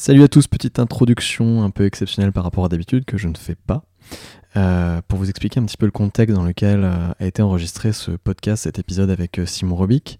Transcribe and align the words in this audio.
Salut 0.00 0.22
à 0.22 0.28
tous, 0.28 0.46
petite 0.46 0.78
introduction 0.78 1.62
un 1.62 1.68
peu 1.68 1.84
exceptionnelle 1.84 2.32
par 2.32 2.42
rapport 2.42 2.64
à 2.64 2.70
d'habitude 2.70 3.04
que 3.04 3.18
je 3.18 3.28
ne 3.28 3.36
fais 3.36 3.54
pas. 3.54 3.84
Euh, 4.56 5.02
pour 5.06 5.18
vous 5.18 5.28
expliquer 5.28 5.60
un 5.60 5.66
petit 5.66 5.76
peu 5.76 5.84
le 5.84 5.92
contexte 5.92 6.34
dans 6.34 6.42
lequel 6.42 6.84
euh, 6.84 7.12
a 7.18 7.26
été 7.26 7.42
enregistré 7.42 7.92
ce 7.92 8.12
podcast, 8.12 8.62
cet 8.62 8.78
épisode 8.78 9.10
avec 9.10 9.38
euh, 9.38 9.44
Simon 9.44 9.76
Robic, 9.76 10.18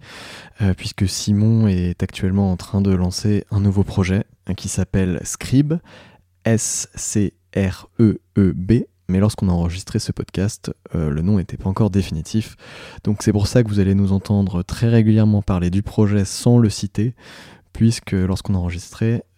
puisque 0.77 1.09
Simon 1.09 1.65
est 1.67 2.03
actuellement 2.03 2.51
en 2.51 2.57
train 2.57 2.81
de 2.81 2.91
lancer 2.91 3.43
un 3.49 3.59
nouveau 3.59 3.83
projet 3.83 4.23
qui 4.55 4.69
s'appelle 4.69 5.19
Scribe, 5.23 5.73
S-C-R-E-E-B, 6.45 7.33
mais 9.07 9.19
lorsqu'on 9.19 9.49
a 9.49 9.51
enregistré 9.51 9.97
ce 9.97 10.11
podcast, 10.11 10.71
le 10.93 11.23
nom 11.23 11.37
n'était 11.37 11.57
pas 11.57 11.69
encore 11.71 11.89
définitif. 11.89 12.55
Donc 13.03 13.23
c'est 13.23 13.33
pour 13.33 13.47
ça 13.47 13.63
que 13.63 13.67
vous 13.67 13.79
allez 13.79 13.95
nous 13.95 14.11
entendre 14.13 14.61
très 14.61 14.89
régulièrement 14.89 15.41
parler 15.41 15.71
du 15.71 15.81
projet 15.81 16.23
sans 16.23 16.59
le 16.59 16.69
citer, 16.69 17.15
puisque 17.73 18.11
lorsqu'on 18.11 18.53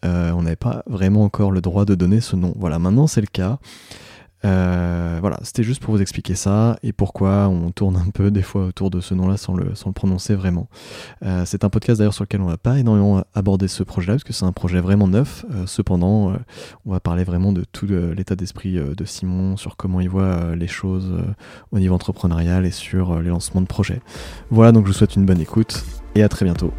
enregistrait, 0.03 0.31
on 0.31 0.41
n'avait 0.43 0.55
pas 0.55 0.83
vraiment 0.87 1.23
encore 1.23 1.51
le 1.51 1.61
droit 1.61 1.85
de 1.85 1.95
donner 1.95 2.21
ce 2.21 2.35
nom. 2.35 2.53
Voilà, 2.57 2.79
maintenant 2.79 3.07
c'est 3.07 3.21
le 3.21 3.27
cas. 3.27 3.59
Euh, 4.45 5.19
voilà, 5.21 5.39
c'était 5.43 5.63
juste 5.63 5.81
pour 5.81 5.93
vous 5.93 6.01
expliquer 6.01 6.35
ça 6.35 6.77
et 6.83 6.91
pourquoi 6.91 7.47
on 7.47 7.71
tourne 7.71 7.95
un 7.95 8.09
peu 8.09 8.29
des 8.29 8.41
fois 8.41 8.65
autour 8.65 8.89
de 8.89 8.99
ce 8.99 9.13
nom-là 9.13 9.37
sans 9.37 9.55
le, 9.55 9.73
sans 9.75 9.89
le 9.89 9.93
prononcer 9.93 10.35
vraiment. 10.35 10.67
Euh, 11.23 11.43
c'est 11.45 11.63
un 11.63 11.69
podcast 11.69 11.99
d'ailleurs 11.99 12.13
sur 12.13 12.25
lequel 12.25 12.41
on 12.41 12.47
va 12.47 12.57
pas 12.57 12.77
énormément 12.77 13.23
aborder 13.33 13.67
ce 13.67 13.83
projet-là 13.83 14.15
parce 14.15 14.23
que 14.23 14.33
c'est 14.33 14.45
un 14.45 14.51
projet 14.51 14.81
vraiment 14.81 15.07
neuf. 15.07 15.45
Euh, 15.51 15.65
cependant, 15.65 16.33
on 16.85 16.91
va 16.91 16.99
parler 16.99 17.23
vraiment 17.23 17.53
de 17.53 17.63
tout 17.71 17.85
l'état 17.85 18.35
d'esprit 18.35 18.73
de 18.73 19.05
Simon, 19.05 19.57
sur 19.57 19.77
comment 19.77 20.01
il 20.01 20.09
voit 20.09 20.55
les 20.55 20.67
choses 20.67 21.13
au 21.71 21.79
niveau 21.79 21.95
entrepreneurial 21.95 22.65
et 22.65 22.71
sur 22.71 23.21
les 23.21 23.29
lancements 23.29 23.61
de 23.61 23.67
projets. 23.67 24.01
Voilà, 24.49 24.71
donc 24.71 24.85
je 24.85 24.91
vous 24.91 24.97
souhaite 24.97 25.15
une 25.15 25.25
bonne 25.25 25.39
écoute 25.39 25.85
et 26.15 26.23
à 26.23 26.29
très 26.29 26.45
bientôt. 26.45 26.73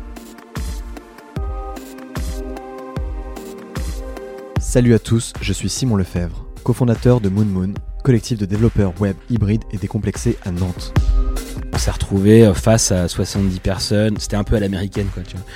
Salut 4.74 4.95
à 4.95 4.98
tous, 4.98 5.33
je 5.41 5.52
suis 5.52 5.69
Simon 5.69 5.95
Lefebvre 5.95 6.46
cofondateur 6.64 7.20
de 7.20 7.28
Moon 7.28 7.44
Moon, 7.44 7.75
collectif 8.03 8.41
de 8.41 8.44
développeurs 8.44 8.92
web 9.00 9.14
hybrides 9.31 9.62
et 9.70 9.77
décomplexés 9.77 10.36
à 10.44 10.50
Nantes. 10.50 10.92
On 11.72 11.78
s'est 11.78 11.92
retrouvé 11.92 12.44
euh, 12.44 12.55
face 12.55 12.91
à 12.91 13.06
70 13.06 13.61
personnes, 13.61 14.16
c'était 14.19 14.34
un 14.34 14.42
peu 14.42 14.56
à 14.56 14.58
l'américaine 14.58 15.06
quoi, 15.14 15.22
tu 15.22 15.36
vois. 15.36 15.47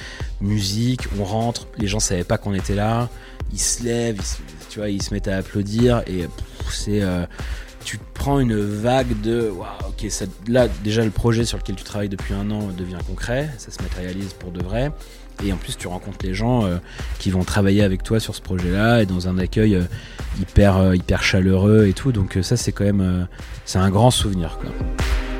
Musique, 0.40 1.08
on 1.18 1.24
rentre, 1.24 1.66
les 1.78 1.88
gens 1.88 1.98
savaient 1.98 2.22
pas 2.22 2.38
qu'on 2.38 2.54
était 2.54 2.76
là, 2.76 3.08
ils 3.52 3.58
se 3.58 3.82
lèvent, 3.82 4.20
ils, 4.20 4.68
tu 4.68 4.78
vois, 4.78 4.88
ils 4.88 5.02
se 5.02 5.12
mettent 5.12 5.26
à 5.26 5.38
applaudir 5.38 6.04
et 6.06 6.28
c'est 6.70 7.02
euh, 7.02 7.26
tu 7.84 7.98
prends 8.14 8.38
une 8.38 8.54
vague 8.54 9.20
de 9.22 9.50
waouh, 9.50 9.88
ok, 9.88 10.06
là 10.46 10.68
déjà 10.84 11.04
le 11.04 11.10
projet 11.10 11.44
sur 11.44 11.58
lequel 11.58 11.74
tu 11.74 11.82
travailles 11.82 12.08
depuis 12.08 12.34
un 12.34 12.48
an 12.52 12.68
devient 12.68 12.98
concret, 13.04 13.50
ça 13.58 13.72
se 13.72 13.82
matérialise 13.82 14.32
pour 14.34 14.52
de 14.52 14.62
vrai. 14.62 14.92
Et 15.44 15.52
en 15.52 15.56
plus, 15.56 15.76
tu 15.76 15.86
rencontres 15.86 16.24
les 16.24 16.34
gens 16.34 16.64
euh, 16.64 16.78
qui 17.18 17.30
vont 17.30 17.44
travailler 17.44 17.82
avec 17.82 18.02
toi 18.02 18.18
sur 18.18 18.34
ce 18.34 18.40
projet-là 18.40 19.02
et 19.02 19.06
dans 19.06 19.28
un 19.28 19.38
accueil 19.38 19.76
euh, 19.76 19.82
hyper, 20.40 20.76
euh, 20.76 20.96
hyper 20.96 21.22
chaleureux 21.22 21.86
et 21.86 21.92
tout. 21.92 22.12
Donc 22.12 22.38
ça, 22.42 22.56
c'est 22.56 22.72
quand 22.72 22.84
même 22.84 23.28
c'est 23.64 23.78
un 23.78 23.90
grand 23.90 24.10
souvenir. 24.10 24.58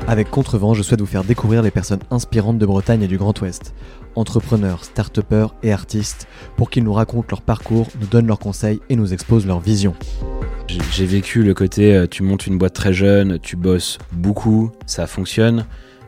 Avec 0.07 0.29
Contrevent, 0.29 0.73
je 0.73 0.83
souhaite 0.83 1.01
vous 1.01 1.05
faire 1.05 1.23
découvrir 1.23 1.61
les 1.61 1.71
personnes 1.71 1.99
inspirantes 2.11 2.57
de 2.57 2.65
Bretagne 2.65 3.03
et 3.03 3.07
du 3.07 3.17
Grand 3.17 3.39
Ouest. 3.41 3.73
Entrepreneurs, 4.15 4.83
start 4.83 5.19
et 5.61 5.71
artistes, 5.71 6.27
pour 6.57 6.69
qu'ils 6.69 6.83
nous 6.83 6.93
racontent 6.93 7.27
leur 7.29 7.41
parcours, 7.41 7.87
nous 7.99 8.07
donnent 8.07 8.27
leurs 8.27 8.39
conseils 8.39 8.79
et 8.89 8.95
nous 8.95 9.13
exposent 9.13 9.45
leur 9.45 9.59
vision. 9.59 9.93
J'ai 10.91 11.05
vécu 11.05 11.43
le 11.43 11.53
côté, 11.53 12.05
tu 12.09 12.23
montes 12.23 12.47
une 12.47 12.57
boîte 12.57 12.73
très 12.73 12.93
jeune, 12.93 13.39
tu 13.39 13.55
bosses 13.55 13.99
beaucoup, 14.11 14.71
ça 14.85 15.05
fonctionne. 15.05 15.65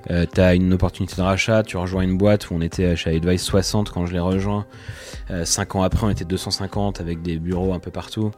Euh, 0.10 0.26
tu 0.32 0.42
as 0.42 0.56
une 0.56 0.74
opportunité 0.74 1.16
de 1.16 1.22
rachat, 1.22 1.64
tu 1.64 1.78
rejoins 1.78 2.02
une 2.02 2.18
boîte 2.18 2.50
où 2.50 2.56
on 2.56 2.62
était 2.62 2.96
chez 2.96 3.16
Advice 3.16 3.44
60 3.44 3.90
quand 3.90 4.06
je 4.06 4.14
l'ai 4.14 4.20
rejoint. 4.20 4.66
Euh, 5.30 5.46
cinq 5.46 5.76
ans 5.76 5.84
après, 5.84 6.06
on 6.06 6.10
était 6.10 6.26
250 6.26 7.02
avec 7.02 7.22
des 7.22 7.38
bureaux 7.38 7.74
un 7.74 7.80
peu 7.80 7.92
partout. 7.92 8.32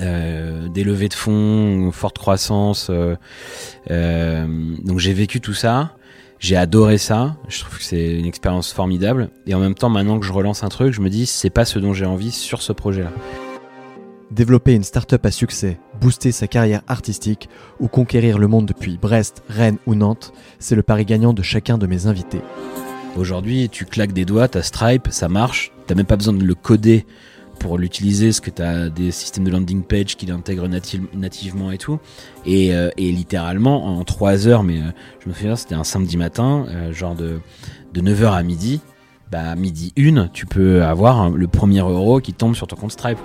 Euh, 0.00 0.68
des 0.68 0.82
levées 0.82 1.08
de 1.08 1.14
fonds, 1.14 1.90
forte 1.92 2.18
croissance. 2.18 2.90
donc 2.90 4.98
j'ai 4.98 5.12
vécu 5.12 5.40
tout 5.40 5.54
ça. 5.54 5.92
J'ai 6.40 6.56
adoré 6.56 6.98
ça. 6.98 7.36
Je 7.48 7.60
trouve 7.60 7.78
que 7.78 7.84
c'est 7.84 8.18
une 8.18 8.26
expérience 8.26 8.72
formidable. 8.72 9.30
Et 9.46 9.54
en 9.54 9.60
même 9.60 9.74
temps, 9.74 9.88
maintenant 9.88 10.18
que 10.18 10.26
je 10.26 10.32
relance 10.32 10.62
un 10.62 10.68
truc, 10.68 10.92
je 10.92 11.00
me 11.00 11.08
dis 11.08 11.26
c'est 11.26 11.48
pas 11.48 11.64
ce 11.64 11.78
dont 11.78 11.94
j'ai 11.94 12.06
envie 12.06 12.32
sur 12.32 12.60
ce 12.60 12.72
projet-là. 12.72 13.12
Développer 14.34 14.74
une 14.74 14.82
start-up 14.82 15.24
à 15.26 15.30
succès, 15.30 15.78
booster 16.00 16.32
sa 16.32 16.48
carrière 16.48 16.82
artistique 16.88 17.48
ou 17.78 17.86
conquérir 17.86 18.36
le 18.36 18.48
monde 18.48 18.66
depuis 18.66 18.98
Brest, 19.00 19.44
Rennes 19.48 19.78
ou 19.86 19.94
Nantes, 19.94 20.32
c'est 20.58 20.74
le 20.74 20.82
pari 20.82 21.04
gagnant 21.04 21.32
de 21.32 21.42
chacun 21.42 21.78
de 21.78 21.86
mes 21.86 22.08
invités. 22.08 22.40
Aujourd'hui, 23.16 23.68
tu 23.68 23.84
claques 23.84 24.12
des 24.12 24.24
doigts, 24.24 24.48
t'as 24.48 24.62
Stripe, 24.62 25.06
ça 25.12 25.28
marche, 25.28 25.70
t'as 25.86 25.94
même 25.94 26.04
pas 26.04 26.16
besoin 26.16 26.34
de 26.34 26.42
le 26.42 26.54
coder 26.56 27.06
pour 27.60 27.78
l'utiliser, 27.78 28.30
parce 28.30 28.40
que 28.40 28.50
tu 28.50 28.90
des 28.90 29.12
systèmes 29.12 29.44
de 29.44 29.52
landing 29.52 29.84
page 29.84 30.16
qui 30.16 30.26
l'intègrent 30.26 30.66
nativement 30.66 31.70
et 31.70 31.78
tout. 31.78 32.00
Et, 32.44 32.74
euh, 32.74 32.90
littéralement, 32.98 33.86
en 33.86 34.02
3 34.02 34.48
heures, 34.48 34.64
mais 34.64 34.80
euh, 34.80 34.90
je 35.20 35.28
me 35.28 35.34
souviens, 35.34 35.54
c'était 35.54 35.76
un 35.76 35.84
samedi 35.84 36.16
matin, 36.16 36.66
euh, 36.70 36.92
genre 36.92 37.14
de, 37.14 37.38
de 37.92 38.00
9h 38.00 38.32
à 38.32 38.42
midi, 38.42 38.80
bah 39.30 39.54
midi 39.54 39.92
1, 39.96 40.26
tu 40.32 40.44
peux 40.44 40.82
avoir 40.82 41.30
le 41.30 41.46
premier 41.46 41.78
euro 41.78 42.18
qui 42.18 42.32
tombe 42.32 42.56
sur 42.56 42.66
ton 42.66 42.74
compte 42.74 42.90
Stripe. 42.90 43.18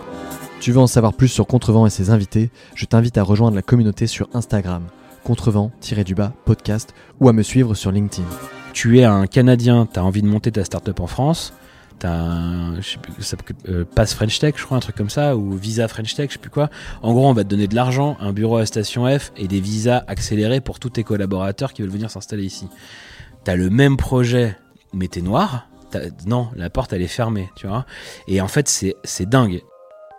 Tu 0.59 0.73
veux 0.73 0.79
en 0.79 0.87
savoir 0.87 1.13
plus 1.13 1.29
sur 1.29 1.47
Contrevent 1.47 1.85
et 1.87 1.89
ses 1.89 2.09
invités? 2.09 2.51
Je 2.75 2.85
t'invite 2.85 3.17
à 3.17 3.23
rejoindre 3.23 3.55
la 3.55 3.61
communauté 3.61 4.07
sur 4.07 4.27
Instagram, 4.33 4.83
contrevent-du-bas 5.23 6.33
podcast, 6.43 6.93
ou 7.21 7.29
à 7.29 7.33
me 7.33 7.43
suivre 7.43 7.75
sur 7.75 7.93
LinkedIn. 7.93 8.27
Tu 8.73 8.99
es 8.99 9.05
un 9.05 9.25
Canadien, 9.25 9.87
tu 9.91 9.99
as 9.99 10.03
envie 10.03 10.21
de 10.21 10.27
monter 10.27 10.51
ta 10.51 10.65
startup 10.65 10.99
en 10.99 11.07
France, 11.07 11.53
tu 11.97 12.07
as 12.07 12.11
un 12.11 12.75
euh, 12.75 13.85
Pass 13.95 14.13
French 14.13 14.37
Tech, 14.39 14.55
je 14.57 14.65
crois, 14.65 14.75
un 14.75 14.81
truc 14.81 14.97
comme 14.97 15.09
ça, 15.09 15.37
ou 15.37 15.53
Visa 15.53 15.87
French 15.87 16.13
Tech, 16.13 16.27
je 16.27 16.33
sais 16.33 16.39
plus 16.39 16.51
quoi. 16.51 16.69
En 17.01 17.13
gros, 17.13 17.29
on 17.29 17.33
va 17.33 17.45
te 17.45 17.49
donner 17.49 17.69
de 17.69 17.75
l'argent, 17.75 18.17
un 18.19 18.33
bureau 18.33 18.57
à 18.57 18.65
Station 18.65 19.07
F 19.17 19.31
et 19.37 19.47
des 19.47 19.61
visas 19.61 20.03
accélérés 20.07 20.59
pour 20.59 20.79
tous 20.79 20.89
tes 20.89 21.05
collaborateurs 21.05 21.71
qui 21.71 21.83
veulent 21.83 21.91
venir 21.91 22.11
s'installer 22.11 22.43
ici. 22.43 22.67
Tu 23.45 23.49
as 23.51 23.55
le 23.55 23.69
même 23.69 23.95
projet, 23.95 24.57
mais 24.91 25.07
t'es 25.07 25.21
noir. 25.21 25.69
Non, 26.27 26.49
la 26.55 26.69
porte 26.69 26.91
elle 26.91 27.01
est 27.01 27.07
fermée, 27.07 27.49
tu 27.55 27.65
vois. 27.65 27.85
Et 28.27 28.41
en 28.41 28.49
fait, 28.49 28.67
c'est 28.67 29.29
dingue 29.29 29.61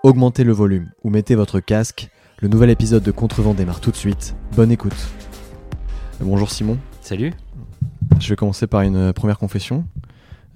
augmentez 0.03 0.45
le 0.45 0.53
volume 0.53 0.91
ou 1.05 1.11
mettez 1.11 1.35
votre 1.35 1.61
casque. 1.61 2.09
Le 2.41 2.49
nouvel 2.49 2.71
épisode 2.71 3.03
de 3.03 3.11
Contrevent 3.11 3.55
démarre 3.55 3.81
tout 3.81 3.91
de 3.91 3.97
suite. 3.97 4.35
Bonne 4.57 4.73
écoute. 4.73 4.97
Bonjour 6.21 6.51
Simon. 6.51 6.79
Salut. 7.03 7.33
Je 8.19 8.29
vais 8.31 8.37
commencer 8.37 8.67
par 8.67 8.81
une 8.81 8.97
euh, 8.97 9.13
première 9.13 9.39
confession. 9.39 9.85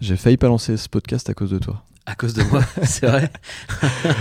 J'ai 0.00 0.16
failli 0.16 0.36
pas 0.36 0.48
lancer 0.48 0.76
ce 0.76 0.88
podcast 0.88 1.28
à 1.28 1.34
cause 1.34 1.50
de 1.50 1.58
toi. 1.58 1.82
À 2.06 2.14
cause 2.14 2.34
de 2.34 2.42
moi, 2.44 2.62
c'est 2.82 3.06
vrai. 3.06 3.30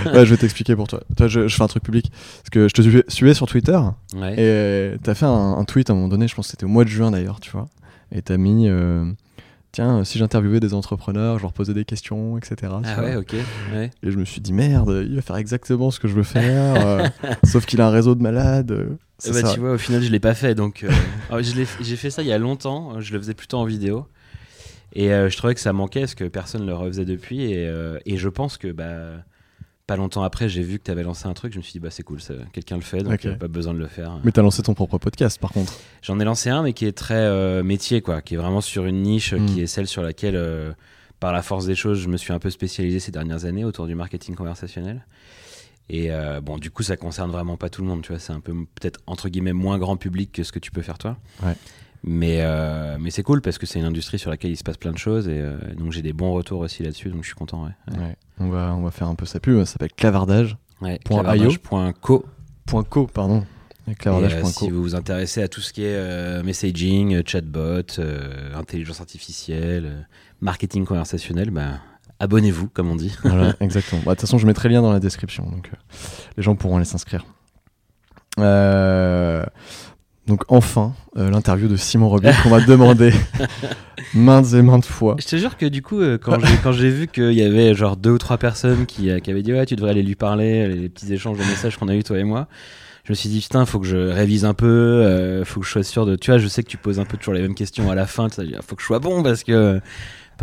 ouais, 0.05 0.25
je 0.25 0.31
vais 0.31 0.37
t'expliquer 0.37 0.75
pour 0.75 0.87
toi. 0.87 1.01
Toi, 1.17 1.27
je, 1.27 1.47
fais 1.47 1.63
un 1.63 1.67
truc 1.67 1.83
public. 1.83 2.11
Parce 2.11 2.49
que 2.49 2.67
je 2.67 2.73
te 2.73 3.11
suivais 3.11 3.33
sur 3.33 3.47
Twitter. 3.47 3.79
Ouais. 4.15 4.39
Et 4.39 4.97
t'as 5.03 5.15
fait 5.15 5.25
un, 5.25 5.63
tweet 5.65 5.89
à 5.89 5.93
un 5.93 5.95
moment 5.97 6.07
donné, 6.07 6.27
je 6.27 6.35
pense 6.35 6.47
que 6.47 6.51
c'était 6.51 6.63
au 6.63 6.69
mois 6.69 6.85
de 6.85 6.89
juin 6.89 7.11
d'ailleurs, 7.11 7.39
tu 7.39 7.51
vois. 7.51 7.67
Et 8.11 8.21
t'as 8.21 8.37
mis. 8.37 8.67
Euh, 8.69 9.05
tiens, 9.73 9.99
euh, 9.99 10.03
si 10.05 10.17
j'interviewais 10.17 10.61
des 10.61 10.73
entrepreneurs, 10.73 11.37
je 11.39 11.41
leur 11.41 11.51
posais 11.51 11.73
des 11.73 11.83
questions, 11.83 12.37
etc. 12.37 12.71
Ah 12.85 13.01
ouais, 13.01 13.15
ok. 13.17 13.33
Et 13.33 13.89
je 14.11 14.17
me 14.17 14.23
suis 14.23 14.39
dit, 14.39 14.53
merde, 14.53 15.03
il 15.05 15.15
va 15.15 15.21
faire 15.21 15.35
exactement 15.35 15.91
ce 15.91 15.99
que 15.99 16.07
je 16.07 16.13
veux 16.13 16.23
faire, 16.23 16.87
euh, 16.87 17.05
sauf 17.43 17.65
qu'il 17.65 17.81
a 17.81 17.87
un 17.87 17.91
réseau 17.91 18.15
de 18.15 18.21
malades. 18.21 18.71
Euh, 18.71 18.95
bah, 19.25 19.53
tu 19.53 19.59
vois, 19.59 19.73
au 19.73 19.77
final, 19.77 20.01
je 20.01 20.09
l'ai 20.09 20.19
pas 20.21 20.35
fait. 20.35 20.55
Donc, 20.55 20.85
ah 21.29 21.41
j'ai 21.41 21.95
fait 21.95 22.09
ça 22.09 22.21
il 22.21 22.27
y 22.27 22.31
a 22.31 22.37
longtemps, 22.37 23.01
je 23.01 23.11
le 23.11 23.19
faisais 23.19 23.33
plutôt 23.33 23.57
en 23.57 23.65
vidéo. 23.65 24.07
Et 24.95 25.07
je 25.09 25.35
trouvais 25.37 25.55
que 25.55 25.59
ça 25.59 25.73
manquait 25.73 26.01
parce 26.01 26.13
que 26.13 26.25
personne 26.25 26.61
ne 26.61 26.67
le 26.67 26.75
refaisait 26.75 27.05
depuis. 27.05 27.41
Et, 27.41 27.67
et 28.05 28.17
je 28.17 28.29
pense 28.29 28.57
que. 28.57 28.71
Bah, 28.71 29.23
pas 29.85 29.95
longtemps 29.97 30.23
après, 30.23 30.47
j'ai 30.47 30.61
vu 30.61 30.79
que 30.79 30.83
tu 30.83 30.91
avais 30.91 31.03
lancé 31.03 31.27
un 31.27 31.33
truc. 31.33 31.53
Je 31.53 31.57
me 31.57 31.63
suis 31.63 31.73
dit, 31.73 31.79
bah, 31.79 31.89
c'est 31.89 32.03
cool, 32.03 32.19
quelqu'un 32.53 32.75
le 32.75 32.81
fait, 32.81 33.03
donc 33.03 33.37
pas 33.37 33.47
besoin 33.47 33.73
de 33.73 33.79
le 33.79 33.87
faire. 33.87 34.19
Mais 34.23 34.31
tu 34.31 34.39
as 34.39 34.43
lancé 34.43 34.61
ton 34.61 34.73
propre 34.73 34.97
podcast, 34.97 35.39
par 35.39 35.51
contre 35.51 35.73
J'en 36.01 36.19
ai 36.19 36.23
lancé 36.23 36.49
un, 36.49 36.63
mais 36.63 36.73
qui 36.73 36.85
est 36.85 36.97
très 36.97 37.15
euh, 37.15 37.63
métier, 37.63 38.01
quoi, 38.01 38.21
qui 38.21 38.35
est 38.35 38.37
vraiment 38.37 38.61
sur 38.61 38.85
une 38.85 39.01
niche, 39.01 39.33
hmm. 39.33 39.45
qui 39.45 39.61
est 39.61 39.67
celle 39.67 39.87
sur 39.87 40.01
laquelle, 40.01 40.35
euh, 40.35 40.71
par 41.19 41.33
la 41.33 41.41
force 41.41 41.65
des 41.65 41.75
choses, 41.75 41.99
je 41.99 42.07
me 42.07 42.17
suis 42.17 42.33
un 42.33 42.39
peu 42.39 42.49
spécialisé 42.49 42.99
ces 42.99 43.11
dernières 43.11 43.45
années 43.45 43.65
autour 43.65 43.87
du 43.87 43.95
marketing 43.95 44.35
conversationnel. 44.35 45.05
Et 45.89 46.11
euh, 46.11 46.39
bon, 46.39 46.57
du 46.57 46.71
coup, 46.71 46.83
ça 46.83 46.95
concerne 46.95 47.31
vraiment 47.31 47.57
pas 47.57 47.69
tout 47.69 47.81
le 47.81 47.87
monde, 47.87 48.03
tu 48.03 48.13
vois. 48.13 48.19
C'est 48.19 48.31
un 48.31 48.39
peu, 48.39 48.53
peut-être, 48.53 49.01
entre 49.05 49.27
guillemets, 49.27 49.53
moins 49.53 49.77
grand 49.77 49.97
public 49.97 50.31
que 50.31 50.43
ce 50.43 50.51
que 50.53 50.59
tu 50.59 50.71
peux 50.71 50.81
faire 50.81 50.97
toi. 50.97 51.17
Ouais. 51.43 51.55
Mais, 52.05 52.39
euh, 52.41 52.97
mais 52.99 53.11
c'est 53.11 53.23
cool 53.23 53.41
parce 53.41 53.57
que 53.57 53.65
c'est 53.65 53.79
une 53.79 53.85
industrie 53.85 54.19
sur 54.19 54.29
laquelle 54.29 54.51
il 54.51 54.57
se 54.57 54.63
passe 54.63 54.75
plein 54.75 54.91
de 54.91 54.97
choses 54.97 55.29
et 55.29 55.39
euh, 55.39 55.57
donc 55.77 55.93
j'ai 55.93 56.01
des 56.01 56.11
bons 56.11 56.33
retours 56.33 56.59
aussi 56.59 56.83
là-dessus, 56.83 57.09
donc 57.09 57.21
je 57.21 57.27
suis 57.27 57.35
content. 57.35 57.63
Ouais. 57.63 58.17
On, 58.39 58.49
va, 58.49 58.75
on 58.75 58.81
va 58.81 58.91
faire 58.91 59.07
un 59.07 59.15
peu 59.15 59.25
sa 59.25 59.39
pub, 59.39 59.59
ça 59.59 59.73
s'appelle 59.73 59.93
clavardage. 59.95 60.57
clavardage.co. 61.05 62.25
.co, 62.89 63.07
pardon. 63.07 63.45
Clavardage.co. 63.97 64.47
Euh, 64.47 64.51
si 64.51 64.69
vous 64.69 64.81
vous 64.81 64.95
intéressez 64.95 65.41
à 65.41 65.47
tout 65.47 65.61
ce 65.61 65.71
qui 65.71 65.85
est 65.85 66.43
messaging, 66.43 67.25
chatbot, 67.25 68.01
intelligence 68.53 68.99
artificielle, 68.99 70.07
marketing 70.41 70.83
conversationnel, 70.83 71.51
bah, 71.51 71.79
abonnez-vous, 72.19 72.67
comme 72.67 72.91
on 72.91 72.97
dit. 72.97 73.15
Voilà, 73.23 73.55
exactement. 73.61 74.01
Bah, 74.01 74.11
de 74.11 74.15
toute 74.15 74.27
façon, 74.27 74.37
je 74.37 74.45
mettrai 74.45 74.67
le 74.67 74.75
lien 74.75 74.81
dans 74.81 74.91
la 74.91 74.99
description, 74.99 75.49
donc 75.49 75.71
les 76.35 76.43
gens 76.43 76.55
pourront 76.55 76.75
aller 76.75 76.85
s'inscrire. 76.85 77.25
Donc 80.27 80.43
enfin, 80.47 80.93
euh, 81.17 81.29
l'interview 81.29 81.67
de 81.67 81.75
Simon 81.75 82.07
Robic 82.07 82.31
qu'on 82.41 82.49
m'a 82.49 82.61
demandé 82.61 83.11
maintes 84.13 84.53
et 84.53 84.61
maintes 84.61 84.85
fois. 84.85 85.17
Je 85.19 85.27
te 85.27 85.35
jure 85.35 85.57
que 85.57 85.65
du 85.65 85.81
coup, 85.81 85.99
euh, 85.99 86.17
quand 86.17 86.71
j'ai 86.71 86.89
vu 86.89 87.07
qu'il 87.07 87.33
y 87.33 87.43
avait 87.43 87.73
genre 87.73 87.97
deux 87.97 88.11
ou 88.11 88.17
trois 88.17 88.37
personnes 88.37 88.85
qui, 88.85 89.09
euh, 89.09 89.19
qui 89.19 89.31
avaient 89.31 89.41
dit 89.41 89.51
ouais, 89.51 89.65
tu 89.65 89.75
devrais 89.75 89.91
aller 89.91 90.03
lui 90.03 90.15
parler, 90.15 90.67
les 90.69 90.87
petits 90.87 91.11
échanges 91.11 91.37
de 91.37 91.43
messages 91.43 91.75
qu'on 91.75 91.89
a 91.89 91.95
eu 91.95 92.03
toi 92.03 92.17
et 92.17 92.23
moi, 92.23 92.47
je 93.03 93.11
me 93.11 93.15
suis 93.15 93.27
dit 93.27 93.41
putain, 93.41 93.65
faut 93.65 93.81
que 93.81 93.85
je 93.85 93.97
révise 93.97 94.45
un 94.45 94.53
peu, 94.53 95.43
faut 95.43 95.59
que 95.59 95.65
je 95.65 95.71
sois 95.71 95.83
sûr 95.83 96.05
de. 96.05 96.15
Tu 96.15 96.31
vois, 96.31 96.37
je 96.37 96.47
sais 96.47 96.63
que 96.63 96.69
tu 96.69 96.77
poses 96.77 97.01
un 97.01 97.05
peu 97.05 97.17
toujours 97.17 97.33
les 97.33 97.41
mêmes 97.41 97.55
questions 97.55 97.91
à 97.91 97.95
la 97.95 98.07
fin, 98.07 98.29
sais, 98.29 98.43
faut 98.65 98.77
que 98.77 98.81
je 98.81 98.87
sois 98.87 98.99
bon 98.99 99.23
parce 99.23 99.43
que 99.43 99.81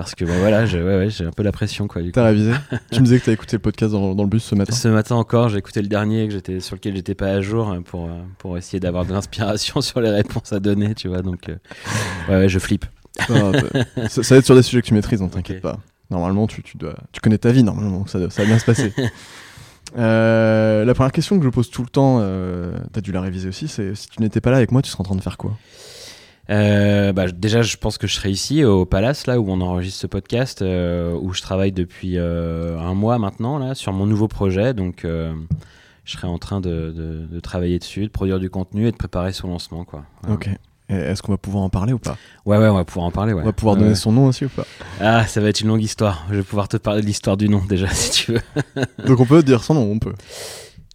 parce 0.01 0.15
que 0.15 0.25
bah, 0.25 0.33
voilà, 0.39 0.65
j'ai 0.65 0.83
ouais, 0.83 0.97
ouais, 0.97 1.11
j'ai 1.11 1.27
un 1.27 1.31
peu 1.31 1.43
la 1.43 1.53
pression 1.53 1.87
quoi. 1.87 2.01
T'as 2.11 2.25
révisé 2.25 2.53
Tu 2.91 3.01
me 3.01 3.05
disais 3.05 3.21
que 3.21 3.27
t'as 3.27 3.33
écouté 3.33 3.57
le 3.57 3.61
podcast 3.61 3.93
dans, 3.93 4.15
dans 4.15 4.23
le 4.23 4.31
bus 4.31 4.43
ce 4.43 4.55
matin. 4.55 4.75
Ce 4.75 4.89
matin 4.89 5.17
encore, 5.17 5.51
j'ai 5.51 5.59
écouté 5.59 5.83
le 5.83 5.89
dernier 5.89 6.27
que 6.27 6.61
sur 6.61 6.77
lequel 6.77 6.97
j'étais 6.97 7.15
pas 7.15 7.27
à 7.27 7.43
jour 7.43 7.71
euh, 7.71 7.81
pour 7.81 8.07
euh, 8.07 8.23
pour 8.39 8.57
essayer 8.57 8.81
d'avoir 8.81 9.05
de 9.05 9.13
l'inspiration 9.13 9.81
sur 9.83 10.01
les 10.01 10.09
réponses 10.09 10.55
à 10.55 10.59
donner, 10.59 10.95
tu 10.95 11.09
vois. 11.09 11.21
Donc 11.21 11.51
euh, 11.51 11.57
ouais, 12.31 12.37
ouais, 12.37 12.49
je 12.49 12.59
flippe. 12.59 12.87
Ah, 13.29 13.53
bah, 13.53 14.09
ça, 14.09 14.23
ça 14.23 14.35
va 14.35 14.39
être 14.39 14.47
sur 14.47 14.55
des 14.55 14.63
sujets 14.63 14.81
que 14.81 14.87
tu 14.87 14.95
maîtrises, 14.95 15.21
donc 15.21 15.33
t'inquiète 15.33 15.59
Ok. 15.59 15.63
pas. 15.63 15.79
Normalement, 16.11 16.47
tu, 16.47 16.63
tu, 16.63 16.79
dois, 16.79 16.95
tu 17.13 17.21
connais 17.21 17.37
ta 17.39 17.53
vie, 17.53 17.63
normalement, 17.63 17.99
donc 17.99 18.09
ça, 18.09 18.19
ça 18.31 18.43
va 18.43 18.47
bien 18.49 18.59
se 18.59 18.65
passer. 18.65 18.93
Euh, 19.99 20.85
la 20.85 20.95
première 20.95 21.13
question 21.13 21.39
que 21.39 21.45
je 21.45 21.51
pose 21.51 21.71
tout 21.71 21.83
le 21.83 21.89
temps, 21.89 22.19
euh, 22.21 22.73
t'as 22.93 23.01
dû 23.01 23.13
la 23.13 23.21
réviser 23.21 23.49
aussi, 23.49 23.69
c'est 23.69 23.95
si 23.95 24.09
tu 24.09 24.21
n'étais 24.23 24.41
pas 24.41 24.51
là 24.51 24.57
avec 24.59 24.73
moi, 24.73 24.83
tu 24.83 24.91
serais 24.91 25.01
en 25.01 25.05
train 25.05 25.17
de 25.17 25.21
faire 25.21 25.37
quoi? 25.37 25.57
Euh, 26.51 27.13
bah, 27.13 27.31
déjà, 27.31 27.63
je 27.63 27.77
pense 27.77 27.97
que 27.99 28.07
je 28.07 28.15
serai 28.15 28.31
ici 28.31 28.65
au 28.65 28.85
Palace, 28.85 29.27
là 29.27 29.39
où 29.41 29.51
on 29.51 29.61
enregistre 29.61 30.01
ce 30.01 30.07
podcast, 30.07 30.63
euh, 30.63 31.17
où 31.21 31.33
je 31.33 31.43
travaille 31.43 31.73
depuis 31.73 32.15
euh, 32.19 32.79
un 32.79 32.95
mois 32.95 33.19
maintenant, 33.19 33.59
là, 33.59 33.75
sur 33.75 33.93
mon 33.93 34.07
nouveau 34.07 34.27
projet. 34.29 34.75
Donc, 34.75 35.03
je 35.05 36.13
serai 36.13 36.27
en 36.27 36.39
train 36.39 36.61
de, 36.61 36.93
de- 36.97 37.27
de 37.31 37.41
travailler 37.41 37.79
dessus, 37.79 38.03
de 38.05 38.11
produire 38.11 38.41
du 38.41 38.51
contenu 38.51 38.87
et 38.89 38.91
de 38.93 38.97
préparer 38.97 39.33
son 39.33 39.49
lancement, 39.49 39.85
quoi. 39.85 40.03
Voilà. 40.23 40.35
Ok. 40.35 40.49
Est-ce 40.89 41.23
qu'on 41.23 41.31
va 41.31 41.39
pouvoir 41.39 41.63
en 41.63 41.69
parler 41.71 41.93
ou 41.93 42.01
pas? 42.01 42.17
Ouais, 42.47 42.59
ouais, 42.59 42.67
on 42.67 42.75
va 42.75 42.85
pouvoir 42.85 43.07
en 43.07 43.13
parler. 43.13 43.33
Ouais. 43.33 43.43
On 43.43 43.45
va 43.45 43.53
pouvoir 43.53 43.75
Ouais, 43.77 43.81
donner 43.83 43.93
ouais. 43.93 43.97
son 43.97 44.11
nom 44.11 44.27
aussi 44.27 44.47
ou 44.47 44.49
pas? 44.49 44.65
Ah, 45.01 45.25
ça 45.25 45.41
va 45.41 45.47
être 45.49 45.61
une 45.61 45.69
longue 45.69 45.85
histoire. 45.85 46.27
Je 46.31 46.35
vais 46.35 46.43
pouvoir 46.43 46.67
te 46.67 46.77
parler 46.79 47.01
de 47.01 47.07
l'histoire 47.07 47.37
du 47.37 47.49
nom 47.49 47.63
déjà, 47.69 47.87
si 47.93 48.11
tu 48.11 48.33
veux. 48.33 48.41
Donc 49.07 49.21
on 49.21 49.25
peut 49.25 49.41
dire 49.45 49.63
son 49.63 49.75
nom, 49.75 49.83
on 49.83 50.01
peut. 50.01 50.15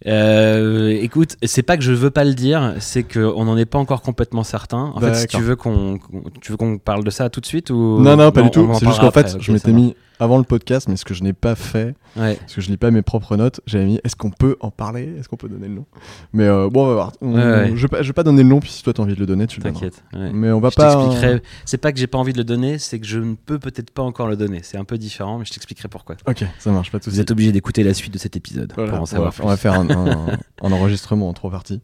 Euh, 0.04 0.90
écoute, 1.00 1.36
c'est 1.42 1.62
pas 1.62 1.78
que 1.78 1.82
je 1.82 1.92
veux 1.92 2.10
pas 2.10 2.24
le 2.24 2.34
dire, 2.34 2.74
c'est 2.80 3.02
qu'on 3.02 3.44
n'en 3.44 3.56
est 3.56 3.64
pas 3.64 3.78
encore 3.78 4.02
complètement 4.02 4.44
certain. 4.44 4.92
En 4.94 5.00
fait, 5.00 5.14
si 5.14 5.26
tu 5.26 5.40
veux 5.40 5.56
qu'on 5.56 5.98
tu 6.42 6.52
veux 6.52 6.58
qu'on 6.58 6.78
parle 6.78 7.02
de 7.02 7.10
ça 7.10 7.30
tout 7.30 7.40
de 7.40 7.46
suite 7.46 7.70
ou 7.70 7.98
non, 8.00 8.16
non, 8.16 8.30
pas 8.30 8.42
du 8.42 8.50
tout. 8.50 8.68
C'est 8.78 8.86
juste 8.86 9.00
qu'en 9.00 9.10
fait, 9.10 9.36
je 9.40 9.52
m'étais 9.52 9.72
mis 9.72 9.96
avant 10.18 10.38
le 10.38 10.44
podcast, 10.44 10.88
mais 10.88 10.96
ce 10.96 11.04
que 11.04 11.12
je 11.14 11.22
n'ai 11.22 11.32
pas 11.32 11.54
fait. 11.54 11.94
Ouais. 12.16 12.36
parce 12.36 12.54
que 12.54 12.60
je 12.62 12.68
lis 12.70 12.78
pas 12.78 12.90
mes 12.90 13.02
propres 13.02 13.36
notes, 13.36 13.60
j'avais 13.66 13.84
mis 13.84 14.00
est-ce 14.02 14.16
qu'on 14.16 14.30
peut 14.30 14.56
en 14.60 14.70
parler? 14.70 15.14
Est-ce 15.18 15.28
qu'on 15.28 15.36
peut 15.36 15.48
donner 15.50 15.68
le 15.68 15.74
nom? 15.74 15.84
Mais 16.32 16.44
euh, 16.44 16.70
bon, 16.70 16.84
on 16.84 16.88
va 16.88 16.94
voir. 16.94 17.12
On- 17.20 17.34
Ouais, 17.34 17.42
ouais. 17.44 17.72
Je, 17.76 17.82
vais 17.82 17.88
pas, 17.88 18.00
je 18.02 18.06
vais 18.06 18.12
pas 18.14 18.22
donner 18.22 18.42
le 18.42 18.48
nom, 18.48 18.58
puis 18.60 18.70
si 18.70 18.82
toi 18.82 18.92
t'as 18.94 19.02
envie 19.02 19.14
de 19.14 19.20
le 19.20 19.26
donner, 19.26 19.46
tu 19.46 19.60
le. 19.60 19.64
T'inquiète. 19.64 20.02
ouais. 20.14 20.30
Mais 20.32 20.50
on 20.50 20.60
va 20.60 20.70
Je 20.70 20.76
pas. 20.76 20.94
t'expliquerai. 20.94 21.42
C'est 21.66 21.76
pas 21.78 21.92
que 21.92 21.98
j'ai 21.98 22.06
pas 22.06 22.16
envie 22.18 22.32
de 22.32 22.38
le 22.38 22.44
donner, 22.44 22.78
c'est 22.78 22.98
que 22.98 23.06
je 23.06 23.18
ne 23.18 23.34
peux 23.34 23.58
peut-être 23.58 23.90
pas 23.90 24.02
encore 24.02 24.28
le 24.28 24.36
donner. 24.36 24.60
C'est 24.62 24.78
un 24.78 24.84
peu 24.84 24.96
différent, 24.96 25.38
mais 25.38 25.44
je 25.44 25.52
t'expliquerai 25.52 25.88
pourquoi. 25.88 26.16
Ok, 26.26 26.44
ça 26.58 26.70
marche, 26.72 26.90
pas 26.90 26.98
de 26.98 27.04
Vous 27.04 27.20
êtes 27.20 27.30
obligé 27.30 27.52
d'écouter 27.52 27.82
la 27.84 27.92
suite 27.92 28.14
de 28.14 28.18
cet 28.18 28.36
épisode 28.36 28.72
Voilà, 28.74 28.90
pour 28.92 29.00
en 29.00 29.02
on, 29.02 29.06
savoir 29.06 29.32
va, 29.32 29.44
on 29.44 29.48
va 29.48 29.54
plus. 29.56 29.60
faire 29.62 29.74
un, 29.74 29.90
un- 29.90 30.38
un 30.62 30.72
enregistrement 30.72 31.28
en 31.28 31.32
trois 31.34 31.50
parties. 31.50 31.82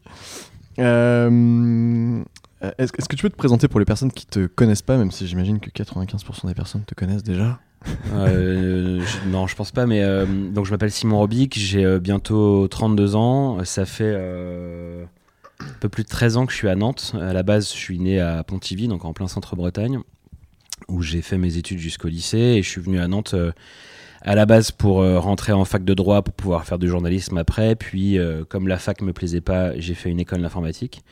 Euh, 0.79 2.23
Est-ce 2.61 2.93
est-ce 2.97 3.07
que 3.09 3.15
tu 3.15 3.21
peux 3.23 3.29
te 3.29 3.35
présenter 3.35 3.67
pour 3.67 3.79
les 3.79 3.85
personnes 3.85 4.11
qui 4.11 4.25
te 4.25 4.45
connaissent 4.47 4.81
pas, 4.81 4.97
même 4.97 5.11
si 5.11 5.27
j'imagine 5.27 5.59
que 5.59 5.69
95% 5.69 6.47
des 6.47 6.53
personnes 6.53 6.83
te 6.85 6.95
connaissent 6.95 7.23
déjà? 7.23 7.59
Euh, 8.13 9.03
non, 9.27 9.47
je 9.47 9.55
pense 9.55 9.71
pas, 9.71 9.85
mais 9.85 10.03
euh, 10.03 10.25
donc 10.25 10.65
je 10.65 10.71
m'appelle 10.71 10.91
Simon 10.91 11.17
Robic, 11.17 11.57
j'ai 11.57 11.83
euh, 11.83 11.99
bientôt 11.99 12.67
32 12.67 13.15
ans. 13.15 13.63
Ça 13.65 13.85
fait 13.85 14.13
euh, 14.15 15.03
un 15.59 15.79
peu 15.79 15.89
plus 15.89 16.03
de 16.03 16.09
13 16.09 16.37
ans 16.37 16.45
que 16.45 16.51
je 16.51 16.57
suis 16.57 16.69
à 16.69 16.75
Nantes. 16.75 17.13
À 17.19 17.33
la 17.33 17.43
base, 17.43 17.71
je 17.71 17.77
suis 17.77 17.99
né 17.99 18.19
à 18.19 18.43
Pontivy, 18.43 18.87
donc 18.87 19.05
en 19.05 19.13
plein 19.13 19.27
centre-Bretagne, 19.27 19.99
où 20.87 21.01
j'ai 21.01 21.21
fait 21.21 21.37
mes 21.37 21.57
études 21.57 21.79
jusqu'au 21.79 22.07
lycée. 22.07 22.37
Et 22.37 22.63
je 22.63 22.69
suis 22.69 22.81
venu 22.81 22.99
à 22.99 23.07
Nantes 23.07 23.35
à 24.23 24.35
la 24.35 24.45
base 24.45 24.71
pour 24.71 25.01
euh, 25.01 25.19
rentrer 25.19 25.51
en 25.51 25.65
fac 25.65 25.83
de 25.83 25.93
droit 25.93 26.21
pour 26.21 26.33
pouvoir 26.33 26.65
faire 26.65 26.79
du 26.79 26.87
journalisme 26.87 27.37
après. 27.37 27.75
Puis, 27.75 28.17
euh, 28.17 28.43
comme 28.47 28.67
la 28.67 28.77
fac 28.77 29.01
me 29.01 29.11
plaisait 29.11 29.41
pas, 29.41 29.77
j'ai 29.77 29.93
fait 29.93 30.09
une 30.09 30.19
école 30.19 30.41
d'informatique. 30.41 31.03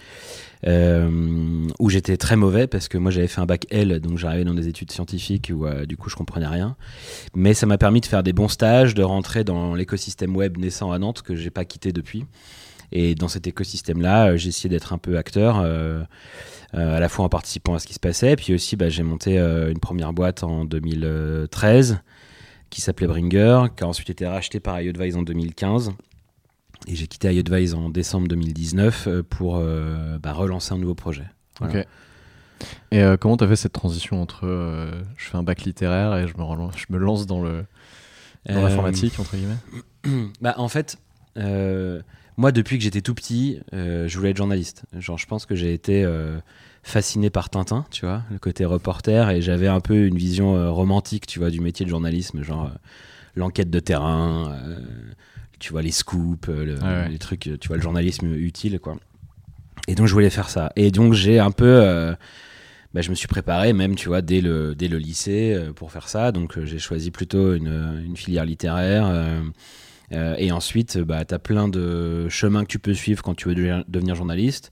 euh, 0.68 1.68
où 1.80 1.90
j'étais 1.90 2.18
très 2.18 2.36
mauvais 2.36 2.68
parce 2.68 2.88
que 2.88 3.00
moi 3.00 3.10
j'avais 3.10 3.28
fait 3.28 3.42
un 3.42 3.48
bac 3.48 3.66
L, 3.72 4.00
donc 4.00 4.20
j'arrivais 4.20 4.44
dans 4.44 4.54
des 4.54 4.68
études 4.68 4.92
scientifiques 4.92 5.52
où 5.52 5.66
du 5.88 5.98
coup 5.98 6.08
je 6.08 6.16
comprenais 6.16 6.46
rien. 6.46 6.76
Mais 7.34 7.56
ça 7.56 7.66
m'a 7.66 7.80
permis 7.80 8.00
de 8.00 8.06
faire 8.06 8.22
des 8.22 8.32
bons 8.32 8.48
stages, 8.48 8.94
de 8.94 9.02
rentrer 9.02 9.44
dans 9.44 9.74
l'écosystème 9.74 10.36
web 10.36 10.60
naissant 10.60 10.92
à 10.92 11.00
Nantes 11.00 11.24
que 11.24 11.36
j'ai 11.36 11.50
pas 11.50 11.66
quitté 11.66 11.92
depuis. 11.92 12.26
Et 12.92 13.16
dans 13.16 13.28
cet 13.28 13.48
écosystème-là, 13.48 14.36
j'ai 14.36 14.50
essayé 14.50 14.70
d'être 14.70 14.94
un 14.94 15.00
peu 15.00 15.18
acteur, 15.18 15.66
à 16.74 17.00
la 17.00 17.10
fois 17.10 17.26
en 17.26 17.30
participant 17.30 17.74
à 17.74 17.80
ce 17.80 17.88
qui 17.88 17.96
se 17.96 18.00
passait, 18.00 18.36
puis 18.36 18.54
aussi 18.54 18.76
bah, 18.76 18.90
j'ai 18.90 19.02
monté 19.02 19.40
une 19.40 19.80
première 19.80 20.14
boîte 20.14 20.44
en 20.44 20.64
2013 20.64 22.02
qui 22.72 22.82
s'appelait 22.82 23.06
Bringer, 23.06 23.66
qui 23.78 23.84
a 23.84 23.88
ensuite 23.88 24.10
été 24.10 24.26
rachetée 24.26 24.60
par 24.60 24.82
iAdvise 24.82 25.16
en 25.16 25.22
2015. 25.22 25.92
Et 26.88 26.96
j'ai 26.96 27.06
quitté 27.06 27.32
iAdvise 27.32 27.76
en 27.76 27.90
décembre 27.90 28.28
2019 28.30 29.08
euh, 29.08 29.22
pour 29.24 29.58
euh, 29.58 30.18
bah, 30.18 30.34
relancer 30.34 30.74
un 30.74 30.80
nouveau 30.80 30.96
projet. 30.96 31.26
Voilà. 31.60 31.74
Et 32.92 33.02
euh, 33.04 33.18
comment 33.18 33.38
t'as 33.38 33.48
fait 33.48 33.56
cette 33.56 33.74
transition 33.74 34.20
entre 34.22 34.48
euh, 34.48 34.90
je 35.18 35.26
fais 35.30 35.38
un 35.38 35.44
bac 35.44 35.62
littéraire 35.64 36.16
et 36.18 36.28
je 36.28 36.36
me, 36.38 36.44
relance- 36.44 36.78
je 36.78 36.86
me 36.90 36.98
lance 36.98 37.28
dans 37.28 37.44
l'informatique 38.46 39.20
entre 39.20 39.36
guillemets? 39.36 39.58
Bah, 40.42 40.56
en 40.58 40.68
fait, 40.68 40.98
moi, 41.36 42.52
depuis 42.52 42.78
que 42.80 42.84
j'étais 42.84 43.02
tout 43.02 43.14
petit, 43.14 43.60
je 43.72 44.18
voulais 44.18 44.32
être 44.32 44.38
journaliste. 44.38 44.84
Genre, 44.98 45.18
je 45.20 45.28
pense 45.28 45.46
que 45.46 45.54
j'ai 45.56 45.74
été 45.74 46.04
fasciné 46.84 47.30
par 47.30 47.50
Tintin, 47.50 47.86
tu 47.92 48.06
vois, 48.06 48.24
le 48.32 48.40
côté 48.40 48.66
reporter, 48.66 49.30
et 49.30 49.42
j'avais 49.42 49.68
un 49.68 49.80
peu 49.80 50.06
une 50.08 50.18
vision 50.18 50.56
euh, 50.56 50.70
romantique, 50.72 51.28
tu 51.28 51.40
vois, 51.40 51.50
du 51.50 51.62
métier 51.62 51.86
de 51.86 51.90
journalisme, 51.90 52.42
genre 52.44 52.66
euh, 52.66 52.78
l'enquête 53.36 53.70
de 53.70 53.80
terrain, 53.80 54.52
euh, 54.52 54.80
tu 55.60 55.72
vois, 55.72 55.82
les 55.84 55.92
scoops, 55.92 56.48
le- 56.48 56.80
ouais. 56.80 57.10
les 57.10 57.20
trucs, 57.20 57.50
tu 57.60 57.68
vois, 57.68 57.78
le 57.78 57.84
journalisme 57.84 58.34
utile, 58.34 58.80
quoi. 58.80 58.98
Et 59.88 59.96
donc, 59.96 60.08
je 60.08 60.14
voulais 60.14 60.30
faire 60.30 60.50
ça. 60.50 60.72
Et 60.76 60.92
donc, 60.92 61.14
j'ai 61.14 61.40
un 61.40 61.52
peu. 61.52 62.16
bah, 62.94 63.02
je 63.02 63.10
me 63.10 63.16
suis 63.16 63.28
préparé 63.28 63.74
même, 63.74 63.96
tu 63.96 64.10
vois, 64.10 64.22
dès 64.22 64.42
le, 64.42 64.76
dès 64.76 64.88
le 64.88 64.98
lycée 64.98 65.58
pour 65.76 65.92
faire 65.92 66.08
ça. 66.08 66.32
Donc, 66.32 66.60
j'ai 66.64 66.78
choisi 66.80 67.10
plutôt 67.10 67.54
une, 67.56 68.04
une 68.06 68.16
filière 68.18 68.46
littéraire. 68.46 69.12
et 70.12 70.52
ensuite, 70.52 70.98
bah, 71.00 71.26
tu 71.26 71.34
as 71.34 71.40
plein 71.40 71.68
de 71.68 72.28
chemins 72.30 72.64
que 72.64 72.70
tu 72.70 72.80
peux 72.80 72.94
suivre 72.94 73.24
quand 73.24 73.34
tu 73.36 73.48
veux 73.50 73.56
devenir 73.88 74.16
journaliste. 74.16 74.72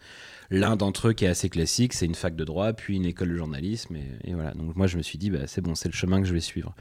L'un 0.51 0.75
d'entre 0.75 1.09
eux 1.09 1.13
qui 1.13 1.25
est 1.25 1.27
assez 1.27 1.49
classique, 1.49 1.93
c'est 1.93 2.05
une 2.05 2.15
fac 2.15 2.35
de 2.35 2.43
droit, 2.43 2.73
puis 2.73 2.95
une 2.95 3.05
école 3.05 3.29
de 3.29 3.35
journalisme. 3.35 3.95
Et, 4.23 4.33
voilà. 4.33 4.51
Donc 4.51 4.75
moi, 4.75 4.87
je 4.87 4.97
me 4.97 5.03
suis 5.03 5.17
dit, 5.17 5.29
bah, 5.29 5.45
c'est 5.45 5.61
bon, 5.61 5.75
c'est 5.75 5.89
le 5.89 5.93
chemin 5.93 6.21
que 6.21 6.27
je 6.27 6.33
vais 6.33 6.39
suivre. 6.39 6.73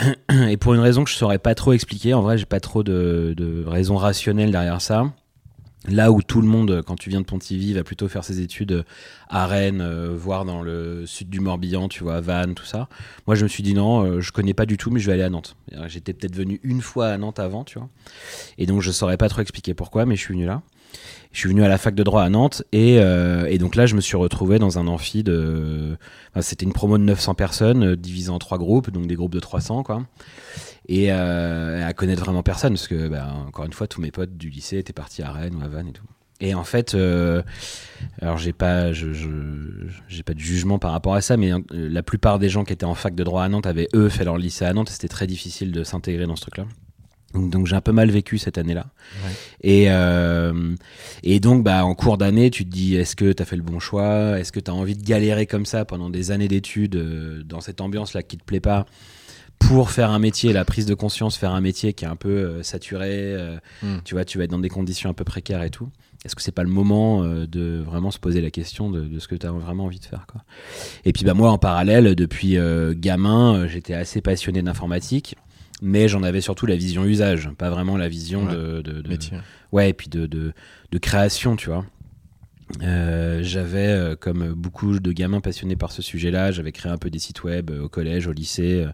et 0.48 0.56
pour 0.56 0.74
une 0.74 0.80
raison 0.80 1.04
que 1.04 1.10
je 1.10 1.16
saurais 1.16 1.38
pas 1.38 1.54
trop 1.54 1.72
expliquer, 1.72 2.14
en 2.14 2.22
vrai, 2.22 2.38
j'ai 2.38 2.46
pas 2.46 2.60
trop 2.60 2.82
de, 2.82 3.34
de 3.36 3.64
raison 3.66 3.96
rationnelle 3.96 4.50
derrière 4.50 4.80
ça. 4.80 5.12
Là 5.88 6.10
où 6.10 6.20
tout 6.20 6.40
le 6.40 6.48
monde, 6.48 6.82
quand 6.84 6.96
tu 6.96 7.10
viens 7.10 7.20
de 7.20 7.26
Pontivy, 7.26 7.72
va 7.74 7.84
plutôt 7.84 8.08
faire 8.08 8.24
ses 8.24 8.40
études 8.40 8.84
à 9.28 9.46
Rennes, 9.46 9.80
euh, 9.80 10.16
voire 10.16 10.44
dans 10.44 10.62
le 10.62 11.06
sud 11.06 11.30
du 11.30 11.38
Morbihan, 11.38 11.88
tu 11.88 12.02
vois, 12.02 12.16
à 12.16 12.20
Vannes, 12.20 12.54
tout 12.54 12.64
ça. 12.64 12.88
Moi, 13.26 13.36
je 13.36 13.44
me 13.44 13.48
suis 13.48 13.62
dit 13.62 13.74
non, 13.74 14.04
euh, 14.04 14.20
je 14.20 14.32
connais 14.32 14.54
pas 14.54 14.66
du 14.66 14.78
tout, 14.78 14.90
mais 14.90 14.98
je 14.98 15.06
vais 15.06 15.12
aller 15.12 15.22
à 15.22 15.30
Nantes. 15.30 15.56
J'étais 15.86 16.12
peut-être 16.12 16.34
venu 16.34 16.60
une 16.64 16.80
fois 16.80 17.08
à 17.08 17.18
Nantes 17.18 17.38
avant, 17.38 17.62
tu 17.62 17.78
vois. 17.78 17.88
Et 18.58 18.66
donc, 18.66 18.80
je 18.80 18.90
saurais 18.90 19.16
pas 19.16 19.28
trop 19.28 19.42
expliquer 19.42 19.74
pourquoi, 19.74 20.06
mais 20.06 20.16
je 20.16 20.22
suis 20.22 20.34
venu 20.34 20.46
là. 20.46 20.62
Je 21.36 21.40
suis 21.40 21.50
venu 21.50 21.62
à 21.62 21.68
la 21.68 21.76
fac 21.76 21.94
de 21.94 22.02
droit 22.02 22.22
à 22.22 22.30
Nantes 22.30 22.62
et, 22.72 22.96
euh, 22.98 23.44
et 23.44 23.58
donc 23.58 23.76
là, 23.76 23.84
je 23.84 23.94
me 23.94 24.00
suis 24.00 24.16
retrouvé 24.16 24.58
dans 24.58 24.78
un 24.78 24.86
amphi 24.86 25.22
de. 25.22 25.98
C'était 26.40 26.64
une 26.64 26.72
promo 26.72 26.96
de 26.96 27.02
900 27.02 27.34
personnes 27.34 27.84
euh, 27.84 27.94
divisée 27.94 28.30
en 28.30 28.38
trois 28.38 28.56
groupes, 28.56 28.90
donc 28.90 29.06
des 29.06 29.16
groupes 29.16 29.34
de 29.34 29.40
300, 29.40 29.82
quoi. 29.82 30.06
Et 30.88 31.12
euh, 31.12 31.86
à 31.86 31.92
connaître 31.92 32.24
vraiment 32.24 32.42
personne, 32.42 32.72
parce 32.72 32.88
que, 32.88 33.08
bah, 33.08 33.34
encore 33.46 33.66
une 33.66 33.74
fois, 33.74 33.86
tous 33.86 34.00
mes 34.00 34.10
potes 34.10 34.38
du 34.38 34.48
lycée 34.48 34.78
étaient 34.78 34.94
partis 34.94 35.20
à 35.20 35.30
Rennes 35.30 35.56
ou 35.60 35.62
à 35.62 35.68
Vannes 35.68 35.88
et 35.88 35.92
tout. 35.92 36.06
Et 36.40 36.54
en 36.54 36.64
fait, 36.64 36.96
alors 38.22 38.38
j'ai 38.38 38.54
pas, 38.54 38.94
je, 38.94 39.08
j'ai 40.08 40.22
pas 40.22 40.32
de 40.32 40.38
jugement 40.38 40.78
par 40.78 40.92
rapport 40.92 41.14
à 41.14 41.20
ça, 41.20 41.36
mais 41.36 41.50
la 41.70 42.02
plupart 42.02 42.38
des 42.38 42.48
gens 42.48 42.64
qui 42.64 42.72
étaient 42.72 42.84
en 42.84 42.94
fac 42.94 43.14
de 43.14 43.24
droit 43.24 43.42
à 43.42 43.48
Nantes 43.50 43.66
avaient 43.66 43.88
eux 43.94 44.08
fait 44.08 44.24
leur 44.24 44.38
lycée 44.38 44.64
à 44.64 44.72
Nantes, 44.72 44.88
et 44.88 44.92
c'était 44.92 45.08
très 45.08 45.26
difficile 45.26 45.70
de 45.70 45.84
s'intégrer 45.84 46.26
dans 46.26 46.36
ce 46.36 46.42
truc-là. 46.42 46.64
Donc, 47.36 47.50
donc 47.50 47.66
j'ai 47.66 47.76
un 47.76 47.80
peu 47.80 47.92
mal 47.92 48.10
vécu 48.10 48.38
cette 48.38 48.58
année-là. 48.58 48.86
Ouais. 49.24 49.32
Et, 49.60 49.84
euh, 49.90 50.74
et 51.22 51.38
donc 51.38 51.62
bah, 51.62 51.84
en 51.84 51.94
cours 51.94 52.18
d'année, 52.18 52.50
tu 52.50 52.64
te 52.64 52.70
dis 52.70 52.96
est-ce 52.96 53.14
que 53.14 53.32
tu 53.32 53.42
as 53.42 53.46
fait 53.46 53.56
le 53.56 53.62
bon 53.62 53.78
choix? 53.78 54.38
Est-ce 54.38 54.52
que 54.52 54.60
tu 54.60 54.70
as 54.70 54.74
envie 54.74 54.96
de 54.96 55.04
galérer 55.04 55.46
comme 55.46 55.66
ça 55.66 55.84
pendant 55.84 56.08
des 56.10 56.30
années 56.30 56.48
d'études 56.48 56.96
euh, 56.96 57.42
dans 57.44 57.60
cette 57.60 57.80
ambiance-là 57.80 58.22
qui 58.22 58.36
te 58.38 58.44
plaît 58.44 58.60
pas 58.60 58.86
pour 59.58 59.90
faire 59.90 60.10
un 60.10 60.18
métier, 60.18 60.52
la 60.52 60.64
prise 60.66 60.84
de 60.86 60.94
conscience, 60.94 61.36
faire 61.36 61.52
un 61.52 61.60
métier 61.62 61.92
qui 61.94 62.04
est 62.04 62.08
un 62.08 62.16
peu 62.16 62.28
euh, 62.28 62.62
saturé, 62.62 63.10
euh, 63.12 63.56
Mm. 63.82 63.96
tu 64.04 64.14
vois, 64.14 64.24
tu 64.24 64.38
vas 64.38 64.44
être 64.44 64.50
dans 64.50 64.58
des 64.58 64.68
conditions 64.68 65.08
un 65.10 65.14
peu 65.14 65.24
précaires 65.24 65.62
et 65.62 65.70
tout. 65.70 65.88
Est-ce 66.24 66.34
que 66.36 66.42
c'est 66.42 66.52
pas 66.52 66.62
le 66.64 66.68
moment 66.70 67.22
de 67.24 67.82
vraiment 67.86 68.10
se 68.10 68.18
poser 68.18 68.40
la 68.40 68.50
question 68.50 68.90
de, 68.90 69.02
de 69.02 69.18
ce 69.20 69.28
que 69.28 69.36
tu 69.36 69.46
as 69.46 69.52
vraiment 69.52 69.84
envie 69.84 70.00
de 70.00 70.04
faire 70.04 70.26
quoi? 70.30 70.42
Et 71.04 71.12
puis 71.12 71.24
bah 71.24 71.34
moi 71.34 71.52
en 71.52 71.58
parallèle, 71.58 72.16
depuis 72.16 72.56
gamin, 72.96 73.68
j'étais 73.68 73.94
assez 73.94 74.20
passionné 74.20 74.60
d'informatique, 74.60 75.36
mais 75.82 76.08
j'en 76.08 76.22
avais 76.22 76.40
surtout 76.40 76.66
la 76.66 76.76
vision 76.76 77.04
usage, 77.04 77.50
pas 77.58 77.70
vraiment 77.70 77.96
la 77.96 78.08
vision 78.08 78.46
Ouais. 78.46 78.54
de, 78.54 78.82
de- 78.82 79.00
de- 79.02 79.08
métier. 79.08 79.38
ouais, 79.72 79.90
et 79.90 79.92
puis 79.92 80.08
de, 80.08 80.26
de, 80.26 80.52
création, 80.98 81.56
tu 81.56 81.68
vois. 81.68 81.84
Euh, 82.82 83.40
j'avais, 83.44 83.86
euh, 83.86 84.16
comme 84.16 84.52
beaucoup 84.54 84.98
de 84.98 85.12
gamins 85.12 85.40
passionnés 85.40 85.76
par 85.76 85.92
ce 85.92 86.02
sujet-là, 86.02 86.50
j'avais 86.50 86.72
créé 86.72 86.90
un 86.90 86.96
peu 86.96 87.10
des 87.10 87.20
sites 87.20 87.44
web 87.44 87.70
euh, 87.70 87.82
au 87.82 87.88
collège, 87.88 88.26
au 88.26 88.32
lycée, 88.32 88.84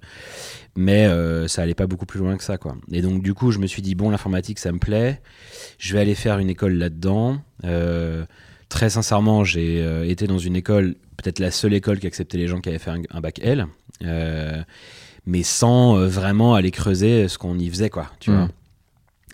mais 0.77 1.09
ça 1.49 1.63
allait 1.63 1.75
pas 1.75 1.87
beaucoup 1.87 2.05
plus 2.05 2.19
loin 2.21 2.37
que 2.37 2.45
ça, 2.45 2.59
quoi. 2.59 2.77
Et 2.91 3.01
donc, 3.01 3.23
du 3.23 3.33
coup, 3.33 3.51
je 3.53 3.59
me 3.61 3.67
suis 3.67 3.81
dit, 3.81 3.95
bon, 3.95 4.11
l'informatique, 4.11 4.59
ça 4.59 4.73
me 4.73 4.79
plaît, 4.79 5.23
je 5.79 5.95
vais 5.95 6.01
aller 6.01 6.15
faire 6.15 6.39
une 6.39 6.51
école 6.51 6.75
là-dedans. 6.75 7.41
Très 8.69 8.91
sincèrement, 8.91 9.45
j'ai 9.45 10.09
été 10.11 10.27
dans 10.27 10.39
une 10.39 10.57
école, 10.57 10.97
peut-être 11.17 11.39
la 11.39 11.51
seule 11.51 11.75
école 11.75 11.99
qui 11.99 12.07
acceptait 12.07 12.39
les 12.39 12.49
gens 12.49 12.61
qui 12.61 12.69
avaient 12.71 12.79
fait 12.79 12.91
un, 12.91 13.03
un 13.11 13.21
bac 13.21 13.39
L, 13.43 13.67
mais 15.27 15.43
sans 15.43 15.97
euh, 15.99 16.07
vraiment 16.09 16.55
aller 16.55 16.71
creuser 16.71 17.29
ce 17.29 17.39
qu'on 17.39 17.59
y 17.59 17.69
faisait, 17.69 17.91
quoi, 17.91 18.07
tu 18.21 18.31
Mm. 18.31 18.35
vois. 18.37 18.49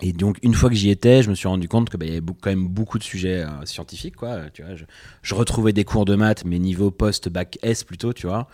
Et 0.01 0.13
donc, 0.13 0.37
une 0.43 0.53
fois 0.53 0.69
que 0.69 0.75
j'y 0.75 0.89
étais, 0.89 1.23
je 1.23 1.29
me 1.29 1.35
suis 1.35 1.47
rendu 1.47 1.67
compte 1.67 1.89
qu'il 1.89 2.03
y 2.07 2.11
avait 2.11 2.21
quand 2.41 2.49
même 2.49 2.67
beaucoup 2.67 2.97
de 2.97 3.03
sujets 3.03 3.43
euh, 3.43 3.65
scientifiques. 3.65 4.15
Quoi, 4.15 4.49
tu 4.53 4.63
vois, 4.63 4.75
je, 4.75 4.85
je 5.21 5.35
retrouvais 5.35 5.73
des 5.73 5.83
cours 5.83 6.05
de 6.05 6.15
maths, 6.15 6.45
mais 6.45 6.59
niveau 6.59 6.91
post-bac 6.91 7.57
S 7.61 7.83
plutôt, 7.83 8.13
tu 8.13 8.27
vois. 8.27 8.47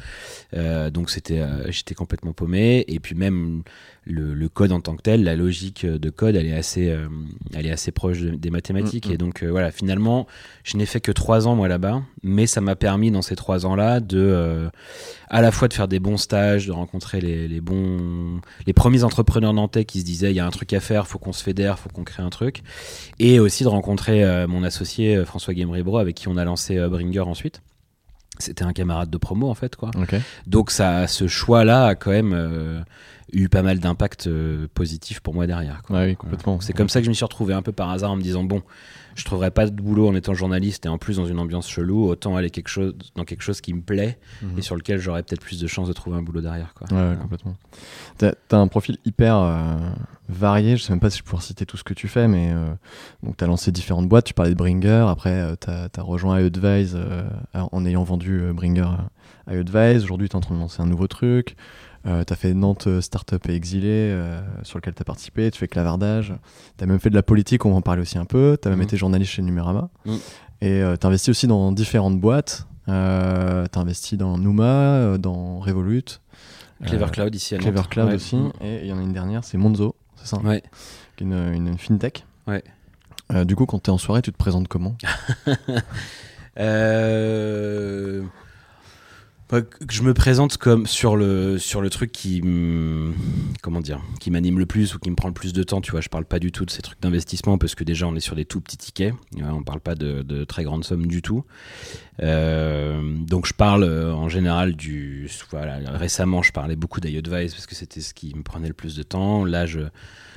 Euh, 0.56 0.90
donc, 0.90 1.10
c'était, 1.10 1.42
euh, 1.42 1.72
j'étais 1.72 1.96
complètement 1.96 2.34
paumé. 2.34 2.84
Et 2.88 3.00
puis, 3.00 3.16
même 3.16 3.64
le, 4.06 4.34
le 4.34 4.50
code 4.50 4.72
en 4.72 4.82
tant 4.82 4.96
que 4.96 5.02
tel, 5.02 5.24
la 5.24 5.36
logique 5.36 5.86
de 5.86 6.10
code, 6.10 6.36
elle 6.36 6.46
est 6.48 6.56
assez, 6.56 6.96
elle 7.54 7.66
est 7.66 7.72
assez 7.72 7.92
proche 7.92 8.20
de- 8.22 8.32
des 8.36 8.50
mathématiques. 8.50 9.08
Mm, 9.08 9.10
mm. 9.10 9.14
Et 9.14 9.18
donc, 9.18 9.44
voilà, 9.44 9.72
finalement, 9.72 10.28
je 10.64 10.78
n'ai 10.78 10.86
fait 10.86 11.02
que 11.02 11.12
trois 11.12 11.48
ans, 11.48 11.56
moi, 11.56 11.68
là-bas. 11.68 12.02
Mais 12.24 12.48
ça 12.48 12.62
m'a 12.62 12.76
permis, 12.76 13.12
dans 13.12 13.22
ces 13.22 13.36
trois 13.36 13.66
ans-là, 13.66 14.00
de, 14.00 14.70
à 15.30 15.42
la 15.42 15.52
fois 15.52 15.68
de 15.68 15.74
faire 15.74 15.88
des 15.88 16.00
bons 16.00 16.18
stages, 16.18 16.68
de 16.68 16.72
rencontrer 16.72 17.22
les, 17.22 17.48
les 17.48 17.62
bons, 17.62 18.42
les 18.66 18.74
premiers 18.74 19.04
entrepreneurs 19.04 19.54
nantais 19.54 19.86
qui 19.86 20.00
se 20.00 20.06
disaient 20.06 20.32
il 20.32 20.36
y 20.36 20.40
a 20.40 20.46
un 20.46 20.52
truc 20.52 20.74
à 20.74 20.80
faire, 20.80 21.08
faut 21.08 21.20
qu'on 21.20 21.34
se 21.36 21.44
fédère, 21.44 21.78
faut 21.78 21.90
qu'on 21.90 22.04
crée 22.04 22.24
un 22.24 22.30
truc, 22.32 22.64
et 23.20 23.40
aussi 23.40 23.64
de 23.64 23.70
rencontrer 23.70 24.24
euh, 24.24 24.48
mon 24.48 24.64
associé 24.64 25.16
euh, 25.16 25.26
François 25.26 25.54
Guémery-Bro 25.54 26.00
avec 26.00 26.16
qui 26.16 26.28
on 26.28 26.38
a 26.38 26.44
lancé 26.46 26.78
euh, 26.78 26.90
Bringer 26.90 27.20
ensuite. 27.22 27.62
C'était 28.40 28.64
un 28.66 28.74
camarade 28.74 29.10
de 29.10 29.18
promo 29.18 29.50
en 29.50 29.54
fait 29.54 29.76
quoi. 29.76 29.92
Donc 30.48 30.72
ça, 30.72 31.08
ce 31.08 31.28
choix-là 31.28 31.86
a 31.86 31.96
quand 31.96 32.12
même 32.12 32.34
euh, 32.34 32.82
eu 33.34 33.50
pas 33.50 33.62
mal 33.64 33.80
d'impact 33.80 34.28
euh, 34.28 34.68
positif 34.74 35.20
pour 35.20 35.34
moi 35.34 35.48
derrière. 35.48 35.82
quoi. 35.84 35.98
Ouais, 35.98 36.06
oui, 36.08 36.16
complètement. 36.16 36.60
C'est 36.62 36.74
comme 36.74 36.90
ça 36.90 37.00
que 37.00 37.06
je 37.06 37.10
me 37.10 37.14
suis 37.16 37.26
retrouvé 37.26 37.54
un 37.54 37.62
peu 37.62 37.72
par 37.72 37.90
hasard 37.90 38.12
en 38.12 38.16
me 38.16 38.22
disant 38.22 38.44
bon, 38.44 38.62
je 39.16 39.24
trouverai 39.26 39.50
pas 39.52 39.66
de 39.66 39.72
boulot 39.72 40.08
en 40.10 40.16
étant 40.16 40.34
journaliste 40.34 40.86
et 40.86 40.90
en 40.90 40.98
plus 40.98 41.18
dans 41.18 41.26
une 41.26 41.40
ambiance 41.40 41.68
chelou, 41.70 42.06
autant 42.08 42.36
aller 42.36 42.50
quelque 42.50 42.68
chose, 42.68 42.94
dans 43.16 43.24
quelque 43.24 43.42
chose 43.44 43.62
qui 43.62 43.74
me 43.74 43.82
plaît 43.82 44.18
Mhm. 44.42 44.58
et 44.60 44.62
sur 44.62 44.76
lequel 44.76 45.00
j'aurais 45.00 45.24
peut-être 45.24 45.42
plus 45.42 45.60
de 45.60 45.68
chances 45.68 45.88
de 45.88 45.94
trouver 45.94 46.18
un 46.18 46.22
boulot 46.22 46.42
derrière. 46.42 46.74
Quoi. 46.76 46.88
Ouais, 46.92 46.96
ouais, 46.98 47.04
Voilà. 47.04 47.16
complètement. 47.22 47.56
T'as 48.18 48.32
as 48.52 48.58
un 48.58 48.68
profil 48.68 48.98
hyper 49.06 49.38
euh, 49.38 49.76
varié. 50.30 50.78
Je 50.78 50.84
sais 50.84 50.94
même 50.94 51.00
pas 51.00 51.10
si 51.10 51.20
je 51.20 51.24
pourrais 51.24 51.42
citer 51.42 51.66
tout 51.66 51.78
ce 51.78 51.84
que 51.84 51.94
tu 51.94 52.08
fais, 52.08 52.28
mais 52.28 52.52
euh, 52.54 52.68
donc 53.24 53.38
t'as 53.38 53.48
lancé 53.48 53.72
différentes 53.72 54.08
boîtes. 54.08 54.26
Tu 54.26 54.34
parlais 54.34 54.52
de 54.52 54.58
Bringer. 54.58 55.06
Après, 55.10 55.32
euh, 55.42 55.56
t'as 55.56 55.88
as 55.96 56.02
rejoint 56.02 56.40
iAdvise 56.40 56.94
euh, 56.96 57.24
en 57.54 57.86
ayant 57.86 58.04
vendu 58.04 58.52
Bringer 58.54 58.90
à 59.48 59.56
iAdvise. 59.56 60.04
Aujourd'hui, 60.04 60.30
t'es 60.30 60.36
en 60.36 60.42
train 60.42 60.56
de 60.56 60.60
lancer 60.60 60.82
un 60.82 60.86
nouveau 60.88 61.08
truc. 61.08 61.56
Euh, 62.08 62.24
t'as 62.24 62.36
fait 62.36 62.54
Nantes 62.54 62.86
euh, 62.88 63.02
Startup 63.02 63.44
et 63.50 63.56
Exilé, 63.56 63.88
euh, 63.90 64.40
sur 64.64 64.78
lequel 64.78 64.94
t'as 64.94 65.04
participé. 65.04 65.50
Tu 65.50 65.58
fais 65.60 65.68
clavardage. 65.68 66.34
T'as 66.78 66.86
même 66.86 67.00
fait 67.00 67.10
de 67.10 67.16
la 67.16 67.24
politique. 67.24 67.66
On 67.66 67.72
va 67.72 67.78
en 67.78 67.82
parler 67.82 68.02
aussi 68.04 68.18
un 68.20 68.26
peu. 68.26 68.58
T'as 68.62 68.70
même 68.70 68.80
Mhm. 68.80 68.84
été 68.86 68.98
journaliste 68.98 69.32
chez 69.32 69.42
Numérama. 69.42 69.90
Mhm. 70.06 70.18
Et 70.62 70.82
euh, 70.84 70.96
t'as 70.98 71.08
investi 71.08 71.32
aussi 71.32 71.48
dans 71.48 71.72
différentes 71.72 72.20
boîtes. 72.20 72.68
Euh, 72.90 73.66
t'as 73.72 73.80
investi 73.80 74.18
dans 74.18 74.38
Numa, 74.38 75.18
dans 75.18 75.60
Revolut. 75.60 76.04
Clever 76.86 77.08
Cloud 77.12 77.34
ici 77.34 77.56
à 77.56 77.58
Clever 77.58 77.78
Nantes. 77.78 77.90
Cloud 77.90 78.08
Ouais. 78.10 78.16
aussi. 78.16 78.36
Mm. 78.36 78.52
Et 78.62 78.82
il 78.84 78.88
y 78.88 78.94
en 78.94 79.00
a 79.00 79.02
une 79.02 79.14
dernière, 79.14 79.44
c'est 79.44 79.58
Monzo, 79.58 79.96
c'est 80.18 80.28
ça? 80.28 80.38
Ouais. 80.40 80.58
Est 80.58 81.22
une, 81.22 81.34
une 81.54 81.78
fintech. 81.78 82.26
Ouais. 82.48 82.64
Du 83.46 83.56
coup, 83.56 83.66
quand 83.66 83.80
tu 83.82 83.90
es 83.90 83.94
en 83.94 83.98
soirée, 83.98 84.22
tu 84.22 84.32
te 84.32 84.38
présentes 84.38 84.68
comment? 84.68 84.96
je 89.90 90.02
me 90.02 90.14
présente 90.16 90.58
comme 90.58 90.88
sur 90.88 91.16
le 91.16 91.60
sur 91.60 91.80
le 91.80 91.92
truc 91.92 92.12
qui 92.12 92.42
comment 93.62 93.80
dire 93.80 94.02
qui 94.20 94.32
m'anime 94.32 94.58
le 94.58 94.66
plus 94.66 94.96
ou 94.96 95.00
qui 95.00 95.12
me 95.12 95.16
prend 95.16 95.28
le 95.28 95.36
plus 95.36 95.54
de 95.54 95.62
temps 95.62 95.82
tu 95.82 95.92
vois. 95.92 96.02
Je 96.02 96.10
parle 96.10 96.26
pas 96.26 96.40
du 96.40 96.52
tout 96.52 96.66
de 96.66 96.72
ces 96.72 96.82
trucs 96.82 97.00
d'investissement 97.00 97.60
parce 97.60 97.76
que 97.76 97.84
déjà 97.84 98.08
on 98.08 98.16
est 98.16 98.22
sur 98.22 98.36
des 98.36 98.46
tout 98.46 98.60
petits 98.60 98.78
tickets. 98.78 99.14
Euh, 99.38 99.50
on 99.52 99.64
parle 99.64 99.82
pas 99.82 99.94
de, 99.94 100.44
très 100.46 100.64
grandes 100.64 100.84
sommes 100.84 101.06
du 101.06 101.22
tout. 101.22 101.46
Euh, 102.24 103.18
donc 103.20 103.46
je 103.46 103.54
parle 103.54 103.84
euh, 103.84 104.14
en 104.14 104.30
général 104.30 104.76
du 104.76 105.30
récemment 105.52 106.42
je 106.42 106.52
parlais 106.52 106.76
beaucoup 106.76 107.00
d'iAdvise 107.00 107.54
parce 107.54 107.68
que 107.68 107.76
c'était 107.76 108.02
ce 108.02 108.14
qui 108.14 108.34
me 108.36 108.42
prenait 108.42 108.68
le 108.68 108.74
plus 108.74 108.96
de 108.96 109.04
temps. 109.04 109.46
Là 109.46 109.68
je 109.68 109.82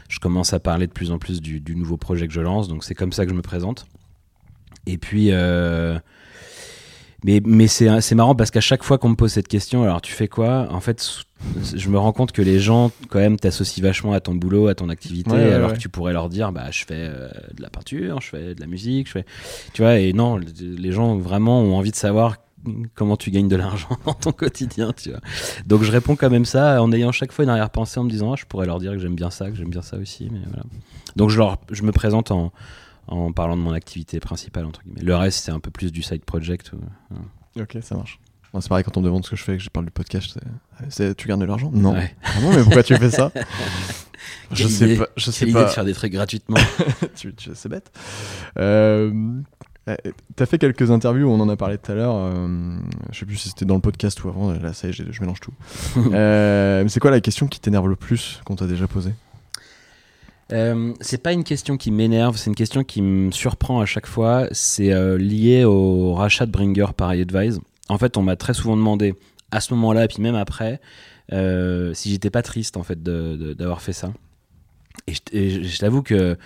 je 0.08 0.18
commence 0.20 0.52
à 0.52 0.60
parler 0.60 0.86
de 0.86 0.92
plus 0.92 1.10
en 1.10 1.18
plus 1.18 1.40
du, 1.40 1.62
nouveau 1.76 1.96
projet 1.96 2.26
que 2.26 2.32
je 2.32 2.40
lance. 2.40 2.68
Donc 2.68 2.84
c'est 2.84 2.94
comme 2.94 3.12
ça 3.12 3.24
que 3.24 3.30
je 3.30 3.36
me 3.36 3.42
présente. 3.42 3.86
Et 4.86 4.98
puis 4.98 5.30
mais, 7.24 7.40
mais 7.44 7.66
c'est 7.66 8.14
marrant 8.14 8.34
parce 8.34 8.50
qu'à 8.50 8.60
chaque 8.60 8.84
fois 8.84 8.98
qu'on 8.98 9.08
me 9.08 9.16
pose 9.16 9.32
cette 9.32 9.48
question, 9.48 9.82
alors 9.82 10.00
tu 10.00 10.12
fais 10.12 10.28
quoi? 10.28 10.68
En 10.70 10.80
fait, 10.80 11.24
je 11.74 11.88
me 11.88 11.98
rends 11.98 12.12
compte 12.12 12.32
que 12.32 12.42
les 12.42 12.60
gens, 12.60 12.92
quand 13.08 13.18
même, 13.18 13.38
t'associent 13.38 13.82
vachement 13.82 14.12
à 14.12 14.20
ton 14.20 14.34
boulot, 14.34 14.68
à 14.68 14.74
ton 14.74 14.88
activité, 14.88 15.30
Ouais, 15.30 15.36
ouais, 15.36 15.52
alors 15.52 15.70
ouais. 15.70 15.76
que 15.76 15.80
tu 15.80 15.88
pourrais 15.88 16.12
leur 16.12 16.28
dire, 16.28 16.52
bah, 16.52 16.70
je 16.70 16.84
fais 16.84 16.94
euh, 16.94 17.28
de 17.54 17.62
la 17.62 17.70
peinture, 17.70 18.20
je 18.20 18.28
fais 18.28 18.54
de 18.54 18.60
la 18.60 18.66
musique, 18.68 19.08
je 19.08 19.12
fais. 19.12 19.24
Tu 19.72 19.82
vois, 19.82 19.98
et 19.98 20.12
non, 20.12 20.38
les 20.60 20.92
gens 20.92 21.16
vraiment 21.16 21.60
ont 21.60 21.76
envie 21.76 21.90
de 21.90 21.96
savoir 21.96 22.36
comment 22.94 23.16
tu 23.16 23.30
gagnes 23.30 23.48
de 23.48 23.56
l'argent 23.56 23.96
dans 24.04 24.14
ton 24.14 24.32
quotidien, 24.32 24.92
tu 24.92 25.10
vois. 25.10 25.20
Donc 25.66 25.82
je 25.82 25.90
réponds 25.90 26.16
quand 26.16 26.30
même 26.30 26.44
ça 26.44 26.82
en 26.82 26.92
ayant 26.92 27.12
chaque 27.12 27.32
fois 27.32 27.44
une 27.44 27.50
arrière-pensée 27.50 27.98
en 27.98 28.04
me 28.04 28.10
disant, 28.10 28.32
ah, 28.32 28.36
je 28.38 28.44
pourrais 28.44 28.66
leur 28.66 28.78
dire 28.78 28.92
que 28.92 28.98
j'aime 28.98 29.14
bien 29.16 29.30
ça, 29.30 29.50
que 29.50 29.56
j'aime 29.56 29.70
bien 29.70 29.82
ça 29.82 29.96
aussi, 29.96 30.28
mais 30.30 30.40
voilà. 30.46 30.64
Donc 31.16 31.30
je, 31.30 31.38
leur, 31.38 31.58
je 31.70 31.82
me 31.82 31.92
présente 31.92 32.30
en, 32.30 32.52
en 33.08 33.32
parlant 33.32 33.56
de 33.56 33.62
mon 33.62 33.72
activité 33.72 34.20
principale, 34.20 34.64
entre 34.66 34.82
guillemets. 34.82 35.02
Le 35.02 35.16
reste, 35.16 35.44
c'est 35.44 35.52
un 35.52 35.60
peu 35.60 35.70
plus 35.70 35.90
du 35.92 36.02
side 36.02 36.24
project. 36.24 36.72
ou- 36.72 37.60
Ok, 37.60 37.76
ça 37.82 37.94
marche. 37.96 38.20
Bon, 38.52 38.60
c'est 38.62 38.68
pareil 38.68 38.84
quand 38.84 38.96
on 38.96 39.00
me 39.00 39.06
demande 39.06 39.24
ce 39.24 39.30
que 39.30 39.36
je 39.36 39.42
fais, 39.42 39.56
que 39.58 39.62
je 39.62 39.68
parle 39.68 39.86
du 39.86 39.90
podcast. 39.92 40.30
c'est- 40.32 40.90
c'est- 40.90 41.14
Tu 41.16 41.28
gagnes 41.28 41.40
de 41.40 41.44
l'argent? 41.44 41.70
Non. 41.74 41.92
Ouais. 41.94 42.14
Ah 42.24 42.40
non, 42.40 42.50
mais 42.54 42.62
pourquoi 42.62 42.82
tu 42.82 42.96
fais 42.96 43.10
ça? 43.10 43.30
Je 44.50 44.62
Quelle 44.64 44.70
sais 44.72 44.84
idée. 44.86 44.96
pas. 44.96 45.08
Je 45.16 45.30
sais 45.30 45.44
idée 45.44 45.52
pas. 45.52 45.64
de 45.64 45.68
faire 45.70 45.84
des 45.84 45.92
trucs 45.92 46.12
gratuitement. 46.12 46.56
tu, 47.16 47.34
tu- 47.34 47.50
c'est 47.54 47.68
bête. 47.68 47.90
Euh, 48.58 49.12
euh, 49.88 49.96
T'as 50.36 50.46
fait 50.46 50.58
quelques 50.58 50.90
interviews, 50.90 51.28
on 51.30 51.38
en 51.40 51.48
a 51.48 51.56
parlé 51.56 51.78
tout 51.78 51.92
à 51.92 51.94
l'heure. 51.94 52.14
euh, 52.16 52.78
je 53.12 53.18
sais 53.18 53.26
plus 53.26 53.36
si 53.36 53.50
c'était 53.50 53.64
dans 53.66 53.74
le 53.76 53.80
podcast 53.80 54.22
ou 54.24 54.28
avant. 54.28 54.52
Là, 54.52 54.72
ça 54.72 54.86
y 54.86 54.90
est, 54.90 54.92
j'ai- 54.92 55.06
je 55.10 55.20
mélange 55.20 55.40
tout. 55.40 55.52
Euh, 56.12 56.84
c'est 56.88 57.00
quoi 57.00 57.10
la 57.10 57.20
question 57.20 57.46
qui 57.46 57.60
t'énerve 57.60 57.88
le 57.88 57.96
plus 57.96 58.40
qu'on 58.44 58.56
t'a 58.56 58.66
déjà 58.66 58.86
posée? 58.88 59.12
Euh, 60.52 60.94
c'est 61.00 61.22
pas 61.22 61.32
une 61.32 61.44
question 61.44 61.76
qui 61.76 61.90
m'énerve, 61.90 62.36
c'est 62.36 62.48
une 62.48 62.56
question 62.56 62.82
qui 62.82 63.02
me 63.02 63.30
surprend 63.30 63.80
à 63.80 63.86
chaque 63.86 64.06
fois. 64.06 64.48
C'est 64.52 64.92
euh, 64.92 65.18
lié 65.18 65.64
au 65.64 66.14
rachat 66.14 66.46
de 66.46 66.50
Bringer 66.50 66.86
par 66.96 67.14
iAdvise. 67.14 67.60
En 67.88 67.98
fait, 67.98 68.16
on 68.16 68.22
m'a 68.22 68.36
très 68.36 68.54
souvent 68.54 68.76
demandé 68.76 69.14
à 69.50 69.60
ce 69.60 69.74
moment-là, 69.74 70.04
et 70.04 70.08
puis 70.08 70.22
même 70.22 70.34
après, 70.34 70.80
euh, 71.32 71.92
si 71.94 72.10
j'étais 72.10 72.30
pas 72.30 72.42
triste 72.42 72.76
en 72.76 72.82
fait 72.82 73.02
d'avoir 73.02 73.82
fait 73.82 73.92
ça. 73.92 74.12
Et 75.32 75.62
je, 75.62 75.78
t'avoue 75.78 76.02
que 76.02 76.36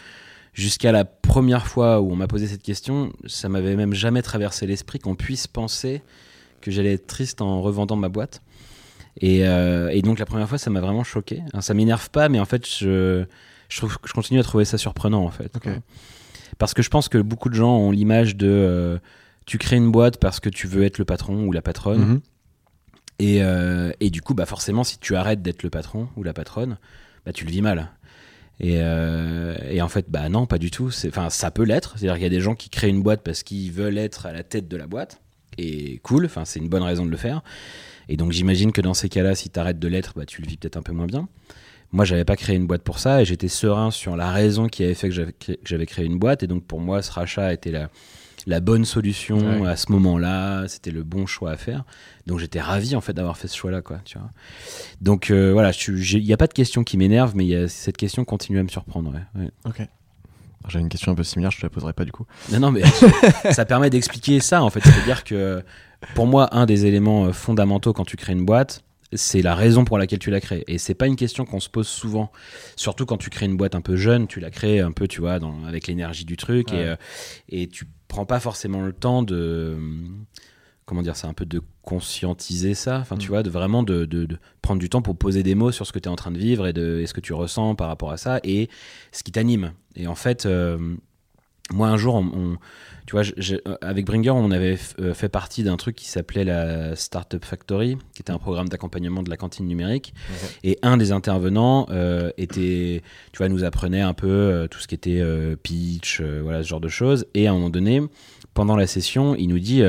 jusqu'à 0.52 0.92
la 0.92 1.04
première 1.04 1.66
fois 1.66 2.00
où 2.00 2.12
on 2.12 2.16
m'a 2.16 2.28
posé 2.28 2.46
cette 2.46 2.62
question, 2.62 3.12
ça 3.26 3.48
m'avait 3.48 3.76
même 3.76 3.94
jamais 3.94 4.22
traversé 4.22 4.66
l'esprit 4.66 4.98
qu'on 4.98 5.16
puisse 5.16 5.46
penser 5.46 6.02
que 6.60 6.70
j'allais 6.70 6.92
être 6.92 7.06
triste 7.06 7.40
en 7.40 7.62
revendant 7.62 7.96
ma 7.96 8.08
boîte. 8.08 8.42
Et, 9.20 9.42
donc 10.02 10.18
la 10.18 10.26
première 10.26 10.48
fois, 10.48 10.58
ça 10.58 10.70
m'a 10.70 10.80
vraiment 10.80 11.02
choqué. 11.02 11.42
Ça 11.60 11.74
m'énerve 11.74 12.10
pas, 12.10 12.28
mais 12.28 12.38
en 12.38 12.44
fait, 12.44 12.68
je, 12.68 13.24
je, 13.72 13.78
trouve, 13.78 13.96
je 14.04 14.12
continue 14.12 14.38
à 14.38 14.42
trouver 14.42 14.64
ça 14.64 14.78
surprenant 14.78 15.24
en 15.24 15.30
fait. 15.30 15.58
Parce 16.58 16.74
que 16.74 16.82
je 16.82 16.90
pense 16.90 17.08
que 17.08 17.18
beaucoup 17.18 17.48
de 17.48 17.54
gens 17.54 17.76
ont 17.76 17.90
l'image 17.90 18.36
de 18.36 18.48
euh, 18.48 18.98
tu 19.46 19.58
crées 19.58 19.76
une 19.76 19.90
boîte 19.90 20.18
parce 20.18 20.40
que 20.40 20.48
tu 20.48 20.66
veux 20.66 20.84
être 20.84 20.98
le 20.98 21.04
patron 21.04 21.44
ou 21.46 21.52
la 21.52 21.62
patronne. 21.62 22.00
Mhm. 22.00 22.20
Et, 23.18 23.42
euh, 23.42 23.92
et 24.00 24.10
du 24.10 24.20
coup, 24.20 24.34
bah 24.34 24.46
forcément, 24.46 24.84
si 24.84 24.98
tu 24.98 25.16
arrêtes 25.16 25.42
d'être 25.42 25.62
le 25.62 25.70
patron 25.70 26.08
ou 26.16 26.22
la 26.22 26.32
patronne, 26.32 26.78
bah 27.24 27.32
tu 27.32 27.44
le 27.44 27.50
vis 27.50 27.62
mal. 27.62 27.90
Et, 28.60 28.78
euh, 28.80 29.56
et 29.70 29.80
en 29.80 29.88
fait, 29.88 30.06
bah 30.08 30.28
non, 30.28 30.46
pas 30.46 30.58
du 30.58 30.70
tout. 30.70 30.90
Enfin, 31.06 31.30
ça 31.30 31.50
peut 31.50 31.64
l'être. 31.64 31.94
C'est-à-dire 31.96 32.14
qu'il 32.14 32.22
y 32.24 32.26
a 32.26 32.30
des 32.30 32.40
gens 32.40 32.54
qui 32.54 32.68
créent 32.68 32.90
une 32.90 33.02
boîte 33.02 33.22
parce 33.22 33.42
qu'ils 33.42 33.72
veulent 33.72 33.98
être 33.98 34.26
à 34.26 34.32
la 34.32 34.42
tête 34.42 34.68
de 34.68 34.76
la 34.76 34.86
boîte. 34.86 35.20
Et 35.58 35.98
cool, 36.02 36.26
enfin, 36.26 36.44
c'est 36.44 36.60
une 36.60 36.68
bonne 36.68 36.82
raison 36.82 37.04
de 37.06 37.10
le 37.10 37.16
faire. 37.16 37.42
Et 38.08 38.16
donc, 38.16 38.32
j'imagine 38.32 38.72
que 38.72 38.80
dans 38.80 38.94
ces 38.94 39.08
cas-là, 39.08 39.34
si 39.34 39.50
tu 39.50 39.58
arrêtes 39.58 39.78
de 39.78 39.88
l'être, 39.88 40.12
bah, 40.16 40.26
tu 40.26 40.42
le 40.42 40.48
vis 40.48 40.56
peut-être 40.56 40.76
un 40.76 40.82
peu 40.82 40.92
moins 40.92 41.06
bien. 41.06 41.28
Moi, 41.92 42.04
j'avais 42.06 42.24
pas 42.24 42.36
créé 42.36 42.56
une 42.56 42.66
boîte 42.66 42.82
pour 42.82 42.98
ça 42.98 43.20
et 43.20 43.24
j'étais 43.24 43.48
serein 43.48 43.90
sur 43.90 44.16
la 44.16 44.30
raison 44.30 44.66
qui 44.66 44.82
avait 44.82 44.94
fait 44.94 45.08
que 45.10 45.14
j'avais 45.64 45.86
créé, 45.86 46.06
une 46.06 46.18
boîte. 46.18 46.42
Et 46.42 46.46
donc, 46.46 46.64
pour 46.64 46.80
moi, 46.80 47.02
ce 47.02 47.12
rachat 47.12 47.52
était 47.52 47.70
la, 47.70 47.90
la 48.46 48.60
bonne 48.60 48.84
solution 48.86 49.36
Ouais. 49.62 49.68
à 49.68 49.76
ce 49.76 49.92
moment-là. 49.92 50.66
C'était 50.68 50.90
le 50.90 51.02
bon 51.02 51.26
choix 51.26 51.50
à 51.50 51.56
faire. 51.56 51.84
Donc, 52.26 52.38
j'étais 52.38 52.60
ravi 52.60 52.96
en 52.96 53.00
fait 53.02 53.12
d'avoir 53.12 53.36
fait 53.36 53.46
ce 53.48 53.56
choix-là, 53.56 53.82
quoi. 53.82 53.98
Tu 54.04 54.16
vois. 54.18 54.30
Donc 55.02 55.30
euh, 55.30 55.52
voilà, 55.52 55.72
il 55.88 56.22
n'y 56.24 56.32
a 56.32 56.36
pas 56.38 56.46
de 56.46 56.52
question 56.54 56.82
qui 56.84 56.96
m'énerve, 56.96 57.32
mais 57.34 57.44
y 57.44 57.54
a, 57.56 57.68
cette 57.68 57.96
question 57.98 58.24
continue 58.24 58.58
à 58.58 58.62
me 58.62 58.68
surprendre. 58.68 59.12
ouais, 59.12 59.42
ouais. 59.42 59.50
Ok. 59.66 59.86
J'ai 60.68 60.78
une 60.78 60.88
question 60.88 61.10
un 61.10 61.16
peu 61.16 61.24
similaire, 61.24 61.50
je 61.50 61.58
te 61.58 61.66
la 61.66 61.70
poserai 61.70 61.92
pas 61.92 62.04
du 62.04 62.12
coup. 62.12 62.24
Non, 62.52 62.60
non, 62.60 62.70
mais 62.70 62.82
ça 63.50 63.64
permet 63.64 63.90
d'expliquer 63.90 64.38
ça 64.38 64.62
en 64.62 64.70
fait. 64.70 64.80
C'est-à-dire 64.80 65.24
que 65.24 65.62
pour 66.14 66.26
moi, 66.28 66.54
un 66.56 66.66
des 66.66 66.86
éléments 66.86 67.24
euh, 67.26 67.32
fondamentaux 67.32 67.92
quand 67.92 68.04
tu 68.04 68.16
crées 68.16 68.32
une 68.32 68.44
boîte, 68.46 68.84
c'est 69.14 69.42
la 69.42 69.54
raison 69.54 69.84
pour 69.84 69.98
laquelle 69.98 70.18
tu 70.18 70.30
la 70.30 70.40
crées. 70.40 70.64
Et 70.68 70.78
c'est 70.78 70.94
pas 70.94 71.06
une 71.06 71.16
question 71.16 71.44
qu'on 71.44 71.60
se 71.60 71.68
pose 71.68 71.88
souvent. 71.88 72.32
Surtout 72.76 73.06
quand 73.06 73.16
tu 73.18 73.30
crées 73.30 73.46
une 73.46 73.56
boîte 73.56 73.74
un 73.74 73.80
peu 73.80 73.96
jeune, 73.96 74.26
tu 74.26 74.40
la 74.40 74.50
crées 74.50 74.80
un 74.80 74.92
peu, 74.92 75.06
tu 75.08 75.20
vois, 75.20 75.38
dans, 75.38 75.64
avec 75.64 75.86
l'énergie 75.86 76.24
du 76.24 76.36
truc. 76.36 76.70
Ouais. 76.70 76.78
Et, 76.78 76.84
euh, 76.86 76.96
et 77.48 77.66
tu 77.68 77.86
prends 78.08 78.26
pas 78.26 78.40
forcément 78.40 78.82
le 78.82 78.92
temps 78.92 79.22
de 79.22 79.76
comment 80.84 81.02
dire, 81.02 81.16
c'est 81.16 81.28
un 81.28 81.32
peu 81.32 81.46
de 81.46 81.62
conscientiser 81.82 82.74
ça, 82.74 82.98
enfin 82.98 83.16
tu 83.16 83.28
Mm. 83.28 83.30
vois, 83.30 83.42
de 83.44 83.50
vraiment 83.50 83.82
de, 83.82 84.04
de- 84.04 84.26
de 84.26 84.38
prendre 84.62 84.80
du 84.80 84.88
temps 84.90 85.00
pour 85.00 85.16
poser 85.16 85.42
des 85.42 85.54
mots 85.54 85.70
sur 85.72 85.86
ce 85.86 85.92
que 85.92 85.98
tu 85.98 86.08
es 86.08 86.12
en 86.12 86.16
train 86.16 86.32
de 86.32 86.38
vivre 86.38 86.66
et 86.66 86.72
de 86.72 86.98
et 87.00 87.06
ce 87.06 87.14
que 87.14 87.20
tu 87.20 87.32
ressens 87.32 87.74
par 87.76 87.88
rapport 87.88 88.10
à 88.10 88.16
ça 88.16 88.40
et 88.44 88.68
ce 89.12 89.22
qui 89.22 89.30
t'anime. 89.32 89.72
Et 89.94 90.06
en 90.06 90.14
fait, 90.16 90.44
euh, 90.44 90.96
moi 91.72 91.88
un 91.88 91.96
jour, 91.96 92.16
on, 92.16 92.26
on- 92.34 92.58
tu 93.06 93.12
vois, 93.12 93.22
je- 93.22 93.32
je- 93.36 93.56
euh, 93.66 93.76
avec 93.80 94.06
Bringer, 94.06 94.30
on 94.30 94.50
avait 94.50 94.78
euh, 95.00 95.12
fait 95.14 95.28
partie 95.28 95.62
d'un 95.64 95.76
truc 95.76 95.96
qui 95.96 96.06
s'appelait 96.08 96.44
la 96.44 96.94
Startup 96.96 97.44
Factory, 97.44 97.96
qui 98.14 98.22
était 98.22 98.30
un 98.32 98.38
programme 98.38 98.68
d'accompagnement 98.68 99.22
de 99.22 99.30
la 99.30 99.36
cantine 99.36 99.66
numérique. 99.66 100.14
Et 100.64 100.78
un 100.82 100.96
des 100.96 101.12
intervenants 101.12 101.86
euh, 101.90 102.30
était, 102.38 103.02
tu 103.32 103.38
vois, 103.38 103.48
nous 103.48 103.64
apprenait 103.64 104.00
un 104.00 104.14
peu 104.14 104.28
euh, 104.28 104.66
tout 104.68 104.78
ce 104.78 104.86
qui 104.88 104.94
était 104.94 105.20
euh, 105.20 105.56
pitch, 105.62 106.20
voilà, 106.20 106.62
ce 106.62 106.68
genre 106.68 106.80
de 106.80 106.88
choses. 106.88 107.26
Et 107.34 107.46
à 107.46 107.50
un 107.50 107.54
moment 107.54 107.70
donné, 107.70 108.00
pendant 108.54 108.76
la 108.76 108.86
session, 108.86 109.34
il 109.36 109.48
nous 109.48 109.58
dit 109.58 109.82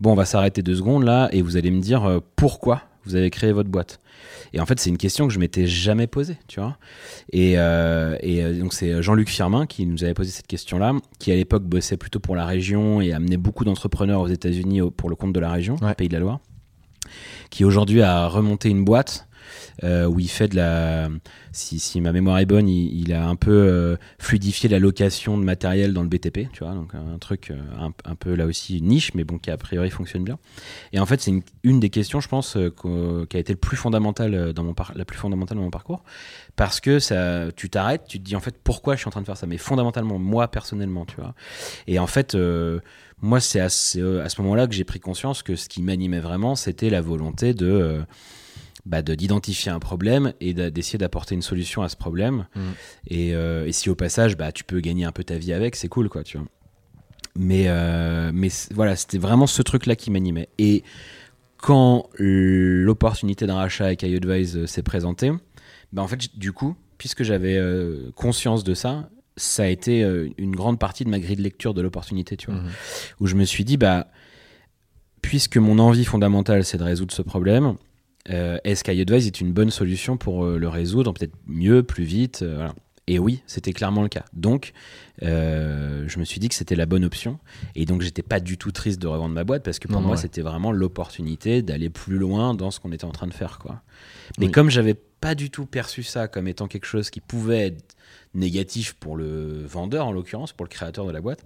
Bon, 0.00 0.12
on 0.12 0.14
va 0.14 0.24
s'arrêter 0.24 0.62
deux 0.62 0.76
secondes 0.76 1.02
là, 1.04 1.28
et 1.32 1.42
vous 1.42 1.56
allez 1.56 1.70
me 1.70 1.80
dire 1.80 2.20
pourquoi 2.36 2.82
vous 3.04 3.16
avez 3.16 3.30
créé 3.30 3.52
votre 3.52 3.68
boîte? 3.68 4.00
Et 4.52 4.60
en 4.60 4.66
fait, 4.66 4.80
c'est 4.80 4.90
une 4.90 4.98
question 4.98 5.26
que 5.26 5.32
je 5.32 5.38
m'étais 5.38 5.66
jamais 5.66 6.06
posée, 6.06 6.38
tu 6.46 6.60
vois. 6.60 6.76
Et, 7.32 7.54
euh, 7.58 8.16
et 8.20 8.42
euh, 8.42 8.58
donc, 8.58 8.72
c'est 8.72 9.02
Jean-Luc 9.02 9.28
Firmin 9.28 9.66
qui 9.66 9.86
nous 9.86 10.04
avait 10.04 10.14
posé 10.14 10.30
cette 10.30 10.46
question-là, 10.46 10.94
qui 11.18 11.32
à 11.32 11.34
l'époque 11.34 11.64
bossait 11.64 11.96
plutôt 11.96 12.20
pour 12.20 12.36
la 12.36 12.46
région 12.46 13.00
et 13.00 13.12
amenait 13.12 13.36
beaucoup 13.36 13.64
d'entrepreneurs 13.64 14.20
aux 14.20 14.28
États-Unis 14.28 14.80
pour 14.96 15.10
le 15.10 15.16
compte 15.16 15.32
de 15.32 15.40
la 15.40 15.50
région, 15.52 15.76
Ouais. 15.82 15.94
Pays 15.94 16.08
de 16.08 16.14
la 16.14 16.20
Loire, 16.20 16.40
qui 17.50 17.64
aujourd'hui 17.64 18.02
a 18.02 18.26
remonté 18.26 18.68
une 18.68 18.84
boîte 18.84 19.27
où 19.82 20.20
il 20.20 20.28
fait 20.28 20.48
de 20.48 20.56
la. 20.56 21.08
Si, 21.52 22.00
ma 22.00 22.12
mémoire 22.12 22.38
est 22.38 22.46
bonne, 22.46 22.68
il, 22.68 23.12
a 23.12 23.26
un 23.26 23.34
peu 23.34 23.50
euh, 23.50 23.96
fluidifié 24.18 24.68
la 24.68 24.78
location 24.78 25.38
de 25.38 25.42
matériel 25.42 25.92
dans 25.92 26.02
le 26.02 26.08
BTP, 26.08 26.50
tu 26.52 26.62
vois, 26.62 26.72
donc 26.74 26.94
un 26.94 27.18
truc 27.18 27.50
euh, 27.50 27.56
un, 28.04 28.14
peu 28.14 28.34
là 28.34 28.46
aussi 28.46 28.80
niche, 28.82 29.12
mais 29.14 29.24
bon, 29.24 29.38
qui 29.38 29.50
a 29.50 29.56
priori 29.56 29.90
fonctionne 29.90 30.24
bien. 30.24 30.38
Et 30.92 31.00
en 31.00 31.06
fait, 31.06 31.20
c'est 31.20 31.32
une, 31.64 31.80
des 31.80 31.90
questions, 31.90 32.20
je 32.20 32.28
pense, 32.28 32.56
euh, 32.56 32.70
qui 33.28 33.36
a 33.36 33.40
été 33.40 33.52
le 33.52 33.58
plus 33.58 33.76
fondamentale 33.76 34.34
euh, 34.34 34.52
dans 34.52 34.62
mon 34.62 34.74
par- 34.74 34.92
la 34.94 35.04
plus 35.04 35.18
fondamentale 35.18 35.56
dans 35.56 35.64
mon 35.64 35.70
parcours, 35.70 36.04
parce 36.54 36.80
que 36.80 36.98
ça, 36.98 37.50
tu 37.56 37.70
t'arrêtes, 37.70 38.04
tu 38.08 38.18
te 38.18 38.24
dis 38.24 38.36
en 38.36 38.40
fait 38.40 38.56
pourquoi 38.62 38.94
je 38.94 39.00
suis 39.00 39.08
en 39.08 39.12
train 39.12 39.20
de 39.20 39.26
faire 39.26 39.36
ça, 39.36 39.46
mais 39.46 39.58
fondamentalement 39.58 40.18
moi 40.18 40.48
personnellement, 40.48 41.06
tu 41.06 41.16
vois. 41.16 41.34
Et 41.86 41.98
en 41.98 42.06
fait. 42.06 42.34
euh, 42.34 42.80
moi, 43.20 43.40
c'est 43.40 43.58
à 43.58 43.68
ce, 43.68 44.40
moment-là 44.40 44.68
que 44.68 44.74
j'ai 44.74 44.84
pris 44.84 45.00
conscience 45.00 45.42
que 45.42 45.56
ce 45.56 45.68
qui 45.68 45.82
m'animait 45.82 46.20
vraiment, 46.20 46.54
c'était 46.54 46.88
la 46.88 47.00
volonté 47.00 47.52
de, 47.52 47.66
euh, 47.66 48.02
bah, 48.88 49.02
de 49.02 49.14
d'identifier 49.14 49.70
un 49.70 49.78
problème 49.78 50.32
et 50.40 50.54
d'essayer 50.54 50.98
d'apporter 50.98 51.34
une 51.34 51.42
solution 51.42 51.82
à 51.82 51.88
ce 51.90 51.96
problème. 51.96 52.46
Et, 53.06 53.34
euh, 53.34 53.66
et 53.66 53.72
si 53.72 53.90
au 53.90 53.94
passage, 53.94 54.36
bah, 54.36 54.50
tu 54.50 54.64
peux 54.64 54.80
gagner 54.80 55.04
un 55.04 55.12
peu 55.12 55.22
ta 55.24 55.36
vie 55.36 55.52
avec, 55.52 55.76
c'est 55.76 55.88
cool, 55.88 56.08
quoi, 56.08 56.24
tu 56.24 56.38
vois. 56.38 56.46
Mais, 57.36 57.64
euh, 57.68 58.30
mais 58.32 58.48
voilà, 58.74 58.96
c'était 58.96 59.18
vraiment 59.18 59.46
ce 59.46 59.60
truc-là 59.62 59.94
qui 59.94 60.10
m'animait. 60.10 60.48
Et 60.58 60.82
quand 61.58 62.08
l'opportunité 62.18 63.46
d'un 63.46 63.56
rachat 63.56 63.84
avec 63.86 64.02
iAdvise 64.02 64.56
euh, 64.56 64.66
s'est 64.66 64.82
présentée, 64.82 65.30
bah, 65.92 66.02
en 66.02 66.08
fait, 66.08 66.36
du 66.38 66.52
coup, 66.52 66.74
puisque 66.96 67.22
j'avais 67.22 67.56
euh, 67.58 68.10
conscience 68.16 68.64
de 68.64 68.74
ça, 68.74 69.10
ça 69.36 69.64
a 69.64 69.66
été 69.66 70.02
euh, 70.02 70.28
une 70.38 70.56
grande 70.56 70.78
partie 70.78 71.04
de 71.04 71.10
ma 71.10 71.20
grille 71.20 71.36
de 71.36 71.42
lecture 71.42 71.74
de 71.74 71.82
l'opportunité, 71.82 72.36
tu 72.36 72.50
vois 72.50 72.60
Mhm. 72.60 72.70
où 73.20 73.26
je 73.26 73.34
me 73.36 73.44
suis 73.44 73.64
dit, 73.64 73.76
bah, 73.76 74.08
puisque 75.22 75.58
mon 75.58 75.78
envie 75.78 76.04
fondamentale, 76.04 76.64
c'est 76.64 76.78
de 76.78 76.84
résoudre 76.84 77.12
ce 77.14 77.22
problème, 77.22 77.74
euh, 78.30 78.58
est-ce 78.64 78.84
qu'iAdvise 78.84 79.26
est 79.26 79.40
une 79.40 79.52
bonne 79.52 79.70
solution 79.70 80.16
pour 80.16 80.44
euh, 80.44 80.58
le 80.58 80.68
résoudre, 80.68 81.12
peut-être 81.12 81.34
mieux, 81.46 81.82
plus 81.82 82.04
vite 82.04 82.42
euh, 82.42 82.56
voilà. 82.56 82.74
Et 83.10 83.18
oui, 83.18 83.40
c'était 83.46 83.72
clairement 83.72 84.02
le 84.02 84.10
cas. 84.10 84.26
Donc, 84.34 84.74
je 85.22 86.18
me 86.18 86.24
suis 86.24 86.40
dit 86.40 86.50
que 86.50 86.54
c'était 86.54 86.74
la 86.74 86.84
bonne 86.84 87.06
option. 87.06 87.38
Et 87.74 87.86
donc, 87.86 88.02
j'étais 88.02 88.20
pas 88.22 88.38
du 88.38 88.58
tout 88.58 88.70
triste 88.70 89.00
de 89.00 89.06
revendre 89.06 89.34
ma 89.34 89.44
boîte 89.44 89.62
parce 89.62 89.78
que 89.78 89.88
pour 89.88 89.96
Non, 90.02 90.08
moi, 90.08 90.16
ouais. 90.16 90.20
c'était 90.22 90.42
vraiment 90.42 90.72
l'opportunité 90.72 91.62
d'aller 91.62 91.88
plus 91.88 92.18
loin 92.18 92.52
dans 92.52 92.70
ce 92.70 92.80
qu'on 92.80 92.92
était 92.92 93.06
en 93.06 93.10
train 93.12 93.26
de 93.26 93.32
faire. 93.32 93.58
Quoi. 93.60 93.80
Mais 94.38 94.46
Oui. 94.46 94.52
comme 94.52 94.68
j'avais 94.68 94.92
pas 94.92 95.34
du 95.34 95.48
tout 95.50 95.64
perçu 95.64 96.02
ça 96.02 96.28
comme 96.28 96.48
étant 96.48 96.68
quelque 96.68 96.84
chose 96.84 97.08
qui 97.08 97.20
pouvait 97.20 97.68
être 97.68 97.96
négatif 98.34 98.92
pour 98.92 99.16
le 99.16 99.64
vendeur, 99.64 100.06
en 100.06 100.12
l'occurrence, 100.12 100.52
pour 100.52 100.66
le 100.66 100.70
créateur 100.70 101.06
de 101.06 101.10
la 101.10 101.22
boîte, 101.22 101.44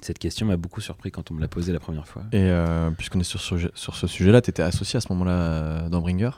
cette 0.00 0.18
question 0.18 0.46
m'a 0.46 0.56
beaucoup 0.56 0.80
surpris 0.80 1.10
quand 1.10 1.30
on 1.30 1.34
me 1.34 1.40
l'a 1.40 1.48
posée 1.48 1.72
la 1.72 1.80
première 1.80 2.06
fois. 2.06 2.22
Et 2.32 2.38
euh, 2.42 2.90
puisqu'on 2.90 3.20
est 3.20 3.24
sur 3.24 3.40
ce, 3.40 3.54
sur 3.74 3.94
ce 3.96 4.06
sujet-là, 4.06 4.40
tu 4.42 4.50
étais 4.50 4.62
associé 4.62 4.96
à 4.98 5.00
ce 5.00 5.12
moment-là 5.12 5.32
euh, 5.32 5.88
dans 5.88 6.00
Bringer 6.00 6.30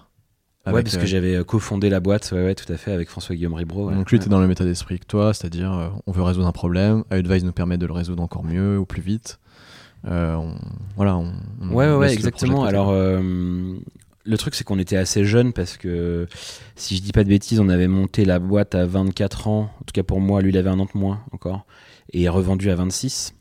ouais, 0.66 0.83
parce 0.83 0.96
que 0.98 1.06
j'avais 1.06 1.35
euh, 1.37 1.44
cofondé 1.44 1.88
la 1.90 2.00
boîte, 2.00 2.30
ouais, 2.33 2.44
ouais, 2.44 2.54
tout 2.54 2.70
à 2.72 2.76
fait, 2.76 2.92
avec 2.92 3.09
François-Guillaume 3.09 3.54
Ribro. 3.54 3.88
ouais. 3.88 3.94
Donc 3.94 4.11
lui, 4.11 4.18
tu 4.18 4.28
dans 4.28 4.37
le 4.38 4.42
même 4.44 4.50
état 4.52 4.64
d'esprit 4.64 4.98
que 4.98 5.06
toi, 5.06 5.33
c'est-à-dire 5.35 5.72
euh, 5.72 5.88
on 6.06 6.12
veut 6.12 6.22
résoudre 6.22 6.46
un 6.46 6.52
problème, 6.52 7.04
Advice 7.11 7.42
nous 7.44 7.52
permet 7.52 7.78
de 7.78 7.87
le 7.87 7.92
résoudre 7.92 8.22
encore 8.22 8.44
mieux 8.44 8.78
ou 8.78 8.85
plus 8.85 9.02
vite. 9.02 9.38
Euh, 10.06 10.35
on- 10.35 10.54
voilà, 10.96 11.16
on, 11.16 11.33
on 11.61 11.70
Ouais, 11.72 11.92
ouais, 11.94 12.12
exactement. 12.12 12.64
Alors, 12.64 12.90
euh, 12.90 13.74
le 14.24 14.37
truc, 14.38 14.54
c'est 14.54 14.62
qu'on 14.62 14.78
était 14.78 14.96
assez 14.98 15.24
jeunes 15.24 15.52
parce 15.54 15.76
que, 15.78 16.26
si 16.76 16.96
je 16.96 17.02
dis 17.02 17.12
pas 17.12 17.24
de 17.24 17.28
bêtises, 17.30 17.59
on 17.61 17.68
avait 17.70 17.88
monté 17.88 18.24
la 18.26 18.38
boîte 18.38 18.74
à 18.74 18.85
24 18.87 19.48
ans. 19.48 19.62
En 19.62 19.85
tout 19.87 19.92
cas, 19.94 20.02
pour 20.02 20.20
moi, 20.20 20.42
lui, 20.42 20.50
il 20.50 20.59
avait 20.59 20.68
un 20.70 20.78
an 20.78 20.85
de 20.85 20.98
moins 20.98 21.20
encore. 21.33 21.64
Et 22.12 22.28
revendu 22.28 22.70
à 22.70 22.74
26. 22.74 23.35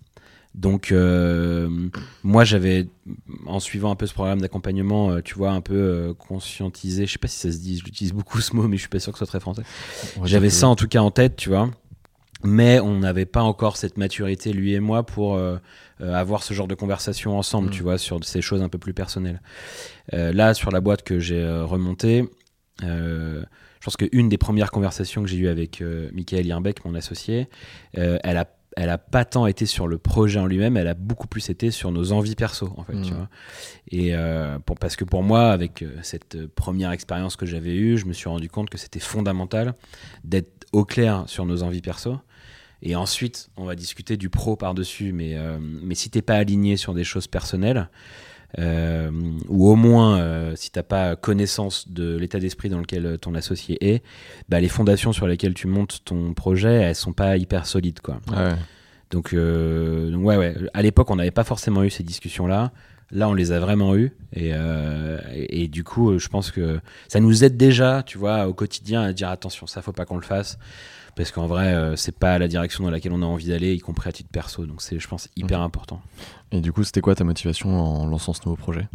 Donc, 0.57 0.91
euh, 0.91 1.69
moi, 2.23 2.43
j'avais, 2.43 2.87
en 3.45 3.59
suivant 3.59 3.91
un 3.91 3.95
peu 3.95 4.07
ce 4.07 4.13
programme 4.15 4.41
d'accompagnement, 4.41 5.11
euh, 5.11 5.21
tu 5.21 5.35
vois, 5.35 5.51
un 5.51 5.61
peu 5.61 5.75
euh, 5.75 6.13
conscientisé. 6.15 7.05
Je 7.05 7.11
sais 7.11 7.19
pas 7.19 7.27
si 7.27 7.37
ça 7.37 7.51
se 7.51 7.59
dit, 7.59 7.77
j'utilise 7.77 8.11
beaucoup 8.11 8.41
ce 8.41 8.55
mot, 8.55 8.67
mais 8.67 8.75
je 8.75 8.81
suis 8.81 8.89
pas 8.89 8.99
sûr 8.99 9.13
que 9.13 9.19
ce 9.19 9.25
soit 9.25 9.29
très 9.29 9.39
français. 9.39 9.61
J'avais 10.23 10.49
ça 10.49 10.67
en 10.67 10.75
tout 10.75 10.87
cas 10.87 10.99
en 10.99 11.11
tête, 11.11 11.35
tu 11.35 11.49
vois. 11.49 11.69
Mais 12.43 12.79
on 12.79 12.97
n'avait 12.97 13.27
pas 13.27 13.43
encore 13.43 13.77
cette 13.77 13.97
maturité, 13.97 14.51
lui 14.51 14.73
et 14.73 14.79
moi, 14.79 15.03
pour 15.03 15.39
avoir 15.99 16.43
ce 16.43 16.53
genre 16.53 16.67
de 16.67 16.75
conversation 16.75 17.37
ensemble, 17.37 17.69
Mm. 17.69 17.71
tu 17.71 17.83
vois, 17.83 17.97
sur 17.99 18.23
ces 18.23 18.41
choses 18.41 18.61
un 18.63 18.69
peu 18.69 18.77
plus 18.79 18.93
personnelles. 18.93 19.41
Là, 20.11 20.53
sur 20.53 20.71
la 20.71 20.81
boîte 20.81 21.03
que 21.03 21.19
j'ai 21.19 21.47
remontée, 21.47 22.25
je 22.81 23.45
pense 23.83 23.97
qu'une 23.97 24.29
des 24.29 24.37
premières 24.37 24.71
conversations 24.71 25.23
que 25.23 25.29
j'ai 25.29 25.37
eues 25.37 25.47
avec 25.47 25.83
Michael 26.13 26.45
Irbeck, 26.45 26.85
mon 26.85 26.93
associé, 26.93 27.47
elle 27.93 28.37
a 28.37 28.56
elle 28.77 28.89
a 28.89 28.99
pas 28.99 29.25
tant 29.25 29.47
été 29.47 29.65
sur 29.65 29.87
le 29.87 29.97
projet 29.97 30.39
en 30.39 30.45
lui-même, 30.45 30.77
elle 30.77 30.87
a 30.87 30.93
beaucoup 30.93 31.27
plus 31.27 31.49
été 31.49 31.71
sur 31.71 31.91
nos 31.91 32.11
envies 32.11 32.35
perso, 32.35 32.71
en 32.77 32.83
fait, 32.83 32.93
Mm. 32.93 33.01
tu 33.01 33.13
vois. 33.13 33.27
Et 33.89 34.13
euh, 34.13 34.59
pour, 34.59 34.77
parce 34.77 34.95
que 34.95 35.03
pour 35.03 35.23
moi, 35.23 35.51
avec 35.51 35.81
euh, 35.81 35.97
cette 36.03 36.35
euh, 36.35 36.47
première 36.53 36.91
expérience 36.91 37.35
que 37.35 37.47
j'avais 37.47 37.75
eue, 37.75 37.97
je 37.97 38.05
me 38.05 38.13
suis 38.13 38.29
rendu 38.29 38.49
compte 38.49 38.69
que 38.69 38.77
c'était 38.77 38.99
fondamental 38.99 39.73
d'être 40.23 40.67
au 40.73 40.85
clair 40.85 41.23
sur 41.25 41.45
nos 41.47 41.63
envies 41.63 41.81
perso. 41.81 42.17
Et 42.83 42.95
ensuite, 42.95 43.49
on 43.57 43.65
va 43.65 43.73
discuter 43.73 44.15
du 44.15 44.29
pro 44.29 44.55
par-dessus. 44.55 45.11
Mais, 45.11 45.35
euh, 45.35 45.57
mais 45.59 45.95
si 45.95 46.11
t'es 46.11 46.21
pas 46.21 46.35
aligné 46.35 46.77
sur 46.77 46.93
des 46.93 47.03
choses 47.03 47.25
personnelles, 47.25 47.89
euh, 48.59 49.11
ou 49.49 49.69
au 49.69 49.75
moins 49.75 50.19
euh, 50.19 50.53
si 50.55 50.71
t'as 50.71 50.83
pas 50.83 51.15
connaissance 51.15 51.89
de 51.89 52.15
l'état 52.17 52.39
d'esprit 52.39 52.69
dans 52.69 52.79
lequel 52.79 53.05
euh, 53.05 53.17
ton 53.17 53.35
associé 53.35 53.77
est, 53.93 54.03
bah, 54.49 54.59
les 54.59 54.69
fondations 54.69 55.11
sur 55.11 55.27
lesquelles 55.27 55.53
tu 55.53 55.67
montes 55.67 56.01
ton 56.05 56.33
projet, 56.33 56.73
elles 56.73 56.95
sont 56.95 57.13
pas 57.13 57.37
hyper 57.37 57.65
solides, 57.65 57.99
quoi. 57.99 58.19
Ouais. 58.29 58.55
Donc, 59.11 59.33
euh, 59.33 60.11
donc 60.11 60.25
ouais, 60.25 60.37
ouais. 60.37 60.55
À 60.73 60.81
l'époque, 60.81 61.09
on 61.11 61.17
n'avait 61.17 61.31
pas 61.31 61.43
forcément 61.43 61.83
eu 61.83 61.89
ces 61.89 62.03
discussions-là. 62.03 62.71
Là, 63.11 63.29
on 63.29 63.33
les 63.33 63.51
a 63.51 63.59
vraiment 63.59 63.95
eues. 63.95 64.11
Et, 64.33 64.49
et, 64.49 65.63
et 65.63 65.67
du 65.69 65.85
coup, 65.85 66.19
je 66.19 66.27
pense 66.27 66.51
que 66.51 66.81
ça 67.07 67.21
nous 67.21 67.45
aide 67.45 67.55
déjà, 67.55 68.03
tu 68.03 68.17
vois, 68.17 68.47
au 68.47 68.53
quotidien 68.53 69.01
à 69.01 69.13
dire 69.13 69.29
attention, 69.29 69.65
ça 69.65 69.81
faut 69.81 69.93
pas 69.93 70.03
qu'on 70.03 70.17
le 70.17 70.23
fasse. 70.23 70.57
Parce 71.17 71.31
qu'en 71.31 71.47
vrai, 71.47 71.73
euh, 71.73 71.95
c'est 71.95 72.15
pas 72.17 72.37
la 72.37 72.47
direction 72.47 72.83
dans 72.83 72.91
laquelle 72.91 73.11
on 73.11 73.21
a 73.23 73.25
envie 73.25 73.47
d'aller, 73.47 73.73
y 73.73 73.79
compris 73.79 74.07
à 74.07 74.11
titre 74.11 74.29
perso. 74.31 74.65
Donc, 74.67 74.81
c'est, 74.81 74.99
je 74.99 75.07
pense, 75.07 75.27
hyper 75.35 75.59
important. 75.61 75.99
Et 76.51 76.61
du 76.61 76.71
coup, 76.71 76.83
c'était 76.83 77.01
quoi 77.01 77.15
ta 77.15 77.23
motivation 77.23 77.69
en 77.79 78.05
lançant 78.05 78.33
ce 78.33 78.41
nouveau 78.45 78.55
projet? 78.55 78.87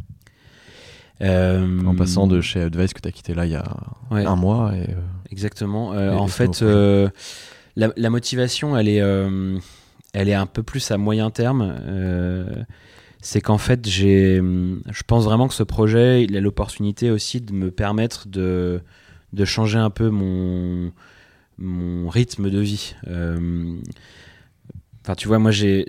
Euh, 1.21 1.85
En 1.85 1.95
passant 1.95 2.27
de 2.27 2.41
chez 2.41 2.63
Advice 2.63 2.95
que 2.95 3.01
tu 3.01 3.09
as 3.09 3.13
quitté 3.13 3.35
là 3.35 3.47
il 3.47 3.53
y 3.53 3.57
a 3.57 3.65
ouais. 4.11 4.25
un 4.25 4.35
mois 4.37 4.73
et, 4.75 4.91
euh, 4.91 4.95
Exactement. 5.31 5.93
Euh, 5.93 6.13
Et- 6.13 6.17
en 6.17 6.27
fait, 6.29 6.63
la, 7.77 7.91
la 7.97 8.11
motivation, 8.11 8.77
elle 8.77 8.89
est, 8.89 9.03
elle 10.15 10.29
est 10.29 10.35
un 10.35 10.47
peu 10.47 10.63
plus 10.63 10.91
à 10.91 10.99
moyen 10.99 11.31
terme. 11.31 11.75
C'est 13.21 13.41
qu'en 13.41 13.59
fait, 13.59 13.89
j'ai, 13.89 14.37
je 14.39 15.03
pense 15.07 15.25
vraiment 15.25 15.47
que 15.49 15.55
ce 15.55 15.63
projet, 15.63 16.25
il 16.25 16.37
a 16.37 16.41
l'opportunité 16.41 17.11
aussi 17.11 17.41
de 17.41 17.53
me 17.53 17.71
permettre 17.71 18.27
de, 18.29 18.81
de 19.33 19.45
changer 19.45 19.79
un 19.79 19.91
peu 19.91 20.09
mon, 20.11 20.91
mon 21.59 22.09
rythme 22.09 22.51
de 22.51 22.59
vie. 22.61 22.95
Euh, 23.09 23.77
Enfin, 25.05 25.17
tu 25.17 25.27
vois, 25.27 25.41
moi, 25.41 25.51
j'ai- 25.51 25.85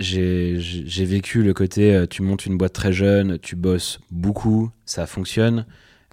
vécu 1.05 1.43
le 1.43 1.53
côté, 1.53 1.93
euh, 1.93 2.07
tu 2.07 2.23
montes 2.23 2.47
une 2.47 2.57
boîte 2.57 2.73
très 2.73 2.91
jeune, 2.91 3.37
tu 3.37 3.55
bosses 3.55 3.99
beaucoup, 4.09 4.71
ça 4.85 5.05
fonctionne. 5.05 5.67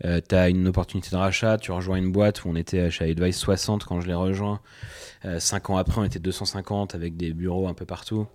Euh, 0.05 0.21
tu 0.27 0.35
as 0.35 0.51
une 0.51 0.69
opportunité 0.69 1.09
de 1.11 1.17
rachat, 1.17 1.57
tu 1.57 1.73
rejoins 1.73 1.97
une 1.97 2.13
boîte 2.13 2.45
où 2.45 2.49
on 2.51 2.57
était 2.57 2.91
chez 2.91 3.11
Advice 3.11 3.39
60 3.39 3.85
quand 3.85 4.01
je 4.03 4.07
l'ai 4.07 4.15
rejoint. 4.15 4.61
Euh, 5.25 5.41
cinq 5.41 5.71
ans 5.71 5.79
après, 5.79 5.99
on 6.01 6.05
était 6.05 6.19
250 6.19 6.95
avec 6.95 7.17
des 7.17 7.33
bureaux 7.33 7.69
un 7.69 7.75
peu 7.75 7.87
partout. 7.87 8.27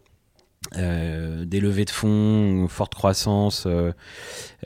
Euh, 0.77 1.45
des 1.45 1.59
levées 1.59 1.85
de 1.85 1.91
fonds, 1.91 2.67
forte 2.67 2.95
croissance. 2.95 3.65
euh, 3.67 3.91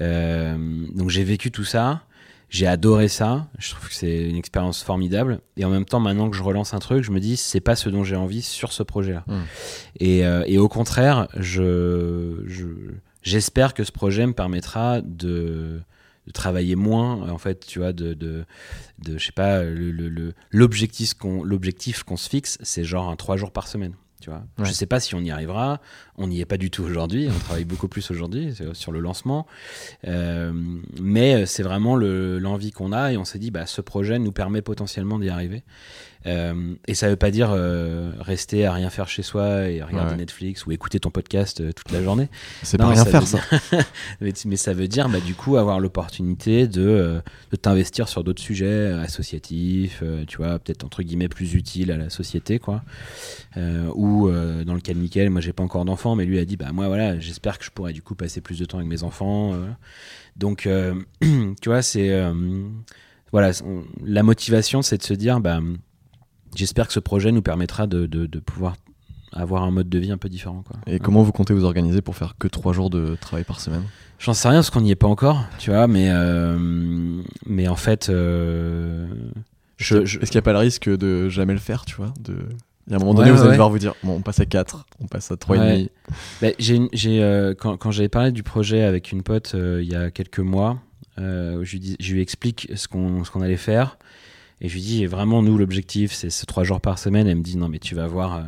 euh, 0.01 0.85
donc 0.95 1.09
j'ai 1.09 1.23
vécu 1.25 1.51
tout 1.51 1.65
ça. 1.65 2.03
J'ai 2.49 2.65
adoré 2.65 3.07
ça. 3.07 3.47
Je 3.59 3.71
trouve 3.71 3.89
que 3.89 3.93
c'est 3.93 4.27
une 4.27 4.35
expérience 4.35 4.83
formidable. 4.83 5.39
Et 5.55 5.65
en 5.65 5.69
même 5.69 5.85
temps, 5.85 5.99
maintenant 5.99 6.29
que 6.29 6.35
je 6.35 6.43
relance 6.43 6.73
un 6.73 6.79
truc, 6.79 7.03
je 7.03 7.11
me 7.11 7.19
dis, 7.19 7.37
c'est 7.37 7.59
pas 7.59 7.75
ce 7.75 7.89
dont 7.89 8.03
j'ai 8.03 8.15
envie 8.15 8.41
sur 8.41 8.73
ce 8.73 8.81
projet-là. 8.81 9.23
Mm. 9.27 9.33
Et, 9.99 10.25
euh, 10.25 10.43
et, 10.47 10.57
au 10.57 10.67
contraire, 10.67 11.27
je, 11.37 12.43
je, 12.47 12.65
j'espère 13.21 13.73
que 13.73 13.83
ce 13.83 13.91
projet 13.91 14.25
me 14.25 14.33
permettra 14.33 15.01
de, 15.01 15.81
de, 16.25 16.31
travailler 16.33 16.75
moins, 16.75 17.29
en 17.29 17.37
fait, 17.37 17.65
tu 17.65 17.79
vois, 17.79 17.93
de, 17.93 18.13
de, 18.13 18.45
de 18.97 19.17
je 19.17 19.25
sais 19.25 19.31
pas, 19.31 19.61
le, 19.63 19.91
le, 19.91 20.33
l'objectif 20.49 21.13
qu'on, 21.13 21.43
l'objectif 21.43 22.03
qu'on 22.03 22.17
se 22.17 22.29
fixe, 22.29 22.57
c'est 22.63 22.83
genre 22.83 23.09
un 23.09 23.15
trois 23.15 23.37
jours 23.37 23.51
par 23.51 23.67
semaine. 23.67 23.93
Tu 24.21 24.29
vois. 24.29 24.43
Ouais. 24.57 24.65
Je 24.65 24.71
sais 24.71 24.85
pas 24.85 24.99
si 24.99 25.15
on 25.15 25.21
y 25.21 25.31
arrivera. 25.31 25.79
On 26.21 26.27
n'y 26.27 26.41
est 26.41 26.45
pas 26.45 26.57
du 26.57 26.69
tout 26.69 26.83
aujourd'hui. 26.83 27.29
On 27.33 27.39
travaille 27.39 27.63
beaucoup 27.63 27.87
plus 27.87 28.11
aujourd'hui 28.11 28.53
sur 28.73 28.91
le 28.91 28.99
lancement. 28.99 29.47
Euh, 30.05 30.51
mais 31.01 31.45
c'est 31.45 31.63
vraiment 31.63 31.95
le, 31.95 32.39
l'envie 32.39 32.71
qu'on 32.71 32.91
a 32.91 33.13
et 33.13 33.17
on 33.17 33.23
s'est 33.25 33.39
dit, 33.39 33.51
bah, 33.51 33.65
ce 33.65 33.79
projet 33.81 34.19
nous 34.19 34.33
permet 34.33 34.61
potentiellement 34.61 35.17
d'y 35.17 35.29
arriver. 35.29 35.63
Euh, 36.25 36.73
et 36.85 36.95
ça 36.95 37.07
veut 37.07 37.15
pas 37.15 37.31
dire 37.31 37.51
euh, 37.53 38.11
rester 38.19 38.65
à 38.65 38.73
rien 38.73 38.89
faire 38.89 39.07
chez 39.07 39.23
soi 39.23 39.69
et 39.69 39.81
regarder 39.81 40.11
Ouais. 40.11 40.17
Netflix 40.17 40.65
ou 40.65 40.71
écouter 40.71 40.99
ton 40.99 41.11
podcast 41.11 41.61
euh, 41.61 41.71
toute 41.71 41.91
la 41.91 42.03
journée. 42.03 42.27
C'est 42.63 42.77
pas 42.77 42.87
rien 42.89 43.05
ça 43.05 43.09
faire 43.09 43.25
ça. 43.27 43.39
mais, 44.21 44.33
mais 44.45 44.55
ça 44.57 44.73
veut 44.73 44.87
dire 44.89 45.07
bah, 45.07 45.19
du 45.25 45.33
coup 45.33 45.55
avoir 45.55 45.79
l'opportunité 45.79 46.67
de, 46.67 46.81
euh, 46.81 47.21
de 47.51 47.55
t'investir 47.55 48.09
sur 48.09 48.23
d'autres 48.25 48.41
sujets 48.41 48.65
euh, 48.65 49.01
associatifs, 49.01 50.01
euh, 50.03 50.25
tu 50.27 50.37
vois, 50.37 50.59
peut-être 50.59 50.83
entre 50.83 51.03
guillemets 51.03 51.29
plus 51.29 51.53
utiles 51.53 51.91
à 51.91 51.97
la 51.97 52.09
société, 52.09 52.59
quoi. 52.59 52.81
Euh, 53.55 53.89
ou 53.95 54.27
euh, 54.27 54.63
dans 54.65 54.73
le 54.73 54.81
cas 54.81 54.93
de 54.93 54.99
Mickaël, 54.99 55.29
moi 55.29 55.39
j'ai 55.41 55.53
pas 55.53 55.63
encore 55.63 55.85
mais 56.15 56.25
lui 56.25 56.39
a 56.39 56.45
dit 56.45 56.57
bah 56.57 56.71
moi 56.73 56.87
voilà, 56.87 57.19
j'espère 57.19 57.57
que 57.59 57.65
je 57.65 57.71
pourrais 57.71 57.93
du 57.93 58.01
coup 58.01 58.15
passer 58.15 58.41
plus 58.41 58.59
de 58.59 58.65
temps 58.65 58.77
avec 58.77 58.89
mes 58.89 59.03
enfants. 59.03 59.53
euh. 59.53 59.67
Donc 60.35 60.65
euh, 60.67 60.95
tu 61.21 61.69
vois, 61.69 61.81
c'est 61.81 62.11
euh, 62.11 62.33
voilà, 63.31 63.51
on- 63.65 63.83
la 64.03 64.23
motivation 64.23 64.81
c'est 64.81 64.97
de 64.97 65.03
se 65.03 65.13
dire 65.13 65.39
bah 65.39 65.59
j'espère 66.55 66.87
que 66.87 66.93
ce 66.93 66.99
projet 66.99 67.31
nous 67.31 67.41
permettra 67.41 67.87
de, 67.87 68.05
de, 68.05 68.25
de 68.25 68.39
pouvoir 68.39 68.75
avoir 69.31 69.61
un 69.63 69.69
mode 69.71 69.89
de 69.89 69.99
vie 69.99 70.11
un 70.11 70.17
peu 70.17 70.27
différent, 70.29 70.63
quoi. 70.67 70.77
Et 70.87 70.97
comment 70.97 71.21
vous 71.21 71.31
comptez 71.31 71.53
vous 71.53 71.63
organiser 71.63 72.01
pour 72.01 72.15
faire 72.15 72.33
que 72.39 72.47
trois 72.47 72.73
jours 72.73 72.89
de 72.89 73.15
travail 73.21 73.43
par 73.43 73.59
semaine? 73.59 73.83
J'en 74.17 74.33
sais 74.33 74.47
rien 74.49 74.57
parce 74.57 74.71
qu'on 74.71 74.81
n'y 74.81 74.89
est 74.89 74.95
pas 74.95 75.07
encore, 75.07 75.45
tu 75.59 75.69
vois, 75.69 75.85
mais, 75.87 76.07
euh, 76.09 76.57
mais 77.45 77.67
en 77.67 77.75
fait, 77.75 78.09
euh, 78.09 79.07
je, 79.77 80.03
je- 80.05 80.19
Est-ce 80.19 80.31
qu'il 80.31 80.37
n'y 80.39 80.39
a 80.39 80.41
pas 80.41 80.51
le 80.53 80.57
risque 80.59 80.89
de 80.89 81.29
jamais 81.29 81.53
le 81.53 81.59
faire, 81.59 81.85
tu 81.85 81.95
vois 81.95 82.11
de... 82.19 82.37
Il 82.89 82.93
y 82.93 82.95
a 82.95 82.97
un 82.97 82.99
moment 82.99 83.13
donné, 83.13 83.29
Ouais, 83.29 83.35
vous 83.35 83.41
allez 83.41 83.49
ouais. 83.49 83.53
devoir 83.55 83.69
vous 83.69 83.77
dire, 83.77 83.93
bon, 84.03 84.15
on 84.15 84.21
passe 84.21 84.39
à 84.39 84.45
4, 84.47 84.85
on 84.99 85.05
passe 85.07 85.29
à 85.31 85.35
3,5. 85.35 85.59
Ouais. 85.59 85.89
bah, 86.41 86.47
j'ai, 86.57 86.79
euh, 87.21 87.53
quand, 87.53 87.77
quand 87.77 87.91
j'avais 87.91 88.09
parlé 88.09 88.31
du 88.31 88.41
projet 88.41 88.81
avec 88.81 89.11
une 89.11 89.21
pote 89.21 89.51
euh, 89.53 89.79
il 89.83 89.89
y 89.91 89.95
a 89.95 90.09
quelques 90.09 90.39
mois, 90.39 90.81
euh, 91.19 91.59
je, 91.63 91.71
lui 91.73 91.79
dis- 91.79 91.97
je 91.99 92.13
lui 92.13 92.21
explique 92.21 92.67
ce 92.75 92.87
qu'on, 92.87 93.23
ce 93.23 93.29
qu'on 93.31 93.41
allait 93.41 93.57
faire. 93.57 93.97
Et 94.61 94.69
je 94.69 94.73
lui 94.73 94.81
dis, 94.81 95.05
vraiment, 95.05 95.43
nous, 95.43 95.55
l'objectif, 95.57 96.11
c'est 96.13 96.29
ce 96.31 96.45
trois 96.47 96.63
jours 96.63 96.81
par 96.81 96.97
semaine. 96.97 97.27
Elle 97.27 97.37
me 97.37 97.43
dit, 97.43 97.57
non, 97.57 97.69
mais 97.69 97.77
tu 97.79 97.93
vas 97.93 98.07
voir, 98.07 98.43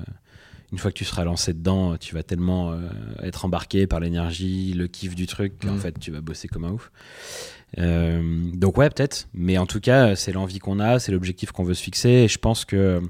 une 0.72 0.78
fois 0.80 0.92
que 0.92 0.98
tu 0.98 1.06
seras 1.06 1.24
lancé 1.24 1.54
dedans, 1.54 1.96
tu 1.98 2.16
vas 2.16 2.24
tellement 2.24 2.74
être 3.22 3.46
embarqué 3.46 3.86
par 3.88 4.00
l'énergie, 4.00 4.74
le 4.74 4.88
kiff 4.88 5.14
du 5.16 5.28
truc, 5.28 5.54
qu'en 5.62 5.74
Mhm. 5.74 5.80
fait, 5.80 6.00
tu 6.00 6.12
vas 6.12 6.20
bosser 6.22 6.48
comme 6.48 6.66
un 6.66 6.72
ouf. 6.72 6.92
Donc, 7.78 8.78
ouais, 8.78 8.90
peut-être. 8.90 9.28
Mais 9.34 9.58
en 9.58 9.66
tout 9.66 9.80
cas, 9.80 10.16
c'est 10.16 10.34
l'envie 10.34 10.60
qu'on 10.60 10.80
a, 10.80 11.00
c'est 11.00 11.12
l'objectif 11.12 11.52
qu'on 11.52 11.64
veut 11.64 11.74
se 11.74 11.84
fixer. 11.84 12.10
Et 12.10 12.28
je 12.28 12.38
pense 12.40 12.66
que 12.66 13.02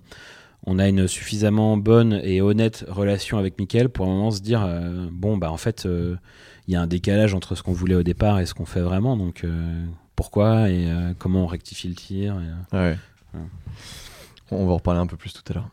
on 0.66 0.78
a 0.80 0.88
une 0.88 1.08
suffisamment 1.08 1.76
bonne 1.78 2.20
et 2.24 2.42
honnête 2.42 2.86
relation 2.88 3.38
avec 3.38 3.58
Mickaël 3.60 3.90
pour 3.90 4.06
un 4.06 4.10
moment 4.10 4.32
se 4.32 4.42
dire, 4.42 4.64
euh, 4.64 5.08
bon, 5.12 5.38
bah, 5.38 5.52
en 5.52 5.58
fait, 5.58 5.86
euh, 5.86 6.16
il 6.68 6.74
y 6.74 6.78
a 6.78 6.82
un 6.82 6.88
décalage 6.88 7.34
entre 7.34 7.56
ce 7.56 7.64
qu'on 7.64 7.74
voulait 7.74 7.96
au 7.96 8.04
départ 8.04 8.40
et 8.40 8.46
ce 8.46 8.54
qu'on 8.54 8.66
fait 8.66 8.82
vraiment. 8.82 9.18
Donc, 9.18 9.44
euh, 9.44 9.86
pourquoi 10.16 10.70
et 10.70 10.88
comment 11.18 11.44
on 11.44 11.48
rectifie 11.48 11.88
le 11.88 11.96
tir 11.96 12.36
et, 12.74 12.76
ouais. 12.78 12.98
Ouais. 13.34 13.40
On 14.52 14.66
va 14.66 14.74
en 14.74 14.76
reparler 14.76 15.00
un 15.00 15.08
peu 15.08 15.18
plus 15.18 15.34
tout 15.34 15.42
à 15.50 15.54
l'heure. 15.54 15.70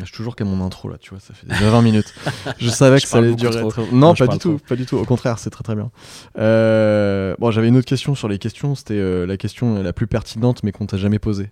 Je 0.00 0.04
suis 0.04 0.12
toujours 0.14 0.36
qu'à 0.36 0.44
mon 0.44 0.64
intro 0.64 0.88
là, 0.88 0.96
tu 0.98 1.10
vois, 1.10 1.18
ça 1.18 1.34
fait 1.34 1.48
déjà 1.48 1.70
20 1.70 1.82
minutes. 1.82 2.14
Je 2.58 2.68
savais 2.68 2.98
Je 2.98 3.02
que 3.04 3.08
ça 3.08 3.18
allait 3.18 3.34
durer. 3.34 3.58
trop. 3.60 3.70
très- 3.70 3.82
Non, 3.90 4.08
Non, 4.10 4.14
pas 4.14 4.28
du 4.28 4.38
tout, 4.38 4.60
pas 4.68 4.76
du 4.76 4.86
tout. 4.86 4.96
Au 4.96 5.04
contraire, 5.04 5.40
c'est 5.40 5.50
très 5.50 5.64
très 5.64 5.74
bien. 5.74 5.90
Bon, 6.36 7.50
j'avais 7.50 7.66
une 7.68 7.76
autre 7.76 7.88
question 7.88 8.14
sur 8.14 8.28
les 8.28 8.38
questions. 8.38 8.76
C'était 8.76 9.26
la 9.26 9.36
question 9.36 9.82
la 9.82 9.92
plus 9.92 10.06
pertinente, 10.06 10.62
mais 10.62 10.70
qu'on 10.70 10.86
t'a 10.86 10.98
jamais 10.98 11.18
posée. 11.18 11.50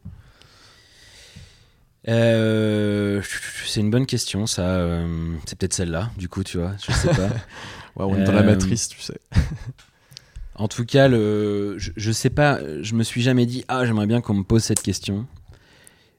Euh, 2.08 3.20
c'est 3.66 3.80
une 3.80 3.90
bonne 3.90 4.06
question, 4.06 4.46
ça. 4.46 4.62
euh, 4.62 5.34
c'est 5.46 5.58
peut-être 5.58 5.74
celle-là, 5.74 6.10
du 6.16 6.28
coup, 6.28 6.44
tu 6.44 6.58
vois. 6.58 6.72
Je 6.86 6.92
sais 6.92 7.08
pas. 7.08 7.28
On 7.96 8.16
est 8.16 8.24
dans 8.24 8.32
la 8.32 8.40
Euh, 8.42 8.44
matrice, 8.46 8.88
tu 8.88 9.00
sais. 9.00 9.18
en 10.54 10.68
tout 10.68 10.84
cas, 10.84 11.08
le, 11.08 11.74
je, 11.78 11.90
je 11.96 12.12
sais 12.12 12.30
pas. 12.30 12.58
Je 12.82 12.94
me 12.94 13.02
suis 13.02 13.22
jamais 13.22 13.46
dit, 13.46 13.64
ah, 13.68 13.84
j'aimerais 13.86 14.06
bien 14.06 14.20
qu'on 14.20 14.34
me 14.34 14.44
pose 14.44 14.62
cette 14.62 14.82
question. 14.82 15.26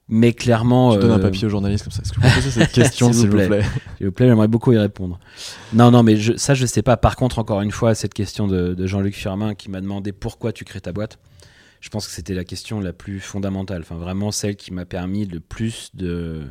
Mais 0.10 0.32
clairement, 0.32 0.94
Tu 0.94 1.00
donnes 1.02 1.12
un 1.12 1.20
papier 1.20 1.48
au 1.48 1.50
journaliste 1.50 1.84
comme 1.84 1.92
ça. 1.92 2.02
Est-ce 2.02 2.14
que 2.14 2.22
vous 2.22 2.34
poser 2.34 2.50
cette 2.52 2.72
question, 2.72 3.08
S'il 3.12 3.22
s'il 3.22 3.30
vous 3.30 3.38
vous 3.38 3.46
plaît? 3.48 3.62
S'il 3.98 4.06
vous 4.06 4.12
plaît, 4.14 4.28
j'aimerais 4.28 4.48
beaucoup 4.48 4.72
y 4.72 4.78
répondre. 4.78 5.20
Non, 5.74 5.92
non, 5.92 6.02
mais 6.02 6.16
je, 6.16 6.38
ça, 6.38 6.54
je 6.54 6.66
sais 6.66 6.82
pas. 6.82 6.96
Par 6.96 7.18
contre, 7.18 7.40
encore 7.40 7.60
une 7.62 7.72
fois, 7.72 7.94
cette 7.94 8.14
question 8.14 8.48
de, 8.48 8.74
de 8.74 8.88
Jean-Luc 8.88 9.16
Firmin 9.16 9.54
qui 9.54 9.70
m'a 9.70 9.82
demandé 9.82 10.14
pourquoi 10.14 10.54
tu 10.54 10.64
crées 10.64 10.80
ta 10.80 10.94
boîte, 10.94 11.20
je 11.82 11.90
pense 11.90 12.08
que 12.08 12.14
c'était 12.14 12.34
la 12.34 12.44
question 12.44 12.80
la 12.80 12.94
plus 12.94 13.20
fondamentale. 13.20 13.82
Enfin, 13.82 13.96
vraiment 13.96 14.32
celle 14.32 14.56
qui 14.56 14.74
m'a 14.74 14.86
permis 14.86 15.26
le 15.26 15.40
plus 15.40 15.90
de. 15.94 16.44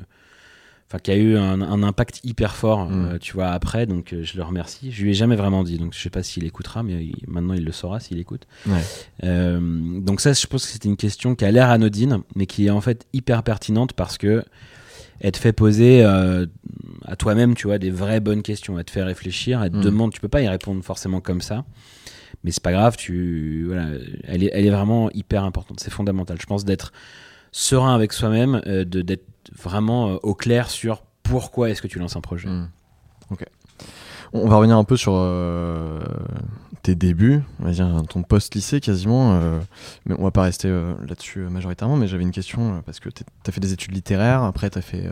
Enfin, 0.88 0.98
qui 1.00 1.10
a 1.10 1.16
eu 1.16 1.36
un, 1.36 1.62
un 1.62 1.82
impact 1.82 2.20
hyper 2.22 2.54
fort, 2.54 2.88
Mm. 2.88 3.08
euh, 3.14 3.18
tu 3.18 3.32
vois, 3.32 3.48
après. 3.48 3.86
Donc, 3.86 4.12
euh, 4.12 4.22
je 4.22 4.36
le 4.36 4.44
remercie. 4.44 4.92
Je 4.92 5.02
lui 5.02 5.10
ai 5.10 5.14
jamais 5.14 5.34
vraiment 5.34 5.64
dit. 5.64 5.78
Donc, 5.78 5.94
je 5.94 5.98
sais 6.00 6.10
pas 6.10 6.22
s'il 6.22 6.44
écoutera, 6.44 6.84
mais 6.84 7.04
il- 7.06 7.24
maintenant, 7.26 7.54
il 7.54 7.64
le 7.64 7.72
saura 7.72 7.98
s'il 7.98 8.18
écoute. 8.20 8.46
Ouais. 8.68 8.80
Euh, 9.24 9.58
donc 10.00 10.20
ça, 10.20 10.32
je 10.32 10.46
pense 10.46 10.64
que 10.64 10.70
c'était 10.70 10.88
une 10.88 10.96
question 10.96 11.34
qui 11.34 11.44
a 11.44 11.50
l'air 11.50 11.70
anodine, 11.70 12.20
mais 12.36 12.46
qui 12.46 12.66
est 12.66 12.70
en 12.70 12.80
fait 12.80 13.04
hyper 13.12 13.42
pertinente 13.42 13.94
parce 13.94 14.16
que 14.16 14.44
elle 15.18 15.32
te 15.32 15.38
fait 15.38 15.52
poser 15.52 16.04
à 16.04 17.16
toi-même, 17.18 17.54
tu 17.56 17.66
vois, 17.66 17.78
des 17.78 17.90
vraies 17.90 18.20
bonnes 18.20 18.42
questions. 18.42 18.78
Elle 18.78 18.84
te 18.84 18.90
fait 18.92 19.02
réfléchir. 19.02 19.62
Elle 19.64 19.72
te 19.72 19.76
Mm. 19.78 19.82
demande, 19.82 20.12
tu 20.12 20.20
peux 20.20 20.28
pas 20.28 20.42
y 20.42 20.46
répondre 20.48 20.84
forcément 20.84 21.20
comme 21.20 21.40
ça, 21.40 21.64
mais 22.44 22.50
c'est 22.50 22.62
pas 22.62 22.72
grave. 22.72 22.96
Tu, 22.96 23.64
voilà, 23.66 23.86
elle 24.24 24.44
est, 24.44 24.50
elle 24.52 24.66
est 24.66 24.70
vraiment 24.70 25.10
hyper 25.12 25.44
importante. 25.44 25.80
C'est 25.80 25.92
fondamental. 25.92 26.38
Je 26.40 26.46
pense 26.46 26.64
d'être 26.64 26.92
serein 27.52 27.94
avec 27.94 28.12
soi-même, 28.12 28.60
euh, 28.66 28.84
de 28.84 29.02
d'être 29.02 29.26
vraiment 29.56 30.10
euh, 30.10 30.16
au 30.22 30.34
clair 30.34 30.68
sur 30.68 31.02
pourquoi 31.22 31.70
est-ce 31.70 31.80
que 31.80 31.88
tu 31.88 31.98
lances 31.98 32.16
un 32.16 32.20
projet. 32.20 32.48
Hmm. 32.48 32.68
Ok. 33.30 33.44
On 34.32 34.48
va 34.48 34.56
revenir 34.56 34.76
un 34.76 34.84
peu 34.84 34.96
sur 34.96 35.12
euh, 35.14 36.00
tes 36.82 36.94
débuts, 36.94 37.40
on 37.60 37.64
va 37.64 37.70
dire 37.70 38.02
ton 38.08 38.22
post-lycée 38.22 38.80
quasiment. 38.80 39.40
mais 40.04 40.14
on 40.18 40.24
va 40.24 40.32
pas 40.32 40.42
rester 40.42 40.68
là-dessus 40.68 41.40
majoritairement. 41.40 41.96
Mais 41.96 42.08
j'avais 42.08 42.24
une 42.24 42.32
question 42.32 42.82
parce 42.84 43.00
que 43.00 43.08
tu 43.08 43.22
as 43.46 43.52
fait 43.52 43.60
des 43.60 43.72
études 43.72 43.94
littéraires, 43.94 44.42
après 44.42 44.68
tu 44.68 44.78
as 44.78 44.82
fait 44.82 45.08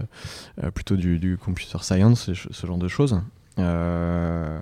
plutôt 0.74 0.96
du, 0.96 1.18
du 1.18 1.38
computer 1.38 1.79
science, 1.83 2.33
ce 2.33 2.66
genre 2.66 2.77
de 2.77 2.88
choses. 2.88 3.20
Euh, 3.58 4.58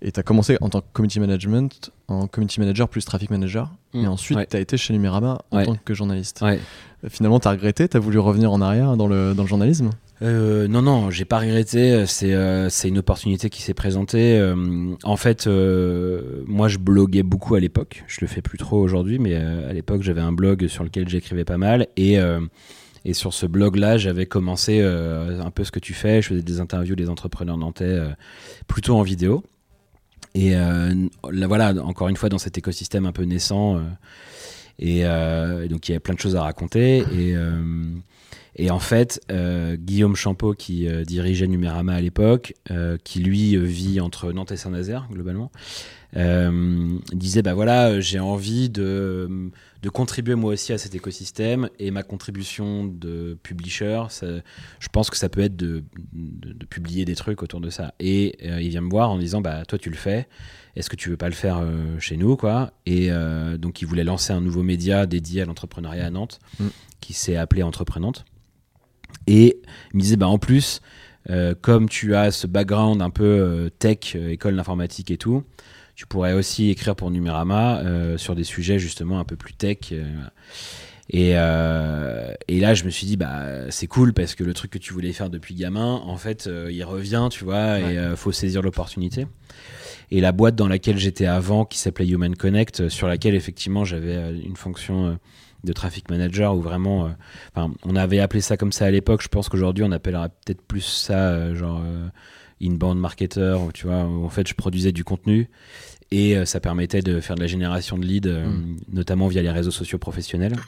et 0.00 0.10
tu 0.10 0.18
as 0.18 0.22
commencé 0.22 0.58
en 0.60 0.68
tant 0.68 0.80
que 0.80 0.86
community 0.92 1.20
management, 1.20 1.90
en 2.08 2.26
community 2.26 2.58
manager 2.60 2.88
plus 2.88 3.04
traffic 3.04 3.30
manager. 3.30 3.70
Mm. 3.94 4.04
Et 4.04 4.06
ensuite, 4.06 4.38
Ouais. 4.38 4.46
tu 4.50 4.56
as 4.56 4.60
été 4.60 4.76
chez 4.76 4.92
Numérama 4.92 5.40
en 5.50 5.58
Ouais. 5.58 5.64
tant 5.64 5.76
que 5.84 5.94
journaliste. 5.94 6.40
Ouais. 6.42 6.58
Euh, 7.04 7.08
Finalement, 7.08 7.40
tu 7.40 7.48
as 7.48 7.52
regretté, 7.52 7.88
tu 7.88 7.96
as 7.96 8.00
voulu 8.00 8.18
revenir 8.18 8.50
en 8.52 8.60
arrière 8.60 8.96
dans 8.96 9.06
le, 9.06 9.34
dans 9.34 9.42
le 9.42 9.48
journalisme? 9.48 9.90
Euh, 10.22 10.68
non, 10.68 10.82
non, 10.82 11.10
j'ai 11.10 11.24
pas 11.24 11.40
regretté. 11.40 12.06
C'est 12.06 12.32
euh, 12.32 12.68
une 12.84 12.98
opportunité 12.98 13.50
qui 13.50 13.60
s'est 13.62 13.74
présentée. 13.74 14.38
Euh, 14.38 14.94
en 15.02 15.16
fait, 15.16 15.46
moi, 15.48 16.68
je 16.68 16.78
bloguais 16.78 17.24
beaucoup 17.24 17.54
à 17.56 17.60
l'époque. 17.60 18.04
Je 18.06 18.18
le 18.20 18.28
fais 18.28 18.40
plus 18.42 18.58
trop 18.58 18.78
aujourd'hui, 18.80 19.18
mais 19.18 19.34
à 19.34 19.72
l'époque, 19.72 20.02
j'avais 20.02 20.20
un 20.20 20.32
blog 20.32 20.66
sur 20.68 20.84
lequel 20.84 21.08
j'écrivais 21.08 21.44
pas 21.44 21.58
mal. 21.58 21.88
Et, 21.96 22.18
et 23.04 23.14
sur 23.14 23.34
ce 23.34 23.46
blog-là, 23.46 23.98
j'avais 23.98 24.26
commencé 24.26 24.80
euh, 24.80 25.40
un 25.40 25.50
peu 25.50 25.64
ce 25.64 25.72
que 25.72 25.80
tu 25.80 25.94
fais. 25.94 26.22
Je 26.22 26.28
faisais 26.28 26.42
des 26.42 26.60
interviews 26.60 26.94
des 26.94 27.08
entrepreneurs 27.08 27.56
nantais, 27.56 27.84
euh, 27.84 28.10
plutôt 28.68 28.96
en 28.96 29.02
vidéo. 29.02 29.42
Et 30.34 30.56
euh, 30.56 30.94
là, 31.30 31.46
voilà, 31.46 31.74
encore 31.82 32.08
une 32.08 32.16
fois, 32.16 32.28
dans 32.28 32.38
cet 32.38 32.56
écosystème 32.58 33.06
un 33.06 33.12
peu 33.12 33.24
naissant. 33.24 33.82
et, 34.78 35.02
donc, 35.68 35.88
il 35.88 35.92
y 35.92 35.94
avait 35.94 36.00
plein 36.00 36.14
de 36.14 36.20
choses 36.20 36.36
à 36.36 36.42
raconter. 36.42 37.04
Et. 38.56 38.70
en 38.70 38.78
fait, 38.78 39.20
Guillaume 39.74 40.16
Champeau, 40.16 40.54
qui 40.54 40.88
dirigeait 41.04 41.48
Numérama 41.48 41.94
à 41.94 42.00
l'époque, 42.00 42.54
qui 43.04 43.20
lui 43.20 43.56
vit 43.58 44.00
entre 44.00 44.32
Nantes 44.32 44.52
et 44.52 44.56
Saint-Nazaire, 44.56 45.06
globalement, 45.10 45.50
disait 47.12 47.42
bah 47.42 47.54
voilà, 47.54 47.88
euh, 47.88 48.00
j'ai 48.00 48.18
envie 48.20 48.68
de, 48.68 49.50
de 49.82 49.88
contribuer 49.88 50.34
moi 50.34 50.52
aussi 50.52 50.72
à 50.72 50.78
cet 50.78 50.94
écosystème 50.94 51.68
et 51.78 51.90
ma 51.90 52.02
contribution 52.02 52.84
de 52.84 53.38
publisher, 53.42 54.02
ça- 54.10 54.26
je 54.78 54.88
pense 54.92 55.08
que 55.10 55.16
ça 55.16 55.28
peut 55.28 55.40
être 55.40 55.56
de, 55.56 55.84
de- 56.12 56.52
de 56.52 56.66
publier 56.66 57.04
des 57.04 57.14
trucs 57.14 57.42
autour 57.42 57.60
de 57.60 57.70
ça. 57.70 57.94
Et 57.98 58.36
euh, 58.44 58.60
il 58.60 58.68
vient 58.68 58.82
me 58.82 58.90
voir 58.90 59.10
en 59.10 59.18
disant 59.18 59.40
bah 59.40 59.64
toi 59.66 59.78
tu 59.78 59.88
le 59.90 59.96
fais, 59.96 60.28
est-ce 60.76 60.90
que 60.90 60.96
tu 60.96 61.08
veux 61.10 61.16
pas 61.16 61.28
le 61.28 61.34
faire 61.34 61.58
euh, 61.62 61.98
chez 61.98 62.16
nous 62.16 62.36
quoi? 62.36 62.72
Et 62.86 63.10
euh, 63.10 63.56
donc 63.56 63.80
il 63.82 63.86
voulait 63.86 64.04
lancer 64.04 64.32
un 64.32 64.40
nouveau 64.40 64.62
média 64.62 65.06
dédié 65.06 65.42
à 65.42 65.44
l'entrepreneuriat 65.46 66.06
à 66.06 66.10
Nantes, 66.10 66.38
Mm. 66.60 66.66
qui 67.00 67.12
s'est 67.14 67.36
appelé 67.36 67.62
Entreprenante. 67.62 68.24
Et 69.26 69.60
il 69.92 69.96
me 69.96 70.00
disait, 70.00 70.16
bah, 70.16 70.26
en 70.28 70.38
plus, 70.38 70.80
euh, 71.30 71.54
comme 71.60 71.88
tu 71.88 72.14
as 72.14 72.30
ce 72.32 72.46
background 72.46 73.00
un 73.02 73.10
peu 73.10 73.24
euh, 73.24 73.68
tech, 73.70 74.14
euh, 74.16 74.30
école 74.30 74.56
d'informatique 74.56 75.10
et 75.10 75.16
tout, 75.18 75.44
tu 76.02 76.06
pourrais 76.08 76.32
aussi 76.32 76.68
écrire 76.68 76.96
pour 76.96 77.12
Numérama 77.12 77.78
euh, 77.78 78.18
sur 78.18 78.34
des 78.34 78.42
sujets 78.42 78.80
justement 78.80 79.20
un 79.20 79.24
peu 79.24 79.36
plus 79.36 79.52
tech. 79.54 79.76
euh, 79.92 80.02
et, 81.10 81.34
euh, 81.36 82.34
et 82.48 82.58
là, 82.58 82.74
je 82.74 82.82
me 82.84 82.90
suis 82.90 83.06
dit, 83.06 83.16
bah, 83.16 83.70
c'est 83.70 83.86
cool 83.86 84.12
parce 84.12 84.34
que 84.34 84.42
le 84.42 84.52
truc 84.52 84.72
que 84.72 84.78
tu 84.78 84.92
voulais 84.92 85.12
faire 85.12 85.30
depuis 85.30 85.54
gamin, 85.54 86.02
en 86.04 86.16
fait, 86.16 86.48
euh, 86.48 86.72
il 86.72 86.82
revient, 86.82 87.28
tu 87.30 87.44
vois, 87.44 87.74
Ouais. 87.74 87.94
et 87.94 87.98
euh, 87.98 88.16
faut 88.16 88.32
saisir 88.32 88.62
l'opportunité. 88.62 89.28
Et 90.10 90.20
la 90.20 90.32
boîte 90.32 90.56
dans 90.56 90.66
laquelle 90.66 90.98
j'étais 90.98 91.26
avant, 91.26 91.64
qui 91.64 91.78
s'appelait 91.78 92.08
Human 92.08 92.34
Connect, 92.34 92.88
sur 92.88 93.06
laquelle 93.06 93.36
effectivement 93.36 93.84
j'avais 93.84 94.36
une 94.40 94.56
fonction 94.56 95.18
de 95.62 95.72
traffic 95.72 96.10
manager, 96.10 96.56
où 96.56 96.60
vraiment, 96.62 97.10
enfin, 97.54 97.72
on 97.84 97.94
avait 97.94 98.18
appelé 98.18 98.40
ça 98.40 98.56
comme 98.56 98.72
ça 98.72 98.86
à 98.86 98.90
l'époque. 98.90 99.22
Je 99.22 99.28
pense 99.28 99.48
qu'aujourd'hui, 99.48 99.84
on 99.84 99.92
appellera 99.92 100.30
peut-être 100.30 100.62
plus 100.62 100.80
ça, 100.80 101.54
genre 101.54 101.80
inbound 102.62 102.98
marketer, 103.00 103.56
où, 103.60 103.72
tu 103.72 103.86
vois, 103.86 104.04
où 104.04 104.24
en 104.24 104.28
fait, 104.28 104.46
je 104.48 104.54
produisais 104.54 104.92
du 104.92 105.02
contenu 105.04 105.48
et 106.12 106.36
euh, 106.36 106.44
ça 106.44 106.60
permettait 106.60 107.00
de 107.02 107.20
faire 107.20 107.34
de 107.36 107.40
la 107.40 107.46
génération 107.48 107.98
de 107.98 108.04
leads, 108.06 108.28
euh, 108.28 108.46
Mm. 108.46 108.76
notamment 108.92 109.26
via 109.28 109.42
les 109.42 109.50
réseaux 109.50 109.70
sociaux 109.72 109.98
professionnels. 109.98 110.54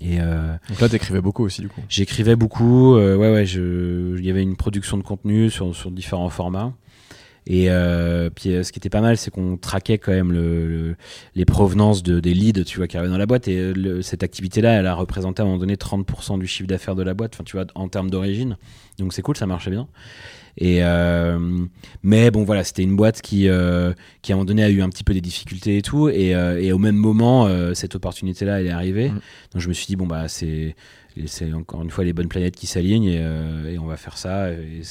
Et 0.00 0.20
euh, 0.20 0.54
Donc 0.68 0.80
là, 0.80 0.88
t'écrivais 0.88 1.20
beaucoup 1.20 1.44
aussi, 1.44 1.60
du 1.60 1.68
coup. 1.68 1.80
J'écrivais 1.88 2.34
beaucoup, 2.34 2.96
euh, 2.96 3.14
ouais, 3.16 3.30
ouais, 3.32 3.44
il 3.44 4.24
y 4.24 4.30
avait 4.30 4.42
une 4.42 4.56
production 4.56 4.96
de 4.98 5.02
contenu 5.04 5.48
sur, 5.48 5.74
sur 5.76 5.90
différents 5.92 6.28
formats. 6.30 6.72
Et 7.46 7.66
puis 8.34 8.50
ce 8.64 8.70
qui 8.72 8.78
était 8.78 8.88
pas 8.88 9.00
mal, 9.00 9.16
c'est 9.16 9.30
qu'on 9.30 9.56
traquait 9.56 9.98
quand 9.98 10.12
même 10.12 10.32
le, 10.32 10.66
le- 10.68 10.96
les 11.34 11.44
provenances 11.44 12.02
de, 12.04 12.20
des 12.20 12.34
leads, 12.34 12.64
tu 12.64 12.78
vois, 12.78 12.86
qui 12.86 12.96
arrivaient 12.96 13.12
dans 13.12 13.18
la 13.18 13.26
boîte. 13.26 13.48
Et 13.48 13.72
le- 13.72 14.00
cette 14.02 14.22
activité-là, 14.22 14.72
elle 14.78 14.86
a 14.86 14.94
représenté 14.94 15.42
à 15.42 15.44
un 15.44 15.48
moment 15.48 15.58
donné 15.58 15.74
30% 15.76 16.38
du 16.38 16.46
chiffre 16.46 16.68
d'affaires 16.68 16.94
de 16.94 17.02
la 17.02 17.14
boîte, 17.14 17.34
enfin, 17.34 17.44
tu 17.44 17.56
vois, 17.56 17.66
en 17.74 17.88
termes 17.88 18.10
d'origine. 18.10 18.56
Donc 18.98 19.12
c'est 19.12 19.22
cool, 19.22 19.36
ça 19.36 19.46
marchait 19.46 19.70
bien. 19.70 19.88
Et 20.58 20.84
euh, 20.84 21.38
mais 22.02 22.30
bon, 22.30 22.44
voilà, 22.44 22.64
c'était 22.64 22.82
une 22.82 22.96
boîte 22.96 23.22
qui, 23.22 23.48
euh, 23.48 23.92
qui 24.20 24.32
à 24.32 24.34
un 24.34 24.38
moment 24.38 24.44
donné 24.44 24.64
a 24.64 24.70
eu 24.70 24.82
un 24.82 24.88
petit 24.88 25.04
peu 25.04 25.14
des 25.14 25.20
difficultés 25.20 25.78
et 25.78 25.82
tout. 25.82 26.08
Et, 26.08 26.34
euh, 26.34 26.60
et 26.60 26.72
au 26.72 26.78
même 26.78 26.96
moment, 26.96 27.48
cette 27.74 27.94
opportunité-là, 27.94 28.60
elle 28.60 28.66
est 28.66 28.70
arrivée. 28.70 29.10
Mm. 29.10 29.20
Donc 29.52 29.62
je 29.62 29.68
me 29.68 29.72
suis 29.72 29.86
dit, 29.86 29.96
bon, 29.96 30.06
bah, 30.06 30.28
c'est 30.28 30.76
c'est 31.26 31.52
encore 31.52 31.82
une 31.82 31.90
fois 31.90 32.04
les 32.04 32.14
bonnes 32.14 32.28
planètes 32.28 32.56
qui 32.56 32.66
s'alignent 32.66 33.04
et, 33.04 33.72
et 33.72 33.78
on 33.78 33.84
va 33.84 33.96
faire 33.96 34.16
ça. 34.16 34.50
Et 34.50 34.82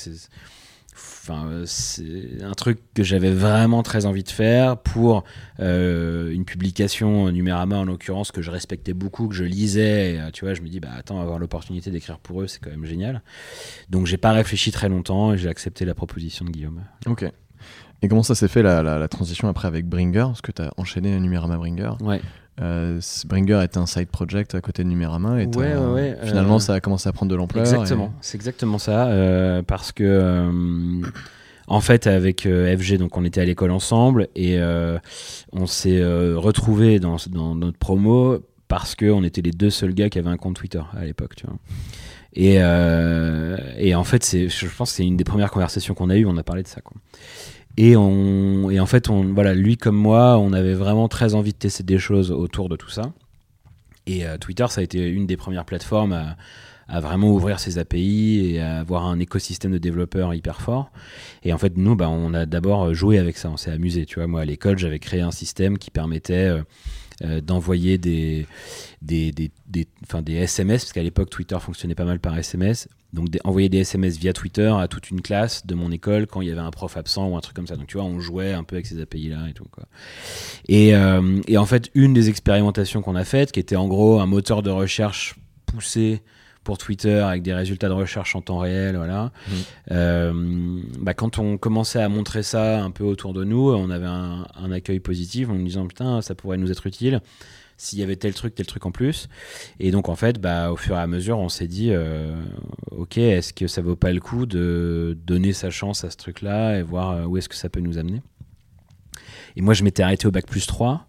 enfin, 1.22 1.46
euh, 1.48 1.64
c'est 1.66 2.42
un 2.44 2.54
truc 2.54 2.80
que 2.96 3.04
j'avais 3.04 3.32
vraiment 3.32 3.84
très 3.84 4.06
envie 4.08 4.24
de 4.24 4.30
faire 4.30 4.78
pour 4.78 5.24
euh, 5.60 6.32
une 6.32 6.46
publication 6.46 7.32
Numérama 7.32 7.78
en 7.78 7.86
l'occurrence 7.86 8.32
que 8.32 8.42
je 8.42 8.50
respectais 8.50 8.94
beaucoup, 8.94 9.28
que 9.28 9.36
je 9.36 9.44
lisais. 9.44 10.14
Et, 10.16 10.20
euh, 10.20 10.32
tu 10.32 10.46
vois, 10.46 10.54
je 10.56 10.62
me 10.62 10.68
dis, 10.68 10.80
bah 10.80 10.90
attends, 10.98 11.22
avoir 11.22 11.38
l'opportunité 11.40 11.92
d'écrire 11.92 12.18
pour 12.20 12.42
eux, 12.42 12.48
c'est 12.48 12.60
quand 12.60 12.72
même 12.72 12.86
génial. 12.86 13.22
Donc 13.90 14.08
j'ai 14.08 14.18
pas 14.18 14.32
réfléchi 14.32 14.72
très 14.72 14.90
longtemps 14.90 15.34
et 15.34 15.38
j'ai 15.38 15.50
accepté 15.50 15.86
la 15.86 15.94
proposition 15.94 16.44
de 16.46 16.50
Guillaume. 16.52 16.82
Ok. 17.06 17.24
Et 18.04 18.08
comment 18.08 18.24
ça 18.24 18.34
s'est 18.34 18.48
fait 18.48 18.64
la, 18.64 18.82
la- 18.82 18.98
la 18.98 19.08
transition 19.08 19.48
après 19.48 19.68
avec 19.68 19.86
Bringer? 19.88 20.22
Parce 20.26 20.42
que 20.42 20.52
tu 20.52 20.64
as 20.64 20.72
enchaîné 20.78 21.20
Numérama 21.20 21.58
Bringer. 21.58 21.92
Ouais. 22.02 22.20
Euh, 22.60 23.00
Bringer 23.26 23.62
était 23.64 23.78
un 23.78 23.86
side 23.86 24.10
project 24.10 24.54
à 24.56 24.62
côté 24.62 24.84
de 24.84 24.90
Numérama 24.90 25.42
et 25.42 25.50
t'as- 25.50 25.58
Ouais, 25.60 25.74
ouais, 25.76 25.94
ouais, 25.94 26.18
finalement 26.26 26.58
euh, 26.58 26.60
ça 26.60 26.74
a 26.74 26.80
commencé 26.80 27.08
à 27.08 27.12
prendre 27.14 27.32
de 27.32 27.36
l'ampleur. 27.36 27.64
Exactement, 27.66 28.14
c'est 28.22 28.36
exactement 28.36 28.78
ça. 28.78 29.08
euh, 29.08 29.62
parce 29.64 29.92
que, 29.92 30.04
euh, 30.04 31.02
en 31.68 31.80
fait, 31.82 32.08
avec 32.08 32.46
euh, 32.46 32.76
FG, 32.78 32.98
donc 32.98 33.16
on 33.18 33.24
était 33.24 33.42
à 33.42 33.46
l'école 33.46 33.72
ensemble 33.72 34.28
et 34.36 34.60
euh, 34.60 35.00
on 35.54 35.66
s'est 35.66 36.00
euh, 36.02 36.36
retrouvés 36.38 37.00
dans, 37.00 37.16
dans 37.30 37.56
notre 37.56 37.78
promo 37.78 38.40
parce 38.68 38.96
qu'on 38.96 39.24
était 39.24 39.42
les 39.42 39.52
deux 39.52 39.70
seuls 39.70 39.94
gars 39.94 40.10
qui 40.10 40.20
avaient 40.20 40.30
un 40.30 40.38
compte 40.38 40.56
Twitter 40.56 40.82
à 40.96 41.06
l'époque, 41.06 41.36
tu 41.38 41.46
vois. 41.48 41.56
Et, 42.34 42.58
euh, 42.62 43.58
et 43.78 43.94
en 43.96 44.04
fait, 44.06 44.26
je 44.26 44.68
pense 44.78 44.92
que 44.92 44.96
c'est 44.98 45.06
une 45.06 45.18
des 45.18 45.24
premières 45.26 45.52
conversations 45.52 45.94
qu'on 45.94 46.10
a 46.10 46.16
eues, 46.16 46.26
on 46.26 46.38
a 46.38 46.44
parlé 46.44 46.64
de 46.64 46.68
ça. 46.68 46.80
Quoi. 46.82 46.96
Et, 47.78 47.96
on, 47.96 48.70
et 48.70 48.80
en 48.80 48.86
fait, 48.86 49.10
on, 49.10 49.34
voilà, 49.34 49.54
lui 49.54 49.78
comme 49.78 49.96
moi, 49.96 50.38
on 50.38 50.54
avait 50.54 50.74
vraiment 50.74 51.08
très 51.08 51.36
envie 51.36 51.54
de 51.54 51.58
tester 51.58 51.84
des 51.84 51.98
choses 51.98 52.32
autour 52.32 52.70
de 52.70 52.76
tout 52.76 52.90
ça. 52.90 53.14
Et 54.08 54.26
euh, 54.26 54.38
Twitter, 54.38 54.66
ça 54.70 54.82
a 54.82 54.84
été 54.84 55.08
une 55.08 55.26
des 55.26 55.38
premières 55.38 55.66
plateformes 55.66 56.14
à, 56.14 56.36
à 56.92 57.00
vraiment 57.00 57.30
ouvrir 57.30 57.60
ses 57.60 57.78
API 57.78 58.42
et 58.46 58.60
à 58.60 58.80
avoir 58.80 59.06
un 59.06 59.18
écosystème 59.20 59.72
de 59.72 59.78
développeurs 59.78 60.34
hyper 60.34 60.62
fort. 60.62 60.92
Et 61.44 61.54
en 61.54 61.58
fait, 61.58 61.78
nous, 61.78 61.96
bah, 61.96 62.10
on 62.10 62.34
a 62.34 62.46
d'abord 62.46 62.94
joué 62.94 63.18
avec 63.18 63.38
ça, 63.38 63.50
on 63.50 63.58
s'est 63.58 63.72
amusé. 63.72 64.06
Tu 64.06 64.16
vois, 64.16 64.28
moi, 64.28 64.42
à 64.42 64.46
l'école, 64.46 64.78
j'avais 64.78 65.00
créé 65.00 65.22
un 65.22 65.32
système 65.32 65.78
qui 65.78 65.90
permettait 65.90 66.50
euh, 66.50 66.62
euh, 67.24 67.40
d'envoyer 67.40 67.98
des, 67.98 68.46
des, 69.02 69.32
des, 69.32 69.52
des, 69.70 70.34
SMS, 70.34 70.84
parce 70.84 70.92
qu'à 70.92 71.04
l'époque, 71.04 71.30
Twitter 71.30 71.58
fonctionnait 71.62 71.96
pas 71.96 72.04
mal 72.04 72.20
par 72.20 72.38
SMS. 72.38 72.90
Donc, 73.14 73.30
des- 73.30 73.40
envoyer 73.44 73.68
des 73.70 73.80
SMS 73.80 74.18
via 74.18 74.32
Twitter 74.34 74.72
à 74.78 74.88
toute 74.88 75.10
une 75.10 75.22
classe 75.22 75.66
de 75.68 75.76
mon 75.76 75.92
école 75.92 76.28
quand 76.28 76.42
il 76.42 76.48
y 76.48 76.52
avait 76.52 76.62
un 76.62 76.72
prof 76.72 76.96
absent 76.96 77.28
ou 77.28 77.36
un 77.36 77.42
truc 77.42 77.56
comme 77.56 77.68
ça. 77.68 77.76
Donc, 77.76 77.88
tu 77.88 77.98
vois, 77.98 78.06
on 78.06 78.20
jouait 78.20 78.54
un 78.54 78.64
peu 78.64 78.76
avec 78.78 78.86
ces 78.86 79.02
API-là 79.02 79.48
et 79.50 79.54
tout. 79.54 79.66
Quoi. 79.72 79.86
Et, 80.70 80.96
euh, 80.96 81.42
et 81.48 81.58
en 81.58 81.66
fait, 81.66 81.90
une 81.94 82.14
des 82.14 82.30
expérimentations 82.30 83.02
qu'on 83.02 83.16
a 83.16 83.26
faites, 83.26 83.52
qui 83.52 83.60
était 83.60 83.76
en 83.76 83.88
gros 83.88 84.20
un 84.22 84.26
moteur 84.28 84.62
de 84.64 84.70
recherche 84.70 85.36
poussé 85.66 86.22
pour 86.64 86.78
Twitter 86.78 87.16
avec 87.20 87.42
des 87.42 87.54
résultats 87.56 87.90
de 87.90 87.94
recherche 87.94 88.36
en 88.36 88.42
temps 88.42 88.60
réel, 88.60 88.96
voilà. 88.96 89.32
Mhm. 89.50 89.56
Euh, 89.92 90.80
bah, 91.00 91.14
quand 91.16 91.40
on 91.40 91.58
commençait 91.58 92.02
à 92.02 92.08
montrer 92.08 92.44
ça 92.44 92.84
un 92.84 92.92
peu 92.92 93.04
autour 93.04 93.34
de 93.34 93.44
nous, 93.44 93.72
on 93.72 93.90
avait 93.90 94.06
un, 94.06 94.46
un 94.56 94.72
accueil 94.72 95.00
positif 95.00 95.50
en 95.50 95.56
nous 95.56 95.66
disant 95.66 95.88
putain, 95.88 96.22
ça 96.22 96.36
pourrait 96.36 96.58
nous 96.58 96.72
être 96.72 96.86
utile 96.86 97.20
s'il 97.82 97.98
y 97.98 98.04
avait 98.04 98.16
tel 98.16 98.36
truc, 98.36 98.54
tel 98.54 98.68
truc 98.68 98.86
en 98.86 98.92
plus. 98.92 99.28
Et 99.80 99.90
donc 99.90 100.08
en 100.08 100.16
fait, 100.16 100.40
bah, 100.40 100.72
au 100.72 100.78
fur 100.78 100.96
et 100.96 101.00
à 101.00 101.08
mesure, 101.08 101.40
on 101.40 101.50
s'est 101.50 101.68
dit 101.68 101.90
euh, 101.90 102.40
ok, 102.92 103.18
est-ce 103.18 103.54
que 103.54 103.66
ça 103.66 103.82
vaut 103.82 103.96
pas 103.96 104.14
le 104.14 104.20
coup 104.20 104.46
de 104.46 105.18
donner 105.26 105.52
sa 105.52 105.72
chance 105.72 106.04
à 106.04 106.12
ce 106.12 106.18
truc-là 106.18 106.78
et 106.78 106.84
voir 106.84 107.10
euh, 107.12 107.26
où 107.26 107.38
est-ce 107.38 107.50
que 107.50 107.56
ça 107.56 107.70
peut 107.70 107.80
nous 107.80 107.98
amener? 107.98 108.22
Et 109.56 109.62
moi, 109.62 109.74
je 109.74 109.84
m'étais 109.84 110.04
arrêté 110.04 110.28
au 110.28 110.32
bac 110.32 110.46
plus 110.46 110.68
3 110.68 111.08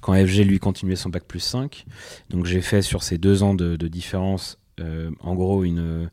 quand 0.00 0.14
FG 0.14 0.44
lui 0.46 0.58
continuait 0.58 0.96
son 0.96 1.10
bac 1.10 1.24
plus 1.24 1.40
5. 1.40 1.84
Donc 2.30 2.46
j'ai 2.46 2.62
fait 2.62 2.80
sur 2.80 3.02
ces 3.02 3.18
deux 3.18 3.42
ans 3.42 3.54
de, 3.54 3.76
différence, 3.86 4.58
euh, 4.80 5.10
en 5.20 5.34
gros, 5.34 5.62
une, 5.62 6.08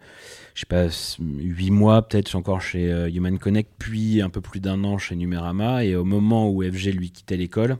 je 0.53 0.59
sais 0.59 0.65
pas, 0.65 0.87
8 1.19 1.71
mois 1.71 2.01
peut-être 2.05 2.35
encore 2.35 2.61
chez 2.61 2.89
Human 3.13 3.39
Connect, 3.39 3.69
puis 3.79 4.21
un 4.21 4.29
peu 4.29 4.41
plus 4.41 4.59
d'un 4.59 4.83
an 4.83 4.97
chez 4.97 5.15
Numérama. 5.15 5.85
Et 5.85 5.95
au 5.95 6.03
moment 6.03 6.49
où 6.49 6.61
FG 6.63 6.87
lui 6.93 7.11
quittait 7.11 7.37
l'école, 7.37 7.77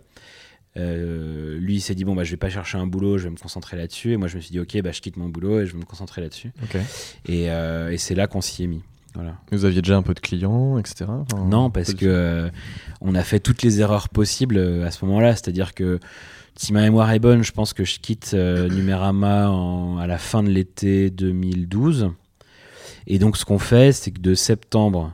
euh, 0.77 1.57
lui 1.59 1.75
il 1.75 1.81
s'est 1.81 1.95
dit 1.95 2.05
bon 2.05 2.15
bah 2.15 2.23
je 2.23 2.31
vais 2.31 2.37
pas 2.37 2.49
chercher 2.49 2.77
un 2.77 2.87
boulot, 2.87 3.17
je 3.17 3.25
vais 3.25 3.29
me 3.29 3.35
concentrer 3.37 3.75
là-dessus. 3.77 4.13
Et 4.13 4.17
moi 4.17 4.27
je 4.27 4.35
me 4.37 4.41
suis 4.41 4.51
dit 4.51 4.59
ok 4.59 4.81
bah 4.81 4.91
je 4.91 5.01
quitte 5.01 5.17
mon 5.17 5.29
boulot 5.29 5.59
et 5.61 5.65
je 5.65 5.73
vais 5.73 5.79
me 5.79 5.85
concentrer 5.85 6.21
là-dessus. 6.21 6.51
Et, 7.27 7.49
euh, 7.51 7.91
et 7.91 7.97
c'est 7.97 8.15
là 8.15 8.27
qu'on 8.27 8.41
s'y 8.41 8.63
est 8.63 8.67
mis. 8.67 8.81
Voilà. 9.13 9.35
Vous 9.51 9.65
aviez 9.65 9.81
déjà 9.81 9.97
un 9.97 10.03
peu 10.03 10.13
de 10.13 10.21
clients, 10.21 10.77
etc. 10.77 11.05
Enfin, 11.09 11.45
Non, 11.45 11.69
parce 11.69 11.93
que 11.93 12.05
euh, 12.05 12.49
on 13.01 13.13
a 13.15 13.23
fait 13.23 13.41
toutes 13.41 13.61
les 13.61 13.81
erreurs 13.81 14.07
possibles 14.07 14.57
à 14.85 14.89
ce 14.91 15.03
moment-là. 15.03 15.33
C'est-à-dire 15.35 15.73
que 15.73 15.99
si 16.55 16.71
ma 16.71 16.81
mémoire 16.81 17.11
est 17.11 17.19
bonne, 17.19 17.43
je 17.43 17.51
pense 17.51 17.73
que 17.73 17.83
je 17.83 17.99
quitte 17.99 18.33
Numérama 18.33 19.49
en- 19.49 19.97
à 19.97 20.07
la 20.07 20.17
fin 20.17 20.43
de 20.43 20.49
l'été 20.49 21.09
2012. 21.09 22.09
Et 23.07 23.19
donc, 23.19 23.35
ce 23.35 23.43
qu'on 23.43 23.59
fait, 23.59 23.91
c'est 23.91 24.11
que 24.11 24.21
de 24.21 24.33
septembre 24.33 25.13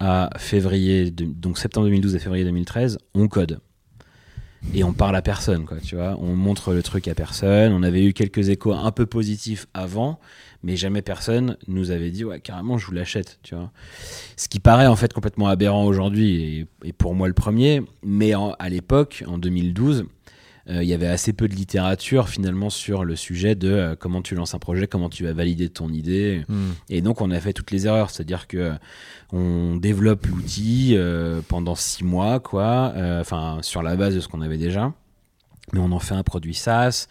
à 0.00 0.28
février, 0.36 1.10
de- 1.10 1.24
donc 1.24 1.56
septembre 1.58 1.86
2012 1.86 2.16
à 2.16 2.18
février 2.18 2.44
2013, 2.44 2.98
on 3.14 3.28
code. 3.28 3.60
Et 4.74 4.84
on 4.84 4.92
parle 4.92 5.16
à 5.16 5.22
personne, 5.22 5.64
quoi, 5.64 5.78
tu 5.78 5.94
vois. 5.94 6.16
On 6.20 6.34
montre 6.34 6.72
le 6.72 6.82
truc 6.82 7.08
à 7.08 7.14
personne. 7.14 7.72
On 7.72 7.82
avait 7.82 8.04
eu 8.04 8.12
quelques 8.12 8.48
échos 8.48 8.72
un 8.72 8.90
peu 8.90 9.06
positifs 9.06 9.66
avant, 9.72 10.18
mais 10.62 10.76
jamais 10.76 11.00
personne 11.00 11.56
nous 11.68 11.90
avait 11.90 12.10
dit, 12.10 12.24
ouais, 12.24 12.40
carrément, 12.40 12.76
je 12.76 12.86
vous 12.86 12.92
l'achète, 12.92 13.38
tu 13.42 13.54
vois. 13.54 13.70
Ce 14.36 14.48
qui 14.48 14.60
paraît 14.60 14.86
en 14.86 14.96
fait 14.96 15.12
complètement 15.12 15.48
aberrant 15.48 15.84
aujourd'hui, 15.84 16.66
et, 16.84 16.92
pour 16.92 17.14
moi 17.14 17.28
le 17.28 17.34
premier, 17.34 17.82
mais 18.02 18.32
à 18.58 18.68
l'époque, 18.68 19.24
en 19.26 19.38
2012, 19.38 20.00
euh, 20.00 20.04
il 20.70 20.84
y 20.84 20.94
avait 20.94 21.06
assez 21.06 21.32
peu 21.32 21.48
de 21.48 21.54
littérature 21.54 22.28
finalement 22.28 22.70
sur 22.70 23.04
le 23.04 23.16
sujet 23.16 23.54
de 23.54 23.70
euh, 23.70 23.96
comment 23.96 24.22
tu 24.22 24.34
lances 24.34 24.54
un 24.54 24.58
projet, 24.58 24.86
comment 24.86 25.08
tu 25.08 25.24
vas 25.24 25.32
valider 25.32 25.68
ton 25.68 25.88
idée. 25.88 26.44
Hmm. 26.48 26.72
Et 26.90 27.00
donc 27.00 27.20
on 27.20 27.30
a 27.30 27.40
fait 27.40 27.52
toutes 27.52 27.70
les 27.70 27.86
erreurs, 27.86 28.10
c'est-à-dire 28.10 28.46
que 28.46 28.72
on 29.32 29.76
développe 29.76 30.26
l'outil 30.26 30.94
euh, 30.94 31.40
pendant 31.46 31.74
six 31.74 32.04
mois, 32.04 32.40
quoi, 32.40 32.92
euh, 32.96 33.20
enfin 33.20 33.58
sur 33.62 33.82
la 33.82 33.96
base 33.96 34.14
de 34.14 34.20
ce 34.20 34.28
qu'on 34.28 34.40
avait 34.40 34.58
déjà. 34.58 34.92
Mais 35.72 35.80
on 35.80 35.92
en 35.92 35.98
fait 35.98 36.14
un 36.14 36.22
produit 36.22 36.54
SaaS. 36.54 37.08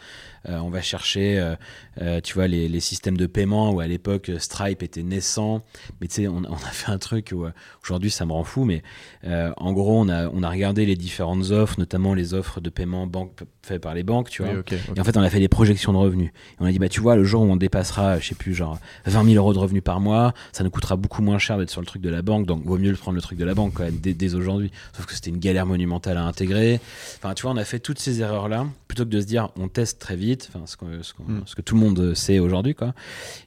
Euh, 0.49 0.59
on 0.59 0.69
va 0.69 0.81
chercher, 0.81 1.39
euh, 1.39 1.55
euh, 2.01 2.21
tu 2.21 2.33
vois, 2.33 2.47
les, 2.47 2.69
les 2.69 2.79
systèmes 2.79 3.17
de 3.17 3.25
paiement 3.25 3.71
où 3.71 3.79
à 3.79 3.87
l'époque 3.87 4.31
Stripe 4.39 4.81
était 4.83 5.03
naissant. 5.03 5.61
Mais 5.99 6.07
tu 6.07 6.15
sais, 6.15 6.27
on, 6.27 6.37
on 6.37 6.53
a 6.53 6.71
fait 6.71 6.91
un 6.91 6.97
truc 6.97 7.33
où 7.35 7.45
aujourd'hui 7.83 8.09
ça 8.09 8.25
me 8.25 8.31
rend 8.31 8.43
fou, 8.43 8.63
mais 8.63 8.83
en 9.25 9.73
gros, 9.73 9.99
on 9.99 10.09
a, 10.09 10.29
on 10.29 10.43
a 10.43 10.49
regardé 10.49 10.85
les 10.85 10.95
différentes 10.95 11.51
offres, 11.51 11.75
notamment 11.79 12.13
les 12.13 12.33
offres 12.33 12.61
de 12.61 12.69
paiement 12.69 13.07
banque, 13.07 13.31
faites 13.61 13.81
par 13.81 13.93
les 13.93 14.03
banques, 14.03 14.29
tu 14.29 14.43
vois. 14.43 14.53
Oui. 14.53 14.77
Et 14.95 14.99
en 14.99 15.03
fait, 15.03 15.17
on 15.17 15.21
a 15.21 15.29
fait 15.29 15.39
des 15.39 15.47
projections 15.47 15.93
de 15.93 15.97
revenus. 15.97 16.29
Et 16.29 16.55
on 16.59 16.65
a 16.65 16.71
dit, 16.71 16.79
bah, 16.79 16.89
tu 16.89 17.01
vois, 17.01 17.15
le 17.15 17.23
jour 17.23 17.41
où 17.41 17.45
on 17.45 17.55
dépassera, 17.55 18.19
je 18.19 18.29
sais 18.29 18.35
plus, 18.35 18.53
genre 18.53 18.79
20 19.05 19.23
000 19.25 19.35
euros 19.35 19.53
de 19.53 19.59
revenus 19.59 19.83
par 19.83 19.99
mois, 19.99 20.33
ça 20.51 20.63
nous 20.63 20.69
coûtera 20.69 20.95
beaucoup 20.95 21.21
moins 21.21 21.39
cher 21.39 21.57
d'être 21.57 21.69
sur 21.69 21.81
le 21.81 21.87
truc 21.87 22.01
de 22.01 22.09
la 22.09 22.21
banque. 22.21 22.45
Donc, 22.45 22.63
vaut 22.63 22.77
mieux 22.77 22.91
le 22.91 22.97
prendre 22.97 23.15
le 23.15 23.21
truc 23.21 23.37
de 23.37 23.45
la 23.45 23.53
banque 23.53 23.73
quand 23.73 23.83
même, 23.83 23.97
dès, 23.97 24.13
dès 24.13 24.35
aujourd'hui. 24.35 24.71
Sauf 24.95 25.05
que 25.05 25.13
c'était 25.13 25.29
une 25.29 25.39
galère 25.39 25.65
monumentale 25.65 26.17
à 26.17 26.23
intégrer. 26.23 26.79
Enfin, 27.17 27.33
tu 27.33 27.43
vois, 27.43 27.51
on 27.51 27.57
a 27.57 27.65
fait 27.65 27.79
toutes 27.79 27.99
ces 27.99 28.21
erreurs-là, 28.21 28.67
plutôt 28.87 29.03
que 29.03 29.09
de 29.09 29.21
se 29.21 29.25
dire, 29.25 29.49
on 29.57 29.67
teste 29.67 29.99
très 29.99 30.15
vite, 30.15 30.36
enfin, 30.49 30.65
ce, 30.65 30.75
Mm. 30.77 31.43
que 31.55 31.61
tout 31.61 31.75
le 31.75 31.81
monde 31.81 32.13
sait 32.13 32.39
aujourd'hui, 32.39 32.75
quoi. 32.75 32.93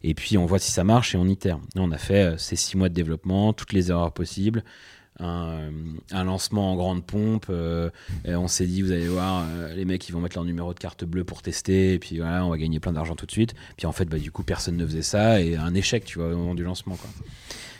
Et 0.02 0.14
puis, 0.14 0.36
on 0.38 0.46
voit 0.46 0.58
si 0.58 0.70
ça 0.70 0.84
marche 0.84 1.14
et 1.14 1.18
on 1.18 1.26
itère. 1.26 1.58
On 1.76 1.90
a 1.92 1.98
fait 1.98 2.22
euh, 2.34 2.36
ces 2.38 2.56
six 2.56 2.76
mois 2.76 2.88
de 2.88 2.94
développement, 2.94 3.52
toutes 3.52 3.72
les 3.72 3.90
erreurs 3.90 4.12
possibles 4.12 4.62
un, 5.22 5.70
un 6.12 6.24
lancement 6.24 6.72
en 6.72 6.76
grande 6.76 7.04
pompe. 7.04 7.46
euh, 7.50 7.90
on 8.26 8.48
s'est 8.48 8.64
dit, 8.66 8.80
vous 8.80 8.90
allez 8.90 9.06
voir, 9.08 9.44
euh, 9.46 9.74
les 9.74 9.84
mecs, 9.84 10.08
ils 10.08 10.12
vont 10.12 10.20
mettre 10.20 10.36
leur 10.36 10.44
numéro 10.46 10.72
de 10.72 10.78
carte 10.78 11.04
bleue 11.04 11.24
pour 11.24 11.42
tester, 11.42 11.92
et 11.92 11.98
puis 11.98 12.16
voilà, 12.18 12.44
on 12.46 12.48
va 12.48 12.56
gagner 12.56 12.80
plein 12.80 12.92
d'argent 12.92 13.14
tout 13.16 13.26
de 13.26 13.30
suite. 13.30 13.54
Puis 13.76 13.86
en 13.86 13.92
fait, 13.92 14.06
bah, 14.06 14.18
du 14.18 14.30
coup, 14.30 14.42
personne 14.44 14.76
ne 14.78 14.86
faisait 14.86 15.02
ça, 15.02 15.42
et 15.42 15.56
un 15.56 15.74
échec, 15.74 16.04
tu 16.06 16.18
vois, 16.18 16.28
au 16.32 16.36
moment 16.36 16.54
du 16.54 16.64
lancement. 16.64 16.96
Quoi. 16.96 17.10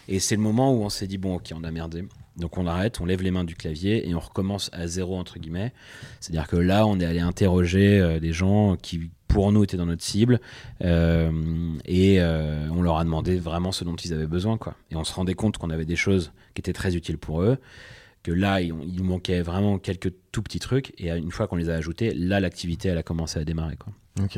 Et 0.09 0.19
c'est 0.19 0.37
le 0.37 0.43
moment 0.43 0.75
où 0.75 0.83
on 0.83 0.91
s'est 0.91 1.07
dit, 1.07 1.17
bon, 1.17 1.37
ok, 1.37 1.53
on 1.55 1.65
a 1.65 1.71
merdé. 1.71 2.05
Donc 2.37 2.59
on 2.59 2.67
arrête, 2.67 3.01
on 3.01 3.05
lève 3.05 3.23
les 3.23 3.31
mains 3.31 3.45
du 3.45 3.55
clavier 3.55 4.09
et 4.09 4.15
on 4.15 4.21
recommence 4.21 4.71
à 4.73 4.87
zéro, 4.87 5.17
entre 5.19 5.39
guillemets. 5.39 5.73
C'est-à-dire 6.21 6.47
que 6.49 6.57
là, 6.57 6.87
on 6.87 6.99
est 7.01 7.05
allé 7.05 7.21
interroger 7.21 8.01
euh, 8.01 8.21
des 8.21 8.33
gens 8.33 8.77
qui, 8.77 9.11
pour 9.29 9.53
nous, 9.53 9.65
étaient 9.65 9.77
dans 9.77 9.87
notre 9.87 10.03
cible. 10.03 10.41
euh, 10.85 11.31
et 11.85 12.21
euh, 12.21 12.69
on 12.71 12.83
leur 12.83 12.99
a 12.99 13.05
demandé 13.05 13.39
vraiment 13.39 13.73
ce 13.73 13.85
dont 13.85 13.97
ils 13.97 14.13
avaient 14.13 14.27
besoin. 14.27 14.59
Quoi. 14.59 14.75
Et 14.91 14.97
on 14.97 15.05
se 15.05 15.13
rendait 15.13 15.35
compte 15.35 15.59
qu'on 15.59 15.71
avait 15.71 15.85
des 15.85 15.97
choses 15.97 16.33
qui 16.55 16.61
étaient 16.61 16.73
très 16.73 16.97
utiles 16.97 17.19
pour 17.19 17.43
eux. 17.43 17.59
Que 18.23 18.33
là, 18.33 18.61
il, 18.61 18.75
il 18.87 19.03
manquait 19.03 19.41
vraiment 19.43 19.79
quelques 19.79 20.13
tout 20.33 20.43
petits 20.43 20.59
trucs. 20.59 20.93
Et 20.99 21.09
une 21.09 21.31
fois 21.31 21.47
qu'on 21.47 21.57
les 21.57 21.71
a 21.71 21.75
ajoutés, 21.75 22.13
là, 22.15 22.41
l'activité, 22.41 22.89
elle 22.89 22.99
a 22.99 23.03
commencé 23.03 23.39
à 23.39 23.45
démarrer. 23.45 23.77
Quoi. 23.77 23.93
Ok. 24.23 24.37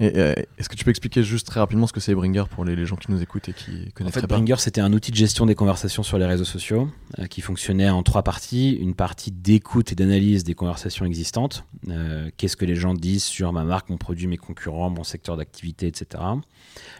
Et, 0.00 0.12
euh, 0.16 0.34
Est-ce 0.58 0.68
que 0.68 0.76
tu 0.76 0.84
peux 0.84 0.90
expliquer 0.90 1.22
juste 1.22 1.46
très 1.46 1.60
rapidement 1.60 1.86
ce 1.86 1.92
que 1.92 2.00
c'est 2.00 2.14
Bringer 2.14 2.44
pour 2.50 2.64
les, 2.64 2.76
les 2.76 2.84
gens 2.84 2.96
qui 2.96 3.10
nous 3.10 3.22
écoutent 3.22 3.48
et 3.48 3.52
qui 3.52 3.86
En 3.88 3.90
connaissent 3.94 4.14
fait, 4.14 4.20
pas 4.22 4.26
Bringer, 4.26 4.56
c'était 4.58 4.80
un 4.80 4.92
outil 4.92 5.10
de 5.10 5.16
gestion 5.16 5.46
des 5.46 5.54
conversations 5.54 6.02
sur 6.02 6.18
les 6.18 6.26
réseaux 6.26 6.44
sociaux 6.44 6.90
euh, 7.18 7.26
qui 7.26 7.40
fonctionnait 7.40 7.88
en 7.88 8.02
trois 8.02 8.22
parties. 8.22 8.72
Une 8.72 8.94
partie 8.94 9.30
d'écoute 9.30 9.92
et 9.92 9.94
d'analyse 9.94 10.44
des 10.44 10.54
conversations 10.54 11.06
existantes. 11.06 11.64
Euh, 11.88 12.28
Qu'est-ce 12.36 12.56
que 12.56 12.64
les 12.64 12.76
gens 12.76 12.94
disent 12.94 13.24
sur 13.24 13.52
ma 13.52 13.64
marque, 13.64 13.88
mon 13.88 13.96
produit, 13.96 14.26
mes 14.26 14.36
concurrents, 14.36 14.90
mon 14.90 15.04
secteur 15.04 15.36
d'activité, 15.36 15.86
etc. 15.86 16.22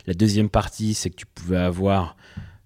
La 0.06 0.14
deuxième 0.14 0.48
partie, 0.48 0.94
c'est 0.94 1.10
que 1.10 1.16
tu 1.16 1.26
pouvais 1.26 1.58
avoir 1.58 2.16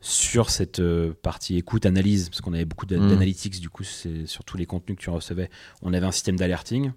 sur 0.01 0.51
cette 0.51 0.81
euh, 0.81 1.13
partie 1.23 1.57
écoute-analyse, 1.57 2.29
parce 2.29 2.41
qu'on 2.41 2.53
avait 2.53 2.65
beaucoup 2.65 2.87
Mhm. 2.87 3.09
d'analytics, 3.09 3.61
du 3.61 3.69
coup, 3.69 3.83
sur 3.85 4.45
tous 4.45 4.57
les 4.57 4.67
contenus 4.67 4.97
que 4.97 5.03
tu 5.03 5.11
recevais, 5.11 5.51
on 5.83 5.93
avait 5.93 6.07
un 6.07 6.13
système 6.13 6.37
d'alerting 6.37 6.93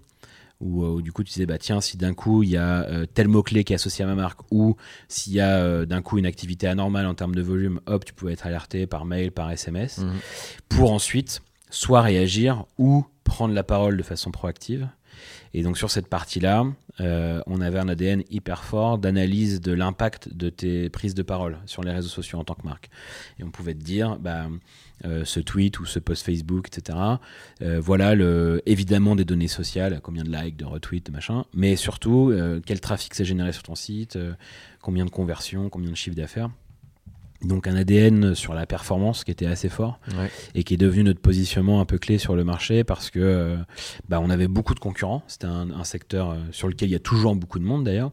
où, 0.60 0.84
euh, 0.84 0.90
où 0.90 1.02
du 1.02 1.10
coup 1.10 1.24
tu 1.24 1.32
disais 1.32 1.44
bah 1.46 1.58
tiens 1.58 1.80
si 1.80 1.96
d'un 1.96 2.14
coup 2.14 2.44
il 2.44 2.50
y 2.50 2.56
a 2.56 2.82
euh, 2.88 3.04
tel 3.04 3.26
mot 3.26 3.42
clé 3.42 3.64
qui 3.64 3.72
est 3.72 3.74
associé 3.74 4.04
à 4.04 4.06
ma 4.06 4.14
marque 4.14 4.38
ou 4.52 4.76
s'il 5.08 5.32
y 5.32 5.40
a 5.40 5.56
euh, 5.58 5.86
d'un 5.86 6.02
coup 6.02 6.18
une 6.18 6.26
activité 6.26 6.68
anormale 6.68 7.06
en 7.06 7.14
termes 7.14 7.34
de 7.34 7.42
volume 7.42 7.80
hop 7.86 8.04
tu 8.04 8.12
pouvais 8.14 8.34
être 8.34 8.46
alerté 8.46 8.86
par 8.86 9.04
mail 9.04 9.32
par 9.32 9.50
SMS 9.50 9.98
Mhm. 9.98 10.12
pour 10.68 10.92
ensuite 10.92 11.42
soit 11.68 12.00
réagir 12.02 12.64
ou 12.78 13.04
prendre 13.24 13.54
la 13.54 13.64
parole 13.64 13.96
de 13.96 14.04
façon 14.04 14.30
proactive 14.30 14.88
et 15.54 15.62
donc 15.62 15.78
sur 15.78 15.90
cette 15.90 16.08
partie 16.08 16.40
là 16.40 16.64
on 16.98 17.60
avait 17.60 17.78
un 17.78 17.88
ADN 17.88 18.22
hyper 18.30 18.64
fort 18.64 18.98
d'analyse 18.98 19.60
de 19.60 19.72
l'impact 19.72 20.34
de 20.34 20.50
tes 20.50 20.88
prises 20.88 21.14
de 21.14 21.22
parole 21.22 21.58
sur 21.66 21.82
les 21.82 21.90
réseaux 21.90 22.08
sociaux 22.08 22.38
en 22.38 22.44
tant 22.44 22.54
que 22.54 22.64
marque 22.64 22.90
et 23.38 23.44
on 23.44 23.50
pouvait 23.50 23.74
te 23.74 23.82
dire 23.82 24.18
bah 24.18 24.46
euh, 25.04 25.24
ce 25.24 25.40
tweet 25.40 25.80
ou 25.80 25.84
ce 25.84 25.98
post 25.98 26.24
Facebook, 26.24 26.68
etc. 26.68 26.96
Euh, 27.60 27.80
voilà 27.80 28.14
évidemment 28.66 29.16
des 29.16 29.24
données 29.24 29.48
sociales, 29.48 30.00
combien 30.00 30.22
de 30.22 30.30
likes, 30.30 30.56
de 30.56 30.64
retweets, 30.64 31.10
machin, 31.10 31.44
mais 31.54 31.74
surtout 31.74 32.30
euh, 32.30 32.60
quel 32.64 32.80
trafic 32.80 33.14
s'est 33.14 33.24
généré 33.24 33.52
sur 33.52 33.64
ton 33.64 33.74
site, 33.74 34.14
euh, 34.16 34.34
combien 34.80 35.04
de 35.04 35.10
conversions, 35.10 35.70
combien 35.70 35.90
de 35.90 35.96
chiffres 35.96 36.16
d'affaires. 36.16 36.50
Donc 37.44 37.66
un 37.66 37.74
ADN 37.74 38.34
sur 38.34 38.54
la 38.54 38.66
performance 38.66 39.24
qui 39.24 39.30
était 39.30 39.46
assez 39.46 39.68
fort 39.68 39.98
Ouais. 40.16 40.30
et 40.54 40.62
qui 40.64 40.74
est 40.74 40.76
devenu 40.76 41.02
notre 41.04 41.20
positionnement 41.20 41.80
un 41.80 41.84
peu 41.84 41.98
clé 41.98 42.18
sur 42.18 42.36
le 42.36 42.44
marché 42.44 42.84
parce 42.84 43.10
que 43.10 43.18
euh, 43.18 43.56
bah, 44.08 44.20
on 44.20 44.30
avait 44.30 44.46
beaucoup 44.48 44.74
de 44.74 44.80
concurrents. 44.80 45.22
C'était 45.26 45.46
un, 45.46 45.70
un 45.70 45.84
secteur 45.84 46.30
euh, 46.30 46.36
sur 46.52 46.68
lequel 46.68 46.88
il 46.88 46.92
y 46.92 46.96
a 46.96 47.00
toujours 47.00 47.34
beaucoup 47.34 47.58
de 47.58 47.64
monde 47.64 47.84
d'ailleurs, 47.84 48.12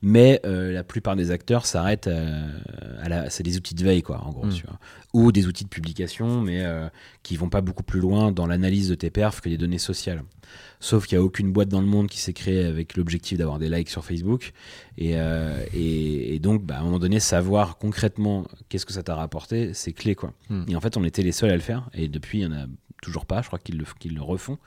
mais 0.00 0.40
euh, 0.46 0.72
la 0.72 0.82
plupart 0.84 1.14
des 1.16 1.30
acteurs 1.30 1.66
s'arrêtent 1.66 2.08
à 2.08 3.08
la, 3.08 3.28
c'est 3.30 3.42
des 3.42 3.56
outils 3.56 3.74
de 3.74 3.84
veille 3.84 4.02
quoi, 4.02 4.22
en 4.24 4.30
gros, 4.30 4.46
Mm. 4.46 4.52
ou 5.12 5.32
des 5.32 5.46
outils 5.46 5.64
de 5.64 5.68
publication, 5.68 6.40
mais 6.40 6.64
qui 7.22 7.36
vont 7.36 7.48
pas 7.50 7.60
beaucoup 7.60 7.82
plus 7.82 8.00
loin 8.00 8.32
dans 8.32 8.46
l'analyse 8.46 8.88
de 8.88 8.94
tes 8.94 9.10
perfs 9.10 9.40
que 9.40 9.48
des 9.48 9.58
données 9.58 9.78
sociales. 9.78 10.22
Sauf 10.80 11.06
qu'il 11.06 11.18
n'y 11.18 11.22
a 11.22 11.24
aucune 11.24 11.52
boîte 11.52 11.68
dans 11.68 11.80
le 11.80 11.86
monde 11.86 12.08
qui 12.08 12.18
s'est 12.18 12.32
créée 12.32 12.64
avec 12.64 12.96
l'objectif 12.96 13.38
d'avoir 13.38 13.58
des 13.58 13.68
likes 13.68 13.90
sur 13.90 14.04
Facebook. 14.04 14.52
Et, 14.96 15.12
euh, 15.14 15.62
et, 15.74 16.34
et 16.34 16.38
donc, 16.38 16.62
bah, 16.64 16.76
à 16.76 16.80
un 16.80 16.84
moment 16.84 16.98
donné, 16.98 17.20
savoir 17.20 17.76
concrètement 17.76 18.46
qu'est-ce 18.68 18.86
que 18.86 18.92
ça 18.92 19.02
t'a 19.02 19.14
rapporté, 19.14 19.74
c'est 19.74 19.92
clé. 19.92 20.14
Quoi. 20.14 20.32
Hmm. 20.48 20.64
Et 20.68 20.76
en 20.76 20.80
fait, 20.80 20.96
on 20.96 21.04
était 21.04 21.22
les 21.22 21.32
seuls 21.32 21.50
à 21.50 21.54
le 21.54 21.60
faire. 21.60 21.90
Et 21.92 22.08
depuis, 22.08 22.40
il 22.40 22.48
n'y 22.48 22.54
en 22.54 22.58
a 22.58 22.66
toujours 23.00 23.26
pas. 23.26 23.42
Je 23.42 23.46
crois 23.46 23.58
qu'ils 23.58 23.78
le, 23.78 24.22
refont. 24.22 24.58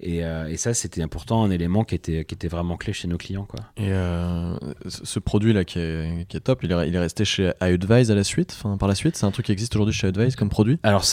Et, 0.00 0.24
euh, 0.24 0.48
et 0.48 0.56
ça, 0.56 0.74
c'était 0.74 1.02
important, 1.02 1.44
un 1.44 1.50
élément 1.50 1.84
qui 1.84 1.94
était, 1.94 2.24
qui 2.24 2.34
était 2.34 2.48
vraiment 2.48 2.76
clé 2.76 2.92
chez 2.92 3.08
nos 3.08 3.18
clients. 3.18 3.44
Quoi. 3.44 3.60
Et 3.76 3.92
euh, 3.92 4.53
ce 4.86 5.18
produit-là 5.18 5.64
qui 5.64 5.78
est, 5.78 6.40
top, 6.40 6.62
il 6.62 6.72
est, 6.72 6.98
resté 6.98 7.24
chez 7.24 7.52
iAdvise 7.60 8.10
à 8.10 8.14
la 8.14 8.24
suite, 8.24 8.56
par 8.78 8.88
la 8.88 8.94
suite, 8.94 9.16
c'est 9.16 9.26
un 9.26 9.30
truc 9.30 9.46
qui 9.46 9.52
existe 9.52 9.74
aujourd'hui 9.76 9.94
chez 9.94 10.08
iAdvise 10.08 10.36
comme 10.36 10.48
produit? 10.48 10.78
Alors, 10.82 11.04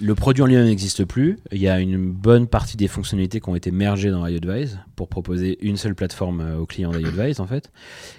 le 0.00 0.14
produit 0.14 0.42
en 0.42 0.46
lui-même 0.46 0.66
n'existe 0.66 1.04
plus. 1.04 1.38
Il 1.50 1.60
y 1.60 1.68
a 1.68 1.80
une 1.80 2.12
bonne 2.12 2.46
partie 2.46 2.76
des 2.76 2.88
fonctionnalités 2.88 3.40
qui 3.40 3.48
ont 3.48 3.56
été 3.56 3.70
mergées 3.70 4.10
dans 4.10 4.26
iAdvise 4.26 4.78
pour 4.96 5.08
proposer 5.08 5.58
une 5.66 5.76
seule 5.76 5.94
plateforme 5.94 6.40
euh, 6.40 6.58
aux 6.58 6.66
clients 6.66 6.92
d'iAdvise, 6.92 7.40
en 7.40 7.46
fait, 7.46 7.72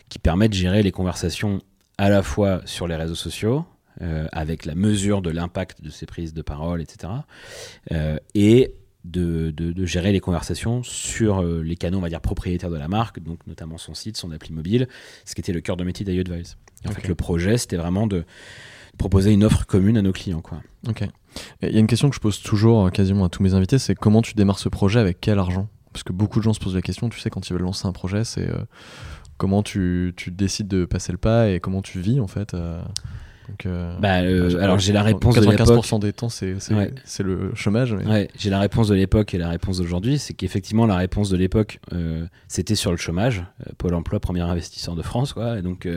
qui 0.09 0.19
permet 0.19 0.49
de 0.49 0.53
gérer 0.53 0.83
les 0.83 0.91
conversations 0.91 1.61
à 1.97 2.09
la 2.09 2.23
fois 2.23 2.61
sur 2.65 2.87
les 2.87 2.95
réseaux 2.95 3.15
sociaux, 3.15 3.65
euh, 4.01 4.27
avec 4.31 4.65
la 4.65 4.75
mesure 4.75 5.21
de 5.21 5.29
l'impact 5.29 5.83
de 5.83 5.89
ces 5.89 6.05
prises 6.05 6.33
de 6.33 6.41
parole, 6.41 6.81
etc., 6.81 7.13
euh, 7.91 8.17
et 8.33 8.73
de, 9.05 9.51
de- 9.51 9.71
de 9.71 9.85
gérer 9.85 10.11
les 10.11 10.19
conversations 10.19 10.81
sur 10.83 11.41
euh, 11.41 11.61
les 11.61 11.75
canaux, 11.75 11.97
on 11.97 12.01
va 12.01 12.09
dire, 12.09 12.21
propriétaires 12.21 12.69
de 12.69 12.77
la 12.77 12.87
marque, 12.87 13.19
donc 13.21 13.39
notamment 13.47 13.77
son 13.77 13.93
site, 13.93 14.17
son 14.17 14.31
appli 14.31 14.53
mobile, 14.53 14.87
ce 15.25 15.35
qui 15.35 15.41
était 15.41 15.53
le 15.53 15.61
cœur 15.61 15.75
de 15.77 15.83
métier 15.83 16.05
d'iAdvise. 16.05 16.57
En 16.87 16.91
fait, 16.91 17.07
le 17.07 17.15
projet, 17.15 17.57
c'était 17.57 17.77
vraiment 17.77 18.07
de 18.07 18.23
proposer 18.97 19.31
une 19.31 19.43
offre 19.43 19.65
commune 19.65 19.97
à 19.97 20.01
nos 20.01 20.11
clients, 20.13 20.41
quoi. 20.41 20.61
Ok. 20.87 21.03
Il 21.61 21.71
y 21.73 21.77
a 21.77 21.79
une 21.79 21.87
question 21.87 22.09
que 22.09 22.15
je 22.15 22.19
pose 22.21 22.41
toujours 22.41 22.85
euh, 22.85 22.89
quasiment 22.89 23.25
à 23.25 23.29
tous 23.29 23.41
mes 23.43 23.53
invités, 23.55 23.79
c'est 23.79 23.95
comment 23.95 24.21
tu 24.21 24.33
démarres 24.35 24.59
ce 24.59 24.69
projet 24.69 24.99
avec 24.99 25.19
quel 25.19 25.39
argent? 25.39 25.67
Parce 25.91 26.03
que 26.03 26.13
beaucoup 26.13 26.39
de 26.39 26.43
gens 26.43 26.53
se 26.53 26.59
posent 26.59 26.75
la 26.75 26.81
question, 26.81 27.09
tu 27.09 27.19
sais, 27.19 27.29
quand 27.29 27.49
ils 27.49 27.53
veulent 27.53 27.61
lancer 27.63 27.87
un 27.87 27.91
projet, 27.91 28.23
c'est 28.23 28.49
euh, 28.49 28.57
comment 29.37 29.63
tu, 29.63 30.13
tu 30.15 30.31
décides 30.31 30.67
de 30.67 30.85
passer 30.85 31.11
le 31.11 31.17
pas 31.17 31.49
et 31.49 31.59
comment 31.59 31.81
tu 31.81 31.99
vis 31.99 32.19
en 32.19 32.27
fait. 32.27 32.53
euh, 32.53 32.81
donc, 33.49 33.65
euh, 33.65 33.97
Bah, 33.99 34.21
euh, 34.21 34.58
alors 34.62 34.79
j'ai 34.79 34.93
la 34.93 35.03
réponse 35.03 35.36
de 35.36 35.41
l'époque. 35.41 35.58
95% 35.58 35.99
des 35.99 36.13
temps, 36.13 36.29
c'est 36.29 36.56
Ouais. 36.73 36.93
le 37.19 37.51
chômage. 37.56 37.93
mais- 37.93 38.06
Ouais, 38.08 38.27
j'ai 38.38 38.49
la 38.49 38.60
réponse 38.60 38.88
de 38.88 38.95
l'époque 38.95 39.34
et 39.34 39.38
la 39.38 39.49
réponse 39.49 39.77
d'aujourd'hui. 39.77 40.17
C'est 40.19 40.34
qu'effectivement, 40.34 40.86
la 40.86 40.95
réponse 40.95 41.29
de 41.29 41.38
l'époque, 41.38 41.79
euh, 41.93 42.25
c'était 42.47 42.75
sur 42.75 42.91
le 42.91 42.97
chômage. 42.97 43.43
Pôle 43.77 43.93
emploi, 43.95 44.19
premier 44.19 44.41
investisseur 44.41 44.95
de 44.95 45.01
France. 45.01 45.34
Quoi. 45.34 45.60
Et 45.60 45.62
donc, 45.62 45.88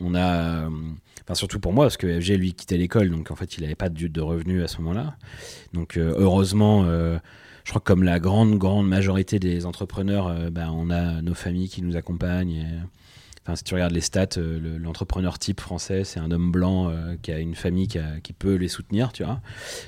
on 0.00 0.14
a. 0.14 0.68
Enfin, 1.26 1.34
surtout 1.34 1.58
pour 1.58 1.72
moi, 1.72 1.86
parce 1.86 1.96
que 1.96 2.20
FG, 2.20 2.36
lui, 2.36 2.52
quittait 2.52 2.76
l'école. 2.76 3.10
Donc, 3.10 3.30
en 3.30 3.36
fait, 3.36 3.56
il 3.56 3.62
n'avait 3.62 3.74
pas 3.74 3.88
de, 3.88 4.06
de 4.06 4.20
revenus 4.20 4.62
à 4.62 4.68
ce 4.68 4.78
moment-là. 4.82 5.14
Donc, 5.72 5.96
heureusement. 5.96 6.84
je 7.64 7.70
crois 7.70 7.80
que 7.80 7.86
comme 7.86 8.02
la 8.02 8.20
grande, 8.20 8.58
grande 8.58 8.86
majorité 8.86 9.38
des 9.38 9.64
entrepreneurs, 9.64 10.26
euh, 10.28 10.50
bah, 10.50 10.68
on 10.70 10.90
a 10.90 11.22
nos 11.22 11.32
familles 11.32 11.70
qui 11.70 11.80
nous 11.80 11.96
accompagnent. 11.96 12.50
et, 12.50 12.64
Enfin, 13.44 13.56
si 13.56 13.64
tu 13.64 13.74
regardes 13.74 13.92
les 13.92 14.00
stats, 14.00 14.38
euh, 14.38 14.58
le- 14.58 14.78
l'entrepreneur 14.78 15.38
type 15.38 15.60
français, 15.60 16.04
c'est 16.04 16.18
un 16.18 16.30
homme 16.30 16.50
blanc 16.50 16.88
euh, 16.88 17.14
qui 17.20 17.30
a 17.30 17.38
une 17.38 17.54
famille 17.54 17.88
qui, 17.88 17.98
peut 18.32 18.54
les 18.54 18.68
soutenir, 18.68 19.12
tu 19.12 19.22
vois. 19.22 19.40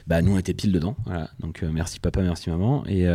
Bah, 0.06 0.20
nous, 0.20 0.34
on 0.34 0.38
était 0.38 0.52
pile 0.52 0.72
dedans. 0.72 0.94
Donc, 1.40 1.62
euh, 1.62 1.70
merci 1.72 1.98
papa, 1.98 2.20
merci 2.20 2.50
maman. 2.50 2.84
Et, 2.86 3.06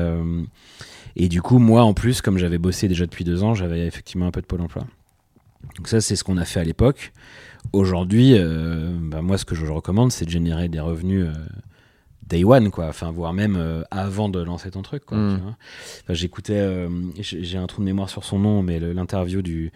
et 1.16 1.30
du 1.30 1.42
coup, 1.42 1.60
moi, 1.60 1.84
en 1.84 1.94
plus, 1.94 2.22
comme 2.22 2.38
j'avais 2.40 2.58
bossé 2.58 2.88
déjà 2.88 3.06
depuis 3.06 3.24
deux 3.24 3.44
ans, 3.44 3.54
j'avais 3.54 3.86
effectivement 3.86 4.26
un 4.26 4.32
peu 4.32 4.42
de 4.42 4.48
pôle 4.48 4.62
emploi. 4.62 4.86
Donc, 5.78 5.88
ça, 5.88 6.02
c'est 6.02 6.16
ce 6.16 6.24
qu'on 6.24 6.38
a 6.38 6.46
fait 6.46 6.60
à 6.60 6.64
l'époque. 6.64 7.14
Aujourd'hui, 7.72 8.36
bah, 9.04 9.22
moi, 9.22 9.38
ce 9.38 9.46
que 9.46 9.54
je 9.56 9.66
recommande, 9.66 10.12
c'est 10.12 10.26
de 10.26 10.32
générer 10.32 10.70
des 10.70 10.80
revenus. 10.80 11.28
Day 12.32 12.46
one, 12.46 12.72
quoi, 12.72 12.88
enfin, 12.88 13.12
voire 13.12 13.34
même 13.34 13.58
euh, 13.58 13.84
avant 13.92 14.30
de 14.30 14.42
lancer 14.42 14.72
ton 14.72 14.82
truc, 14.82 15.04
quoi. 15.06 15.18
Mm. 15.18 15.36
tu 15.36 15.42
vois. 15.42 15.56
Enfin, 16.04 16.14
J'écoutais, 16.14 16.56
euh, 16.60 16.88
j'ai 17.20 17.58
un 17.58 17.68
trou 17.68 17.82
de 17.82 17.86
mémoire 17.86 18.10
sur 18.10 18.24
son 18.24 18.40
nom, 18.40 18.64
mais 18.64 18.80
l'interview 18.80 19.42
du, 19.42 19.74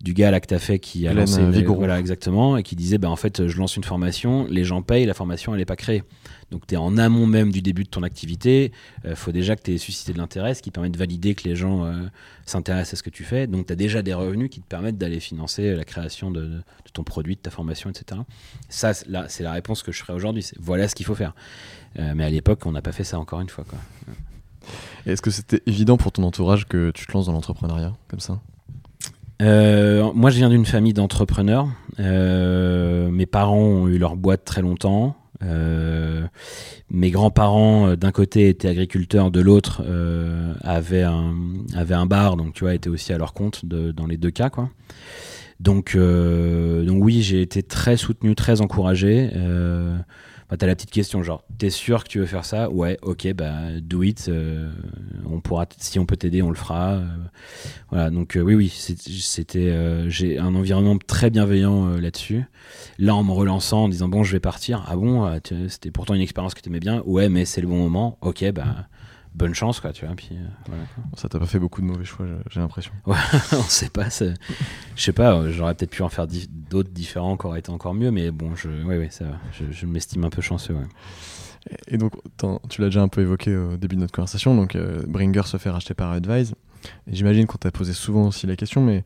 du 0.00 0.14
gars 0.14 0.38
t'as 0.40 0.58
fait 0.58 0.78
qui 0.78 1.06
a 1.06 1.12
Glenn, 1.12 1.26
lancé 1.26 1.40
euh, 1.40 1.50
Vigouroux. 1.50 1.78
voilà 1.80 1.98
exactement 1.98 2.56
et 2.56 2.62
qui 2.62 2.76
disait 2.76 2.98
bah 2.98 3.10
en 3.10 3.16
fait 3.16 3.48
je 3.48 3.58
lance 3.58 3.76
une 3.76 3.84
formation 3.84 4.46
les 4.48 4.64
gens 4.64 4.82
payent 4.82 5.04
la 5.04 5.14
formation 5.14 5.54
elle 5.54 5.60
est 5.60 5.66
pas 5.66 5.76
créée 5.76 6.02
donc 6.50 6.66
tu 6.66 6.74
es 6.74 6.76
en 6.76 6.96
amont 6.96 7.26
même 7.26 7.50
du 7.50 7.62
début 7.62 7.84
de 7.84 7.88
ton 7.88 8.02
activité. 8.02 8.72
Il 9.04 9.16
faut 9.16 9.32
déjà 9.32 9.54
que 9.56 9.62
tu 9.62 9.74
aies 9.74 9.78
suscité 9.78 10.12
de 10.12 10.18
l'intérêt 10.18 10.54
ce 10.54 10.62
qui 10.62 10.70
permet 10.70 10.90
de 10.90 10.98
valider 10.98 11.34
que 11.34 11.46
les 11.48 11.56
gens 11.56 11.84
euh, 11.84 12.06
s'intéressent 12.46 12.94
à 12.94 12.96
ce 12.96 13.02
que 13.02 13.10
tu 13.10 13.24
fais. 13.24 13.46
Donc 13.46 13.66
tu 13.66 13.72
as 13.72 13.76
déjà 13.76 14.02
des 14.02 14.14
revenus 14.14 14.50
qui 14.50 14.60
te 14.60 14.66
permettent 14.66 14.98
d'aller 14.98 15.20
financer 15.20 15.74
la 15.74 15.84
création 15.84 16.30
de, 16.30 16.40
de 16.40 16.62
ton 16.92 17.04
produit 17.04 17.36
de 17.36 17.40
ta 17.40 17.50
formation 17.50 17.90
etc 17.90 18.20
ça 18.68 18.94
c'est 18.94 19.08
la, 19.08 19.28
c'est 19.28 19.42
la 19.42 19.52
réponse 19.52 19.82
que 19.82 19.92
je 19.92 20.00
ferai 20.00 20.12
aujourd'hui. 20.12 20.46
Voilà 20.58 20.88
ce 20.88 20.94
qu'il 20.94 21.06
faut 21.06 21.14
faire. 21.14 21.34
Euh, 21.98 22.12
mais 22.14 22.24
à 22.24 22.30
l'époque 22.30 22.64
on 22.66 22.72
n'a 22.72 22.82
pas 22.82 22.92
fait 22.92 23.04
ça 23.04 23.18
encore 23.18 23.40
une 23.40 23.48
fois 23.48 23.64
Est-ce 25.06 25.22
que 25.22 25.30
c'était 25.30 25.62
évident 25.66 25.96
pour 25.96 26.12
ton 26.12 26.22
entourage 26.22 26.66
que 26.66 26.90
tu 26.90 27.06
te 27.06 27.12
lances 27.12 27.26
dans 27.26 27.32
l'entrepreneuriat 27.32 27.94
comme 28.08 28.20
ça? 28.20 28.40
Euh, 29.40 30.12
moi, 30.14 30.30
je 30.30 30.38
viens 30.38 30.48
d'une 30.48 30.66
famille 30.66 30.92
d'entrepreneurs. 30.92 31.68
Euh, 32.00 33.08
mes 33.08 33.26
parents 33.26 33.56
ont 33.56 33.86
eu 33.88 33.96
leur 33.96 34.16
boîte 34.16 34.44
très 34.44 34.62
longtemps. 34.62 35.16
Euh, 35.44 36.26
mes 36.90 37.10
grands-parents, 37.10 37.88
euh, 37.90 37.96
d'un 37.96 38.10
côté, 38.12 38.48
étaient 38.48 38.68
agriculteurs, 38.68 39.30
de 39.30 39.40
l'autre, 39.40 39.82
euh, 39.86 40.54
avaient, 40.62 41.02
un, 41.04 41.34
avaient 41.74 41.94
un 41.94 42.06
bar, 42.06 42.36
donc 42.36 42.54
tu 42.54 42.64
vois, 42.64 42.74
étaient 42.74 42.90
aussi 42.90 43.12
à 43.12 43.18
leur 43.18 43.34
compte 43.34 43.64
de- 43.64 43.92
dans 43.92 44.06
les 44.06 44.16
deux 44.16 44.30
cas, 44.30 44.50
quoi. 44.50 44.70
Donc, 45.60 45.94
euh, 45.96 46.84
donc 46.84 47.02
oui, 47.04 47.22
j'ai 47.22 47.42
été 47.42 47.62
très 47.62 47.96
soutenu, 47.96 48.34
très 48.34 48.60
encouragé. 48.60 49.30
Bah, 50.50 50.56
t'as 50.56 50.66
la 50.66 50.74
petite 50.74 50.90
question 50.90 51.22
genre, 51.22 51.44
t'es 51.58 51.68
sûr 51.70 52.04
que 52.04 52.08
tu 52.08 52.18
veux 52.20 52.26
faire 52.26 52.44
ça? 52.46 52.70
Ouais, 52.70 52.98
ok, 53.02 53.32
bah 53.34 53.52
do 53.82 54.02
it. 54.02 54.28
euh, 54.28 54.70
on 55.26 55.40
pourra, 55.40 55.66
si 55.78 55.98
on 55.98 56.06
peut 56.06 56.16
t'aider, 56.16 56.40
on 56.40 56.48
le 56.48 56.56
fera. 56.56 56.92
euh, 56.92 57.06
voilà, 57.90 58.10
donc 58.10 58.36
euh, 58.36 58.40
oui, 58.40 58.54
oui, 58.54 58.68
c'était, 58.70 60.08
j'ai 60.10 60.38
un 60.38 60.54
environnement 60.54 60.96
très 61.06 61.30
bienveillant 61.30 61.88
là-dessus. 61.98 62.44
Là, 62.98 63.14
en 63.14 63.24
me 63.24 63.32
relançant, 63.32 63.84
en 63.84 63.88
disant 63.88 64.08
bon, 64.08 64.22
je 64.24 64.32
vais 64.32 64.40
partir. 64.40 64.84
Ah 64.88 64.96
bon, 64.96 65.38
tu- 65.40 65.68
c'était 65.68 65.90
pourtant 65.90 66.14
une 66.14 66.22
expérience 66.22 66.54
que 66.54 66.60
t'aimais 66.60 66.80
bien. 66.80 67.02
Ouais, 67.06 67.28
mais 67.28 67.44
c'est 67.44 67.60
le 67.60 67.68
bon 67.68 67.78
moment. 67.78 68.18
Ok, 68.22 68.44
bah 68.52 68.88
bonne 69.38 69.54
chance, 69.54 69.80
quoi, 69.80 69.92
tu 69.92 70.04
vois. 70.04 70.14
Puis 70.14 70.30
euh, 70.32 70.44
voilà. 70.66 70.82
quoi. 70.94 71.04
Ça 71.16 71.28
t'a 71.28 71.38
pas 71.38 71.46
fait 71.46 71.58
beaucoup 71.58 71.80
de 71.80 71.86
mauvais 71.86 72.04
choix, 72.04 72.26
j'ai- 72.50 72.60
l'impression. 72.60 72.92
on 73.06 73.62
sait 73.62 73.88
pas. 73.88 74.08
Je 74.10 74.34
sais 75.02 75.12
pas. 75.12 75.50
J'aurais 75.50 75.74
peut-être 75.74 75.90
pu 75.92 76.02
en 76.02 76.08
faire 76.08 76.26
di- 76.26 76.48
d'autres 76.48 76.90
différents 76.90 77.36
qui 77.36 77.46
auraient 77.46 77.60
été 77.60 77.70
encore 77.70 77.94
mieux, 77.94 78.10
mais 78.10 78.30
bon, 78.30 78.54
je, 78.54 78.68
ouais, 78.84 78.98
ouais, 78.98 79.08
ça 79.10 79.24
va. 79.24 79.36
Je, 79.52 79.64
je 79.70 79.86
m'estime 79.86 80.24
un 80.24 80.30
peu 80.30 80.42
chanceux. 80.42 80.74
Ouais. 80.74 80.86
Et 81.88 81.98
donc, 81.98 82.12
tu 82.68 82.80
l'as 82.80 82.88
déjà 82.88 83.02
un 83.02 83.08
peu 83.08 83.20
évoqué 83.22 83.56
au 83.56 83.76
début 83.76 83.96
de 83.96 84.00
notre 84.00 84.14
conversation, 84.14 84.54
donc 84.56 84.74
euh, 84.74 85.02
Bringer 85.06 85.42
se 85.44 85.56
fait 85.56 85.70
racheter 85.70 85.94
par 85.94 86.10
Advise. 86.12 86.54
Et 87.10 87.14
j'imagine 87.14 87.46
qu'on 87.46 87.58
t'a 87.58 87.70
posé 87.70 87.92
souvent 87.92 88.28
aussi 88.28 88.46
la 88.46 88.56
question, 88.56 88.80
mais 88.82 89.04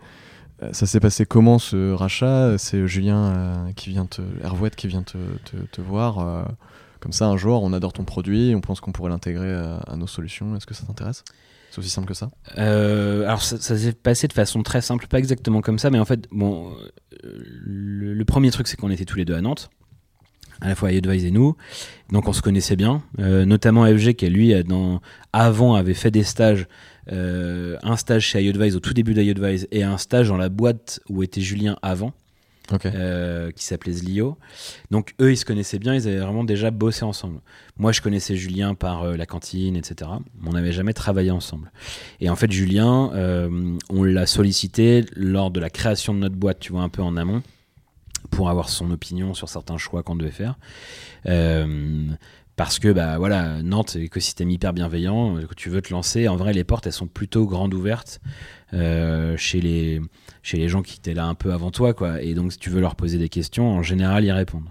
euh, 0.63 0.73
ça 0.73 0.87
s'est 0.87 1.01
passé 1.01 1.27
comment 1.27 1.59
ce 1.59 1.93
rachat? 1.93 2.57
C'est 2.59 2.87
Julien 2.87 3.17
euh, 3.25 3.73
qui 3.75 3.91
vient 3.91 4.07
te, 4.07 4.23
Hervouette 4.45 4.77
qui 4.77 4.87
vient 4.87 5.03
te, 5.03 5.17
te, 5.45 5.57
te 5.57 5.81
voir. 5.81 6.19
euh, 6.21 6.45
comme 7.03 7.13
ça, 7.13 7.27
un 7.27 7.37
jour, 7.37 7.65
on 7.65 7.73
adore 7.73 7.93
ton 7.93 8.05
produit, 8.05 8.55
on 8.55 8.61
pense 8.61 8.81
qu'on 8.81 8.93
pourrait 8.93 9.11
l'intégrer 9.11 9.53
à, 9.53 9.97
nos 9.97 10.07
solutions. 10.07 10.55
Est-ce 10.55 10.67
que 10.67 10.75
ça 10.75 10.87
t'intéresse? 10.87 11.25
C'est 11.73 11.81
aussi 11.81 11.91
simple 11.91 12.07
que 12.07 12.15
ça? 12.15 12.31
Euh, 12.59 13.25
alors 13.25 13.43
ça, 13.43 13.59
s'est 13.59 13.93
passé 13.93 14.29
de 14.29 14.33
façon 14.33 14.63
très 14.63 14.81
simple, 14.81 15.09
pas 15.09 15.19
exactement 15.19 15.63
comme 15.63 15.79
ça, 15.79 15.91
mais 15.91 15.99
en 15.99 16.05
fait, 16.05 16.29
bon, 16.31 16.71
euh, 17.25 17.43
le, 17.65 18.25
premier 18.25 18.53
truc 18.53 18.69
c'est 18.69 18.77
qu'on 18.77 18.91
était 18.91 19.05
tous 19.05 19.17
les 19.17 19.25
deux 19.25 19.35
à 19.35 19.41
Nantes, 19.41 19.71
à 20.61 20.69
la 20.69 20.75
fois 20.77 20.91
Advise 20.91 21.25
et 21.25 21.33
nous, 21.33 21.57
donc 22.11 22.29
on 22.29 22.33
se 22.33 22.41
connaissait 22.41 22.77
bien, 22.77 23.03
euh, 23.19 23.45
notamment 23.47 23.85
FG 23.85 24.13
qui 24.13 24.29
lui 24.29 24.55
avant 25.33 25.75
avait 25.75 25.95
fait 25.95 26.13
des 26.13 26.23
stages, 26.23 26.69
un 27.09 27.97
stage 27.97 28.27
chez 28.27 28.45
iAdvise 28.45 28.77
au 28.77 28.81
tout 28.81 28.95
début 28.95 29.15
d'iAdvise 29.15 29.67
et 29.73 29.83
un 29.83 29.99
stage 29.99 30.29
dans 30.29 30.37
la 30.37 30.51
boîte 30.51 31.01
où 31.09 31.25
était 31.25 31.41
Julien 31.41 31.79
avant. 31.83 32.13
Euh, 32.85 33.51
qui 33.51 33.65
s'appelait 33.65 33.93
Zlio. 33.93 34.39
Donc 34.91 35.15
eux, 35.21 35.33
ils 35.33 35.37
se 35.37 35.45
connaissaient 35.45 35.79
bien, 35.79 35.95
ils 35.95 36.09
avaient 36.09 36.19
vraiment 36.19 36.45
déjà 36.45 36.71
bossé 36.71 37.05
ensemble. 37.05 37.41
Moi, 37.77 37.93
je 37.93 38.01
connaissais 38.01 38.37
Julien 38.37 38.75
par 38.75 39.03
euh, 39.03 39.17
la 39.17 39.27
cantine, 39.27 39.77
etc. 39.77 40.11
On 40.45 40.51
n'avait 40.51 40.73
jamais 40.73 40.93
travaillé 40.93 41.31
ensemble. 41.31 41.71
Et 42.21 42.31
en 42.31 42.37
fait, 42.37 42.51
Julien, 42.51 43.11
euh, 43.15 43.77
on 43.91 44.05
l'a 44.05 44.27
sollicité 44.27 45.05
lors 45.17 45.51
de 45.51 45.61
la 45.61 45.71
création 45.71 46.15
de 46.15 46.19
notre 46.19 46.37
boîte, 46.37 46.61
tu 46.61 46.73
vois, 46.73 46.83
un 46.83 46.89
peu 46.89 47.03
en 47.03 47.17
amont, 47.17 47.43
pour 48.31 48.49
avoir 48.49 48.69
son 48.69 48.91
opinion 48.91 49.35
sur 49.35 49.49
certains 49.49 49.79
choix 49.79 50.03
qu'on 50.03 50.17
devait 50.17 50.31
faire. 50.31 50.59
Parce 52.55 52.79
que 52.79 52.93
bah 52.93 53.17
voilà 53.17 53.63
Nantes 53.63 53.97
écosystème 53.97 54.51
hyper 54.51 54.75
bienveillant 54.75 55.37
que 55.47 55.55
tu 55.55 55.71
veux 55.71 55.81
te 55.81 55.91
lancer 55.91 56.29
en 56.29 56.37
vrai 56.37 56.53
les 56.53 56.65
portes 56.65 56.87
elles 56.87 56.93
sont 56.93 57.07
plutôt 57.07 57.47
grandes 57.47 57.73
ouvertes 57.73 58.21
chez 58.73 59.61
les 59.63 60.03
chez 60.43 60.59
les 60.59 60.69
gens 60.69 60.83
qui 60.83 60.97
étaient 60.97 61.15
là 61.15 61.27
un 61.27 61.35
peu 61.35 61.53
avant 61.53 61.71
toi 61.71 61.95
quoi. 61.95 62.23
Et 62.23 62.35
donc 62.35 62.53
si 62.53 62.59
tu 62.59 62.71
veux 62.71 62.81
leur 62.81 62.97
poser 62.97 63.19
des 63.19 63.29
questions 63.29 63.71
en 63.71 63.83
général 63.83 64.25
ils 64.25 64.33
répondent 64.33 64.69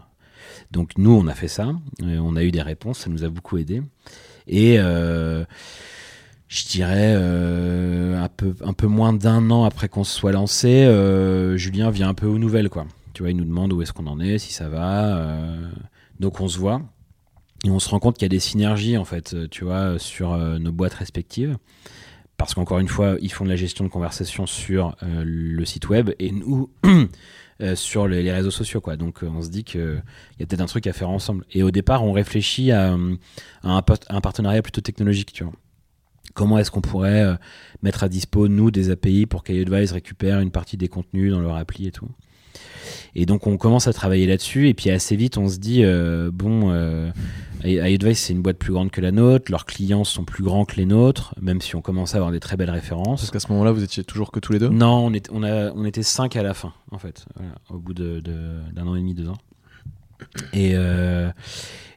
donc 0.71 0.97
nous 0.97 1.11
on 1.11 1.27
a 1.27 1.33
fait 1.33 1.47
ça 1.47 1.73
on 2.01 2.35
a 2.35 2.43
eu 2.43 2.51
des 2.51 2.61
réponses 2.61 2.99
ça 2.99 3.09
nous 3.09 3.23
a 3.23 3.29
beaucoup 3.29 3.57
aidé 3.57 3.81
et 4.47 4.79
euh, 4.79 5.43
je 6.47 6.67
dirais 6.67 7.13
euh, 7.15 8.21
un 8.21 8.27
peu 8.27 8.55
un 8.61 8.73
peu 8.73 8.87
moins 8.87 9.13
d'un 9.13 9.49
an 9.49 9.63
après 9.63 9.87
qu'on 9.87 10.03
se 10.03 10.13
soit 10.13 10.31
lancé 10.31 10.83
euh, 10.83 11.57
Julien 11.57 11.89
vient 11.91 12.09
un 12.09 12.13
peu 12.13 12.27
aux 12.27 12.39
nouvelles 12.39 12.69
quoi. 12.69 12.85
Tu 13.13 13.23
vois 13.23 13.31
il 13.31 13.37
nous 13.37 13.45
demande 13.45 13.73
où 13.73 13.81
est-ce 13.81 13.93
qu'on 13.93 14.07
en 14.07 14.19
est 14.19 14.37
si 14.37 14.53
ça 14.53 14.69
va 14.69 15.25
donc 16.19 16.39
on 16.39 16.47
se 16.47 16.59
voit. 16.59 16.81
Et 17.65 17.69
on 17.69 17.79
se 17.79 17.89
rend 17.89 17.99
compte 17.99 18.15
qu'il 18.15 18.25
y 18.25 18.25
a 18.25 18.29
des 18.29 18.39
synergies 18.39 18.97
en 18.97 19.05
fait, 19.05 19.35
tu 19.49 19.65
vois, 19.65 19.99
sur 19.99 20.35
nos 20.37 20.71
boîtes 20.71 20.93
respectives. 20.93 21.57
Parce 22.41 22.55
qu'encore 22.55 22.79
une 22.79 22.87
fois, 22.87 23.17
ils 23.21 23.31
font 23.31 23.45
de 23.45 23.51
la 23.51 23.55
gestion 23.55 23.85
de 23.85 23.89
conversation 23.89 24.47
sur 24.47 24.95
euh, 25.03 25.23
le 25.23 25.63
site 25.63 25.89
web 25.89 26.09
et 26.17 26.31
nous 26.31 26.71
euh, 27.61 27.75
sur 27.75 28.07
les, 28.07 28.31
réseaux 28.31 28.49
sociaux. 28.49 28.81
Donc 28.97 29.23
euh, 29.23 29.27
on 29.27 29.43
se 29.43 29.49
dit 29.49 29.63
qu'il 29.63 30.01
y 30.39 30.43
a 30.43 30.45
peut-être 30.47 30.61
un 30.61 30.65
truc 30.65 30.87
à 30.87 30.93
faire 30.93 31.11
ensemble. 31.11 31.45
Et 31.51 31.61
au 31.61 31.69
départ, 31.69 32.03
on 32.03 32.11
réfléchit 32.13 32.71
à, 32.71 32.97
un, 33.61 33.81
partenariat 33.83 34.63
plutôt 34.63 34.81
technologique. 34.81 35.43
Comment 36.33 36.57
est-ce 36.57 36.71
qu'on 36.71 36.81
pourrait 36.81 37.37
mettre 37.83 38.01
à 38.01 38.09
dispo, 38.09 38.47
nous, 38.47 38.71
des 38.71 38.89
API 38.89 39.27
pour 39.27 39.43
qu'IAdvise 39.43 39.91
récupère 39.91 40.39
une 40.39 40.49
partie 40.49 40.77
des 40.77 40.87
contenus 40.87 41.31
dans 41.31 41.41
leur 41.41 41.57
appli 41.57 41.85
et 41.85 41.91
tout 41.91 42.09
et 43.15 43.25
donc 43.25 43.47
on 43.47 43.57
commence 43.57 43.87
à 43.87 43.93
travailler 43.93 44.25
là-dessus 44.25 44.69
et 44.69 44.73
puis 44.73 44.89
assez 44.89 45.15
vite 45.15 45.37
on 45.37 45.47
se 45.47 45.57
dit 45.57 45.83
euh, 45.83 46.31
bon 46.31 46.71
euh, 46.71 47.11
iAdvice 47.63 48.19
c'est 48.19 48.33
une 48.33 48.41
boîte 48.41 48.57
plus 48.57 48.73
grande 48.73 48.91
que 48.91 49.01
la 49.01 49.11
nôtre, 49.11 49.51
leurs 49.51 49.65
clients 49.65 50.03
sont 50.03 50.23
plus 50.23 50.43
grands 50.43 50.65
que 50.65 50.75
les 50.75 50.85
nôtres, 50.85 51.35
même 51.41 51.61
si 51.61 51.75
on 51.75 51.81
commence 51.81 52.13
à 52.13 52.17
avoir 52.17 52.31
des 52.31 52.39
très 52.39 52.57
belles 52.57 52.69
références. 52.69 53.21
Parce 53.21 53.31
qu'à 53.31 53.39
ce 53.39 53.51
moment-là, 53.51 53.71
vous 53.71 53.83
étiez 53.83 54.03
toujours 54.03 54.31
que 54.31 54.39
tous 54.39 54.53
les 54.53 54.59
deux? 54.59 54.69
Non, 54.69 55.05
on, 55.05 55.13
est, 55.13 55.29
on, 55.31 55.43
a, 55.43 55.71
on 55.71 55.85
était 55.85 56.03
cinq 56.03 56.35
à 56.35 56.43
la 56.43 56.53
fin, 56.53 56.73
en 56.91 56.97
fait, 56.97 57.25
voilà, 57.35 57.53
au 57.69 57.77
bout 57.77 57.93
d'un 57.93 58.19
de, 58.19 58.81
an 58.81 58.95
et 58.95 58.99
demi, 58.99 59.13
deux 59.13 59.29
ans. 59.29 59.37
Et, 60.53 60.71
euh, 60.75 61.29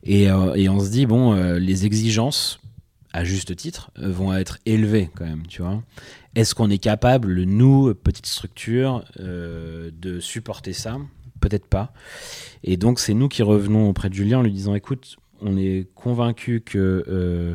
et, 0.03 0.31
euh, 0.31 0.55
et 0.55 0.69
on 0.69 0.81
se 0.81 0.91
dit, 0.91 1.07
bon, 1.07 1.35
les 1.55 1.87
exigences, 1.87 2.61
à 3.13 3.25
juste 3.25 3.55
titre, 3.57 3.91
vont 3.97 4.35
être 4.35 4.59
élevées 4.67 5.11
quand 5.15 5.25
même, 5.25 5.47
tu 5.47 5.63
vois. 5.63 5.83
Est-ce 6.35 6.55
qu'on 6.55 6.71
est 6.71 6.79
capable, 6.79 7.43
nous, 7.45 7.95
petite 7.95 8.27
structure, 8.27 9.05
euh, 9.21 9.91
de 9.93 10.19
supporter 10.19 10.73
ça? 10.73 10.99
Peut-être 11.41 11.67
pas. 11.67 11.93
Et 12.65 12.77
donc, 12.77 12.99
c'est 12.99 13.15
nous 13.15 13.29
qui 13.29 13.43
revenons 13.43 13.89
auprès 13.89 14.09
de 14.09 14.15
Julien 14.15 14.39
en 14.39 14.43
lui 14.43 14.51
disant, 14.51 14.75
écoute, 14.75 15.17
on 15.41 15.57
est 15.57 15.87
convaincu 15.95 16.61
que, 16.61 17.05
euh, 17.09 17.55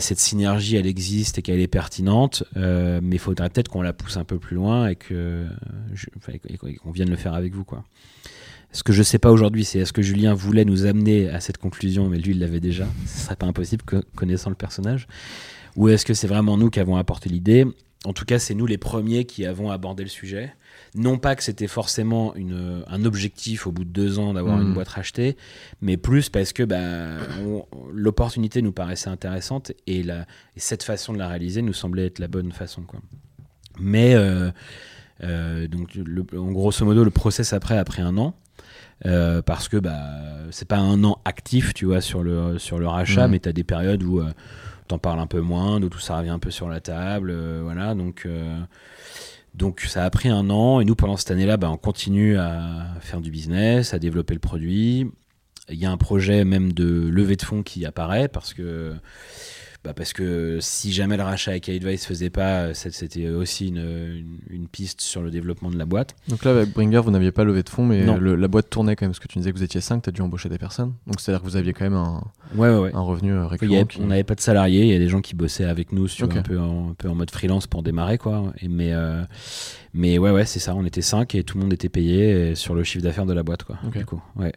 cette 0.00 0.18
synergie, 0.18 0.76
elle 0.76 0.86
existe 0.86 1.38
et 1.38 1.42
qu'elle 1.42 1.60
est 1.60 1.68
pertinente, 1.68 2.42
euh, 2.56 3.00
mais 3.02 3.16
il 3.16 3.18
faudrait 3.18 3.50
peut-être 3.50 3.68
qu'on 3.68 3.82
la 3.82 3.92
pousse 3.92 4.16
un 4.16 4.24
peu 4.24 4.38
plus 4.38 4.56
loin 4.56 4.88
et 4.88 4.96
qu'on 4.96 5.46
vienne 6.90 7.10
le 7.10 7.16
faire 7.16 7.34
avec 7.34 7.54
vous. 7.54 7.64
Quoi. 7.64 7.84
Ce 8.72 8.82
que 8.82 8.92
je 8.92 9.02
sais 9.02 9.18
pas 9.18 9.30
aujourd'hui, 9.30 9.64
c'est 9.64 9.78
est-ce 9.78 9.92
que 9.92 10.02
Julien 10.02 10.34
voulait 10.34 10.64
nous 10.64 10.86
amener 10.86 11.28
à 11.28 11.40
cette 11.40 11.58
conclusion, 11.58 12.08
mais 12.08 12.18
lui, 12.18 12.32
il 12.32 12.40
l'avait 12.40 12.60
déjà. 12.60 12.86
Ce 13.06 13.24
serait 13.24 13.36
pas 13.36 13.46
impossible 13.46 13.84
connaissant 14.14 14.50
le 14.50 14.56
personnage. 14.56 15.06
Ou 15.76 15.88
est-ce 15.88 16.04
que 16.04 16.14
c'est 16.14 16.26
vraiment 16.26 16.56
nous 16.56 16.70
qui 16.70 16.80
avons 16.80 16.96
apporté 16.96 17.28
l'idée? 17.28 17.66
En 18.04 18.12
tout 18.12 18.24
cas, 18.24 18.38
c'est 18.38 18.54
nous 18.54 18.66
les 18.66 18.78
premiers 18.78 19.24
qui 19.24 19.44
avons 19.46 19.70
abordé 19.70 20.02
le 20.02 20.08
sujet. 20.08 20.54
Non 20.94 21.18
pas 21.18 21.34
que 21.34 21.42
c'était 21.42 21.66
forcément 21.66 22.34
une, 22.36 22.84
un 22.86 23.04
objectif 23.04 23.66
au 23.66 23.72
bout 23.72 23.84
de 23.84 23.90
deux 23.90 24.18
ans 24.18 24.34
d'avoir 24.34 24.60
une 24.60 24.72
boîte 24.74 24.88
rachetée, 24.88 25.36
mais 25.80 25.96
plus 25.96 26.28
parce 26.28 26.52
que 26.52 26.62
bah, 26.62 27.18
l'opportunité 27.92 28.62
nous 28.62 28.72
paraissait 28.72 29.08
intéressante 29.08 29.72
et, 29.86 30.02
la, 30.02 30.20
et 30.56 30.60
cette 30.60 30.82
façon 30.82 31.12
de 31.12 31.18
la 31.18 31.28
réaliser 31.28 31.62
nous 31.62 31.72
semblait 31.72 32.06
être 32.06 32.18
la 32.18 32.28
bonne 32.28 32.52
façon. 32.52 32.82
Quoi. 32.82 33.00
Mais 33.78 34.14
euh, 34.14 34.50
euh, 35.24 35.66
donc, 35.66 35.94
le, 35.94 36.24
en 36.38 36.52
grosso 36.52 36.84
modo, 36.84 37.04
le 37.04 37.10
process 37.10 37.52
après 37.52 37.76
a 37.76 37.84
pris 37.84 38.02
un 38.02 38.16
an. 38.16 38.34
Euh, 39.04 39.42
parce 39.42 39.68
que 39.68 39.76
bah, 39.76 40.00
c'est 40.50 40.66
pas 40.68 40.78
un 40.78 41.04
an 41.04 41.18
actif, 41.24 41.74
tu 41.74 41.84
vois, 41.84 42.00
sur 42.00 42.22
le, 42.22 42.58
sur 42.58 42.78
le 42.78 42.86
rachat, 42.88 43.26
Mhm. 43.26 43.30
mais 43.32 43.38
tu 43.40 43.48
as 43.48 43.52
des 43.52 43.64
périodes 43.64 44.02
où 44.02 44.20
euh, 44.20 44.30
t'en 44.88 44.98
parles 44.98 45.20
un 45.20 45.26
peu 45.26 45.40
moins, 45.40 45.82
où 45.82 45.88
tout 45.88 45.98
ça 45.98 46.16
revient 46.18 46.30
un 46.30 46.38
peu 46.38 46.50
sur 46.50 46.68
la 46.68 46.80
table, 46.80 47.30
euh, 47.30 47.60
voilà, 47.62 47.94
donc, 47.94 48.22
euh, 48.24 48.58
donc 49.54 49.80
ça 49.80 50.04
a 50.04 50.10
pris 50.10 50.28
un 50.28 50.48
an, 50.50 50.80
et 50.80 50.84
nous 50.84 50.94
pendant 50.94 51.16
cette 51.16 51.30
année-là, 51.30 51.56
bah, 51.56 51.70
on 51.70 51.76
continue 51.76 52.38
à 52.38 52.86
faire 53.00 53.20
du 53.20 53.30
business, 53.30 53.92
à 53.94 53.98
développer 53.98 54.34
le 54.34 54.40
produit. 54.40 55.10
Il 55.68 55.74
y 55.76 55.84
a 55.86 55.90
un 55.90 55.96
projet 55.96 56.44
même 56.44 56.72
de 56.72 57.08
levée 57.08 57.34
de 57.36 57.42
fonds 57.42 57.62
qui 57.64 57.84
apparaît, 57.84 58.28
parce 58.28 58.54
que, 58.54 58.94
bah, 59.86 59.92
parce 59.94 60.12
que 60.12 60.58
si 60.60 60.92
jamais 60.92 61.16
le 61.16 61.22
rachat 61.22 61.52
avec 61.52 61.68
Advice 61.68 62.02
se 62.02 62.06
faisait 62.08 62.28
pas, 62.30 62.74
ça- 62.74 62.90
c'était 62.90 63.28
aussi 63.28 63.68
une, 63.68 63.78
une- 63.78 64.38
une 64.50 64.66
piste 64.68 65.00
sur 65.00 65.22
le 65.22 65.30
développement 65.30 65.70
de 65.70 65.78
la 65.78 65.84
boîte. 65.86 66.16
Donc 66.28 66.44
là, 66.44 66.50
avec 66.50 66.72
Bringer, 66.72 66.98
vous 67.04 67.10
n'aviez 67.12 67.30
pas 67.30 67.44
levé 67.44 67.62
de 67.62 67.68
fonds, 67.68 67.84
mais 67.86 68.04
le- 68.04 68.34
la 68.34 68.48
boîte 68.48 68.68
tournait 68.68 68.96
quand 68.96 69.04
même, 69.06 69.12
parce 69.12 69.20
que 69.20 69.28
tu 69.28 69.38
disais 69.38 69.52
que 69.52 69.56
vous 69.56 69.62
étiez 69.62 69.80
5, 69.80 70.02
tu 70.02 70.08
as 70.08 70.12
dû 70.12 70.20
embaucher 70.22 70.48
des 70.48 70.58
personnes. 70.58 70.92
Donc 71.06 71.20
c'est-à-dire 71.20 71.40
que 71.42 71.46
vous 71.48 71.56
aviez 71.56 71.72
quand 71.72 71.84
même 71.84 71.94
un, 71.94 72.22
Ouais, 72.56 72.68
ouais, 72.68 72.78
ouais. 72.78 72.90
un 72.94 73.00
revenu 73.00 73.32
euh, 73.32 73.46
récurrent. 73.46 73.84
qui- 73.84 74.00
on 74.02 74.06
n'avait 74.06 74.24
pas 74.24 74.34
de 74.34 74.40
salariés, 74.40 74.82
il 74.82 74.92
y 74.92 74.96
a 74.96 74.98
des 74.98 75.08
gens 75.08 75.20
qui 75.20 75.34
bossaient 75.36 75.64
avec 75.64 75.92
nous, 75.92 76.06
un, 76.22 76.42
peu 76.42 76.58
en, 76.58 76.90
un 76.90 76.94
peu 76.94 77.08
en 77.08 77.14
mode 77.14 77.30
freelance 77.30 77.66
pour 77.68 77.82
démarrer, 77.82 78.18
quoi. 78.18 78.52
Et 78.60 78.68
mais, 78.68 78.92
euh, 78.92 79.22
mais 79.96 80.18
ouais, 80.18 80.30
ouais, 80.30 80.44
c'est 80.44 80.58
ça, 80.58 80.74
on 80.74 80.84
était 80.84 81.00
5 81.00 81.34
et 81.34 81.42
tout 81.42 81.56
le 81.56 81.62
monde 81.62 81.72
était 81.72 81.88
payé 81.88 82.32
euh, 82.32 82.54
sur 82.54 82.74
le 82.74 82.84
chiffre 82.84 83.02
d'affaires 83.02 83.24
de 83.24 83.32
la 83.32 83.42
boîte, 83.42 83.64
quoi. 83.64 83.78
Du 83.94 84.04
coup, 84.04 84.20
ouais. 84.36 84.52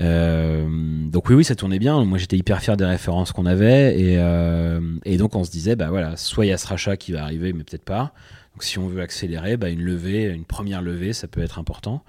Euh, 0.00 0.66
donc 1.08 1.30
oui, 1.30 1.36
oui, 1.36 1.44
ça 1.44 1.54
tournait 1.54 1.78
bien. 1.78 2.04
Moi, 2.04 2.18
j'étais 2.18 2.36
hyper 2.36 2.60
fier 2.60 2.76
des 2.76 2.84
références 2.84 3.32
qu'on 3.32 3.46
avait 3.46 3.98
et, 3.98 4.18
euh, 4.18 4.80
et 5.06 5.16
donc 5.16 5.34
on 5.36 5.44
se 5.44 5.50
disait, 5.50 5.74
bah 5.74 5.88
voilà, 5.88 6.18
soit 6.18 6.44
il 6.44 6.50
y 6.50 6.52
a 6.52 6.58
ce 6.58 6.66
rachat 6.66 6.98
qui 6.98 7.12
va 7.12 7.22
arriver, 7.22 7.54
mais 7.54 7.64
peut-être 7.64 7.84
pas. 7.84 8.12
Donc 8.54 8.64
si 8.64 8.78
on 8.78 8.86
veut 8.86 9.00
accélérer, 9.00 9.56
bah, 9.56 9.70
une 9.70 9.80
levée, 9.80 10.24
une 10.24 10.44
première 10.44 10.82
levée, 10.82 11.14
ça 11.14 11.26
peut 11.26 11.40
être 11.40 11.58
important. 11.58 12.04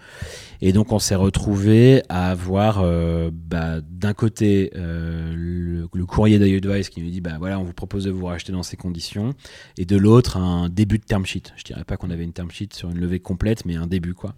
Et 0.62 0.74
donc 0.74 0.92
on 0.92 1.00
s'est 1.00 1.16
retrouvé 1.16 2.04
à 2.10 2.30
avoir 2.32 2.82
euh, 2.82 3.32
bah, 3.32 3.80
d'un 3.82 4.14
côté 4.14 4.72
euh, 4.76 5.34
le, 5.36 5.88
courrier 6.06 6.38
d'iAdvice 6.38 6.90
qui 6.90 7.02
nous 7.02 7.10
dit 7.10 7.22
bah 7.22 7.38
voilà 7.40 7.58
on 7.60 7.64
vous 7.64 7.74
propose 7.74 8.04
de 8.04 8.12
vous 8.12 8.26
racheter 8.26 8.52
dans 8.52 8.62
ces 8.62 8.76
conditions, 8.76 9.34
et 9.78 9.86
de 9.86 9.96
l'autre 9.96 10.36
un 10.36 10.68
début 10.68 11.00
de 11.00 11.06
term 11.06 11.26
sheet. 11.26 11.54
Je 11.56 11.64
dirais 11.64 11.86
pas 11.86 11.96
qu'on 11.96 12.10
avait 12.10 12.26
une 12.26 12.34
term 12.34 12.52
sheet 12.52 12.74
sur 12.74 12.90
une 12.90 13.00
levée 13.00 13.20
complète, 13.20 13.66
mais 13.66 13.78
un 13.78 13.88
début 13.88 14.14
quoi. 14.14 14.36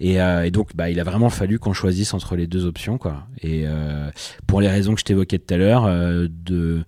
Et, 0.00 0.20
euh, 0.20 0.48
donc 0.50 0.74
bah, 0.74 0.90
il 0.90 0.98
a 0.98 1.04
vraiment 1.04 1.28
fallu 1.28 1.58
qu'on 1.58 1.74
choisisse 1.74 2.14
entre 2.14 2.34
les 2.34 2.46
deux 2.46 2.64
options 2.64 2.96
quoi. 2.96 3.26
Et 3.42 3.66
pour 4.46 4.62
les 4.62 4.68
raisons 4.68 4.94
que 4.94 5.00
je 5.00 5.04
t'évoquais 5.04 5.38
tout 5.38 5.52
à 5.52 5.58
l'heure, 5.58 5.84
de 6.28 6.84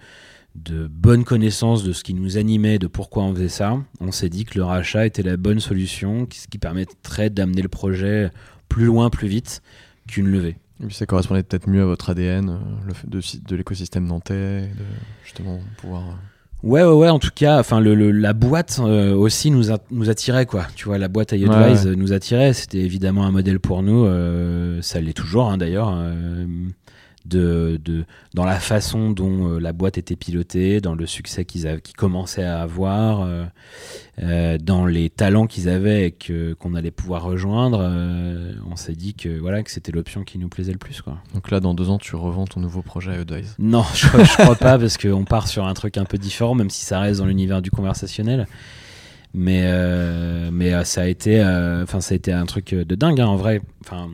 de 0.64 0.86
bonne 0.88 1.24
connaissance 1.24 1.84
de 1.84 1.92
ce 1.92 2.04
qui 2.04 2.14
nous 2.14 2.36
animait, 2.38 2.78
de 2.78 2.86
pourquoi 2.86 3.24
on 3.24 3.34
faisait 3.34 3.48
ça, 3.48 3.78
on 4.00 4.12
s'est 4.12 4.28
dit 4.28 4.44
que 4.44 4.58
le 4.58 4.64
rachat 4.64 5.06
était 5.06 5.22
la 5.22 5.36
bonne 5.36 5.60
solution, 5.60 6.26
ce 6.32 6.46
qui 6.48 6.58
permettrait 6.58 7.30
d'amener 7.30 7.62
le 7.62 7.68
projet 7.68 8.30
plus 8.68 8.86
loin, 8.86 9.10
plus 9.10 9.28
vite 9.28 9.62
qu'une 10.06 10.28
levée. 10.28 10.56
Et 10.86 10.92
ça 10.92 11.06
correspondait 11.06 11.42
peut-être 11.42 11.68
mieux 11.68 11.82
à 11.82 11.86
votre 11.86 12.10
ADN, 12.10 12.50
euh, 12.50 12.56
le 12.86 12.94
fait 12.94 13.08
de, 13.08 13.20
de 13.46 13.56
l'écosystème 13.56 14.06
nantais, 14.06 14.62
de 14.62 14.84
justement 15.24 15.58
pouvoir. 15.78 16.02
Euh, 16.02 16.68
ouais, 16.68 16.84
ouais, 16.84 16.92
ouais, 16.92 17.08
en 17.08 17.18
tout 17.18 17.32
cas, 17.34 17.58
enfin, 17.58 17.80
le, 17.80 17.94
la 18.12 18.32
boîte 18.32 18.80
euh, 18.80 19.14
aussi 19.14 19.50
nous, 19.50 19.64
nous 19.90 20.10
attirait, 20.10 20.46
quoi. 20.46 20.66
Tu 20.76 20.84
vois, 20.84 20.98
la 20.98 21.08
boîte 21.08 21.32
iAdvise 21.32 21.86
nous 21.86 22.12
attirait. 22.12 22.52
C'était 22.52 22.78
évidemment 22.78 23.26
un 23.26 23.32
modèle 23.32 23.58
pour 23.58 23.82
nous. 23.82 24.06
ça 24.82 25.00
l'est 25.00 25.14
toujours, 25.14 25.50
hein, 25.50 25.58
d'ailleurs 25.58 25.92
de, 27.28 27.80
de, 27.84 28.04
dans 28.34 28.44
la 28.44 28.58
façon 28.58 29.10
dont 29.10 29.52
euh, 29.52 29.58
la 29.58 29.72
boîte 29.72 29.98
était 29.98 30.16
pilotée, 30.16 30.80
dans 30.80 30.94
le 30.94 31.06
succès 31.06 31.44
qu'ils 31.44 31.80
commençaient 31.96 32.44
à 32.44 32.60
avoir, 32.60 33.22
euh, 33.22 33.44
euh, 34.22 34.58
dans 34.58 34.86
les 34.86 35.10
talents 35.10 35.46
qu'ils 35.46 35.68
avaient 35.68 36.06
et 36.06 36.54
qu'on 36.54 36.74
allait 36.74 36.90
pouvoir 36.90 37.22
rejoindre, 37.22 37.78
on 38.70 38.76
s'est 38.76 38.94
dit 38.94 39.14
que 39.14 39.38
voilà 39.38 39.62
que 39.62 39.70
c'était 39.70 39.92
l'option 39.92 40.24
qui 40.24 40.38
nous 40.38 40.48
plaisait 40.48 40.72
le 40.72 40.78
plus. 40.78 41.02
Quoi. 41.02 41.18
Donc 41.34 41.50
là, 41.50 41.60
dans 41.60 41.74
deux 41.74 41.90
ans, 41.90 41.98
tu 41.98 42.16
revends 42.16 42.46
ton 42.46 42.60
nouveau 42.60 42.82
projet 42.82 43.12
à 43.12 43.24
Non, 43.58 43.84
je, 43.94 44.06
je 44.06 44.42
crois 44.42 44.56
pas 44.56 44.78
parce 44.78 44.96
qu'on 44.96 45.24
part 45.24 45.48
sur 45.48 45.66
un 45.66 45.74
truc 45.74 45.98
un 45.98 46.04
peu 46.04 46.18
différent, 46.18 46.54
même 46.54 46.70
si 46.70 46.84
ça 46.84 47.00
reste 47.00 47.20
dans 47.20 47.26
l'univers 47.26 47.62
du 47.62 47.70
conversationnel 47.70 48.46
mais 49.34 49.70
mais 50.50 50.84
ça 50.84 51.02
a 51.02 51.06
été 51.06 51.42
enfin 51.82 52.00
ça 52.00 52.14
a 52.14 52.16
été 52.16 52.32
un 52.32 52.46
truc 52.46 52.74
de 52.74 52.94
dingue 52.94 53.20
hein, 53.20 53.26
en 53.26 53.36
vrai 53.36 53.60
enfin 53.84 54.08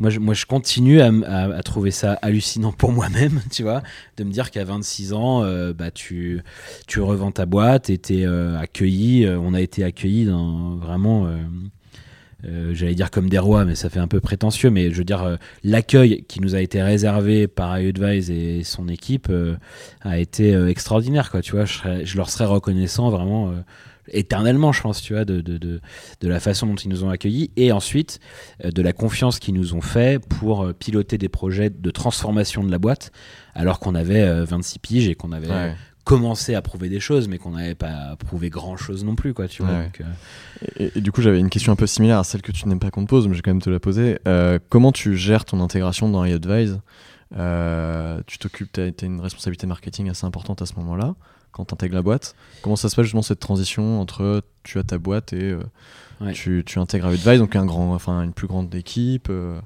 moi 0.00 0.08
je, 0.08 0.18
moi, 0.18 0.34
je 0.34 0.46
continue 0.46 1.00
à, 1.00 1.62
trouver 1.62 1.90
ça 1.90 2.14
hallucinant 2.22 2.72
pour 2.72 2.90
moi-même, 2.90 3.40
tu 3.50 3.62
vois, 3.62 3.82
de 4.16 4.24
me 4.24 4.32
dire 4.32 4.50
qu'à 4.50 4.64
26 4.64 5.12
ans, 5.12 5.44
euh, 5.44 5.72
bah, 5.72 5.90
tu, 5.90 6.42
tu 6.86 7.00
revends 7.00 7.30
ta 7.30 7.46
boîte 7.46 7.90
et 7.90 7.98
tu 7.98 8.20
es 8.20 8.26
euh, 8.26 8.58
accueilli. 8.58 9.26
Euh, 9.26 9.38
on 9.38 9.52
a 9.52 9.60
été 9.60 9.84
accueillis 9.84 10.24
dans 10.24 10.76
vraiment, 10.76 11.30
j'allais 12.72 12.94
dire 12.94 13.10
comme 13.10 13.28
des 13.28 13.38
rois, 13.38 13.66
mais 13.66 13.74
ça 13.74 13.90
fait 13.90 14.00
un 14.00 14.08
peu 14.08 14.20
prétentieux, 14.20 14.70
mais 14.70 14.90
je 14.90 14.96
veux 14.96 15.04
dire, 15.04 15.36
l'accueil 15.62 16.24
qui 16.26 16.40
nous 16.40 16.54
a 16.54 16.60
été 16.60 16.82
réservé 16.82 17.46
par 17.46 17.78
iAdvise 17.78 18.30
et 18.30 18.64
son 18.64 18.88
équipe 18.88 19.30
a 20.00 20.18
été 20.18 20.54
extraordinaire, 20.68 21.30
quoi, 21.30 21.42
tu 21.42 21.52
vois. 21.52 21.66
Je, 21.66 22.04
je, 22.04 22.16
leur 22.16 22.30
serais 22.30 22.46
reconnaissant 22.46 23.10
vraiment 23.10 23.52
éternellement, 24.12 24.72
je 24.72 24.80
pense, 24.80 25.00
tu 25.00 25.14
vois, 25.14 25.24
de, 25.24 25.40
de, 25.40 25.58
de, 25.58 25.80
de, 26.20 26.28
la 26.28 26.40
façon 26.40 26.66
dont 26.66 26.74
ils 26.74 26.88
nous 26.88 27.04
ont 27.04 27.10
accueillis 27.10 27.50
et 27.56 27.72
ensuite 27.72 28.20
euh, 28.64 28.70
de 28.70 28.82
la 28.82 28.92
confiance 28.92 29.38
qu'ils 29.38 29.54
nous 29.54 29.74
ont 29.74 29.80
fait 29.80 30.24
pour 30.24 30.62
euh, 30.62 30.72
piloter 30.72 31.18
des 31.18 31.28
projets 31.28 31.70
de 31.70 31.90
transformation 31.90 32.64
de 32.64 32.70
la 32.70 32.78
boîte 32.78 33.12
alors 33.54 33.80
qu'on 33.80 33.94
avait 33.94 34.44
26 34.44 34.76
euh, 34.76 34.78
piges 34.80 35.08
et 35.08 35.14
qu'on 35.14 35.32
avait 35.32 35.74
commencé 36.04 36.54
à 36.54 36.62
prouver 36.62 36.88
des 36.88 36.98
choses 36.98 37.28
mais 37.28 37.38
qu'on 37.38 37.52
n'avait 37.52 37.74
pas 37.74 38.16
prouvé 38.16 38.50
grand 38.50 38.76
chose 38.76 39.04
non 39.04 39.14
plus, 39.14 39.34
quoi, 39.34 39.48
tu 39.48 39.62
vois. 39.62 39.84
et, 40.76 41.00
du 41.00 41.12
coup, 41.12 41.22
j'avais 41.22 41.40
une 41.40 41.50
question 41.50 41.72
un 41.72 41.76
peu 41.76 41.86
similaire 41.86 42.18
à 42.18 42.24
celle 42.24 42.42
que 42.42 42.52
tu 42.52 42.68
n'aimes 42.68 42.80
pas 42.80 42.90
qu'on 42.90 43.04
te 43.04 43.08
pose, 43.08 43.26
mais 43.26 43.34
je 43.34 43.38
vais 43.38 43.42
quand 43.42 43.50
même 43.50 43.62
te 43.62 43.70
la 43.70 43.80
poser. 43.80 44.18
comment 44.68 44.92
tu 44.92 45.16
gères 45.16 45.44
ton 45.44 45.60
intégration 45.60 46.08
dans 46.08 46.24
iAdvise? 46.24 46.80
Tu 47.32 48.38
t'occupes, 48.38 48.72
tu 48.72 48.80
as, 48.80 49.06
une 49.06 49.20
responsabilité 49.20 49.66
marketing 49.66 50.10
assez 50.10 50.24
importante 50.24 50.62
à 50.62 50.66
ce 50.66 50.74
moment-là 50.76 51.14
quand 51.52 51.66
tu 51.66 51.74
intègres 51.74 51.94
la 51.94 52.02
boîte. 52.02 52.34
Comment 52.62 52.76
ça 52.76 52.88
se 52.88 52.96
passe 52.96 53.04
justement 53.04 53.22
cette 53.22 53.40
transition 53.40 54.00
entre 54.00 54.42
tu 54.62 54.78
as 54.78 54.82
ta 54.82 54.98
boîte 54.98 55.32
et 55.32 55.52
euh, 55.52 56.32
tu, 56.32 56.62
tu, 56.64 56.78
intègres 56.78 57.06
Advice, 57.06 57.38
donc 57.38 57.56
un 57.56 57.64
grand, 57.64 57.92
enfin, 57.94 58.22
une 58.22 58.32
plus 58.32 58.46
grande 58.46 58.74
équipe 58.74 59.28
euh, 59.30 59.58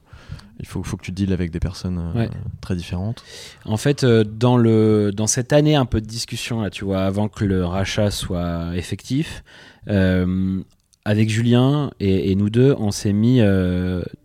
il 0.61 0.67
faut, 0.67 0.85
faut, 0.85 0.97
que 0.97 1.03
tu 1.03 1.11
deals 1.11 1.33
avec 1.33 1.51
des 1.51 1.59
personnes 1.59 2.13
euh, 2.15 2.29
très 2.61 2.77
différentes. 2.77 3.25
En 3.65 3.77
fait, 3.77 4.05
dans, 4.05 4.57
le, 4.57 5.11
dans 5.13 5.27
cette 5.27 5.53
année 5.53 5.75
un 5.75 5.85
peu 5.85 6.01
de 6.01 6.07
discussion, 6.07 6.63
là, 6.63 6.71
tu 6.71 6.85
vois, 6.85 7.03
avant 7.03 7.29
que 7.29 7.45
le 7.45 7.65
rachat 7.65 8.13
soit 8.13 8.71
effectif, 8.77 9.43
avec 9.87 11.29
Julien 11.29 11.91
et, 11.99 12.35
nous 12.37 12.51
deux, 12.51 12.73
on 12.79 12.93
s'est 12.93 13.13
mis 13.13 13.41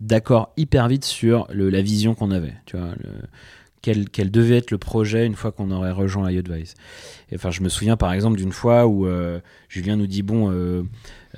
d'accord 0.00 0.52
hyper 0.56 0.86
vite 0.86 1.04
sur 1.04 1.48
le, 1.50 1.68
la 1.68 1.82
vision 1.82 2.14
qu'on 2.14 2.30
avait. 2.30 2.54
Tu 2.64 2.76
vois, 2.76 2.90
le, 2.96 3.10
quel, 3.82 4.08
quel, 4.08 4.30
devait 4.30 4.58
être 4.58 4.70
le 4.70 4.78
projet 4.78 5.26
une 5.26 5.34
fois 5.34 5.52
qu'on 5.52 5.70
aurait 5.70 5.90
rejoint 5.90 6.30
iAdvise. 6.30 6.74
enfin, 7.34 7.50
je 7.50 7.62
me 7.62 7.68
souviens 7.68 7.96
par 7.96 8.12
exemple 8.12 8.36
d'une 8.36 8.52
fois 8.52 8.86
où 8.86 9.06
euh, 9.06 9.40
Julien 9.68 9.96
nous 9.96 10.06
dit 10.06 10.22
bon, 10.22 10.50
euh, 10.50 10.82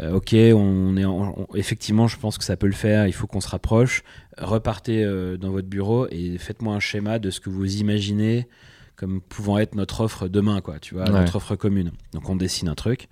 euh, 0.00 0.12
ok, 0.14 0.34
on 0.34 0.96
est 0.96 1.58
effectivement, 1.58 2.08
je 2.08 2.18
pense 2.18 2.38
que 2.38 2.44
ça 2.44 2.56
peut 2.56 2.66
le 2.66 2.72
faire. 2.72 3.06
Il 3.06 3.12
faut 3.12 3.26
qu'on 3.26 3.40
se 3.40 3.48
rapproche. 3.48 4.02
Repartez 4.38 5.04
dans 5.38 5.50
votre 5.50 5.68
bureau 5.68 6.06
et 6.10 6.38
faites-moi 6.38 6.74
un 6.74 6.80
schéma 6.80 7.18
de 7.18 7.30
ce 7.30 7.40
que 7.40 7.50
vous 7.50 7.76
imaginez 7.76 8.48
comme 8.96 9.20
pouvant 9.20 9.58
être 9.58 9.74
notre 9.74 10.02
offre 10.02 10.28
demain, 10.28 10.60
quoi. 10.60 10.78
Tu 10.78 10.94
vois, 10.94 11.04
notre 11.04 11.36
offre 11.36 11.56
commune. 11.56 11.90
Donc 12.12 12.28
on 12.28 12.36
dessine 12.36 12.68
un 12.68 12.74
truc, 12.74 13.08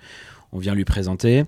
on 0.52 0.58
vient 0.58 0.74
lui 0.74 0.84
présenter. 0.84 1.44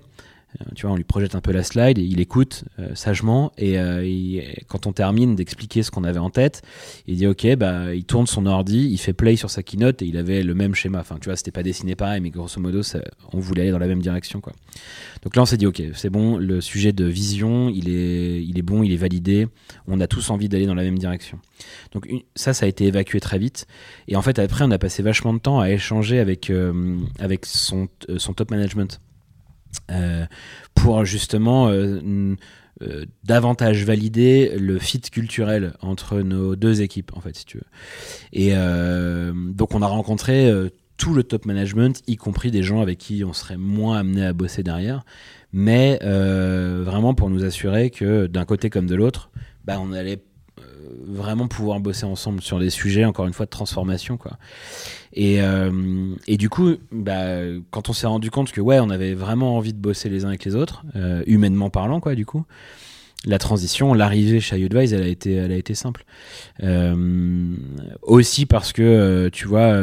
Euh, 0.61 0.65
tu 0.75 0.85
vois, 0.85 0.93
on 0.93 0.95
lui 0.95 1.03
projette 1.03 1.35
un 1.35 1.41
peu 1.41 1.51
la 1.51 1.63
slide, 1.63 1.97
et 1.97 2.03
il 2.03 2.19
écoute 2.19 2.65
euh, 2.79 2.93
sagement 2.95 3.51
et, 3.57 3.79
euh, 3.79 4.41
quand 4.67 4.87
on 4.87 4.93
termine 4.93 5.35
d'expliquer 5.35 5.83
ce 5.83 5.91
qu'on 5.91 6.03
avait 6.03 6.19
en 6.19 6.29
tête, 6.29 6.61
il 7.07 7.17
dit 7.17 7.27
ok, 7.27 7.55
bah 7.55 7.93
il 7.93 8.05
tourne 8.05 8.27
son 8.27 8.45
ordi, 8.45 8.89
il 8.91 8.97
fait 8.97 9.13
play 9.13 9.35
sur 9.35 9.49
sa 9.49 9.63
keynote 9.63 10.01
et 10.01 10.05
il 10.05 10.17
avait 10.17 10.43
le 10.43 10.53
même 10.53 10.75
schéma. 10.75 10.99
Enfin, 10.99 11.17
tu 11.19 11.29
vois, 11.29 11.35
c'était 11.35 11.51
pas 11.51 11.63
dessiné 11.63 11.95
pareil, 11.95 12.21
mais 12.21 12.29
grosso 12.29 12.59
modo, 12.59 12.81
on 13.31 13.39
voulait 13.39 13.63
aller 13.63 13.71
dans 13.71 13.79
la 13.79 13.87
même 13.87 14.01
direction. 14.01 14.41
Donc 15.23 15.35
là, 15.35 15.41
on 15.41 15.45
s'est 15.45 15.57
dit 15.57 15.65
ok, 15.65 15.81
c'est 15.93 16.09
bon, 16.09 16.37
le 16.37 16.61
sujet 16.61 16.91
de 16.91 17.05
vision, 17.05 17.69
il 17.69 17.89
est, 17.89 18.43
il 18.43 18.57
est 18.57 18.63
bon, 18.63 18.83
il 18.83 18.93
est 18.93 18.97
validé. 18.97 19.47
On 19.87 19.99
a 19.99 20.07
tous 20.07 20.29
envie 20.29 20.49
d'aller 20.49 20.65
dans 20.65 20.75
la 20.75 20.83
même 20.83 20.97
direction. 20.97 21.39
Donc 21.93 22.07
ça, 22.35 22.53
ça 22.53 22.65
a 22.65 22.69
été 22.69 22.85
évacué 22.85 23.19
très 23.19 23.37
vite. 23.37 23.67
Et 24.07 24.15
en 24.15 24.21
fait, 24.21 24.39
après, 24.39 24.65
on 24.65 24.71
a 24.71 24.77
passé 24.77 25.03
vachement 25.03 25.33
de 25.33 25.39
temps 25.39 25.59
à 25.59 25.69
échanger 25.69 26.19
avec 26.19 26.51
avec 27.19 27.45
son, 27.45 27.87
son 28.17 28.33
top 28.33 28.51
management. 28.51 28.99
Euh, 29.91 30.25
pour 30.75 31.05
justement 31.05 31.69
euh, 31.69 32.35
euh, 32.81 33.05
davantage 33.23 33.85
valider 33.85 34.55
le 34.57 34.79
fit 34.79 35.01
culturel 35.01 35.73
entre 35.81 36.21
nos 36.21 36.55
deux 36.55 36.81
équipes, 36.81 37.11
en 37.15 37.21
fait, 37.21 37.35
si 37.35 37.45
tu 37.45 37.57
veux. 37.57 37.63
Et 38.33 38.53
donc, 39.55 39.73
on 39.73 39.81
a 39.81 39.87
rencontré 39.87 40.51
tout 40.97 41.13
le 41.13 41.23
top 41.23 41.45
management, 41.45 42.01
y 42.07 42.17
compris 42.17 42.51
des 42.51 42.63
gens 42.63 42.81
avec 42.81 42.97
qui 42.97 43.23
on 43.23 43.33
serait 43.33 43.57
moins 43.57 43.99
amené 43.99 44.25
à 44.25 44.33
bosser 44.33 44.63
derrière, 44.63 45.05
mais 45.53 45.99
vraiment 46.01 47.13
pour 47.13 47.29
nous 47.29 47.43
assurer 47.45 47.89
que 47.89 48.27
d'un 48.27 48.45
côté 48.45 48.69
comme 48.69 48.87
de 48.87 48.95
l'autre, 48.95 49.29
bah, 49.63 49.77
on 49.79 49.93
allait 49.93 50.21
vraiment 51.05 51.47
pouvoir 51.47 51.79
bosser 51.79 52.05
ensemble 52.05 52.41
sur 52.41 52.59
des 52.59 52.69
sujets, 52.69 53.05
encore 53.05 53.25
une 53.25 53.33
fois, 53.33 53.45
de 53.45 53.51
transformation. 53.51 54.17
Quoi. 54.17 54.33
Et, 55.13 55.41
euh, 55.41 56.15
et 56.27 56.37
du 56.37 56.49
coup, 56.49 56.75
bah, 56.91 57.37
quand 57.71 57.89
on 57.89 57.93
s'est 57.93 58.07
rendu 58.07 58.31
compte 58.31 58.51
que 58.51 58.61
ouais, 58.61 58.79
on 58.79 58.89
avait 58.89 59.13
vraiment 59.13 59.57
envie 59.57 59.73
de 59.73 59.79
bosser 59.79 60.09
les 60.09 60.25
uns 60.25 60.29
avec 60.29 60.45
les 60.45 60.55
autres, 60.55 60.83
euh, 60.95 61.23
humainement 61.27 61.69
parlant, 61.69 61.99
quoi, 61.99 62.15
du 62.15 62.25
coup, 62.25 62.45
la 63.25 63.37
transition, 63.37 63.93
l'arrivée 63.93 64.39
chez 64.39 64.59
iAdvise, 64.59 64.93
elle 64.93 65.03
a 65.03 65.07
été, 65.07 65.33
elle 65.33 65.51
a 65.51 65.57
été 65.57 65.75
simple. 65.75 66.03
Euh, 66.61 67.55
aussi 68.01 68.45
parce 68.45 68.73
que, 68.73 69.29
tu 69.31 69.47
vois, 69.47 69.77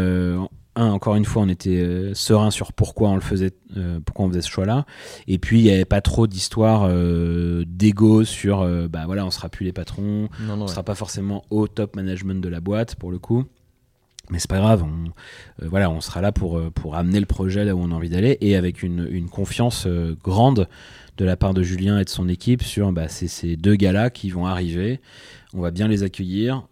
encore 0.76 1.16
une 1.16 1.24
fois, 1.24 1.42
on 1.42 1.48
était 1.48 1.70
euh, 1.70 2.14
serein 2.14 2.50
sur 2.50 2.72
pourquoi 2.72 3.10
on 3.10 3.14
le 3.14 3.20
faisait, 3.20 3.52
euh, 3.76 3.98
pourquoi 4.04 4.26
on 4.26 4.28
faisait 4.28 4.42
ce 4.42 4.50
choix-là. 4.50 4.86
Et 5.26 5.38
puis, 5.38 5.60
il 5.60 5.64
n'y 5.64 5.70
avait 5.70 5.84
pas 5.84 6.00
trop 6.00 6.26
d'histoire 6.26 6.86
euh, 6.88 7.64
d'ego 7.66 8.24
sur, 8.24 8.66
bah 8.88 9.04
voilà, 9.06 9.26
on 9.26 9.30
sera 9.30 9.48
plus 9.48 9.64
les 9.64 9.72
patrons, 9.72 10.28
on 10.48 10.56
ne 10.56 10.66
sera 10.66 10.82
pas 10.82 10.94
forcément 10.94 11.44
au 11.50 11.68
top 11.68 11.96
management 11.96 12.40
de 12.40 12.48
la 12.48 12.60
boîte 12.60 12.94
pour 12.94 13.10
le 13.10 13.18
coup. 13.18 13.44
Mais 14.30 14.38
c'est 14.38 14.50
pas 14.50 14.58
grave, 14.58 14.84
on, 14.84 15.66
voilà, 15.66 15.90
on 15.90 16.00
sera 16.00 16.20
là 16.20 16.30
pour, 16.30 16.60
pour 16.70 16.94
amener 16.94 17.18
le 17.18 17.26
projet 17.26 17.64
là 17.64 17.74
où 17.74 17.80
on 17.80 17.90
a 17.90 17.94
envie 17.94 18.10
d'aller 18.10 18.38
et 18.40 18.54
avec 18.54 18.84
une, 18.84 19.08
une 19.10 19.28
confiance 19.28 19.88
grande 20.22 20.68
de 21.16 21.24
la 21.24 21.36
part 21.36 21.52
de 21.52 21.64
Julien 21.64 21.98
et 21.98 22.04
de 22.04 22.08
son 22.08 22.28
équipe 22.28 22.62
sur 22.62 22.92
bah, 22.92 23.08
ces 23.08 23.56
deux 23.56 23.74
gars-là 23.74 24.08
qui 24.08 24.30
vont 24.30 24.46
arriver. 24.46 25.00
On 25.52 25.60
va 25.60 25.72
bien 25.72 25.88
les 25.88 26.04
accueillir, 26.04 26.62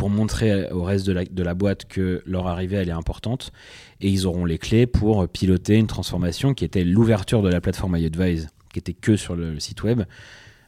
pour 0.00 0.08
montrer 0.08 0.70
au 0.70 0.82
reste 0.82 1.06
de 1.06 1.42
la, 1.42 1.52
boîte 1.52 1.84
que 1.84 2.22
leur 2.24 2.46
arrivée 2.46 2.76
est 2.76 2.90
importante. 2.90 3.52
Et 4.00 4.08
ils 4.08 4.26
auront 4.26 4.46
les 4.46 4.56
clés 4.56 4.86
pour 4.86 5.28
piloter 5.28 5.74
une 5.74 5.88
transformation 5.88 6.54
qui 6.54 6.64
était 6.64 6.84
l'ouverture 6.84 7.42
de 7.42 7.50
la 7.50 7.60
plateforme 7.60 7.98
iAdvise 7.98 8.48
qui 8.72 8.78
était 8.78 8.94
que 8.94 9.16
sur 9.16 9.36
le, 9.36 9.60
site 9.60 9.82
web 9.82 10.04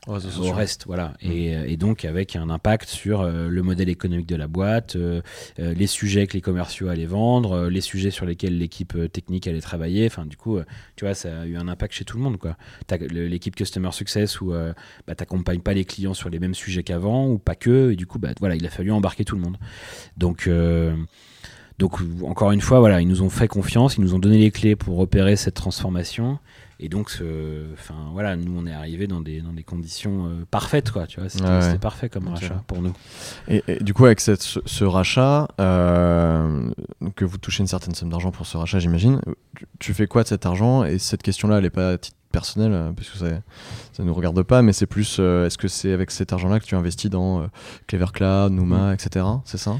Ouais, 0.08 0.16
au 0.16 0.20
sûr. 0.20 0.56
reste, 0.56 0.84
voilà. 0.86 1.14
Et, 1.22 1.52
et 1.52 1.76
donc 1.76 2.04
avec 2.04 2.34
un 2.34 2.50
impact 2.50 2.88
sur 2.88 3.20
euh, 3.20 3.48
le 3.48 3.62
modèle 3.62 3.88
économique 3.88 4.26
de 4.26 4.34
la 4.34 4.48
boîte, 4.48 4.96
euh, 4.96 5.22
euh, 5.60 5.74
les 5.74 5.86
sujets 5.86 6.26
que 6.26 6.32
les 6.32 6.40
commerciaux 6.40 6.88
allaient 6.88 7.06
vendre, 7.06 7.52
euh, 7.52 7.70
les 7.70 7.80
sujets 7.80 8.10
sur 8.10 8.26
lesquels 8.26 8.58
l'équipe 8.58 8.96
euh, 8.96 9.06
technique 9.06 9.46
allait 9.46 9.60
travailler. 9.60 10.04
Enfin, 10.06 10.26
du 10.26 10.36
coup, 10.36 10.56
euh, 10.56 10.64
tu 10.96 11.04
vois, 11.04 11.14
ça 11.14 11.42
a 11.42 11.46
eu 11.46 11.56
un 11.56 11.68
impact 11.68 11.94
chez 11.94 12.04
tout 12.04 12.16
le 12.16 12.22
monde, 12.24 12.36
quoi. 12.36 12.56
L'équipe 13.10 13.54
Customer 13.54 13.92
Success 13.92 14.40
où 14.40 14.52
euh, 14.52 14.72
bah, 15.06 15.14
t'accompagnes 15.14 15.60
pas 15.60 15.72
les 15.72 15.84
clients 15.84 16.14
sur 16.14 16.30
les 16.30 16.40
mêmes 16.40 16.54
sujets 16.54 16.82
qu'avant 16.82 17.28
ou 17.28 17.38
pas 17.38 17.54
que, 17.54 17.92
et 17.92 17.96
du 17.96 18.06
coup, 18.06 18.18
bah, 18.18 18.30
voilà, 18.40 18.56
il 18.56 18.66
a 18.66 18.70
fallu 18.70 18.90
embarquer 18.90 19.24
tout 19.24 19.36
le 19.36 19.42
monde. 19.42 19.58
Donc 20.16 20.48
euh, 20.48 20.96
donc 21.78 21.98
encore 22.22 22.50
une 22.52 22.60
fois, 22.60 22.80
voilà, 22.80 23.00
ils 23.00 23.08
nous 23.08 23.22
ont 23.22 23.30
fait 23.30 23.48
confiance, 23.48 23.96
ils 23.96 24.00
nous 24.02 24.14
ont 24.14 24.18
donné 24.18 24.38
les 24.38 24.50
clés 24.50 24.74
pour 24.76 24.98
opérer 24.98 25.36
cette 25.36 25.54
transformation. 25.54 26.38
Et 26.84 26.88
donc, 26.88 27.16
enfin 27.74 27.94
voilà, 28.12 28.34
nous 28.34 28.52
on 28.58 28.66
est 28.66 28.72
arrivé 28.72 29.06
dans 29.06 29.20
des, 29.20 29.40
dans 29.40 29.52
des 29.52 29.62
conditions 29.62 30.26
euh, 30.26 30.44
parfaites, 30.50 30.90
quoi. 30.90 31.06
Tu 31.06 31.20
vois, 31.20 31.28
c'était 31.28 31.44
ouais. 31.44 31.78
parfait 31.78 32.08
comme 32.08 32.26
rachat 32.26 32.64
pour 32.66 32.82
nous. 32.82 32.92
Et, 33.46 33.62
et 33.68 33.84
du 33.84 33.94
coup, 33.94 34.04
avec 34.04 34.18
cette- 34.20 34.42
ce, 34.42 34.58
ce 34.66 34.84
rachat, 34.84 35.46
euh, 35.60 36.68
que 37.14 37.24
vous 37.24 37.38
touchez 37.38 37.60
une 37.62 37.68
certaine 37.68 37.94
somme 37.94 38.10
d'argent 38.10 38.32
pour 38.32 38.46
ce 38.46 38.56
rachat, 38.56 38.80
j'imagine, 38.80 39.20
tu, 39.56 39.66
tu 39.78 39.94
fais 39.94 40.08
quoi 40.08 40.24
de 40.24 40.28
cet 40.28 40.44
argent? 40.44 40.82
Et 40.82 40.98
cette 40.98 41.22
question-là, 41.22 41.58
elle 41.58 41.62
n'est 41.62 41.70
pas 41.70 41.90
à 41.90 41.98
titre 41.98 42.16
personnel, 42.32 42.72
euh, 42.72 42.90
parce 42.92 43.08
que 43.10 43.18
ça 43.18 43.26
ne 44.00 44.04
nous 44.04 44.14
regarde 44.14 44.42
pas, 44.42 44.62
mais 44.62 44.72
c'est 44.72 44.86
plus, 44.86 45.18
euh, 45.20 45.46
est-ce 45.46 45.58
que 45.58 45.68
c'est 45.68 45.92
avec 45.92 46.10
cet 46.10 46.32
argent-là 46.32 46.58
que 46.58 46.64
tu 46.64 46.74
investis 46.74 47.08
dans 47.10 47.46
Clever 47.86 48.06
Cloud, 48.12 48.52
Numa, 48.52 48.92
etc. 48.92 49.24
C'est 49.44 49.58
ça? 49.58 49.78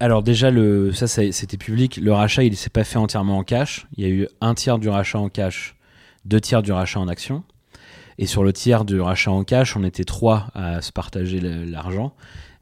Alors 0.00 0.22
déjà, 0.22 0.50
le, 0.50 0.92
ça, 0.92 1.06
ça- 1.06 1.30
c'était 1.32 1.56
public. 1.56 1.96
Le 1.96 2.12
rachat, 2.12 2.44
il 2.44 2.56
s'est 2.56 2.70
pas 2.70 2.84
fait 2.84 2.98
entièrement 2.98 3.38
en 3.38 3.44
cash. 3.44 3.86
Il 3.96 4.04
y 4.04 4.06
a 4.06 4.10
eu 4.10 4.28
un 4.40 4.54
tiers 4.54 4.78
du 4.78 4.88
rachat 4.88 5.18
en 5.18 5.28
cash, 5.28 5.76
deux 6.24 6.40
tiers 6.40 6.62
du 6.62 6.72
rachat 6.72 7.00
en 7.00 7.08
action. 7.08 7.42
Et 8.18 8.26
sur 8.26 8.42
le 8.44 8.52
tiers 8.52 8.84
du 8.84 9.00
rachat 9.00 9.30
en 9.30 9.44
cash, 9.44 9.76
on 9.76 9.84
était 9.84 10.04
trois 10.04 10.48
à 10.54 10.80
se 10.82 10.90
partager 10.92 11.40
l'argent. 11.40 12.12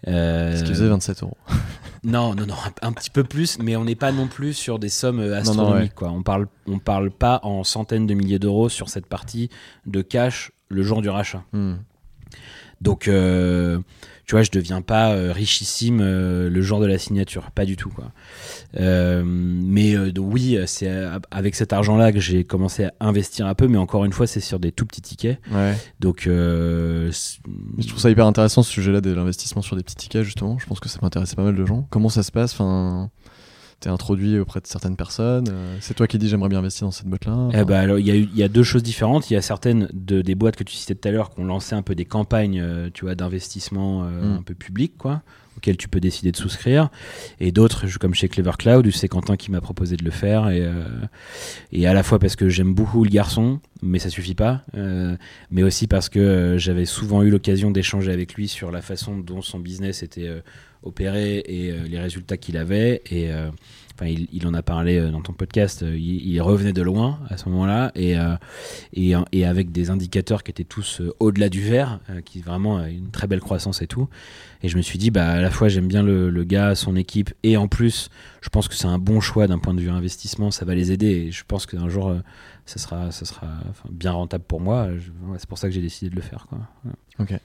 Euh, 0.06 0.56
Ce 0.56 0.62
qui 0.62 0.70
faisait 0.70 0.88
27 0.88 1.22
euros. 1.22 1.36
Non, 2.04 2.36
non, 2.36 2.46
non, 2.46 2.54
un, 2.82 2.88
un 2.88 2.92
petit 2.92 3.10
peu 3.10 3.24
plus, 3.24 3.58
mais 3.58 3.74
on 3.74 3.84
n'est 3.84 3.96
pas 3.96 4.12
non 4.12 4.28
plus 4.28 4.52
sur 4.52 4.78
des 4.78 4.90
sommes 4.90 5.18
euh, 5.18 5.30
non, 5.30 5.36
astronomiques. 5.38 5.80
ouais. 5.80 5.88
quoi. 5.96 6.10
On 6.10 6.22
parle, 6.22 6.46
on 6.68 6.78
parle 6.78 7.10
pas 7.10 7.40
en 7.42 7.64
centaines 7.64 8.06
de 8.06 8.14
milliers 8.14 8.38
d'euros 8.38 8.68
sur 8.68 8.90
cette 8.90 9.06
partie 9.06 9.50
de 9.86 10.02
cash 10.02 10.52
le 10.68 10.84
jour 10.84 11.02
du 11.02 11.08
rachat. 11.08 11.42
Hmm. 11.52 11.76
Donc, 12.80 13.08
euh, 13.08 13.80
tu 14.26 14.34
vois, 14.34 14.42
je 14.42 14.50
deviens 14.50 14.82
pas 14.82 15.12
euh, 15.12 15.32
richissime 15.32 16.00
euh, 16.02 16.50
le 16.50 16.60
jour 16.60 16.80
de 16.80 16.86
la 16.86 16.98
signature, 16.98 17.52
pas 17.52 17.64
du 17.64 17.76
tout, 17.76 17.90
quoi. 17.90 18.10
Euh, 18.76 19.22
mais 19.24 19.96
oui, 20.18 20.58
c'est 20.66 20.90
avec 21.30 21.54
cet 21.54 21.72
argent-là 21.72 22.12
que 22.12 22.18
j'ai 22.18 22.42
commencé 22.42 22.84
à 22.84 22.92
investir 23.00 23.46
un 23.46 23.54
peu, 23.54 23.68
mais 23.68 23.78
encore 23.78 24.04
une 24.04 24.12
fois, 24.12 24.26
c'est 24.26 24.40
sur 24.40 24.58
des 24.58 24.72
tout 24.72 24.84
petits 24.84 25.00
tickets. 25.00 25.38
Ouais. 25.52 25.76
Donc, 26.00 26.22
je 26.24 27.10
trouve 27.86 28.00
ça 28.00 28.10
hyper 28.10 28.26
intéressant 28.26 28.64
ce 28.64 28.72
sujet-là 28.72 29.00
de 29.00 29.12
l'investissement 29.12 29.62
sur 29.62 29.76
des 29.76 29.84
petits 29.84 29.96
tickets, 29.96 30.24
justement. 30.24 30.58
Je 30.58 30.66
pense 30.66 30.80
que 30.80 30.88
ça 30.88 30.98
peut 30.98 31.06
intéresser 31.06 31.36
pas 31.36 31.44
mal 31.44 31.54
de 31.54 31.64
gens. 31.64 31.86
Comment 31.90 32.08
ça 32.08 32.24
se 32.24 32.32
passe? 32.32 32.52
Enfin, 32.52 33.10
T'es 33.80 33.90
introduit 33.90 34.38
auprès 34.38 34.60
de 34.60 34.66
certaines 34.66 34.96
personnes 34.96 35.48
euh, 35.50 35.76
C'est 35.80 35.92
toi 35.94 36.06
qui 36.06 36.16
dis 36.16 36.28
j'aimerais 36.28 36.48
bien 36.48 36.60
investir 36.60 36.86
dans 36.86 36.90
cette 36.92 37.08
boîte-là 37.08 37.50
Eh 37.52 37.64
ben, 37.64 37.78
alors, 37.78 37.98
il 37.98 38.06
y, 38.06 38.42
a 38.42 38.46
y 38.46 38.48
deux 38.48 38.62
choses 38.62 38.82
différentes. 38.82 39.30
Il 39.30 39.34
y 39.34 39.36
a 39.36 39.42
certaines 39.42 39.88
de, 39.92 40.22
des 40.22 40.34
boîtes 40.34 40.56
que 40.56 40.64
tu 40.64 40.74
citais 40.74 40.94
tout 40.94 41.06
à 41.08 41.10
l'heure 41.12 41.28
qui 41.30 41.40
ont 41.40 41.44
lancé 41.44 41.74
un 41.74 41.82
peu 41.82 41.94
des 41.94 42.06
campagnes 42.06 42.58
euh, 42.60 42.88
tu 42.92 43.04
vois, 43.04 43.14
d'investissement 43.14 44.04
euh, 44.04 44.06
Mm. 44.34 44.38
un 44.38 44.42
peu 44.42 44.54
public, 44.54 44.94
quoi, 44.96 45.20
auxquelles 45.58 45.76
tu 45.76 45.88
peux 45.88 46.00
décider 46.00 46.32
de 46.32 46.36
souscrire. 46.38 46.88
Et 47.38 47.52
d'autres, 47.52 47.84
comme 47.98 48.14
chez 48.14 48.28
Clever 48.28 48.52
Cloud, 48.58 48.90
c'est 48.92 49.08
Quentin 49.08 49.36
qui 49.36 49.50
m'a 49.50 49.60
proposé 49.60 49.96
de 49.98 50.04
le 50.04 50.10
faire. 50.10 50.48
Et, 50.48 50.62
euh, 50.62 50.84
et 51.70 51.86
à 51.86 51.92
la 51.92 52.02
fois 52.02 52.18
parce 52.18 52.34
que 52.36 52.48
j'aime 52.48 52.72
beaucoup 52.74 53.04
le 53.04 53.10
garçon, 53.10 53.60
mais 53.82 53.98
ça 53.98 54.08
suffit 54.08 54.34
pas. 54.34 54.62
euh, 54.74 55.16
mais 55.50 55.62
aussi 55.62 55.86
parce 55.86 56.08
que 56.08 56.56
j'avais 56.58 56.86
souvent 56.86 57.22
eu 57.22 57.28
l'occasion 57.30 57.70
d'échanger 57.70 58.10
avec 58.10 58.34
lui 58.34 58.48
sur 58.48 58.70
la 58.70 58.80
façon 58.80 59.18
dont 59.18 59.42
son 59.42 59.58
business 59.58 60.02
était 60.02 60.28
euh, 60.28 60.40
opéré 60.86 61.42
et 61.46 61.70
euh, 61.70 61.86
les 61.88 61.98
résultats 61.98 62.36
qu'il 62.36 62.56
avait. 62.56 63.02
Et. 63.10 63.30
euh, 63.30 63.50
il, 64.02 64.46
en 64.46 64.52
a 64.52 64.60
parlé 64.60 64.98
euh, 64.98 65.10
dans 65.10 65.22
ton 65.22 65.32
podcast. 65.32 65.82
il, 65.82 66.38
revenait 66.42 66.74
de 66.74 66.82
loin 66.82 67.18
à 67.30 67.38
ce 67.38 67.48
moment-là 67.48 67.92
et, 67.94 68.14
et, 68.92 69.46
avec 69.46 69.72
des 69.72 69.88
indicateurs 69.88 70.42
qui 70.42 70.50
étaient 70.50 70.64
tous 70.64 71.00
au-delà 71.18 71.48
du 71.48 71.62
vert, 71.62 71.98
qui 72.26 72.42
vraiment 72.42 72.84
une 72.84 73.10
très 73.10 73.26
belle 73.26 73.40
croissance 73.40 73.80
et 73.80 73.86
tout. 73.86 74.10
Et 74.62 74.68
je 74.68 74.76
me 74.76 74.82
suis 74.82 74.98
dit, 74.98 75.10
bah, 75.10 75.26
à 75.26 75.40
la 75.40 75.50
fois 75.50 75.68
j'aime 75.70 75.88
bien 75.88 76.02
le, 76.02 76.44
gars, 76.44 76.74
son 76.74 76.94
équipe, 76.94 77.32
et 77.42 77.56
en 77.56 77.68
plus, 77.68 78.10
je 78.42 78.50
pense 78.50 78.68
que 78.68 78.74
c'est 78.74 78.86
un 78.86 78.98
bon 78.98 79.22
choix 79.22 79.46
d'un 79.46 79.58
point 79.58 79.72
de 79.72 79.80
vue 79.80 79.88
investissement. 79.88 80.50
Ça 80.50 80.66
va 80.66 80.74
les 80.74 80.92
aider. 80.92 81.06
Et 81.06 81.32
je 81.32 81.44
pense 81.48 81.64
qu'un 81.64 81.88
jour, 81.88 82.14
ça 82.66 82.78
sera, 82.78 83.10
ça 83.12 83.24
sera 83.24 83.48
bien 83.90 84.12
rentable 84.12 84.44
pour 84.44 84.60
moi. 84.60 84.90
C'est 85.38 85.48
pour 85.48 85.56
ça 85.56 85.68
que 85.68 85.74
j'ai 85.74 85.80
décidé 85.80 86.10
de 86.10 86.16
le 86.16 86.22
faire. 86.22 86.48
Quoi. 86.50 86.58
Ouais. 86.84 87.40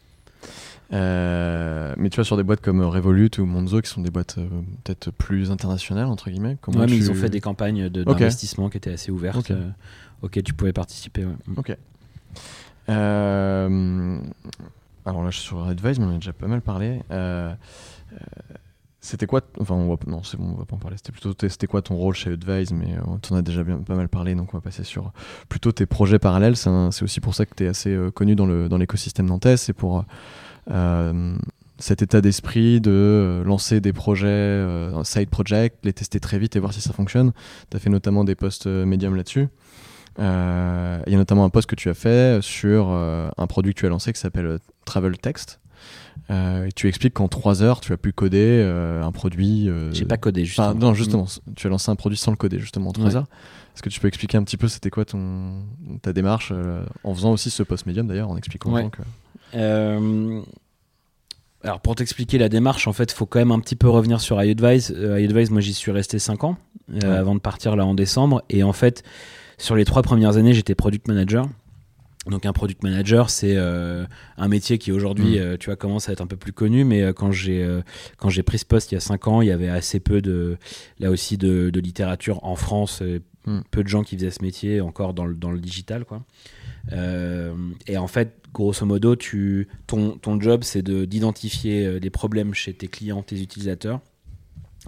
Euh, 0.93 1.93
mais 1.97 2.09
tu 2.09 2.15
vois, 2.17 2.25
sur 2.25 2.35
des 2.37 2.43
boîtes 2.43 2.61
comme 2.61 2.81
Revolut 2.81 3.29
ou 3.39 3.45
Monzo, 3.45 3.79
qui 3.81 3.89
sont 3.89 4.01
des 4.01 4.11
boîtes 4.11 4.35
euh, 4.37 4.47
peut-être 4.83 5.11
plus 5.11 5.49
internationales, 5.51 6.07
entre 6.07 6.29
guillemets, 6.29 6.57
comment 6.61 6.79
Ouais, 6.79 6.87
mais 6.87 6.97
ils 6.97 7.09
ont 7.09 7.13
fait 7.15 7.29
des 7.29 7.39
campagnes 7.41 7.87
de- 7.89 8.03
d'investissement 8.03 8.69
qui 8.69 8.77
étaient 8.77 8.91
assez 8.91 9.11
ouvertes, 9.11 9.37
Ok. 9.37 9.51
euh, 9.51 9.69
auxquelles 10.21 10.43
tu 10.43 10.53
pouvais 10.53 10.73
participer. 10.73 11.25
ouais. 11.25 11.35
Ok. 11.55 11.77
Alors 15.05 15.23
là, 15.23 15.29
je 15.29 15.37
suis 15.37 15.47
sur 15.47 15.63
Advice, 15.65 15.97
mais 15.97 16.05
on 16.05 16.09
en 16.09 16.15
a 16.15 16.17
déjà 16.19 16.33
pas 16.33 16.47
mal 16.47 16.61
parlé. 16.61 16.99
C'était 19.03 19.25
quoi 19.25 19.41
Enfin, 19.59 19.73
on 19.73 19.89
va, 19.89 19.95
non, 20.05 20.21
c'est 20.21 20.37
bon, 20.37 20.51
on 20.53 20.57
va 20.59 20.65
pas 20.65 20.75
en 20.75 20.79
parler. 20.79 20.95
C'était 20.97 21.11
plutôt, 21.11 21.33
c'était 21.39 21.65
quoi 21.65 21.81
ton 21.81 21.95
rôle 21.95 22.13
chez 22.13 22.33
Advise 22.33 22.71
Mais 22.71 22.97
on 23.07 23.19
en 23.33 23.35
a 23.37 23.41
déjà 23.41 23.63
bien, 23.63 23.77
pas 23.77 23.95
mal 23.95 24.09
parlé, 24.09 24.35
donc 24.35 24.53
on 24.53 24.57
va 24.57 24.61
passer 24.61 24.83
sur 24.83 25.11
plutôt 25.49 25.71
tes 25.71 25.87
projets 25.87 26.19
parallèles. 26.19 26.55
C'est, 26.55 26.69
aussi 27.01 27.19
pour 27.19 27.33
ça 27.33 27.47
que 27.47 27.55
tu 27.55 27.63
es 27.63 27.67
assez 27.67 27.97
connu 28.13 28.35
dans, 28.35 28.45
le, 28.45 28.69
dans 28.69 28.77
l'écosystème 28.77 29.25
nantais. 29.25 29.57
C'est 29.57 29.73
pour 29.73 30.05
cet 31.79 32.01
état 32.03 32.21
d'esprit 32.21 32.79
de 32.79 32.91
euh, 32.91 33.43
lancer 33.43 33.81
des 33.81 33.91
projets, 33.93 34.27
euh, 34.29 34.93
un 34.95 35.03
side 35.03 35.29
project, 35.29 35.77
les 35.83 35.93
tester 35.93 36.19
très 36.19 36.37
vite 36.37 36.55
et 36.55 36.59
voir 36.59 36.73
si 36.73 36.81
ça 36.81 36.93
fonctionne. 36.93 37.31
Tu 37.71 37.77
as 37.77 37.79
fait 37.79 37.89
notamment 37.89 38.23
des 38.23 38.35
posts 38.35 38.67
euh, 38.67 38.85
médium 38.85 39.15
là-dessus. 39.15 39.47
Euh, 40.19 41.01
Il 41.07 41.11
y 41.11 41.15
a 41.15 41.17
notamment 41.17 41.43
un 41.45 41.49
post 41.49 41.67
que 41.69 41.75
tu 41.75 41.89
as 41.89 41.93
fait 41.93 42.39
sur 42.41 42.89
euh, 42.89 43.29
un 43.37 43.47
produit 43.47 43.73
que 43.73 43.79
tu 43.79 43.85
as 43.85 43.89
lancé 43.89 44.13
qui 44.13 44.19
s'appelle 44.19 44.45
euh, 44.45 44.57
Travel 44.85 45.17
Text. 45.17 45.59
Euh, 46.29 46.65
et 46.67 46.71
tu 46.71 46.87
expliques 46.87 47.15
qu'en 47.15 47.27
3 47.27 47.63
heures, 47.63 47.81
tu 47.81 47.91
as 47.93 47.97
pu 47.97 48.13
coder 48.13 48.61
euh, 48.63 49.01
un 49.03 49.11
produit. 49.11 49.67
euh, 49.69 49.91
J'ai 49.91 50.05
pas 50.05 50.17
codé, 50.17 50.45
justement. 50.45 50.67
Enfin, 50.69 50.77
non, 50.77 50.93
justement, 50.93 51.25
tu 51.55 51.65
as 51.65 51.69
lancé 51.69 51.89
un 51.89 51.95
produit 51.95 52.17
sans 52.17 52.31
le 52.31 52.37
coder, 52.37 52.59
justement, 52.59 52.89
en 52.89 52.93
3 52.93 53.07
Ouais. 53.07 53.15
heures. 53.15 53.25
Est-ce 53.73 53.81
que 53.81 53.89
tu 53.89 53.99
peux 53.99 54.07
expliquer 54.07 54.37
un 54.37 54.43
petit 54.43 54.57
peu 54.57 54.67
c'était 54.67 54.89
quoi 54.91 55.03
ton, 55.05 55.63
ta 56.01 56.13
démarche 56.13 56.51
euh, 56.53 56.83
en 57.03 57.15
faisant 57.15 57.31
aussi 57.31 57.49
ce 57.49 57.63
post 57.63 57.85
médium 57.87 58.05
d'ailleurs, 58.05 58.29
en 58.29 58.37
expliquant 58.37 58.71
Ouais. 58.71 58.87
que. 58.91 59.01
Euh, 59.55 60.41
alors 61.63 61.79
pour 61.79 61.95
t'expliquer 61.95 62.37
la 62.37 62.49
démarche, 62.49 62.87
en 62.87 62.93
fait, 62.93 63.11
il 63.11 63.15
faut 63.15 63.25
quand 63.25 63.39
même 63.39 63.51
un 63.51 63.59
petit 63.59 63.75
peu 63.75 63.87
revenir 63.89 64.19
sur 64.21 64.41
iAdvise. 64.41 64.93
Euh, 64.97 65.19
iAdvise, 65.21 65.51
moi 65.51 65.61
j'y 65.61 65.73
suis 65.73 65.91
resté 65.91 66.17
5 66.19 66.43
ans 66.43 66.57
euh, 66.91 66.99
Ouais. 66.99 67.05
avant 67.05 67.35
de 67.35 67.39
partir 67.39 67.75
là 67.75 67.85
en 67.85 67.93
décembre. 67.93 68.41
Et 68.49 68.63
en 68.63 68.73
fait, 68.73 69.03
sur 69.57 69.75
les 69.75 69.85
trois 69.85 70.01
premières 70.01 70.37
années, 70.37 70.53
j'étais 70.53 70.75
product 70.75 71.07
manager. 71.07 71.47
Donc 72.27 72.45
un 72.45 72.53
product 72.53 72.83
manager, 72.83 73.29
c'est 73.31 73.55
euh, 73.57 74.05
un 74.37 74.47
métier 74.47 74.77
qui 74.77 74.91
aujourd'hui, 74.91 75.37
Mm. 75.39 75.41
euh, 75.41 75.57
tu 75.57 75.67
vois, 75.67 75.75
commence 75.75 76.07
à 76.09 76.11
être 76.11 76.21
un 76.21 76.27
peu 76.27 76.35
plus 76.37 76.53
connu. 76.53 76.83
Mais 76.83 77.01
euh, 77.01 77.13
quand 77.13 77.31
j'ai 77.31 77.67
quand 78.17 78.29
j'ai 78.29 78.43
pris 78.43 78.57
ce 78.59 78.65
poste 78.65 78.91
il 78.91 78.95
y 78.95 78.97
a 78.97 79.01
5 79.01 79.27
ans, 79.27 79.41
il 79.41 79.47
y 79.47 79.51
avait 79.51 79.69
assez 79.69 79.99
peu 79.99 80.21
de 80.21 80.57
là 80.99 81.09
aussi 81.11 81.37
de, 81.37 81.69
de 81.71 81.79
littérature 81.79 82.43
en 82.43 82.55
France. 82.55 83.01
Mm. 83.45 83.59
Peu 83.71 83.83
de 83.83 83.87
gens 83.87 84.03
qui 84.03 84.15
faisaient 84.17 84.29
ce 84.31 84.43
métier 84.43 84.81
encore 84.81 85.13
dans 85.15 85.25
le, 85.25 85.33
dans 85.35 85.51
le 85.51 85.59
digital, 85.59 86.05
quoi. 86.05 86.23
Euh, 86.91 87.53
et 87.87 87.97
en 87.97 88.07
fait, 88.07 88.35
grosso 88.53 88.85
modo, 88.85 89.15
tu, 89.15 89.67
ton, 89.87 90.17
ton 90.17 90.39
job, 90.39 90.63
c'est 90.63 90.81
de- 90.81 91.05
d'identifier 91.05 91.85
euh, 91.85 91.99
les 91.99 92.09
problèmes 92.09 92.53
chez 92.53 92.73
tes 92.73 92.87
clients, 92.87 93.21
tes 93.23 93.41
utilisateurs, 93.41 94.01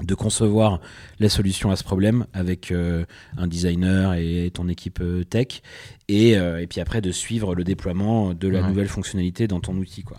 de 0.01 0.15
concevoir 0.15 0.81
la 1.19 1.29
solution 1.29 1.69
à 1.69 1.75
ce 1.75 1.83
problème 1.83 2.25
avec 2.33 2.71
euh, 2.71 3.05
un 3.37 3.45
designer 3.45 4.15
et 4.15 4.49
ton 4.51 4.67
équipe 4.67 5.01
tech, 5.29 5.61
et, 6.07 6.35
euh, 6.35 6.59
et 6.61 6.65
puis 6.67 6.81
après 6.81 6.99
de 6.99 7.11
suivre 7.11 7.53
le 7.53 7.63
déploiement 7.63 8.33
de 8.33 8.47
la 8.47 8.61
Ouais. 8.61 8.67
nouvelle 8.67 8.87
fonctionnalité 8.87 9.47
dans 9.47 9.59
ton 9.59 9.77
outil. 9.77 10.01
Quoi. 10.03 10.17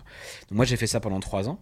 Donc 0.49 0.55
moi, 0.57 0.65
j'ai 0.65 0.77
fait 0.77 0.87
ça 0.87 1.01
pendant 1.01 1.19
trois 1.19 1.49
ans. 1.49 1.59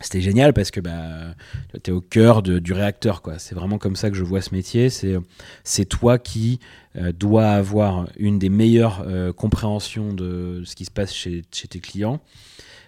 C'était 0.00 0.20
génial 0.20 0.52
parce 0.52 0.70
que 0.70 0.80
bah, 0.80 1.34
tu 1.82 1.90
es 1.90 1.92
au 1.92 2.00
cœur 2.00 2.42
de- 2.42 2.58
du 2.58 2.72
réacteur. 2.72 3.20
quoi. 3.22 3.38
C'est 3.38 3.54
vraiment 3.54 3.78
comme 3.78 3.96
ça 3.96 4.10
que 4.10 4.16
je 4.16 4.24
vois 4.24 4.40
ce 4.40 4.54
métier. 4.54 4.90
C'est 4.90 5.16
c'est 5.64 5.84
toi 5.86 6.18
qui 6.18 6.60
euh, 6.96 7.12
dois 7.12 7.46
avoir 7.50 8.08
une 8.16 8.38
des 8.38 8.48
meilleures 8.48 9.04
euh, 9.06 9.32
compréhensions 9.32 10.12
de 10.12 10.62
ce 10.64 10.74
qui 10.76 10.84
se 10.84 10.90
passe 10.90 11.12
chez, 11.12 11.42
chez 11.52 11.68
tes 11.68 11.80
clients 11.80 12.20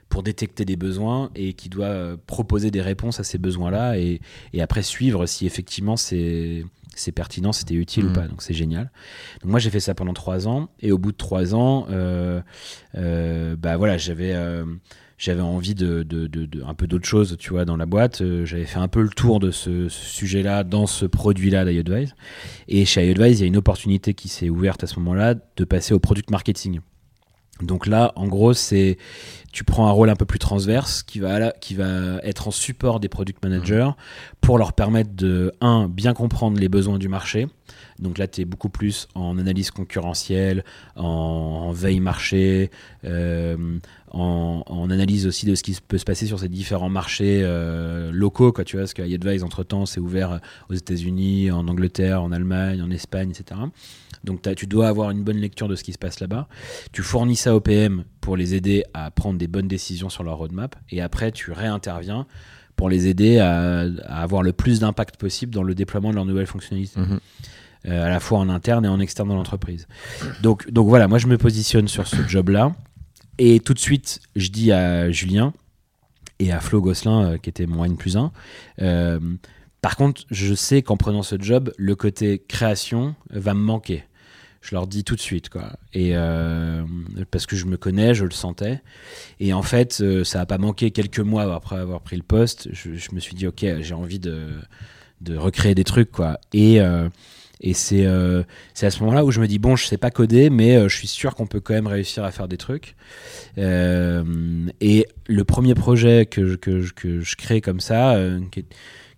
pour 0.09 0.23
détecter 0.25 0.65
des 0.65 0.77
besoins 0.77 1.31
et 1.37 1.53
qui 1.53 1.69
doit 1.69 1.87
euh, 1.87 2.17
proposer 2.27 2.71
des 2.71 2.81
réponses 2.83 3.21
à 3.21 3.25
ces 3.25 3.39
besoins-là 3.39 3.97
et, 3.99 4.21
et 4.53 4.61
après 4.63 4.83
suivre 4.83 5.27
si 5.27 5.47
effectivement 5.47 5.97
c'est 5.97 6.65
c'est 6.97 7.13
pertinent, 7.13 7.53
c'était 7.53 7.75
utile 7.75 8.07
ou 8.07 8.09
Mhm. 8.09 8.15
pas. 8.15 8.27
Donc 8.27 8.43
c'est 8.43 8.53
génial. 8.55 8.91
Donc 9.43 9.51
moi 9.53 9.61
j'ai 9.61 9.71
fait 9.71 9.79
ça 9.81 9.95
pendant 9.95 10.13
trois 10.13 10.49
ans 10.49 10.69
et 10.81 10.91
au 10.91 10.99
bout 10.99 11.13
de 11.13 11.17
trois 11.17 11.55
ans, 11.55 11.87
bah 12.95 13.77
voilà, 13.77 13.97
j'avais 13.99 14.35
j'avais 15.21 15.43
envie 15.43 15.75
de, 15.75 16.03
de, 16.03 16.27
de- 16.27 16.47
de- 16.47 16.62
un 16.62 16.73
peu 16.73 16.87
d'autre 16.87 17.05
chose, 17.05 17.37
tu 17.39 17.51
vois, 17.51 17.66
dans 17.66 17.77
la 17.77 17.85
boîte. 17.85 18.23
Euh, 18.23 18.47
j'avais 18.47 18.64
fait 18.64 18.79
un 18.79 18.89
peu 18.89 19.03
le 19.03 19.11
tour 19.11 19.39
de 19.39 19.51
ce, 19.51 19.87
sujet-là 19.91 20.64
dans 20.64 20.87
ce 20.87 21.05
produit-là 21.05 21.66
d'iAdvise. 21.66 22.14
Et 22.68 22.87
chez 22.87 23.07
iAdvise, 23.07 23.39
il 23.39 23.43
y 23.43 23.45
a 23.45 23.49
une 23.49 23.59
opportunité 23.59 24.14
qui 24.14 24.29
s'est 24.29 24.49
ouverte 24.49 24.83
à 24.83 24.87
ce 24.87 24.99
moment-là 24.99 25.35
de 25.35 25.64
passer 25.64 25.93
au 25.93 25.99
product 25.99 26.31
marketing. 26.31 26.81
Donc 27.61 27.87
là, 27.87 28.12
en 28.16 28.29
gros, 28.29 28.55
c'est 28.55 28.97
tu 29.53 29.64
prends 29.64 29.88
un 29.88 29.90
rôle 29.90 30.11
un 30.11 30.16
peu 30.16 30.24
plus 30.24 30.38
transverse 30.38 31.03
qui 31.03 31.18
va, 31.18 31.51
qui 31.53 31.74
va 31.74 32.18
être 32.22 32.48
en 32.48 32.51
support 32.51 33.01
des 33.01 33.09
product 33.09 33.42
managers 33.42 33.90
pour 34.40 34.59
leur 34.59 34.72
permettre 34.72 35.11
de, 35.14 35.53
un, 35.61 35.88
bien 35.88 36.14
comprendre 36.14 36.59
les 36.59 36.68
besoins 36.68 36.98
du 36.98 37.09
marché. 37.09 37.48
Donc 37.98 38.18
là, 38.18 38.26
tu 38.26 38.40
es 38.40 38.44
beaucoup 38.44 38.68
plus 38.68 39.09
en 39.14 39.38
analyse 39.38 39.70
concurrentielle, 39.70 40.64
en, 40.96 41.72
veille 41.72 42.01
marché, 42.01 42.70
euh, 43.05 43.78
en, 44.11 44.88
analyse 44.90 45.26
aussi 45.26 45.46
de 45.46 45.55
ce 45.55 45.62
qui 45.62 45.76
peut 45.86 45.98
se 45.98 46.05
passer 46.05 46.26
sur 46.26 46.38
ces 46.40 46.48
différents 46.48 46.88
marchés 46.88 47.42
euh, 47.44 48.11
locaux. 48.12 48.53
Quoi, 48.53 48.64
tu 48.64 48.76
vois, 48.76 48.82
parce 48.82 48.94
qu'Advise, 48.94 49.44
entre-temps, 49.44 49.86
c'est 49.86 50.01
ouvert 50.01 50.40
aux 50.68 50.74
États-Unis, 50.74 51.51
en 51.51 51.68
Angleterre, 51.68 52.22
en 52.22 52.32
Allemagne, 52.32 52.82
en 52.82 52.90
Espagne, 52.90 53.30
etc. 53.30 53.61
Donc 54.25 54.43
tu 54.57 54.66
dois 54.66 54.89
avoir 54.89 55.11
une 55.11 55.23
bonne 55.23 55.39
lecture 55.39 55.68
de 55.68 55.77
ce 55.77 55.85
qui 55.85 55.93
se 55.93 55.99
passe 55.99 56.21
là-bas. 56.21 56.49
Tu 56.93 57.03
fournis 57.03 57.37
ça 57.37 57.55
au 57.55 57.61
PM 57.61 58.05
pour 58.21 58.37
les 58.37 58.55
aider 58.55 58.85
à 58.95 59.11
prendre 59.11 59.39
des 59.39 59.49
bonnes 59.49 59.68
décisions 59.68 60.09
sur 60.09 60.23
leur 60.23 60.37
roadmap. 60.37 60.77
Et 60.91 61.01
après, 61.01 61.33
tu 61.33 61.53
réinterviens 61.53 62.27
pour 62.77 62.89
les 62.89 63.09
aider 63.09 63.39
à, 63.39 63.87
avoir 64.09 64.43
le 64.43 64.53
plus 64.53 64.81
d'impact 64.81 65.16
possible 65.16 65.55
dans 65.55 65.62
le 65.62 65.75
déploiement 65.75 66.11
de 66.11 66.16
leurs 66.16 66.25
nouvelles 66.25 66.47
fonctionnalités. 66.47 67.01
Mhm. 67.01 67.21
Euh, 67.87 68.05
à 68.05 68.11
la 68.11 68.21
fois 68.21 68.39
en 68.39 68.51
interne 68.51 68.85
et 68.85 68.89
en 68.89 69.01
externe 69.01 69.31
dans 69.31 69.37
l'entreprise. 69.37 69.89
Donc, 70.43 70.71
donc 70.71 70.87
voilà, 70.87 71.09
moi 71.09 71.16
je 71.16 71.27
me 71.27 71.39
positionne 71.39 71.89
sur 71.89 72.07
ce 72.07 72.16
job-là. 72.29 72.75
Et 73.39 73.61
tout 73.61 73.73
de 73.73 73.79
suite, 73.79 74.21
je 74.37 74.49
dis 74.51 74.71
à 74.71 75.11
Julien 75.11 75.55
et 76.41 76.53
à 76.53 76.61
Flo 76.61 76.83
Gosselin, 76.83 77.25
euh, 77.25 77.37
qui 77.39 77.49
était 77.49 77.64
mon 77.64 77.83
N 77.87 77.97
plus 77.97 78.18
1, 78.18 78.33
euh, 78.83 79.18
par 79.81 79.97
contre, 79.97 80.23
je 80.31 80.55
sais 80.55 80.83
qu'en 80.83 80.99
prenant 80.99 81.23
ce 81.23 81.37
job, 81.41 81.73
le 81.79 81.95
côté 81.97 82.43
création 82.47 83.14
va 83.31 83.55
me 83.55 83.61
manquer 83.61 84.05
je 84.61 84.75
leur 84.75 84.87
dis 84.87 85.05
tout 85.05 85.17
de 85.17 85.21
suite 85.21 85.49
quoi. 85.49 85.73
Et 85.95 86.11
euh, 86.15 86.83
parce 87.31 87.47
que 87.47 87.57
je 87.57 87.65
me 87.65 87.77
connais 87.77 88.15
je 88.15 88.25
le 88.25 88.31
sentais. 88.31 88.83
Et 89.39 89.53
en 89.53 89.63
fait 89.63 90.01
euh, 90.01 90.25
ça 90.25 90.41
a 90.41 90.47
pas 90.47 90.59
manqué 90.59 90.91
quelques 90.91 91.21
mois 91.21 91.55
après 91.55 91.77
avoir 91.77 92.01
pris 92.01 92.17
le 92.17 92.23
poste. 92.23 92.69
Je, 92.73 92.91
me 93.13 93.21
suis 93.21 93.35
dit 93.35 93.47
ok 93.47 93.65
j'ai 93.81 93.95
envie 93.95 94.19
de, 94.19 94.49
recréer 95.35 95.75
des 95.75 95.85
trucs 95.85 96.11
quoi. 96.11 96.39
Et 96.53 96.81
euh, 96.81 97.09
c'est 97.73 98.07
à 98.07 98.91
ce 98.91 99.01
moment-là 99.01 99.25
où 99.25 99.31
je 99.31 99.41
me 99.41 99.47
dis 99.47 99.59
bon 99.59 99.77
je 99.77 99.87
sais 99.87 99.99
pas 99.99 100.11
coder 100.11 100.51
mais 100.51 100.89
je 100.89 100.95
suis 100.95 101.09
sûr 101.09 101.35
qu'on 101.35 101.47
peut 101.47 101.61
quand 101.61 101.75
même 101.75 101.87
réussir 101.87 102.25
à 102.25 102.31
faire 102.31 102.49
des 102.49 102.59
trucs. 102.59 102.97
Et 103.57 105.07
le 105.27 105.45
premier 105.45 105.75
projet 105.75 106.27
que 106.27 106.47
je, 106.47 107.35
crée 107.35 107.63
comme 107.63 107.81
ça 107.81 108.19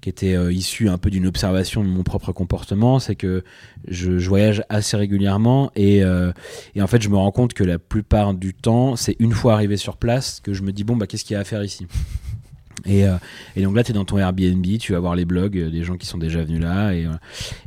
qui 0.02 0.08
était 0.08 0.34
euh, 0.34 0.52
issu 0.52 0.88
un 0.88 0.98
peu 0.98 1.10
d'une 1.10 1.26
observation 1.26 1.82
de 1.82 1.88
mon 1.88 2.02
propre 2.02 2.32
comportement, 2.32 2.98
c'est 2.98 3.14
que 3.14 3.44
je, 3.86 4.10
voyage 4.28 4.64
assez 4.68 4.96
régulièrement 4.96 5.70
et, 5.76 6.02
euh, 6.02 6.32
et, 6.74 6.82
en 6.82 6.86
fait 6.86 7.00
je 7.00 7.08
me 7.08 7.16
rends 7.16 7.30
compte 7.30 7.54
que 7.54 7.62
la 7.62 7.78
plupart 7.78 8.34
du 8.34 8.52
temps, 8.52 8.96
c'est 8.96 9.16
une 9.20 9.32
fois 9.32 9.54
arrivé 9.54 9.76
sur 9.76 9.96
place 9.96 10.40
que 10.40 10.52
je 10.52 10.62
me 10.62 10.72
dis 10.72 10.82
bon 10.82 10.96
bah 10.96 11.06
qu'est-ce 11.06 11.24
qu'il 11.24 11.34
y 11.34 11.36
a 11.36 11.40
à 11.40 11.44
faire 11.44 11.64
ici? 11.64 11.86
Et, 12.84 13.06
euh, 13.06 13.14
et, 13.54 13.62
donc 13.62 13.76
là, 13.76 13.84
tu 13.84 13.92
es 13.92 13.94
dans 13.94 14.04
ton 14.04 14.18
Airbnb, 14.18 14.66
tu 14.80 14.92
vas 14.92 14.98
voir 14.98 15.14
les 15.14 15.24
blogs 15.24 15.56
des 15.56 15.84
gens 15.84 15.96
qui 15.96 16.06
sont 16.06 16.18
déjà 16.18 16.42
venus 16.42 16.60
là. 16.60 16.92
Et, 16.92 17.06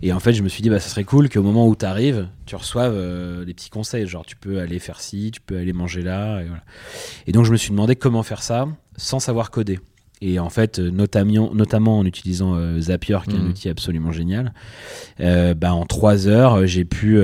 et 0.02 0.12
en 0.12 0.20
fait, 0.20 0.34
je 0.34 0.44
me 0.44 0.50
suis 0.50 0.62
dit, 0.62 0.70
bah, 0.70 0.82
ça 0.82 0.90
serait 0.90 1.06
cool 1.06 1.30
qu'au 1.30 1.44
moment 1.44 1.70
où 1.70 1.76
tu 1.76 1.86
arrives, 1.86 2.28
tu 2.46 2.58
reçoives 2.58 3.46
des 3.46 3.54
petits 3.54 3.70
conseils. 3.70 4.08
Genre, 4.08 4.26
tu 4.26 4.36
peux 4.36 4.60
aller 4.60 4.78
faire 4.78 5.00
ci, 5.00 5.32
tu 5.32 5.40
peux 5.40 5.58
aller 5.58 5.72
manger 5.72 6.02
là. 6.02 6.42
Et, 6.42 6.48
voilà. 6.48 6.64
et 7.28 7.32
donc, 7.32 7.46
je 7.46 7.52
me 7.54 7.56
suis 7.56 7.70
demandé 7.70 7.96
comment 7.96 8.24
faire 8.24 8.44
ça 8.44 8.68
sans 8.98 9.22
savoir 9.22 9.52
coder. 9.52 9.80
Et 10.22 10.40
en 10.40 10.50
fait, 10.50 10.80
euh, 10.80 10.90
notamment, 10.90 11.54
notamment 11.54 12.00
en 12.00 12.06
utilisant 12.06 12.56
euh, 12.56 12.80
Zapier, 12.80 13.18
qui 13.26 13.36
est 13.36 13.40
un 13.40 13.44
mmh. 13.44 13.50
outil 13.50 13.70
absolument 13.70 14.12
génial, 14.12 14.54
euh, 15.20 15.54
bah, 15.54 15.74
en 15.74 15.86
trois 15.86 16.28
heures, 16.28 16.66
j'ai 16.66 16.86
pu 16.86 17.20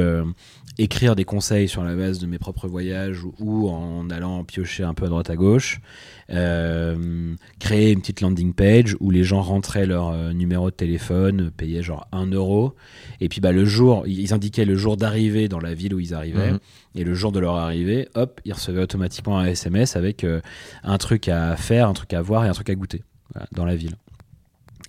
écrire 0.81 1.15
des 1.15 1.25
conseils 1.25 1.67
sur 1.67 1.83
la 1.83 1.95
base 1.95 2.19
de 2.19 2.27
mes 2.27 2.39
propres 2.39 2.67
voyages 2.67 3.23
ou, 3.39 3.69
en 3.69 4.09
allant 4.09 4.43
piocher 4.43 4.83
un 4.83 4.93
peu 4.93 5.05
à 5.05 5.09
droite 5.09 5.29
à 5.29 5.35
gauche, 5.35 5.79
créer 6.27 7.91
une 7.91 7.99
petite 7.99 8.21
landing 8.21 8.53
page 8.53 8.95
où 8.99 9.11
les 9.11 9.23
gens 9.23 9.41
rentraient 9.41 9.85
leur 9.85 10.33
numéro 10.33 10.69
de 10.69 10.75
téléphone, 10.75 11.51
payaient 11.51 11.83
genre 11.83 12.07
1 12.11 12.27
euro, 12.27 12.75
et 13.19 13.29
puis 13.29 13.39
bah, 13.39 13.51
le 13.51 13.65
jour, 13.65 14.03
ils 14.07 14.33
indiquaient 14.33 14.65
le 14.65 14.75
jour 14.75 14.97
d'arrivée 14.97 15.47
dans 15.47 15.59
la 15.59 15.73
ville 15.73 15.93
où 15.93 15.99
ils 15.99 16.13
arrivaient. 16.13 16.53
Mmh. 16.53 16.59
Et 16.95 17.03
le 17.03 17.13
jour 17.13 17.31
de 17.31 17.39
leur 17.39 17.55
arrivée, 17.55 18.09
hop, 18.15 18.41
ils 18.45 18.53
recevaient 18.53 18.81
automatiquement 18.81 19.39
un 19.39 19.45
SMS 19.45 19.95
avec 19.95 20.23
euh, 20.23 20.41
un 20.83 20.97
truc 20.97 21.29
à 21.29 21.55
faire, 21.55 21.87
un 21.87 21.93
truc 21.93 22.13
à 22.13 22.21
voir 22.21 22.45
et 22.45 22.49
un 22.49 22.53
truc 22.53 22.69
à 22.69 22.75
goûter 22.75 23.03
dans 23.51 23.65
la 23.65 23.75
ville. 23.75 23.95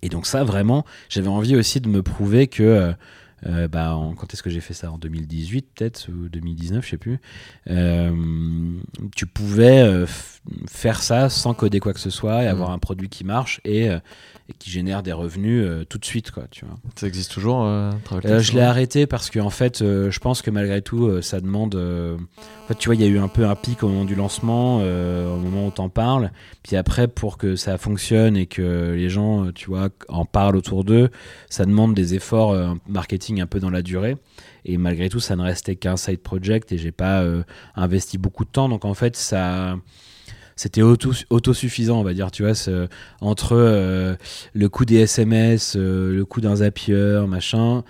Et 0.02 0.08
donc 0.08 0.26
ça, 0.26 0.42
vraiment, 0.42 0.84
j'avais 1.08 1.28
envie 1.28 1.56
aussi 1.56 1.80
de 1.80 1.88
me 1.88 2.02
prouver 2.02 2.48
que... 2.48 2.94
Euh, 3.46 3.64
euh, 3.64 3.68
bah, 3.68 3.98
quand 4.16 4.32
est-ce 4.32 4.42
que 4.42 4.50
j'ai 4.50 4.60
fait 4.60 4.74
ça? 4.74 4.90
En 4.90 4.98
2018 4.98 5.66
peut-être 5.74 6.08
ou 6.08 6.28
2019, 6.28 6.84
je 6.84 6.90
sais 6.90 6.96
plus. 6.96 7.18
tu 9.16 9.26
pouvais 9.26 10.06
faire 10.68 11.02
ça 11.02 11.28
sans 11.28 11.54
coder 11.54 11.78
quoi 11.80 11.92
que 11.92 12.00
ce 12.00 12.10
soit 12.10 12.42
et 12.42 12.46
avoir 12.46 12.70
mmh. 12.70 12.74
un 12.74 12.78
produit 12.78 13.08
qui 13.08 13.24
marche 13.24 13.60
et 13.64 13.90
et 14.48 14.52
qui 14.58 14.70
génère 14.70 15.02
des 15.02 15.12
revenus 15.12 15.64
euh, 15.64 15.84
tout 15.84 15.98
de 15.98 16.04
suite 16.04 16.30
quoi 16.30 16.44
tu 16.50 16.64
vois 16.64 16.74
ça 16.96 17.06
existe 17.06 17.30
toujours 17.30 17.64
euh, 17.64 17.92
euh, 18.24 18.40
je 18.40 18.52
l'ai 18.52 18.62
arrêté 18.62 19.06
parce 19.06 19.30
que 19.30 19.38
en 19.38 19.50
fait 19.50 19.78
je 19.80 20.18
pense 20.18 20.42
que 20.42 20.50
malgré 20.50 20.82
tout 20.82 21.22
ça 21.22 21.40
demande 21.40 21.76
en 21.76 22.66
fait 22.66 22.74
tu 22.74 22.88
vois 22.88 22.94
il 22.94 23.00
y 23.00 23.04
a 23.04 23.08
eu 23.08 23.18
un 23.18 23.28
peu 23.28 23.46
un 23.46 23.54
pic 23.54 23.82
au 23.82 23.88
moment 23.88 24.04
du 24.04 24.14
lancement 24.14 24.78
au 24.78 25.36
moment 25.36 25.68
où 25.68 25.70
t'en 25.70 25.88
parles 25.88 26.32
puis 26.62 26.76
après 26.76 27.08
pour 27.08 27.38
que 27.38 27.56
ça 27.56 27.78
fonctionne 27.78 28.36
et 28.36 28.46
que 28.46 28.92
les 28.96 29.08
gens 29.08 29.52
tu 29.52 29.66
vois 29.66 29.88
en 30.08 30.24
parlent 30.24 30.56
autour 30.56 30.84
d'eux 30.84 31.10
ça 31.48 31.64
demande 31.64 31.94
des 31.94 32.14
efforts 32.14 32.76
marketing 32.88 33.31
un 33.40 33.46
peu 33.46 33.60
dans 33.60 33.70
la 33.70 33.82
durée. 33.82 34.16
Et 34.64 34.76
malgré 34.76 35.08
tout 35.08 35.20
ça 35.20 35.36
ne 35.36 35.42
restait 35.42 35.76
qu'un 35.76 35.96
side 35.96 36.20
project 36.20 36.72
et 36.72 36.78
j'ai 36.78 36.92
pas 36.92 37.24
investi 37.74 38.18
beaucoup 38.18 38.44
de 38.44 38.50
temps. 38.50 38.68
Donc 38.68 38.84
en 38.84 38.94
fait 38.94 39.16
ça 39.16 39.76
c'était 40.56 40.82
autosuffisant, 40.82 41.98
on 41.98 42.04
va 42.04 42.14
dire, 42.14 42.30
tu 42.30 42.44
vois, 42.44 42.52
entre 43.20 43.52
euh, 43.52 44.14
le 44.54 44.68
coût 44.68 44.84
des 44.84 45.00
SMS, 45.00 45.74
euh, 45.76 46.14
le 46.14 46.24
coût 46.24 46.40
d'un 46.40 46.56
Zapier, 46.56 47.24
machin, 47.26 47.78
euh, 47.78 47.82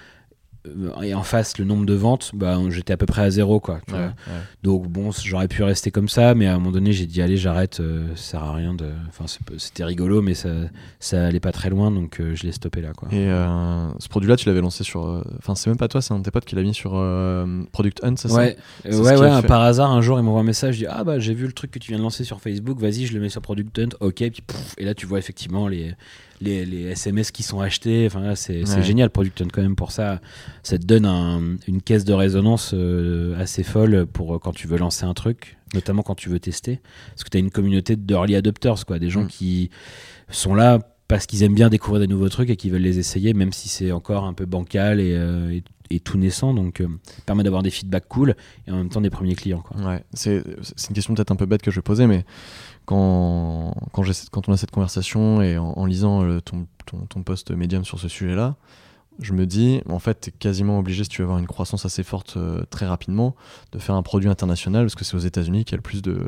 et 1.02 1.14
en 1.14 1.22
face 1.22 1.58
le 1.58 1.64
nombre 1.64 1.86
de 1.86 1.94
ventes 1.94 2.30
bah, 2.34 2.58
j'étais 2.70 2.92
à 2.92 2.96
peu 2.96 3.06
près 3.06 3.22
à 3.22 3.30
zéro 3.30 3.58
quoi 3.58 3.80
donc 4.62 4.88
bon 4.88 5.10
j'aurais 5.10 5.48
pu 5.48 5.62
rester 5.62 5.90
comme 5.90 6.08
ça 6.08 6.34
mais 6.34 6.46
à 6.46 6.54
un 6.54 6.58
moment 6.58 6.70
donné 6.70 6.92
j'ai 6.92 7.06
dit 7.06 7.20
allez 7.20 7.36
j'arrête 7.36 7.80
euh, 7.80 8.08
ça 8.14 8.32
sert 8.32 8.44
à 8.44 8.54
rien 8.54 8.74
de 8.74 8.86
enfin 9.08 9.24
c'était 9.58 9.84
rigolo 9.84 10.22
mais 10.22 10.34
ça 10.34 10.50
ça 11.00 11.26
allait 11.26 11.40
pas 11.40 11.52
très 11.52 11.68
loin 11.68 11.90
donc 11.90 12.20
euh, 12.20 12.34
je 12.34 12.44
l'ai 12.44 12.52
stoppé 12.52 12.80
là 12.80 12.92
quoi. 12.96 13.08
Et 13.12 13.26
ce 13.98 14.08
produit 14.08 14.28
là 14.28 14.36
tu 14.36 14.46
l'avais 14.46 14.60
lancé 14.60 14.84
sur 14.84 15.24
enfin 15.38 15.54
c'est 15.54 15.68
même 15.68 15.78
pas 15.78 15.88
toi 15.88 16.00
c'est 16.00 16.14
un 16.14 16.18
de 16.18 16.24
tes 16.24 16.30
potes 16.30 16.44
qui 16.44 16.54
l'a 16.54 16.62
mis 16.62 16.74
sur 16.74 16.92
Product 17.72 18.04
Hunt 18.04 18.14
c'est 18.16 18.30
ouais 18.30 18.56
ça 18.88 19.02
ouais 19.02 19.16
ouais 19.16 19.42
par 19.42 19.62
hasard 19.62 19.90
un 19.90 20.00
jour 20.00 20.18
il 20.18 20.22
m'envoie 20.22 20.40
un 20.40 20.44
message 20.44 20.78
dis 20.78 20.86
ah 20.86 21.02
bah 21.04 21.18
j'ai 21.18 21.34
vu 21.34 21.46
le 21.46 21.52
truc 21.52 21.70
que 21.70 21.78
tu 21.78 21.90
viens 21.90 21.98
de 21.98 22.04
lancer 22.04 22.24
sur 22.24 22.40
Facebook 22.40 22.78
vas-y 22.78 23.06
je 23.06 23.14
le 23.14 23.20
mets 23.20 23.28
sur 23.28 23.42
Product 23.42 23.78
Hunt 23.78 23.88
ok 24.00 24.16
puis 24.16 24.42
et 24.78 24.84
là 24.84 24.94
tu 24.94 25.06
vois 25.06 25.18
effectivement 25.18 25.68
les 25.68 25.94
les, 26.42 26.82
SMS 26.90 27.30
qui 27.30 27.42
sont 27.42 27.60
achetés. 27.60 28.06
Enfin, 28.06 28.34
c'est 28.34 28.82
génial, 28.82 29.10
Product 29.10 29.42
quand 29.52 29.62
même 29.62 29.76
pour 29.76 29.92
ça. 29.92 30.20
Ça 30.62 30.78
te 30.78 30.84
donne 30.84 31.06
une 31.66 31.82
caisse 31.82 32.04
de 32.04 32.12
résonance 32.12 32.72
euh, 32.74 33.38
assez 33.40 33.62
folle 33.62 34.06
pour 34.06 34.34
euh, 34.34 34.38
quand 34.38 34.52
tu 34.52 34.66
veux 34.66 34.78
lancer 34.78 35.04
un 35.04 35.14
truc, 35.14 35.58
notamment 35.74 36.02
quand 36.02 36.14
tu 36.14 36.28
veux 36.28 36.40
tester. 36.40 36.80
Parce 37.10 37.24
que 37.24 37.30
tu 37.30 37.36
as 37.36 37.40
une 37.40 37.50
communauté 37.50 37.96
d'early 37.96 38.36
adopters, 38.36 38.84
quoi, 38.86 38.98
des 38.98 39.10
gens 39.10 39.24
mm. 39.24 39.28
qui 39.28 39.70
sont 40.28 40.54
là 40.54 40.78
parce 41.08 41.26
qu'ils 41.26 41.42
aiment 41.42 41.54
bien 41.54 41.68
découvrir 41.68 42.00
des 42.00 42.06
nouveaux 42.06 42.30
trucs 42.30 42.48
et 42.48 42.56
qui 42.56 42.70
veulent 42.70 42.80
les 42.80 42.98
essayer, 42.98 43.34
même 43.34 43.52
si 43.52 43.68
c'est 43.68 43.92
encore 43.92 44.24
un 44.24 44.32
peu 44.32 44.46
bancal 44.46 44.98
et, 44.98 45.14
euh, 45.14 45.60
tout 46.04 46.16
naissant. 46.16 46.54
Donc, 46.54 46.82
ça 47.04 47.22
permet 47.26 47.42
d'avoir 47.42 47.62
des 47.62 47.68
feedbacks 47.68 48.08
cool 48.08 48.34
et 48.66 48.70
en 48.70 48.76
même 48.76 48.88
temps 48.88 49.02
des 49.02 49.10
premiers 49.10 49.34
clients. 49.34 49.60
Quoi. 49.60 49.76
Ouais, 49.82 50.02
c'est 50.14 50.42
une 50.88 50.94
question 50.94 51.12
peut-être 51.12 51.32
un 51.32 51.36
peu 51.36 51.44
bête 51.44 51.60
que 51.60 51.70
je 51.70 51.76
vais 51.76 51.82
poser, 51.82 52.06
mais 52.06 52.24
quand, 52.84 53.74
quand, 53.92 54.02
quand 54.30 54.48
on 54.48 54.52
a 54.52 54.56
cette 54.56 54.70
conversation 54.70 55.42
et 55.42 55.58
en, 55.58 55.84
lisant 55.84 56.24
euh, 56.24 56.40
ton, 56.40 56.66
ton, 56.86 56.98
ton, 57.06 57.22
post 57.22 57.50
Medium 57.50 57.84
sur 57.84 57.98
ce 57.98 58.08
sujet-là, 58.08 58.56
je 59.20 59.32
me 59.32 59.46
dis, 59.46 59.82
en 59.88 59.98
fait, 59.98 60.20
tu 60.20 60.28
es 60.30 60.32
quasiment 60.32 60.78
obligé, 60.78 61.04
si 61.04 61.10
tu 61.10 61.22
veux 61.22 61.24
avoir 61.24 61.38
une 61.38 61.46
croissance 61.46 61.84
assez 61.84 62.02
forte 62.02 62.34
euh, 62.36 62.62
très 62.70 62.86
rapidement, 62.86 63.34
de 63.72 63.78
faire 63.78 63.94
un 63.94 64.02
produit 64.02 64.28
international, 64.28 64.84
parce 64.84 64.94
que 64.94 65.04
c'est 65.04 65.16
aux 65.16 65.20
États-Unis 65.20 65.64
qu'il 65.64 65.72
y 65.72 65.74
a 65.74 65.78
le 65.78 65.82
plus 65.82 66.02
de. 66.02 66.18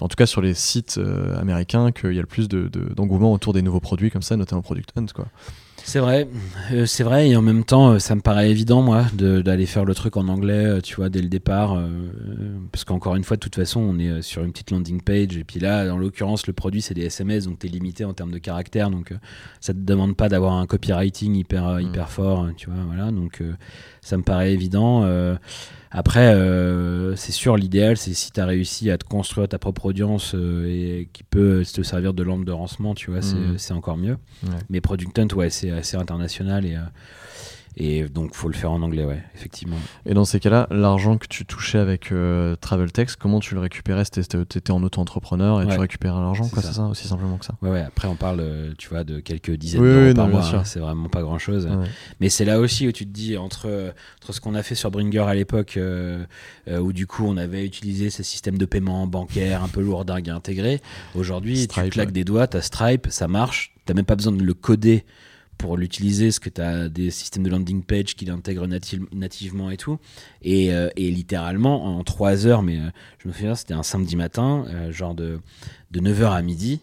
en 0.00 0.08
tout 0.08 0.16
cas, 0.16 0.26
sur 0.26 0.40
les 0.40 0.54
sites 0.54 0.98
euh, 0.98 1.38
américains, 1.40 1.90
qu'il 1.92 2.12
y 2.12 2.18
a 2.18 2.22
le 2.22 2.26
plus 2.26 2.48
d'engouement 2.48 3.30
de, 3.30 3.34
autour 3.34 3.52
des 3.52 3.62
nouveaux 3.62 3.80
produits 3.80 4.10
comme 4.10 4.22
ça, 4.22 4.36
notamment 4.36 4.62
Product 4.62 4.92
Hunt. 4.96 5.06
Quoi. 5.14 5.26
C'est 5.88 6.00
vrai, 6.00 6.28
euh, 6.72 6.84
c'est 6.84 7.02
vrai, 7.02 7.30
et 7.30 7.36
en 7.36 7.40
même 7.40 7.64
temps, 7.64 7.92
euh, 7.92 7.98
ça 7.98 8.14
me 8.14 8.20
paraît 8.20 8.50
évident, 8.50 8.82
moi, 8.82 9.06
d'aller 9.14 9.64
faire 9.64 9.86
le 9.86 9.94
truc 9.94 10.18
en 10.18 10.28
anglais, 10.28 10.66
euh, 10.66 10.80
tu 10.82 10.96
vois, 10.96 11.08
dès 11.08 11.22
le 11.22 11.30
départ, 11.30 11.82
parce 12.70 12.84
qu'encore 12.84 13.16
une 13.16 13.24
fois, 13.24 13.38
de 13.38 13.40
toute 13.40 13.54
façon, 13.54 13.80
on 13.80 13.98
est 13.98 14.20
sur 14.20 14.44
une 14.44 14.52
petite 14.52 14.70
landing 14.70 15.00
page, 15.00 15.38
et 15.38 15.44
puis 15.44 15.60
là, 15.60 15.90
en 15.90 15.96
l'occurrence, 15.96 16.46
le 16.46 16.52
produit, 16.52 16.82
c'est 16.82 16.92
des 16.92 17.06
SMS, 17.06 17.46
donc 17.46 17.60
tu 17.60 17.68
es 17.68 17.70
limité 17.70 18.04
en 18.04 18.12
termes 18.12 18.32
de 18.32 18.36
caractères, 18.36 18.90
donc 18.90 19.14
ça 19.62 19.72
te 19.72 19.78
demande 19.78 20.14
pas 20.14 20.28
d'avoir 20.28 20.52
un 20.58 20.66
copywriting 20.66 21.34
hyper, 21.34 21.66
mm. 21.66 21.80
hyper 21.80 22.10
fort, 22.10 22.46
tu 22.58 22.68
vois, 22.68 22.84
voilà, 22.86 23.10
donc 23.10 23.42
ça 24.02 24.18
me 24.18 24.22
paraît 24.22 24.52
évident. 24.52 25.06
Après, 25.90 26.34
euh, 26.34 27.16
c'est 27.16 27.32
sûr, 27.32 27.56
l'idéal, 27.56 27.96
c'est 27.96 28.12
si 28.12 28.30
tu 28.30 28.40
as 28.40 28.46
réussi 28.46 28.90
à 28.90 28.98
te 28.98 29.04
construire 29.04 29.48
ta 29.48 29.58
propre 29.58 29.86
audience 29.86 30.34
euh, 30.34 30.66
et 30.66 31.08
qui 31.12 31.22
peut 31.22 31.62
te 31.64 31.82
servir 31.82 32.12
de 32.12 32.22
lampe 32.22 32.44
de 32.44 32.52
lancement, 32.52 32.94
tu 32.94 33.10
vois, 33.10 33.22
c'est 33.22 33.72
mm. 33.72 33.76
encore 33.76 33.96
mieux. 33.96 34.18
Mais 34.68 34.80
Product 34.80 35.18
Hunt, 35.18 35.28
ouais, 35.34 35.50
c'est 35.50 35.70
assez 35.70 35.96
international 35.96 36.66
et, 36.66 36.76
euh, 36.76 36.80
Et 37.80 38.02
donc, 38.08 38.34
faut 38.34 38.48
le 38.48 38.54
faire 38.54 38.72
en 38.72 38.82
anglais, 38.82 39.04
ouais, 39.04 39.22
effectivement. 39.36 39.76
Et 40.04 40.12
dans 40.12 40.24
ces 40.24 40.40
cas-là, 40.40 40.66
l'argent 40.72 41.16
que 41.16 41.28
tu 41.28 41.46
touchais 41.46 41.78
avec 41.78 42.10
euh, 42.10 42.56
TravelTex, 42.56 43.14
comment 43.14 43.38
tu 43.38 43.54
le 43.54 43.60
récupérais? 43.60 44.02
Tu 44.04 44.20
étais 44.20 44.72
en 44.72 44.82
auto-entrepreneur 44.82 45.62
et 45.62 45.66
tu 45.68 45.78
récupérais 45.78 46.20
l'argent, 46.20 46.48
quoi, 46.48 46.60
c'est 46.60 46.72
ça. 46.72 46.86
aussi 46.86 47.06
simplement 47.06 47.38
que 47.38 47.44
ça? 47.44 47.54
Ouais, 47.62 47.70
ouais. 47.70 47.82
Après, 47.82 48.08
on 48.08 48.16
parle, 48.16 48.40
euh, 48.40 48.72
tu 48.76 48.88
vois, 48.88 49.04
de 49.04 49.20
quelques 49.20 49.52
dizaines 49.52 49.82
d'euros 49.82 50.14
par 50.14 50.26
mois. 50.26 50.44
Hein. 50.44 50.64
c'est 50.64 50.80
vraiment 50.80 51.08
pas 51.08 51.22
grand-chose. 51.22 51.68
Mais 52.20 52.28
c'est 52.28 52.44
là 52.44 52.58
aussi 52.58 52.88
où 52.88 52.92
tu 52.92 53.06
te 53.06 53.12
dis, 53.12 53.36
entre, 53.36 53.92
entre 54.20 54.32
ce 54.32 54.40
qu'on 54.40 54.56
a 54.56 54.64
fait 54.64 54.74
sur 54.74 54.90
Bringer 54.90 55.20
à 55.28 55.34
l'époque, 55.34 55.74
euh, 55.76 56.24
où 56.66 56.92
du 56.92 57.06
coup, 57.06 57.24
on 57.28 57.36
avait 57.36 57.64
utilisé 57.64 58.10
ces 58.10 58.24
systèmes 58.24 58.58
de 58.58 58.66
paiement 58.66 59.06
bancaire 59.06 59.62
un 59.62 59.68
peu 59.68 59.82
lourdingue 59.82 60.26
et 60.26 60.32
intégrés, 60.32 60.80
aujourd'hui, 61.14 61.68
tu 61.68 61.88
claques 61.90 62.12
des 62.12 62.24
doigts, 62.24 62.48
t'as 62.48 62.60
Stripe, 62.60 63.06
ça 63.08 63.28
marche, 63.28 63.72
t'as 63.86 63.94
même 63.94 64.04
pas 64.04 64.16
besoin 64.16 64.32
de 64.32 64.42
le 64.42 64.54
coder 64.54 65.04
pour 65.58 65.76
l'utiliser, 65.76 66.26
parce 66.26 66.38
que 66.38 66.48
tu 66.48 66.60
as 66.60 66.88
des 66.88 67.10
systèmes 67.10 67.42
de 67.42 67.50
landing 67.50 67.82
page 67.82 68.14
qui 68.14 68.24
l'intègrent 68.24 68.66
nativement 68.66 69.70
et 69.70 69.76
tout. 69.76 69.98
Et, 70.42 70.72
euh, 70.72 70.88
et, 70.96 71.10
littéralement, 71.10 71.98
en 71.98 72.04
3 72.04 72.46
heures, 72.46 72.62
mais 72.62 72.78
euh, 72.78 72.88
je 73.18 73.28
me 73.28 73.32
souviens, 73.32 73.54
c'était 73.54 73.74
un 73.74 73.82
samedi 73.82 74.16
matin, 74.16 74.64
euh, 74.68 74.92
genre 74.92 75.14
de, 75.14 75.40
de 75.90 76.00
9h 76.00 76.30
à 76.30 76.42
midi. 76.42 76.80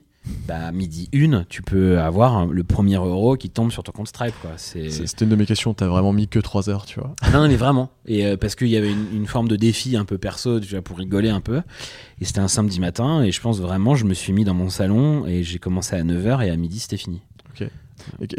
Bah, 0.47 0.71
midi 0.71 1.07
1, 1.13 1.45
tu 1.47 1.61
peux 1.61 1.99
avoir 1.99 2.47
le 2.47 2.63
premier 2.63 2.95
euro 2.95 3.37
qui 3.37 3.51
tombe 3.51 3.71
sur 3.71 3.83
ton 3.83 3.91
compte 3.91 4.07
Stripe. 4.07 4.33
C'était 4.57 5.23
une 5.23 5.29
de 5.29 5.35
mes 5.35 5.45
questions, 5.45 5.75
t'as 5.75 5.87
vraiment 5.87 6.13
mis 6.13 6.27
que 6.27 6.39
3 6.39 6.67
heures, 6.67 6.87
tu 6.87 6.99
vois. 6.99 7.13
Non, 7.31 7.47
mais 7.47 7.55
vraiment. 7.55 7.91
Et 8.07 8.35
parce 8.35 8.55
qu'il 8.55 8.69
y 8.69 8.75
avait 8.75 8.91
une, 8.91 9.05
une, 9.13 9.27
forme 9.27 9.47
de 9.47 9.55
défi 9.55 9.95
un 9.95 10.03
peu 10.03 10.17
perso, 10.17 10.59
tu 10.59 10.71
vois, 10.71 10.81
pour 10.81 10.97
rigoler 10.97 11.29
un 11.29 11.41
peu. 11.41 11.61
Et 12.19 12.25
c'était 12.25 12.39
un 12.39 12.47
samedi 12.47 12.79
matin, 12.79 13.21
et 13.21 13.31
je 13.31 13.39
pense 13.39 13.59
vraiment, 13.59 13.93
je 13.93 14.05
me 14.05 14.15
suis 14.15 14.33
mis 14.33 14.45
dans 14.45 14.55
mon 14.55 14.71
salon, 14.71 15.27
et 15.27 15.43
j'ai 15.43 15.59
commencé 15.59 15.95
à 15.95 16.03
9h, 16.03 16.43
et 16.43 16.49
à 16.49 16.55
midi, 16.55 16.79
c'était 16.79 16.97
fini. 16.97 17.21
Ok. 17.51 17.69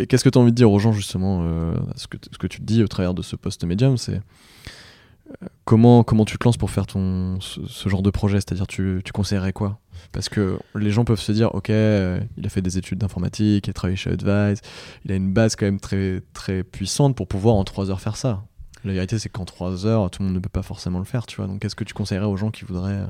Qu'est-ce 0.09 0.25
que 0.25 0.29
tu 0.29 0.39
as 0.39 0.41
envie 0.41 0.53
de 0.53 0.57
dire 0.57 0.71
aux 0.71 0.79
gens, 0.79 0.93
justement 0.93 1.41
euh, 1.43 1.75
ce, 1.97 2.07
que, 2.07 2.17
ce 2.31 2.39
que 2.39 2.47
tu 2.47 2.61
dis 2.61 2.83
au 2.83 2.89
travers 2.89 3.15
de 3.15 3.23
ce 3.23 3.37
post 3.37 3.65
médium, 3.65 3.97
c'est 3.97 4.15
euh, 4.15 5.47
comment, 5.65 6.05
comment 6.05 6.25
tu 6.25 6.39
te 6.39 6.45
lances 6.45 6.57
pour 6.57 6.71
faire 6.71 6.87
ton, 6.87 7.39
ce, 7.41 7.89
genre 7.89 8.03
de 8.03 8.11
projet? 8.11 8.37
C'est-à-dire, 8.37 8.67
tu, 8.67 9.01
tu 9.05 9.13
conseillerais 9.13 9.53
quoi? 9.53 9.79
Parce 10.13 10.29
que 10.29 10.59
les 10.75 10.91
gens 10.91 11.05
peuvent 11.05 11.21
se 11.21 11.33
dire, 11.33 11.55
ok, 11.55 11.71
euh, 11.71 12.21
il 12.37 12.47
a 12.47 12.49
fait 12.49 12.63
des 12.63 12.79
études 12.79 12.99
d'informatique, 12.99 13.67
il 13.67 13.71
a 13.71 13.73
travaillé 13.73 13.97
chez 13.97 14.11
Advise, 14.11 14.61
il 15.05 15.13
a 15.13 15.17
une 15.17 15.33
base 15.33 15.57
quand 15.57 15.67
même 15.67 15.81
très, 15.81 16.23
très 16.33 16.63
puissante 16.63 17.17
pour 17.17 17.27
pouvoir 17.27 17.57
en 17.57 17.65
3 17.65 17.91
heures 17.91 18.01
faire 18.01 18.17
ça. 18.17 18.45
La 18.85 18.93
vérité, 18.93 19.19
c'est 19.19 19.29
qu'en 19.29 19.45
3 19.45 19.87
heures, 19.87 20.11
tout 20.11 20.23
le 20.23 20.27
monde 20.27 20.37
ne 20.37 20.41
peut 20.41 20.49
pas 20.49 20.63
forcément 20.63 21.01
le 21.01 21.05
faire, 21.05 21.27
tu 21.27 21.37
vois. 21.37 21.47
Donc, 21.47 21.61
qu'est-ce 21.61 21.75
que 21.75 21.83
tu 21.83 21.95
conseillerais 21.95 22.27
aux 22.27 22.37
gens 22.37 22.51
qui 22.51 22.65
voudraient. 22.65 23.01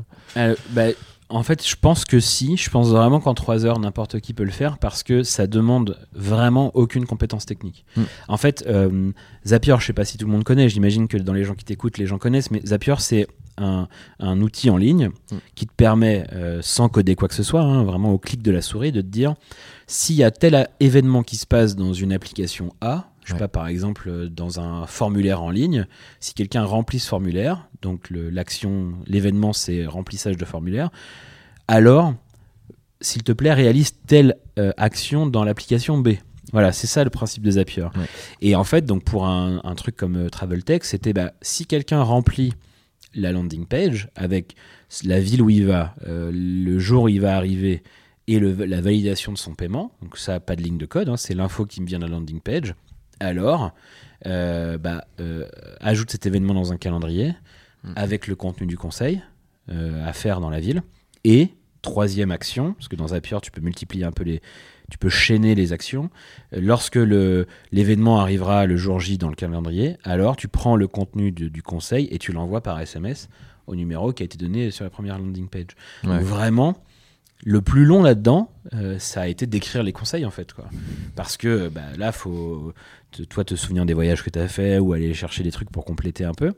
bah, 0.70 0.86
en 1.28 1.42
fait, 1.42 1.66
je 1.66 1.74
pense 1.76 2.04
que 2.04 2.20
si. 2.20 2.56
Je 2.56 2.70
pense 2.70 2.88
vraiment 2.88 3.20
qu'en 3.20 3.34
3 3.34 3.64
heures, 3.66 3.78
n'importe 3.78 4.20
qui 4.20 4.32
peut 4.32 4.44
le 4.44 4.50
faire 4.50 4.78
parce 4.78 5.02
que 5.02 5.22
ça 5.22 5.46
demande 5.46 5.98
vraiment 6.12 6.70
aucune 6.74 7.06
compétence 7.06 7.46
technique. 7.46 7.84
Hmm. 7.96 8.04
En 8.28 8.36
fait, 8.36 8.64
euh, 8.68 9.10
Zapier, 9.46 9.74
je 9.78 9.86
sais 9.86 9.92
pas 9.92 10.04
si 10.04 10.18
tout 10.18 10.26
le 10.26 10.32
monde 10.32 10.44
connaît, 10.44 10.68
j'imagine 10.68 11.08
que 11.08 11.16
dans 11.16 11.32
les 11.32 11.44
gens 11.44 11.54
qui 11.54 11.64
t'écoutent, 11.64 11.98
les 11.98 12.06
gens 12.06 12.18
connaissent, 12.18 12.50
mais 12.50 12.60
Zapier, 12.64 12.94
c'est 12.98 13.26
un, 13.58 13.88
outil 14.40 14.68
en 14.68 14.76
ligne 14.76 15.08
hmm. 15.30 15.36
qui 15.54 15.66
te 15.66 15.72
permet, 15.72 16.26
euh, 16.32 16.60
sans 16.62 16.88
coder 16.88 17.16
quoi 17.16 17.28
que 17.28 17.34
ce 17.34 17.42
soit, 17.42 17.62
hein, 17.62 17.84
vraiment 17.84 18.12
au 18.12 18.18
clic 18.18 18.42
de 18.42 18.52
la 18.52 18.60
souris, 18.60 18.92
de 18.92 19.00
te 19.00 19.06
dire 19.06 19.34
s'il 19.86 20.16
y 20.16 20.24
a 20.24 20.30
tel 20.30 20.68
événement 20.80 21.22
qui 21.22 21.36
se 21.36 21.46
passe 21.46 21.74
dans 21.74 21.92
une 21.92 22.12
application 22.12 22.74
A, 22.80 23.08
je 23.26 23.32
sais 23.32 23.38
pas, 23.38 23.48
par 23.48 23.66
exemple, 23.66 24.08
euh, 24.08 24.28
dans 24.28 24.60
un 24.60 24.86
formulaire 24.86 25.42
en 25.42 25.50
ligne, 25.50 25.86
si 26.20 26.32
quelqu'un 26.32 26.62
remplit 26.62 27.00
ce 27.00 27.08
formulaire, 27.08 27.68
donc 27.82 28.08
l'action, 28.10 28.94
l'événement, 29.06 29.52
c'est 29.52 29.84
remplissage 29.84 30.36
de 30.36 30.44
formulaire, 30.44 30.90
alors, 31.66 32.14
s'il 33.00 33.24
te 33.24 33.32
plaît, 33.32 33.52
réalise 33.52 33.94
telle 34.06 34.36
euh, 34.60 34.72
action 34.76 35.26
dans 35.26 35.42
l'application 35.42 35.98
B. 35.98 36.10
Voilà, 36.52 36.70
c'est 36.70 36.86
ça 36.86 37.02
le 37.02 37.10
principe 37.10 37.42
de 37.42 37.50
Zapier. 37.50 37.88
Et 38.40 38.54
en 38.54 38.62
fait, 38.62 38.84
donc 38.84 39.02
pour 39.02 39.26
un, 39.26 39.74
truc 39.76 39.96
comme 39.96 40.16
euh, 40.16 40.28
TravelTech, 40.28 40.84
c'était 40.84 41.12
bah, 41.12 41.32
si 41.42 41.66
quelqu'un 41.66 42.02
remplit 42.02 42.52
la 43.12 43.32
landing 43.32 43.66
page 43.66 44.08
avec 44.14 44.54
la 45.04 45.18
ville 45.18 45.42
où 45.42 45.50
il 45.50 45.66
va, 45.66 45.94
le 46.06 46.78
jour 46.78 47.04
où 47.04 47.08
il 47.08 47.20
va 47.20 47.34
arriver 47.34 47.82
et 48.28 48.38
la 48.38 48.80
validation 48.80 49.32
de 49.32 49.38
son 49.38 49.54
paiement, 49.54 49.90
donc 50.02 50.18
ça, 50.18 50.38
pas 50.38 50.54
de 50.54 50.62
ligne 50.62 50.78
de 50.78 50.86
code, 50.86 51.08
hein, 51.08 51.16
c'est 51.16 51.34
l'info 51.34 51.64
qui 51.64 51.80
me 51.80 51.86
vient 51.86 51.98
de 51.98 52.04
la 52.04 52.10
landing 52.10 52.40
page, 52.40 52.74
alors, 53.20 53.72
euh, 54.26 54.78
bah, 54.78 55.04
euh, 55.20 55.46
ajoute 55.80 56.10
cet 56.10 56.26
événement 56.26 56.54
dans 56.54 56.72
un 56.72 56.76
calendrier 56.76 57.34
mhm. 57.84 57.92
avec 57.96 58.26
le 58.26 58.34
contenu 58.34 58.66
du 58.66 58.78
conseil 58.78 59.22
euh, 59.70 60.06
à 60.06 60.12
faire 60.12 60.40
dans 60.40 60.50
la 60.50 60.60
ville. 60.60 60.82
Et 61.24 61.50
troisième 61.82 62.30
action, 62.30 62.72
parce 62.72 62.88
que 62.88 62.96
dans 62.96 63.08
Zapier, 63.08 63.38
tu 63.42 63.50
peux 63.50 63.60
multiplier 63.60 64.04
un 64.04 64.12
peu 64.12 64.24
les. 64.24 64.40
Tu 64.88 64.98
peux 64.98 65.08
chaîner 65.08 65.56
les 65.56 65.72
actions. 65.72 66.10
Lorsque 66.52 66.94
l'événement 67.72 68.20
arrivera 68.20 68.66
le 68.66 68.76
jour 68.76 69.00
J 69.00 69.18
dans 69.18 69.28
le 69.28 69.34
calendrier, 69.34 69.96
alors 70.04 70.36
tu 70.36 70.46
prends 70.46 70.76
le 70.76 70.86
contenu 70.86 71.32
du 71.32 71.60
conseil 71.60 72.06
et 72.12 72.18
tu 72.18 72.30
l'envoies 72.30 72.60
par 72.60 72.80
SMS 72.80 73.28
au 73.66 73.74
numéro 73.74 74.12
qui 74.12 74.22
a 74.22 74.26
été 74.26 74.38
donné 74.38 74.70
sur 74.70 74.84
la 74.84 74.90
première 74.90 75.18
landing 75.18 75.48
page. 75.48 75.74
Donc 76.04 76.20
vraiment, 76.20 76.76
le 77.44 77.60
plus 77.60 77.84
long 77.84 78.02
là-dedans, 78.02 78.50
ça 78.98 79.22
a 79.22 79.26
été 79.28 79.46
d'écrire 79.46 79.82
les 79.82 79.92
conseils 79.92 80.24
en 80.24 80.30
fait. 80.30 80.52
Quoi. 80.52 80.66
Parce 81.14 81.36
que 81.36 81.68
bah, 81.68 81.82
là, 81.96 82.12
faut 82.12 82.72
toi 83.28 83.44
te 83.44 83.54
souvenir 83.54 83.86
des 83.86 83.94
voyages 83.94 84.22
que 84.22 84.30
tu 84.30 84.38
as 84.38 84.48
fait 84.48 84.78
ou 84.78 84.92
aller 84.92 85.14
chercher 85.14 85.42
des 85.42 85.52
trucs 85.52 85.70
pour 85.70 85.84
compléter 85.84 86.24
un 86.24 86.34
peu. 86.34 86.52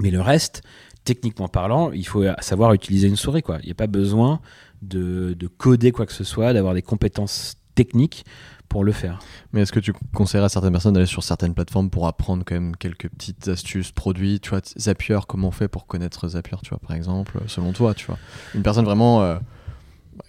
Mais 0.00 0.10
le 0.10 0.20
reste, 0.20 0.62
techniquement 1.04 1.48
parlant, 1.48 1.92
il 1.92 2.06
faut 2.06 2.24
savoir 2.40 2.72
utiliser 2.72 3.08
une 3.08 3.16
souris. 3.16 3.42
Il 3.60 3.66
n'y 3.66 3.72
a 3.72 3.76
pas 3.76 3.86
besoin 3.86 4.40
de, 4.82 5.36
coder 5.58 5.92
quoi 5.92 6.06
que 6.06 6.12
ce 6.12 6.24
soit, 6.24 6.52
d'avoir 6.52 6.74
des 6.74 6.82
compétences 6.82 7.56
techniques 7.74 8.24
pour 8.68 8.82
le 8.82 8.92
faire. 8.92 9.20
Mais 9.52 9.60
est-ce 9.62 9.72
que 9.72 9.80
tu 9.80 9.92
conseillerais 10.14 10.46
à 10.46 10.48
certaines 10.48 10.72
personnes 10.72 10.94
d'aller 10.94 11.06
sur 11.06 11.22
certaines 11.22 11.54
plateformes 11.54 11.90
pour 11.90 12.06
apprendre 12.06 12.44
quand 12.44 12.54
même 12.54 12.76
quelques 12.76 13.08
petites 13.08 13.46
astuces, 13.48 13.92
produits 13.92 14.40
Tu 14.40 14.50
vois, 14.50 14.60
Zapier, 14.78 15.18
comment 15.28 15.48
on 15.48 15.52
fait 15.52 15.68
pour 15.68 15.86
connaître 15.86 16.26
Zapier, 16.28 16.56
tu 16.62 16.70
vois, 16.70 16.78
par 16.78 16.96
exemple, 16.96 17.40
selon 17.46 17.72
toi, 17.72 17.94
tu 17.94 18.06
vois 18.06 18.18
Une 18.54 18.62
personne 18.62 18.84
vraiment 18.84 19.22
euh, 19.22 19.36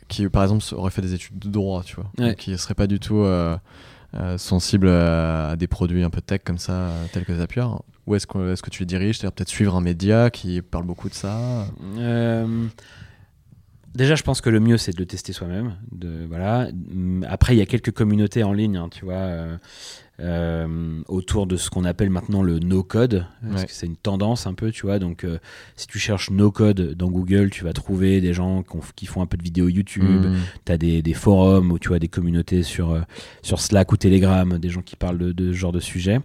qui, 0.07 0.27
par 0.29 0.43
exemple, 0.43 0.63
aurait 0.73 0.91
fait 0.91 1.01
des 1.01 1.13
études 1.13 1.39
de 1.39 1.49
droit, 1.49 1.83
tu 1.83 1.95
vois, 1.95 2.33
qui 2.33 2.51
ne 2.51 2.57
serait 2.57 2.75
pas 2.75 2.87
du 2.87 2.99
tout... 2.99 3.19
Euh, 3.19 3.57
euh, 4.17 4.37
sensible 4.37 4.87
à, 4.87 5.57
des 5.57 5.67
produits 5.67 6.01
un 6.01 6.09
peu 6.09 6.21
tech 6.21 6.39
comme 6.45 6.57
ça, 6.57 6.89
tels 7.11 7.25
que 7.25 7.35
Zapier 7.35 7.65
Où 8.07 8.15
est-ce 8.15 8.25
que, 8.25 8.53
est 8.53 8.61
que 8.61 8.69
tu 8.69 8.83
les 8.83 8.85
diriges? 8.85 9.17
C'est-à-dire 9.17 9.33
peut-être 9.33 9.49
suivre 9.49 9.75
un 9.75 9.81
média 9.81 10.29
qui 10.29 10.61
parle 10.61 10.85
beaucoup 10.85 11.09
de 11.09 11.13
ça? 11.13 11.67
Euh, 11.97 12.67
Déjà, 13.93 14.15
je 14.15 14.23
pense 14.23 14.41
que 14.41 14.49
le 14.49 14.59
mieux, 14.59 14.77
c'est 14.77 14.91
de 14.91 14.99
le 14.99 15.05
tester 15.05 15.33
soi-même. 15.33 15.75
Voilà. 16.29 16.67
Après, 17.27 17.55
il 17.55 17.59
y 17.59 17.61
a 17.61 17.65
quelques 17.65 17.91
communautés 17.91 18.43
en 18.43 18.53
ligne, 18.53 18.77
hein, 18.77 18.89
tu 18.91 19.05
vois. 19.05 19.57
Euh, 20.21 21.01
autour 21.09 21.45
de 21.45 21.57
ce 21.57 21.69
qu'on 21.69 21.83
appelle 21.83 22.09
maintenant 22.09 22.41
le 22.41 22.59
no-code. 22.59 23.25
Parce 23.49 23.65
que 23.65 23.71
c'est 23.71 23.85
une 23.85 23.97
tendance 23.97 24.47
un 24.47 24.53
peu, 24.53 24.71
tu 24.71 24.85
vois. 24.85 24.97
Donc, 24.97 25.25
euh, 25.25 25.39
si 25.75 25.87
tu 25.87 25.99
cherches 25.99 26.29
no-code 26.29 26.93
dans 26.93 27.09
Google, 27.09 27.49
tu 27.49 27.65
vas 27.65 27.73
trouver 27.73 28.21
des 28.21 28.33
gens 28.33 28.63
qui 28.95 29.07
font 29.07 29.21
un 29.21 29.25
peu 29.25 29.35
de 29.35 29.43
vidéos 29.43 29.67
YouTube. 29.67 30.03
Mm. 30.25 30.35
Tu 30.65 30.71
as 30.71 30.77
des, 30.77 31.13
forums 31.13 31.71
ou 31.71 31.79
tu 31.79 31.93
as 31.93 31.99
des 31.99 32.07
communautés 32.07 32.63
sur, 32.63 32.91
euh, 32.91 33.01
sur 33.41 33.59
Slack 33.59 33.91
ou 33.91 33.97
Telegram, 33.97 34.57
des 34.57 34.69
gens 34.69 34.81
qui 34.81 34.95
parlent 34.95 35.17
de, 35.17 35.31
de 35.33 35.51
ce 35.51 35.57
genre 35.57 35.73
de 35.73 35.81
sujet. 35.81 36.21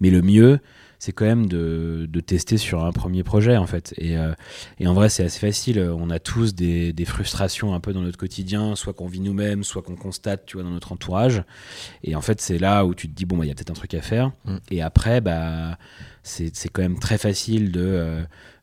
Mais 0.00 0.10
le 0.10 0.20
mieux, 0.20 0.60
c'est 1.00 1.12
quand 1.12 1.24
même 1.24 1.46
de, 1.46 2.06
tester 2.20 2.58
sur 2.58 2.84
un 2.84 2.92
premier 2.92 3.24
projet 3.24 3.56
en 3.56 3.66
fait. 3.66 3.94
Et, 3.96 4.18
euh, 4.18 4.34
en 4.84 4.92
vrai, 4.92 5.08
c'est 5.08 5.24
assez 5.24 5.40
facile. 5.40 5.80
On 5.80 6.10
a 6.10 6.18
tous 6.18 6.54
des, 6.54 6.94
frustrations 7.06 7.74
un 7.74 7.80
peu 7.80 7.94
dans 7.94 8.02
notre 8.02 8.18
quotidien, 8.18 8.76
soit 8.76 8.92
qu'on 8.92 9.06
vit 9.06 9.20
nous-mêmes, 9.20 9.64
soit 9.64 9.82
qu'on 9.82 9.96
constate, 9.96 10.44
tu 10.44 10.58
vois, 10.58 10.62
dans 10.62 10.70
notre 10.70 10.92
entourage. 10.92 11.42
Et 12.04 12.14
en 12.14 12.20
fait, 12.20 12.40
c'est 12.42 12.58
là 12.58 12.84
où 12.84 12.94
tu 12.94 13.08
te 13.08 13.14
dis 13.14 13.24
bon, 13.24 13.38
bah, 13.38 13.46
il 13.46 13.48
y 13.48 13.50
a 13.50 13.54
peut-être 13.54 13.70
un 13.70 13.74
truc 13.74 13.94
à 13.94 14.02
faire. 14.02 14.32
Mm. 14.44 14.56
Et 14.70 14.82
après, 14.82 15.22
bah, 15.22 15.78
c'est 16.22 16.68
quand 16.70 16.82
même 16.82 16.98
très 16.98 17.16
facile 17.16 17.72
de, 17.72 17.80
euh, 17.80 18.22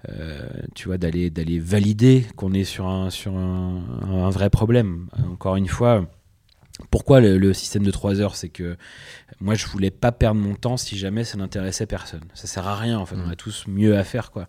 euh, 0.09 0.47
tu 0.75 0.87
vois, 0.87 0.99
d'aller 0.99 1.31
d'aller 1.31 1.59
valider 1.59 2.23
qu'on 2.35 2.53
est 2.53 2.63
sur 2.63 2.87
un 2.87 3.09
sur 3.09 3.35
un 3.35 4.29
vrai 4.29 4.51
problème. 4.51 5.07
Encore 5.31 5.55
une 5.55 5.67
fois 5.67 6.07
pourquoi 6.91 7.19
le, 7.19 7.53
système 7.53 7.83
de 7.83 7.91
3 7.91 8.21
heures 8.21 8.35
C'est 8.35 8.49
que 8.49 8.77
moi, 9.39 9.55
je 9.55 9.65
voulais 9.67 9.91
pas 9.91 10.11
perdre 10.11 10.39
mon 10.39 10.55
temps 10.55 10.77
si 10.77 10.97
jamais 10.97 11.23
ça 11.23 11.37
n'intéressait 11.37 11.85
personne. 11.85 12.23
Ça 12.33 12.47
sert 12.47 12.67
à 12.67 12.75
rien, 12.75 12.99
en 12.99 13.05
fait. 13.05 13.15
On 13.15 13.27
mm. 13.27 13.31
a 13.31 13.35
tous 13.35 13.65
mieux 13.67 13.97
à 13.97 14.03
faire, 14.03 14.31
quoi. 14.31 14.47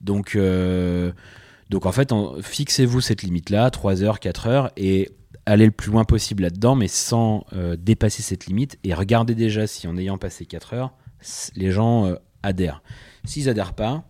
Donc, 0.00 0.36
euh, 0.36 1.12
donc 1.70 1.86
en 1.86 1.92
fait, 1.92 2.12
fixez-vous 2.42 3.00
cette 3.00 3.22
limite-là, 3.22 3.70
3 3.70 4.02
heures, 4.02 4.20
4 4.20 4.46
heures, 4.46 4.70
et 4.76 5.10
allez 5.46 5.66
le 5.66 5.72
plus 5.72 5.90
loin 5.90 6.04
possible 6.04 6.42
là-dedans, 6.42 6.74
mais 6.74 6.88
sans 6.88 7.44
euh, 7.52 7.76
dépasser 7.76 8.22
cette 8.22 8.46
limite. 8.46 8.78
Et 8.84 8.94
regardez 8.94 9.34
déjà 9.34 9.66
si, 9.66 9.86
en 9.86 9.96
ayant 9.96 10.18
passé 10.18 10.46
4 10.46 10.74
heures, 10.74 10.94
les 11.54 11.70
gens 11.70 12.06
euh, 12.06 12.14
adhèrent. 12.42 12.82
S'ils 13.24 13.48
adhèrent 13.48 13.74
pas, 13.74 14.04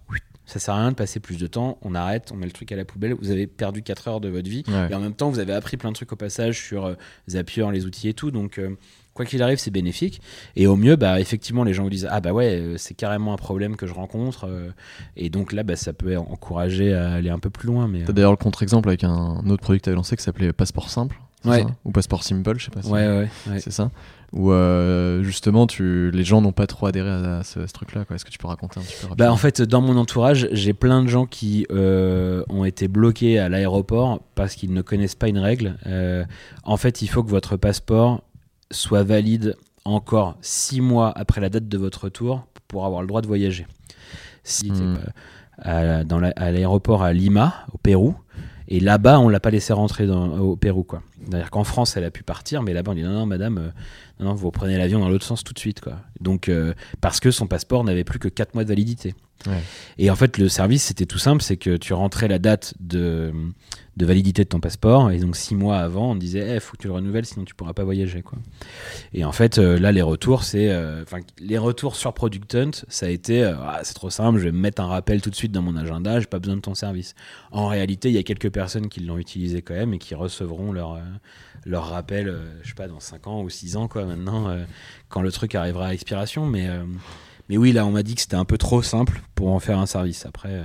ça 0.47 0.61
sert 0.61 0.75
à 0.75 0.79
rien 0.79 0.91
de 0.91 0.97
passer 0.97 1.21
plus 1.21 1.37
de 1.37 1.47
temps, 1.47 1.79
on 1.83 1.95
arrête, 1.95 2.31
on 2.33 2.37
met 2.37 2.47
le 2.47 2.53
truc 2.53 2.71
à 2.73 2.77
la 2.77 2.85
poubelle, 2.85 3.15
vous 3.15 3.31
avez 3.31 3.47
perdu 3.47 3.83
4 3.83 4.09
heures 4.09 4.21
de 4.21 4.29
votre 4.29 4.49
vie, 4.49 4.63
et 4.91 4.95
en 4.95 5.01
même 5.01 5.15
temps 5.15 5.29
vous 5.29 5.41
avez 5.41 5.53
appris 5.53 5.77
plein 5.77 5.91
de 5.91 5.95
trucs 5.95 6.13
au 6.13 6.17
passage 6.17 6.63
sur 6.63 6.87
euh, 6.87 6.95
Zapier, 7.29 7.67
les 7.73 7.85
outils 7.85 8.09
et 8.09 8.15
tout, 8.15 8.31
donc 8.31 8.59
euh, 8.59 8.77
quoi 9.13 9.25
qu'il 9.25 9.43
arrive 9.43 9.59
c'est 9.59 9.73
bénéfique, 9.73 10.23
et 10.55 10.67
au 10.67 10.77
mieux 10.77 10.97
bah 10.97 11.21
effectivement 11.21 11.65
les 11.65 11.75
gens 11.75 11.83
vous 11.83 11.91
disent 11.91 12.09
ah 12.11 12.21
bah 12.21 12.33
ouais 12.33 12.61
euh, 12.61 12.75
c'est 12.77 12.95
carrément 12.95 13.33
un 13.33 13.39
problème 13.39 13.77
que 13.77 13.87
je 13.87 13.93
rencontre, 13.93 14.49
et 15.17 15.29
donc 15.29 15.53
là 15.53 15.65
bah, 15.65 15.77
ça 15.77 15.93
peut 15.93 16.17
encourager 16.17 16.95
à 16.95 17.13
aller 17.15 17.31
un 17.31 17.41
peu 17.41 17.51
plus 17.51 17.67
loin. 17.67 17.89
Mais, 17.89 18.05
T'as 18.05 18.13
d'ailleurs 18.13 18.31
le 18.31 18.37
contre-exemple 18.37 18.89
avec 18.89 19.05
un 19.05 19.43
autre 19.49 19.63
produit 19.63 19.81
que 19.81 19.85
tu 19.85 19.91
avais 19.91 19.97
lancé 19.97 20.17
qui 20.17 20.23
s'appelait 20.23 20.53
Passeport 20.53 20.91
Simple, 20.91 21.17
Ouais. 21.45 21.62
ça 21.62 21.68
ou 21.84 21.91
passeport 21.93 22.24
simple, 22.24 22.59
je 22.59 22.64
sais 22.64 22.70
pas. 22.70 22.82
si- 22.82 22.89
Ouais, 22.91 23.07
ouais, 23.07 23.28
ouais. 23.49 23.61
C'est 23.61 23.70
ça. 23.70 23.91
Ou 24.32 24.51
euh, 24.51 25.22
justement, 25.22 25.66
tu, 25.68 26.11
les 26.11 26.24
gens 26.24 26.41
n'ont 26.43 26.53
pas 26.53 26.66
trop 26.66 26.87
adhéré 26.87 27.09
à, 27.09 27.43
ce, 27.45 27.64
ce 27.66 27.72
truc-là. 27.72 28.05
Est-ce 28.12 28.24
que 28.24 28.30
tu 28.30 28.39
peux 28.39 28.49
raconter 28.49 28.80
un 28.80 28.82
petit 28.82 28.97
peu 29.07 29.14
Bah, 29.14 29.32
en 29.32 29.37
fait, 29.37 29.62
dans 29.62 29.80
mon 29.80 29.97
entourage, 29.97 30.49
j'ai 30.51 30.72
plein 30.72 31.03
de 31.05 31.09
gens 31.09 31.26
qui 31.26 31.64
euh, 31.70 32.43
ont 32.49 32.64
été 32.64 32.89
bloqués 32.89 33.39
à 33.39 33.49
l'aéroport 33.49 34.20
parce 34.34 34.57
qu'ils 34.57 34.72
ne 34.72 34.82
connaissent 34.82 35.14
pas 35.14 35.28
une 35.28 35.39
règle. 35.39 35.76
Euh, 35.87 36.24
en 36.64 36.76
fait, 36.76 37.03
il 37.03 37.07
faut 37.07 37.22
que 37.22 37.30
votre 37.30 37.57
passeport 37.57 38.24
soit 38.72 39.05
valide 39.05 39.55
encore 39.84 40.37
six 40.41 40.80
mois 40.80 41.12
après 41.16 41.41
la 41.41 41.49
date 41.49 41.68
de 41.68 41.78
votre 41.78 42.05
retour 42.05 42.47
pour 42.66 42.84
avoir 42.84 43.03
le 43.03 43.07
droit 43.07 43.22
de 43.22 43.28
voyager. 43.28 43.66
Si 44.43 44.70
Hmm. 44.72 44.97
à, 45.59 46.03
dans 46.05 46.18
la- 46.18 46.32
à 46.37 46.51
l'aéroport 46.51 47.03
à 47.05 47.12
Lima, 47.12 47.55
au 47.72 47.78
Pérou, 47.78 48.16
et 48.69 48.81
là-bas, 48.81 49.19
on 49.21 49.29
l'a 49.29 49.41
pas 49.41 49.51
laissé 49.51 49.73
rentrer 49.73 50.07
dans- 50.07 50.39
au 50.39 50.57
Pérou, 50.57 50.83
quoi. 50.85 51.03
C'est-à-dire 51.29 51.51
qu'en 51.51 51.64
France, 51.64 51.97
elle 51.97 52.05
a 52.05 52.11
pu 52.11 52.23
partir, 52.23 52.62
mais 52.62 52.73
là-bas, 52.73 52.93
on 52.93 52.95
dit 52.95 53.03
non, 53.03 53.12
non, 53.12 53.27
madame, 53.27 53.59
euh, 53.59 54.25
non, 54.25 54.35
vous 54.35 54.51
prenez 54.51 54.77
l'avion 54.79 54.99
dans 55.01 55.09
l'autre 55.09 55.25
sens 55.25 55.45
tout 55.45 55.53
de 55.53 55.59
suite, 55.59 55.81
quoi. 55.81 55.99
Donc, 56.21 56.49
euh, 56.49 56.75
parce 57.01 57.21
que 57.21 57.31
son 57.31 57.47
passeport 57.47 57.85
n'avait 57.85 58.05
plus 58.05 58.19
que 58.19 58.29
4 58.29 58.55
mois 58.55 58.64
de 58.64 58.69
validité. 58.69 59.14
Ouais. 59.47 59.61
Et 59.99 60.11
en 60.11 60.17
fait, 60.17 60.39
le 60.39 60.49
service, 60.49 60.83
c'était 60.85 61.07
tout 61.07 61.19
simple, 61.19 61.43
c'est 61.43 61.57
que 61.57 61.77
tu 61.77 61.93
rentrais 61.93 62.27
la 62.29 62.39
date 62.39 62.75
de, 62.81 63.33
de 63.97 64.05
validité 64.05 64.45
de 64.45 64.49
ton 64.49 64.61
passeport, 64.61 65.11
et 65.11 65.19
donc 65.19 65.37
6 65.37 65.55
mois 65.55 65.79
avant, 65.79 66.11
on 66.11 66.17
disait, 66.17 66.55
il 66.55 66.61
faut 66.61 66.77
que 66.77 66.83
tu 66.83 66.87
le 66.87 66.93
renouvelles, 66.93 67.25
sinon 67.25 67.47
tu 67.47 67.55
pourras 67.55 67.73
pas 67.73 67.85
voyager, 67.85 68.23
quoi. 68.23 68.39
Et 69.15 69.25
en 69.25 69.33
fait, 69.33 69.59
euh, 69.59 69.79
là, 69.79 69.91
les 69.91 70.03
retours, 70.03 70.45
c'est, 70.45 70.71
euh, 70.71 71.03
enfin, 71.03 71.19
les 71.39 71.57
retours 71.57 71.97
sur 71.97 72.13
Product 72.13 72.55
Hunt, 72.55 72.71
ça 72.89 73.07
a 73.07 73.09
été, 73.09 73.43
euh, 73.43 73.55
Ah, 73.59 73.81
c'est 73.85 73.95
trop 73.95 74.11
simple, 74.11 74.39
je 74.39 74.45
vais 74.45 74.53
me 74.53 74.59
mettre 74.59 74.83
un 74.83 74.87
rappel 74.87 75.23
tout 75.23 75.31
de 75.31 75.35
suite 75.35 75.51
dans 75.51 75.63
mon 75.63 75.77
agenda, 75.77 76.21
j'ai 76.21 76.27
pas 76.27 76.39
besoin 76.39 76.57
de 76.57 76.61
ton 76.61 76.75
service. 76.75 77.15
En 77.53 77.69
réalité, 77.69 78.11
il 78.11 78.15
y 78.15 78.19
a 78.19 78.23
quelques 78.23 78.51
personnes 78.51 78.89
qui 78.89 79.01
l'ont 79.01 79.17
utilisé 79.17 79.63
quand 79.63 79.75
même 79.75 79.95
et 79.95 79.99
qui 79.99 80.15
recevront 80.15 80.73
leur, 80.73 81.01
leur 81.65 81.89
rappel, 81.89 82.29
euh, 82.29 82.41
je 82.63 82.69
sais 82.69 82.75
pas, 82.75 82.89
dans 82.89 83.01
5 83.01 83.27
ans 83.29 83.41
ou 83.41 83.49
6 83.49 83.77
ans, 83.77 83.89
quoi, 83.89 84.05
maintenant, 84.05 84.55
quand 85.09 85.23
le 85.23 85.33
truc 85.33 85.55
arrivera 85.55 85.87
à 85.87 85.95
expiration. 85.95 86.45
Mais, 86.45 86.69
mais 87.49 87.57
oui, 87.57 87.73
là, 87.73 87.87
on 87.87 87.93
m'a 87.93 88.03
dit 88.03 88.15
que 88.15 88.21
c'était 88.21 88.37
un 88.37 88.45
peu 88.45 88.59
trop 88.59 88.83
simple 88.83 89.23
pour 89.35 89.49
en 89.49 89.59
faire 89.59 89.79
un 89.79 89.87
service. 89.87 90.27
Après, 90.27 90.65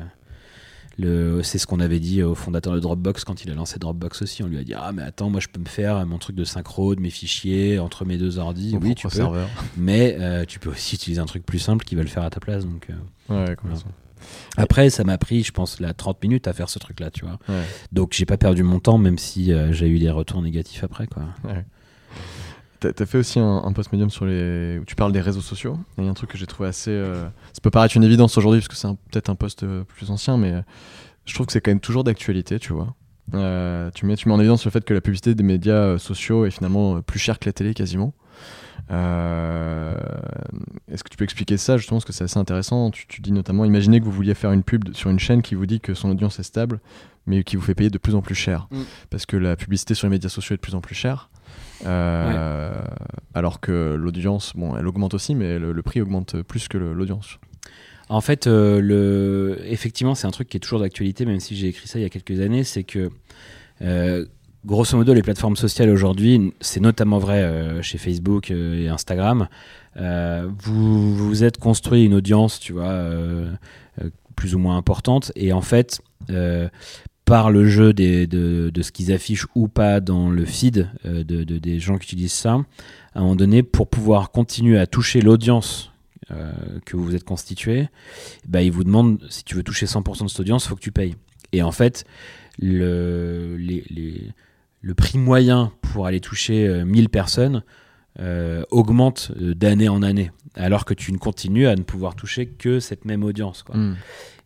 c'est 0.98 1.58
ce 1.58 1.66
qu'on 1.66 1.80
avait 1.80 2.00
dit 2.00 2.22
au 2.24 2.36
fondateur 2.36 2.74
de 2.74 2.80
Dropbox 2.80 3.24
quand 3.24 3.44
il 3.44 3.52
a 3.52 3.56
lancé 3.56 3.80
Dropbox 3.80 4.22
aussi. 4.22 4.44
On 4.44 4.48
lui 4.48 4.58
a 4.58 4.64
dit 4.64 4.74
Ah, 4.76 4.92
mais 4.94 5.02
attends, 5.02 5.30
moi, 5.30 5.40
je 5.40 5.48
peux 5.48 5.60
me 5.60 5.66
faire 5.66 6.06
mon 6.06 6.18
truc 6.18 6.36
de 6.36 6.44
synchro, 6.44 6.96
de 6.96 7.02
mes 7.02 7.10
fichiers 7.10 7.80
entre 7.80 8.06
mes 8.06 8.18
deux 8.18 8.38
ordi. 8.38 8.78
Oui, 8.82 8.96
tu 8.96 9.08
peux. 9.08 9.16
serveur. 9.16 9.48
Mais 9.78 10.18
euh, 10.20 10.46
tu 10.46 10.60
peux 10.60 10.70
aussi 10.70 10.96
utiliser 10.96 11.22
un 11.22 11.26
truc 11.26 11.46
plus 11.46 11.60
simple 11.60 11.86
qui 11.86 11.96
va 11.96 12.02
le 12.02 12.08
faire 12.10 12.24
à 12.24 12.30
ta 12.30 12.40
place. 12.40 12.66
Donc, 12.66 12.90
euh. 12.90 13.46
Ouais. 13.46 13.56
Après, 14.58 14.90
ça 14.90 15.04
m'a 15.04 15.18
pris, 15.18 15.44
je 15.44 15.52
pense, 15.52 15.80
là, 15.80 15.94
30 15.94 16.22
minutes 16.24 16.48
à 16.48 16.54
faire 16.54 16.70
ce 16.70 16.80
truc-là, 16.80 17.10
tu 17.10 17.26
vois. 17.26 17.40
Ouais. 17.50 17.64
Donc, 17.92 18.14
j'ai 18.14 18.26
pas 18.26 18.38
perdu 18.38 18.64
mon 18.64 18.80
temps, 18.80 18.98
même 18.98 19.18
si 19.18 19.52
euh, 19.52 19.72
j'ai 19.72 19.88
eu 19.88 19.98
des 20.00 20.12
retours 20.12 20.42
négatifs 20.42 20.84
après, 20.84 21.08
quoi. 21.08 21.24
Ouais. 21.44 21.66
T'as 22.82 23.06
fait 23.06 23.20
aussi 23.20 23.40
un, 23.40 23.72
post 23.74 23.92
médium 23.92 24.10
sur 24.10 24.26
les. 24.26 24.80
où 24.82 24.86
tu 24.86 24.96
parles 24.96 25.12
des 25.12 25.22
réseaux 25.22 25.42
sociaux. 25.42 25.78
Il 26.00 26.04
y 26.04 26.08
a 26.08 26.10
un 26.10 26.16
truc 26.16 26.32
que 26.32 26.38
j'ai 26.38 26.48
trouvé 26.48 26.68
assez. 26.70 26.90
euh, 26.90 27.26
Ça 27.54 27.62
peut 27.62 27.70
paraître 27.70 27.96
une 27.96 28.04
évidence 28.04 28.36
aujourd'hui 28.40 28.60
parce 28.60 28.70
que 28.70 28.76
c'est 28.76 28.88
peut-être 29.12 29.30
un 29.30 29.36
post 29.36 29.62
euh, 29.62 29.84
plus 29.84 30.10
ancien, 30.10 30.36
mais 30.38 30.52
euh, 30.54 30.62
je 31.26 31.34
trouve 31.36 31.46
que 31.46 31.54
c'est 31.54 31.62
quand 31.62 31.70
même 31.70 31.80
toujours 31.80 32.04
d'actualité, 32.04 32.58
tu 32.58 32.74
vois. 32.74 32.96
Euh, 33.36 33.92
tu, 33.94 34.08
mets, 34.08 34.16
tu 34.16 34.28
mets 34.28 34.34
en 34.34 34.40
évidence 34.40 34.66
le 34.66 34.72
fait 34.72 34.84
que 34.84 34.96
la 34.96 35.02
publicité 35.02 35.36
des 35.36 35.44
médias 35.44 36.00
sociaux 36.00 36.46
est 36.46 36.52
finalement 36.52 37.02
plus 37.04 37.20
chère 37.20 37.38
que 37.38 37.48
la 37.48 37.54
télé 37.54 37.76
quasiment. 37.76 38.14
Euh, 38.92 39.96
Est-ce 40.92 41.04
que 41.04 41.10
tu 41.10 41.18
peux 41.18 41.24
expliquer 41.24 41.58
ça 41.58 41.78
justement 41.78 42.00
Parce 42.00 42.06
que 42.06 42.14
c'est 42.14 42.26
assez 42.26 42.40
intéressant. 42.40 42.92
Tu, 42.92 43.08
tu 43.08 43.22
dis 43.22 43.32
notamment 43.32 43.66
imaginez 43.66 44.00
que 44.00 44.06
vous 44.06 44.12
vouliez 44.12 44.34
faire 44.34 44.52
une 44.52 44.64
pub 44.64 44.94
sur 44.94 45.10
une 45.10 45.20
chaîne 45.20 45.42
qui 45.42 45.56
vous 45.56 45.66
dit 45.66 45.80
que 45.80 45.94
son 45.94 46.10
audience 46.10 46.40
est 46.40 46.44
stable, 46.44 46.80
mais 47.26 47.44
qui 47.44 47.56
vous 47.56 47.62
fait 47.62 47.76
payer 47.76 47.90
de 47.90 47.98
plus 47.98 48.16
en 48.16 48.22
plus 48.22 48.36
cher. 48.36 48.68
Mm. 48.72 48.82
Parce 49.10 49.26
que 49.26 49.38
la 49.38 49.56
publicité 49.56 49.94
sur 49.94 50.08
les 50.08 50.12
médias 50.12 50.30
sociaux 50.30 50.54
est 50.54 50.58
de 50.58 50.62
plus 50.62 50.76
en 50.76 50.82
plus 50.82 50.96
chère. 50.96 51.30
Euh, 51.86 52.74
Alors 53.34 53.60
que 53.60 53.96
l'audience, 53.96 54.54
bon, 54.56 54.76
elle 54.78 54.88
augmente 54.88 55.14
aussi, 55.14 55.36
mais 55.36 55.58
le, 55.58 55.72
le 55.72 55.82
prix 55.82 56.02
augmente 56.02 56.42
plus 56.42 56.68
que 56.68 56.78
l'audience. 56.78 57.40
En 58.10 58.20
fait, 58.20 58.46
euh, 58.46 58.82
le... 58.82 59.62
effectivement, 59.66 60.16
c'est 60.16 60.28
un 60.28 60.32
truc 60.32 60.50
qui 60.50 60.58
est 60.58 60.60
toujours 60.60 60.82
d'actualité, 60.82 61.26
même 61.26 61.40
si 61.40 61.56
j'ai 61.56 61.70
écrit 61.70 61.88
ça 61.88 61.98
il 61.98 62.02
y 62.02 62.06
a 62.06 62.10
quelques 62.10 62.42
années, 62.42 62.66
c'est 62.66 62.84
que, 62.84 63.10
grosso 64.66 64.96
modo, 64.98 65.14
les 65.14 65.22
plateformes 65.22 65.56
sociales 65.56 65.90
aujourd'hui, 65.90 66.54
c'est 66.62 66.80
notamment 66.80 67.18
vrai 67.20 67.42
euh, 67.42 67.82
chez 67.82 67.98
Facebook 67.98 68.52
euh, 68.52 68.80
et 68.82 68.88
Instagram, 68.90 69.48
euh, 69.98 70.48
vous 70.60 71.16
vous 71.16 71.44
êtes 71.44 71.58
construit 71.58 72.04
une 72.06 72.14
audience, 72.14 72.60
tu 72.60 72.74
vois, 72.74 73.04
plus 74.36 74.56
ou 74.56 74.60
moins 74.60 74.78
importante, 74.78 75.32
et 75.36 75.52
en 75.54 75.62
fait, 75.62 76.02
par 77.26 77.52
le 77.52 77.66
jeu 77.68 77.94
de, 77.94 78.26
de 78.26 78.82
ce 78.82 78.92
qu'ils 78.92 79.12
affichent 79.12 79.46
ou 79.56 79.68
pas 79.68 80.00
dans 80.00 80.30
le 80.30 80.46
feed 80.46 80.90
de, 81.04 81.22
de- 81.44 81.58
des 81.58 81.80
gens 81.80 81.98
qui 81.98 82.06
utilisent 82.06 82.32
ça, 82.34 82.54
à 83.14 83.20
un 83.20 83.22
moment 83.22 83.36
donné, 83.36 83.64
pour 83.64 83.88
pouvoir 83.88 84.32
continuer 84.32 84.80
à 84.80 84.88
toucher 84.88 85.22
l'audience 85.22 85.92
que 86.86 86.96
vous 86.96 87.04
vous 87.04 87.16
êtes 87.16 87.26
constitué, 87.26 87.88
bah, 88.48 88.62
ils 88.62 88.72
vous 88.72 88.86
demandent 88.86 89.20
si 89.30 89.44
tu 89.44 89.56
veux 89.56 89.64
toucher 89.64 89.86
100% 89.86 90.24
de 90.24 90.30
cette 90.30 90.40
audience, 90.40 90.64
il 90.66 90.70
faut 90.70 90.76
que 90.76 90.82
tu 90.82 90.92
payes. 90.94 91.16
Et 91.52 91.62
en 91.62 91.72
fait, 91.74 92.06
le, 92.60 93.58
les- 93.58 93.84
les- 93.90 94.30
le 94.82 94.94
prix 94.94 95.18
moyen 95.18 95.72
pour 95.82 96.08
aller 96.08 96.20
toucher 96.20 96.68
euh, 96.68 96.86
1000 96.86 97.10
personnes 97.10 97.64
euh, 98.20 98.64
augmente 98.72 99.32
euh, 99.40 99.54
d'année 99.56 99.88
en 99.90 100.02
année, 100.02 100.32
alors 100.56 100.86
que 100.86 100.94
tu 100.94 101.12
ne 101.14 101.18
continues 101.18 101.68
à 101.68 101.76
ne 101.76 101.84
pouvoir 101.84 102.16
toucher 102.16 102.48
que 102.48 102.80
cette 102.80 103.06
même 103.06 103.24
audience. 103.24 103.64
Quoi. 103.64 103.78
Mm. 103.78 103.96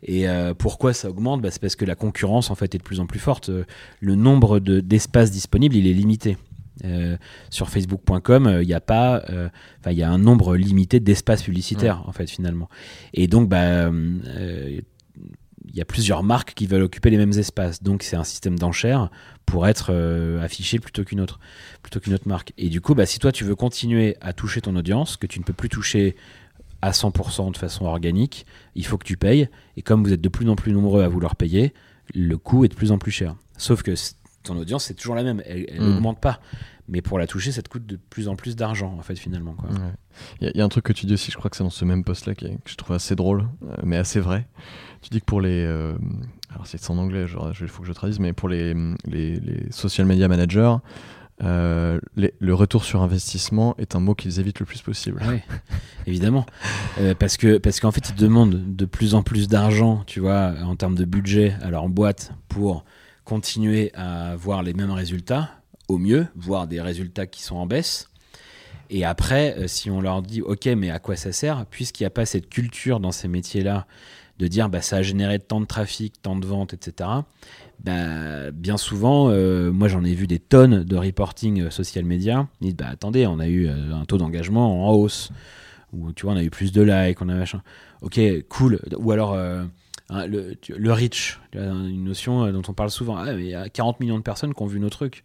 Et 0.04 0.30
euh, 0.30 0.54
pourquoi 0.54 0.94
ça 0.94 1.10
augmente? 1.10 1.42
Bah, 1.42 1.50
C'est 1.52 1.62
parce 1.62 1.76
que 1.76 1.86
la 1.86 1.96
concurrence 1.96 2.52
en 2.52 2.56
fait 2.56 2.76
est 2.76 2.78
de 2.78 2.84
plus 2.84 3.00
en 3.00 3.08
plus 3.08 3.18
forte. 3.20 3.50
Euh, 3.50 3.64
Le 4.02 4.16
nombre 4.16 4.60
de- 4.60 4.82
d'espaces 4.82 5.32
disponibles, 5.32 5.76
il 5.76 5.88
est 5.88 5.94
limité. 5.94 6.38
Euh, 6.84 7.16
sur 7.50 7.70
Facebook.com, 7.70 8.48
euh, 8.48 8.62
il 8.62 8.68
y 8.68 8.74
a 8.74 8.82
pas, 8.82 9.24
euh, 9.30 9.48
il 9.88 9.94
y 9.94 10.04
a 10.04 10.12
un 10.12 10.18
nombre 10.18 10.58
limité 10.58 11.00
d'espaces 11.00 11.42
publicitaires 11.42 12.04
en 12.06 12.12
fait 12.12 12.30
finalement. 12.30 12.68
Et 13.14 13.28
donc 13.28 13.48
bah 13.48 13.62
euh, 13.90 14.82
il 15.70 15.76
y 15.76 15.82
a 15.82 15.86
plusieurs 15.86 16.24
marques 16.24 16.54
qui 16.54 16.68
veulent 16.68 16.84
occuper 16.84 17.10
les 17.10 17.18
mêmes 17.18 17.32
espaces. 17.38 17.82
Donc 17.84 18.04
c'est 18.04 18.16
un 18.16 18.24
système 18.24 18.58
d'enchères 18.58 19.10
pour 19.46 19.68
être 19.68 19.88
euh, 19.92 20.42
affiché 20.44 20.80
plutôt 20.80 21.04
qu'une 21.04 21.22
autre, 21.22 21.40
plutôt 21.82 22.00
qu'une 22.00 22.14
autre 22.14 22.28
marque. 22.28 22.54
Et 22.58 22.70
du 22.70 22.82
coup, 22.82 22.96
bah, 22.96 23.06
si 23.06 23.20
toi 23.20 23.32
tu 23.32 23.44
veux 23.44 23.56
continuer 23.56 24.18
à 24.22 24.34
toucher 24.34 24.62
ton 24.62 24.76
audience, 24.76 25.18
que 25.18 25.28
tu 25.28 25.40
ne 25.40 25.44
peux 25.44 25.54
plus 25.54 25.70
toucher 25.70 26.16
à 26.82 26.92
100% 26.92 27.52
de 27.52 27.58
façon 27.58 27.86
organique, 27.86 28.46
il 28.76 28.86
faut 28.86 28.98
que 28.98 29.06
tu 29.06 29.18
payes. 29.18 29.48
Et 29.78 29.82
comme 29.82 30.04
vous 30.04 30.14
êtes 30.14 30.22
de 30.22 30.30
plus 30.30 30.48
en 30.50 30.56
plus 30.56 30.72
nombreux 30.72 31.04
à 31.04 31.08
vouloir 31.08 31.36
payer, 31.36 31.74
le 32.14 32.38
coût 32.38 32.66
est 32.66 32.70
de 32.70 32.76
plus 32.76 32.92
en 32.92 32.98
plus 32.98 33.12
cher. 33.12 33.36
Sauf 33.58 33.82
que 33.84 33.94
ton 34.44 34.58
audience 34.58 34.86
c'est 34.86 34.94
toujours 34.94 35.16
la 35.16 35.24
même, 35.24 35.42
elle 35.46 35.66
Mm. 35.80 35.84
n'augmente 35.86 36.20
pas. 36.20 36.40
Mais 36.88 37.02
pour 37.02 37.18
la 37.18 37.26
toucher, 37.28 37.52
ça 37.52 37.62
te 37.64 37.70
coûte 37.70 37.86
de 37.86 37.96
plus 37.96 38.28
en 38.28 38.36
plus 38.36 38.56
d'argent 38.56 38.96
en 38.98 39.02
fait 39.02 39.16
finalement. 39.16 39.56
Ouais. 39.64 39.76
Il 40.40 40.46
y, 40.46 40.48
a- 40.48 40.52
il 40.54 40.58
y 40.58 40.62
a 40.62 40.66
un 40.66 40.70
truc 40.70 40.86
que 40.86 40.94
tu 40.94 41.06
dis 41.08 41.14
aussi, 41.14 41.32
je 41.32 41.38
crois 41.38 41.50
que 41.50 41.58
c'est 41.58 41.64
dans 41.64 41.70
ce 41.72 41.84
même 41.86 42.04
post-là, 42.04 42.36
que 42.36 42.46
je 42.66 42.76
trouve 42.76 42.96
assez 42.96 43.16
drôle, 43.16 43.48
euh, 43.64 43.76
mais 43.84 43.98
assez 43.98 44.20
vrai. 44.20 44.48
Tu 45.02 45.10
dis 45.10 45.20
que 45.20 45.26
pour 45.26 45.42
les. 45.42 45.64
euh, 45.66 45.96
alors, 46.52 46.68
c'est 46.68 46.90
en 46.90 46.98
anglais, 46.98 47.26
il 47.60 47.68
faut 47.68 47.82
que 47.82 47.88
je 47.88 47.94
traduise, 47.94 48.20
mais 48.20 48.34
pour 48.34 48.48
les, 48.50 48.74
les, 49.06 49.40
les 49.40 49.72
social 49.72 50.06
media 50.08 50.28
managers, 50.28 50.76
euh, 51.44 52.00
les- 52.16 52.34
le 52.40 52.54
retour 52.54 52.86
sur 52.86 53.02
investissement 53.02 53.76
est 53.78 53.96
un 53.96 54.00
mot 54.00 54.16
qu'ils 54.16 54.40
évitent 54.40 54.60
le 54.62 54.66
plus 54.66 54.82
possible. 54.82 55.20
Ah 55.22 55.28
ouais, 55.30 55.44
évidemment. 56.08 56.46
Euh, 57.00 57.14
parce 57.14 57.36
que 57.38 57.58
parce 57.58 57.80
qu'en 57.82 57.92
fait, 57.92 58.10
ils 58.10 58.16
demandent 58.16 58.76
de 58.76 58.86
plus 58.86 59.16
en 59.16 59.22
plus 59.24 59.48
d'argent, 59.50 60.04
tu 60.08 60.20
vois, 60.22 60.54
en 60.64 60.76
termes 60.76 60.96
de 60.96 61.04
budget 61.06 61.56
à 61.62 61.70
leur 61.70 61.90
boîte 61.90 62.32
pour 62.48 62.86
continuer 63.26 63.92
à 63.96 64.32
avoir 64.32 64.64
les 64.64 64.74
mêmes 64.74 64.92
résultats, 64.92 65.50
au 65.88 65.98
mieux, 65.98 66.28
voire 66.36 66.68
des 66.68 66.82
résultats 66.82 67.28
qui 67.28 67.44
sont 67.44 67.56
en 67.56 67.66
baisse. 67.66 68.10
Et 68.90 69.04
après, 69.04 69.56
euh, 69.58 69.68
si 69.68 69.90
on 69.90 70.02
leur 70.02 70.22
dit, 70.22 70.42
OK, 70.42 70.66
mais 70.66 70.90
à 70.90 71.00
quoi 71.00 71.16
ça 71.16 71.32
sert? 71.32 71.66
Puisqu'il 71.66 72.04
n'y 72.04 72.08
a 72.08 72.12
pas 72.12 72.26
cette 72.26 72.50
culture 72.50 73.00
dans 73.00 73.12
ces 73.12 73.28
métiers-là 73.28 73.88
de 74.38 74.48
dire, 74.48 74.70
bah, 74.70 74.82
ça 74.82 74.98
a 74.98 75.02
généré 75.02 75.40
tant 75.40 75.62
de 75.62 75.66
trafic, 75.66 76.22
tant 76.22 76.36
de 76.36 76.46
ventes, 76.46 76.74
etc. 76.74 77.10
Bah, 77.84 78.52
bien 78.52 78.78
souvent, 78.78 79.30
euh, 79.30 79.72
moi 79.72 79.88
j'en 79.88 80.04
ai 80.04 80.14
vu 80.14 80.28
des 80.28 80.40
tonnes 80.40 80.84
de 80.84 80.96
reporting 80.98 81.62
euh, 81.62 81.70
social 81.70 82.06
media. 82.06 82.48
Ils 82.62 82.68
disent, 82.68 82.76
bah, 82.76 82.88
attendez, 82.90 83.28
on 83.28 83.40
a 83.40 83.48
eu 83.48 83.70
un 83.70 84.06
taux 84.06 84.18
d'engagement 84.18 84.88
en 84.88 84.94
hausse, 84.94 85.32
ou 85.94 86.12
tu 86.12 86.26
vois, 86.26 86.34
on 86.34 86.38
a 86.38 86.44
eu 86.44 86.50
plus 86.50 86.72
de 86.72 86.82
likes, 86.82 87.22
on 87.22 87.30
a 87.30 87.36
machin. 87.36 87.62
Ok, 88.02 88.20
cool. 88.50 88.80
Ou 88.98 89.12
alors, 89.12 89.36
le, 90.12 90.56
le 90.70 90.94
reach, 90.94 91.40
une 91.54 92.04
notion 92.04 92.52
dont 92.52 92.62
on 92.68 92.74
parle 92.74 92.92
souvent. 92.92 93.16
Ah, 93.16 93.34
mais 93.34 93.46
il 93.46 93.50
y 93.50 93.56
a 93.56 93.70
40 93.70 94.00
millions 94.02 94.18
de 94.18 94.24
personnes 94.24 94.54
qui 94.54 94.62
ont 94.62 94.68
vu 94.68 94.80
nos 94.80 94.90
trucs. 94.90 95.24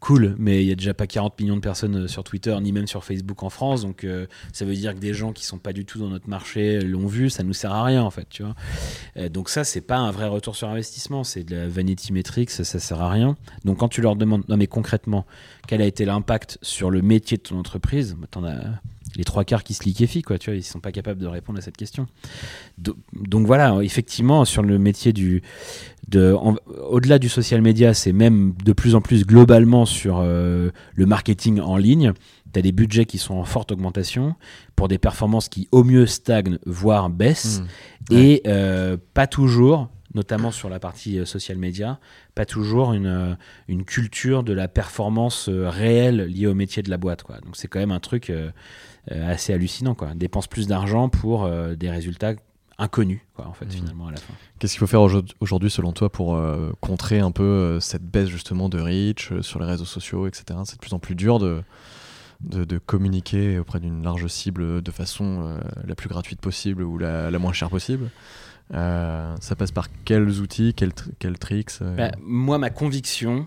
Cool, 0.00 0.36
mais 0.38 0.62
il 0.62 0.68
y 0.68 0.72
a 0.72 0.74
déjà 0.74 0.92
pas 0.92 1.06
40 1.06 1.40
millions 1.40 1.56
de 1.56 1.60
personnes 1.60 2.04
euh, 2.04 2.06
sur 2.06 2.22
Twitter, 2.22 2.56
ni 2.60 2.70
même 2.70 2.86
sur 2.86 3.02
Facebook 3.02 3.42
en 3.42 3.48
France, 3.48 3.82
donc 3.82 4.04
euh, 4.04 4.26
ça 4.52 4.66
veut 4.66 4.74
dire 4.74 4.94
que 4.94 4.98
des 4.98 5.14
gens 5.14 5.32
qui 5.32 5.44
sont 5.44 5.58
pas 5.58 5.72
du 5.72 5.86
tout 5.86 5.98
dans 5.98 6.08
notre 6.08 6.28
marché 6.28 6.80
l'ont 6.80 7.06
vu, 7.06 7.30
ça 7.30 7.42
nous 7.42 7.54
sert 7.54 7.72
à 7.72 7.82
rien 7.82 8.02
en 8.02 8.10
fait, 8.10 8.26
tu 8.28 8.42
vois. 8.42 8.54
Euh, 9.16 9.30
donc 9.30 9.48
ça, 9.48 9.64
c'est 9.64 9.80
pas 9.80 9.96
un 9.96 10.10
vrai 10.10 10.28
retour 10.28 10.54
sur 10.54 10.68
investissement, 10.68 11.24
c'est 11.24 11.44
de 11.44 11.56
la 11.56 11.68
vanity 11.68 12.12
metrics, 12.12 12.50
ça, 12.50 12.62
ça 12.62 12.78
sert 12.78 13.00
à 13.00 13.10
rien. 13.10 13.36
Donc 13.64 13.78
quand 13.78 13.88
tu 13.88 14.02
leur 14.02 14.16
demandes, 14.16 14.44
non 14.48 14.58
mais 14.58 14.66
concrètement, 14.66 15.24
quel 15.66 15.80
a 15.80 15.86
été 15.86 16.04
l'impact 16.04 16.58
sur 16.60 16.90
le 16.90 17.00
métier 17.00 17.38
de 17.38 17.42
ton 17.42 17.58
entreprise, 17.58 18.16
bah, 18.18 18.28
les 19.14 19.24
trois 19.24 19.44
quarts 19.44 19.62
qui 19.64 19.74
se 19.74 19.84
liquéfient, 19.84 20.22
quoi. 20.22 20.38
Tu 20.38 20.50
vois, 20.50 20.56
ils 20.56 20.62
sont 20.62 20.80
pas 20.80 20.92
capables 20.92 21.20
de 21.20 21.26
répondre 21.26 21.58
à 21.58 21.62
cette 21.62 21.76
question. 21.76 22.06
donc 22.78 23.46
voilà, 23.46 23.78
effectivement, 23.82 24.44
sur 24.44 24.62
le 24.62 24.78
métier 24.78 25.12
du, 25.12 25.42
de, 26.08 26.34
au-delà 26.88 27.18
du 27.18 27.28
social 27.28 27.62
media, 27.62 27.94
c'est 27.94 28.12
même 28.12 28.54
de 28.64 28.72
plus 28.72 28.94
en 28.94 29.00
plus 29.00 29.24
globalement 29.24 29.86
sur 29.86 30.18
euh, 30.20 30.70
le 30.94 31.06
marketing 31.06 31.60
en 31.60 31.76
ligne. 31.76 32.12
Tu 32.52 32.58
as 32.58 32.62
des 32.62 32.72
budgets 32.72 33.06
qui 33.06 33.18
sont 33.18 33.34
en 33.34 33.44
forte 33.44 33.72
augmentation 33.72 34.34
pour 34.74 34.88
des 34.88 34.98
performances 34.98 35.48
qui 35.48 35.68
au 35.72 35.84
mieux 35.84 36.06
stagnent, 36.06 36.58
voire 36.66 37.10
baissent, 37.10 37.62
mmh. 38.10 38.14
et 38.14 38.42
euh, 38.46 38.96
pas 39.14 39.26
toujours 39.26 39.88
notamment 40.16 40.50
sur 40.50 40.68
la 40.68 40.80
partie 40.80 41.20
euh, 41.20 41.24
social 41.24 41.56
media, 41.58 42.00
pas 42.34 42.44
toujours 42.44 42.92
une, 42.92 43.38
une 43.68 43.84
culture 43.84 44.42
de 44.42 44.52
la 44.52 44.66
performance 44.66 45.48
réelle 45.48 46.22
liée 46.22 46.48
au 46.48 46.54
métier 46.54 46.82
de 46.82 46.90
la 46.90 46.96
boîte. 46.96 47.22
Quoi. 47.22 47.38
Donc 47.38 47.56
c'est 47.56 47.68
quand 47.68 47.78
même 47.78 47.92
un 47.92 48.00
truc 48.00 48.32
euh, 49.12 49.32
assez 49.32 49.52
hallucinant. 49.52 49.94
Quoi. 49.94 50.14
Dépense 50.14 50.48
plus 50.48 50.66
d'argent 50.66 51.08
pour 51.08 51.44
euh, 51.44 51.76
des 51.76 51.90
résultats 51.90 52.32
inconnus, 52.76 53.20
quoi, 53.34 53.46
en 53.46 53.52
fait, 53.52 53.66
mmh. 53.66 53.70
finalement, 53.70 54.08
à 54.08 54.10
la 54.10 54.16
fin. 54.16 54.34
Qu'est-ce 54.58 54.72
qu'il 54.72 54.80
faut 54.80 54.88
faire 54.88 55.06
aujourd'hui, 55.40 55.70
selon 55.70 55.92
toi, 55.92 56.10
pour 56.10 56.34
euh, 56.34 56.72
contrer 56.80 57.20
un 57.20 57.30
peu 57.30 57.78
cette 57.80 58.02
baisse, 58.02 58.28
justement, 58.28 58.68
de 58.68 58.80
reach 58.80 59.32
sur 59.42 59.60
les 59.60 59.66
réseaux 59.66 59.84
sociaux, 59.84 60.26
etc. 60.26 60.58
C'est 60.64 60.74
de 60.74 60.80
plus 60.80 60.92
en 60.92 60.98
plus 60.98 61.14
dur 61.14 61.38
de, 61.38 61.62
de, 62.40 62.78
communiquer 62.78 63.60
auprès 63.60 63.78
d'une 63.78 64.02
large 64.02 64.26
cible 64.26 64.82
de 64.82 64.90
façon 64.90 65.56
la 65.86 65.94
plus 65.94 66.08
gratuite 66.08 66.40
possible 66.40 66.82
ou 66.82 66.98
la, 66.98 67.30
moins 67.38 67.52
chère 67.52 67.70
possible. 67.70 68.10
Ça 68.72 69.56
passe 69.56 69.70
par 69.70 69.88
quels 70.04 70.40
outils, 70.40 70.74
quels, 70.74 70.92
quels 71.18 71.38
tricks 71.38 71.80
bah, 71.80 72.12
Moi, 72.20 72.58
ma 72.58 72.70
conviction, 72.70 73.46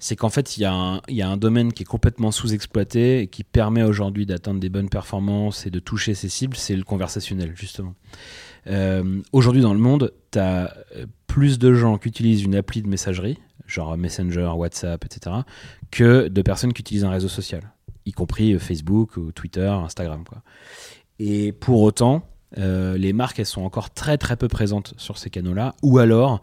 c'est 0.00 0.16
qu'en 0.16 0.30
fait, 0.30 0.56
il 0.56 0.62
y, 0.62 0.64
a 0.64 1.28
un 1.28 1.36
domaine 1.36 1.72
qui 1.72 1.82
est 1.82 1.86
complètement 1.86 2.30
sous-exploité 2.30 3.20
et 3.20 3.26
qui 3.26 3.44
permet 3.44 3.82
aujourd'hui 3.82 4.24
d'atteindre 4.24 4.58
des 4.58 4.70
bonnes 4.70 4.88
performances 4.88 5.66
et 5.66 5.70
de 5.70 5.78
toucher 5.78 6.14
ses 6.14 6.30
cibles, 6.30 6.56
c'est 6.56 6.74
le 6.74 6.84
conversationnel, 6.84 7.52
justement. 7.54 7.94
Euh, 8.66 9.20
aujourd'hui, 9.32 9.62
dans 9.62 9.74
le 9.74 9.78
monde, 9.78 10.12
tu 10.30 10.38
as 10.38 10.74
euh, 10.96 11.06
plus 11.26 11.58
de 11.58 11.74
gens 11.74 11.98
qui 11.98 12.08
utilisent 12.08 12.42
une 12.42 12.54
appli 12.54 12.80
de 12.80 12.88
messagerie, 12.88 13.38
genre 13.66 13.96
Messenger, 13.96 14.52
WhatsApp, 14.56 15.04
etc., 15.04 15.36
que 15.90 16.28
de 16.28 16.42
personnes 16.42 16.72
qui 16.72 16.80
utilisent 16.80 17.04
un 17.04 17.10
réseau 17.10 17.28
social, 17.28 17.70
y 18.06 18.12
compris 18.12 18.54
euh, 18.54 18.58
Facebook, 18.58 19.16
ou 19.18 19.32
Twitter, 19.32 19.68
Instagram. 19.68 20.24
Quoi. 20.24 20.42
Et 21.18 21.52
pour 21.52 21.82
autant, 21.82 22.26
les 22.56 23.12
marques, 23.12 23.38
elles 23.38 23.46
sont 23.46 23.62
encore 23.62 23.90
très 23.90 24.18
très 24.18 24.36
peu 24.36 24.48
présentes 24.48 24.94
sur 24.96 25.18
ces 25.18 25.30
canaux-là, 25.30 25.74
ou 25.82 25.98
alors 25.98 26.40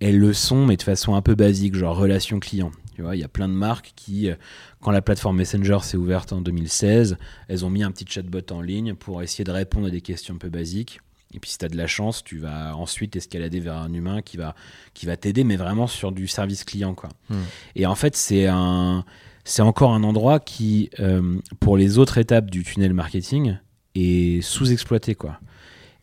elles 0.00 0.18
le 0.18 0.32
sont, 0.32 0.64
mais 0.64 0.76
de 0.76 0.82
façon 0.82 1.14
un 1.14 1.22
peu 1.22 1.34
basique, 1.34 1.74
genre 1.74 1.96
relation 1.96 2.40
client 2.40 2.72
il 3.12 3.20
y 3.20 3.24
a 3.24 3.28
plein 3.28 3.48
de 3.48 3.54
marques 3.54 3.92
qui, 3.96 4.30
euh, 4.30 4.34
quand 4.80 4.90
la 4.90 5.02
plateforme 5.02 5.36
Messenger 5.36 5.78
s'est 5.82 5.96
ouverte 5.96 6.32
en 6.32 6.40
2016, 6.40 7.16
elles 7.48 7.64
ont 7.64 7.70
mis 7.70 7.82
un 7.82 7.90
petit 7.90 8.04
chatbot 8.08 8.40
en 8.50 8.60
ligne 8.60 8.94
pour 8.94 9.22
essayer 9.22 9.44
de 9.44 9.50
répondre 9.50 9.86
à 9.86 9.90
des 9.90 10.00
questions 10.00 10.34
un 10.34 10.38
peu 10.38 10.48
basiques. 10.48 11.00
Et 11.32 11.38
puis 11.38 11.50
si 11.50 11.58
tu 11.58 11.64
as 11.64 11.68
de 11.68 11.76
la 11.76 11.86
chance, 11.86 12.24
tu 12.24 12.38
vas 12.38 12.76
ensuite 12.76 13.14
escalader 13.14 13.60
vers 13.60 13.76
un 13.76 13.92
humain 13.92 14.20
qui 14.20 14.36
va, 14.36 14.54
qui 14.94 15.06
va 15.06 15.16
t'aider, 15.16 15.44
mais 15.44 15.56
vraiment 15.56 15.86
sur 15.86 16.10
du 16.10 16.26
service 16.26 16.64
client. 16.64 16.94
Quoi. 16.94 17.10
Hmm. 17.28 17.42
Et 17.76 17.86
en 17.86 17.94
fait, 17.94 18.16
c'est 18.16 18.46
un, 18.46 19.04
c'est 19.44 19.62
encore 19.62 19.92
un 19.92 20.02
endroit 20.02 20.40
qui, 20.40 20.90
euh, 20.98 21.38
pour 21.60 21.76
les 21.76 21.98
autres 21.98 22.18
étapes 22.18 22.50
du 22.50 22.64
tunnel 22.64 22.94
marketing, 22.94 23.58
est 23.94 24.40
sous-exploité. 24.42 25.14
quoi. 25.14 25.38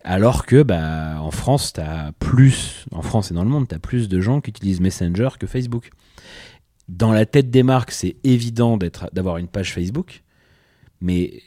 Alors 0.10 0.45
que 0.45 0.64
bah, 0.64 1.18
en 1.20 1.32
France, 1.32 1.74
as 1.80 2.14
plus, 2.14 2.86
en 2.91 3.01
France 3.01 3.32
et 3.32 3.34
dans 3.34 3.43
le 3.43 3.49
monde, 3.49 3.68
tu 3.68 3.76
as 3.76 3.80
plus 3.80 4.08
de 4.08 4.22
gens 4.22 4.39
qui 4.39 4.51
utilisent 4.51 4.80
Messenger 4.80 5.28
que 5.38 5.47
Facebook. 5.47 5.89
Dans 6.88 7.12
la 7.12 7.26
tête 7.26 7.51
des 7.51 7.62
marques, 7.62 7.91
c'est 7.91 8.16
évident 8.24 8.78
d'avoir 9.12 9.36
une 9.36 9.49
page 9.49 9.74
Facebook, 9.74 10.24
mais 11.01 11.41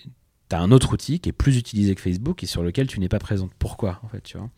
tu 0.51 0.57
as 0.57 0.61
un 0.61 0.73
autre 0.73 0.93
outil 0.93 1.21
qui 1.21 1.29
est 1.29 1.33
plus 1.33 1.57
utilisé 1.57 1.95
que 1.95 2.01
Facebook 2.01 2.43
et 2.43 2.47
sur 2.47 2.63
lequel 2.63 2.89
tu 2.89 3.01
n'es 3.01 3.09
pas 3.09 3.19
présente. 3.19 3.53
Pourquoi 3.59 4.01
en 4.03 4.09
fait, 4.09 4.23
tu 4.23 4.37
vois? 4.37 4.51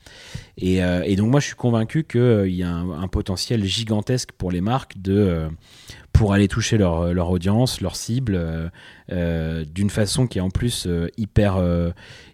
Et, 0.56 0.82
euh, 0.82 1.02
et, 1.04 1.16
donc 1.16 1.30
moi 1.30 1.38
je 1.38 1.46
suis 1.46 1.54
convaincu 1.54 2.04
qu'il 2.04 2.20
euh, 2.20 2.48
y 2.48 2.62
a 2.62 2.70
un, 2.70 3.08
potentiel 3.08 3.62
gigantesque 3.64 4.32
pour 4.32 4.50
les 4.50 4.62
marques 4.62 5.00
de 5.00 5.14
euh, 5.14 5.48
pour 6.12 6.32
aller 6.32 6.48
toucher 6.48 6.78
leur, 6.78 7.12
leur 7.12 7.30
audience, 7.30 7.80
leur 7.80 7.96
cible, 7.96 8.38
d'une 9.08 9.90
façon 9.90 10.26
qui 10.26 10.38
est 10.38 10.42
en 10.42 10.50
plus 10.50 10.86
hyper 11.16 11.58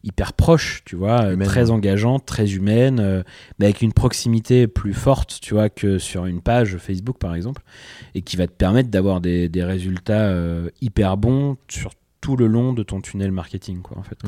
hyper 0.03 0.33
proche, 0.33 0.83
tu 0.85 0.97
vois, 0.97 1.37
très 1.37 1.71
engageante, 1.71 2.27
très 2.27 2.55
humaine, 2.55 3.25
mais 3.59 3.67
avec 3.67 3.81
une 3.81 3.93
proximité 3.93 4.67
plus 4.67 4.95
forte, 4.95 5.39
tu 5.41 5.55
vois, 5.55 5.71
que 5.71 5.99
sur 5.99 6.27
une 6.27 6.43
page 6.43 6.77
Facebook 6.79 7.19
par 7.19 7.37
exemple, 7.37 7.63
et 8.17 8.23
qui 8.23 8.37
va 8.37 8.49
te 8.49 8.53
permettre 8.53 8.91
d'avoir 8.91 9.21
des, 9.21 9.49
des 9.49 9.63
résultats 9.63 10.35
hyper 10.81 11.17
bons 11.17 11.57
sur 11.69 11.93
tout 12.21 12.37
le 12.37 12.47
long 12.47 12.73
de 12.73 12.83
ton 12.83 13.01
tunnel 13.01 13.31
marketing 13.31 13.81
quoi 13.81 13.97
en 13.99 14.03
fait 14.03 14.19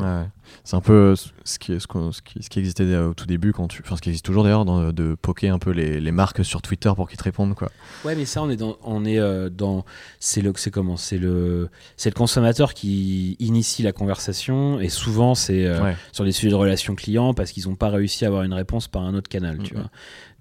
c'est 0.64 0.76
un 0.76 0.80
peu 0.80 1.14
ce 1.16 1.58
qui, 1.58 1.72
ce, 1.72 1.80
ce, 1.80 2.22
qui, 2.22 2.42
ce 2.42 2.48
qui 2.48 2.58
existait 2.58 2.96
au 2.96 3.14
tout 3.14 3.26
début 3.26 3.52
quand 3.52 3.66
tu 3.68 3.82
enfin 3.84 3.96
ce 3.96 4.00
qui 4.00 4.10
existe 4.10 4.24
toujours 4.24 4.44
d'ailleurs 4.44 4.64
de 4.64 5.16
poker 5.20 5.52
un 5.52 5.58
peu 5.58 5.70
les, 5.70 6.00
les, 6.00 6.12
marques 6.12 6.44
sur 6.44 6.62
Twitter 6.62 6.90
pour 6.94 7.08
qu'ils 7.08 7.18
te 7.18 7.24
répondent 7.24 7.54
quoi. 7.54 7.70
Ouais 8.04 8.14
mais 8.14 8.24
ça 8.24 8.42
on 8.42 8.50
est 8.50 8.56
dans 8.56 8.76
on 8.82 9.04
est 9.04 9.18
euh, 9.18 9.48
dans 9.50 9.84
c'est 10.20 10.40
le 10.40 10.52
c'est 10.56 10.70
comment 10.70 10.96
c'est 10.96 11.18
le 11.18 11.68
c'est 11.96 12.10
le 12.10 12.14
consommateur 12.14 12.74
qui 12.74 13.36
initie 13.40 13.82
la 13.82 13.92
conversation 13.92 14.80
et 14.80 14.88
souvent 14.88 15.34
c'est 15.34 15.66
euh, 15.66 15.92
sur 16.12 16.24
des 16.24 16.32
sujets 16.32 16.50
de 16.50 16.56
relations 16.56 16.94
clients 16.94 17.34
parce 17.34 17.50
qu'ils 17.50 17.68
n'ont 17.68 17.76
pas 17.76 17.88
réussi 17.88 18.24
à 18.24 18.28
avoir 18.28 18.44
une 18.44 18.54
réponse 18.54 18.86
par 18.86 19.02
un 19.02 19.14
autre 19.14 19.28
canal 19.28 19.58
tu 19.62 19.74
vois. 19.74 19.90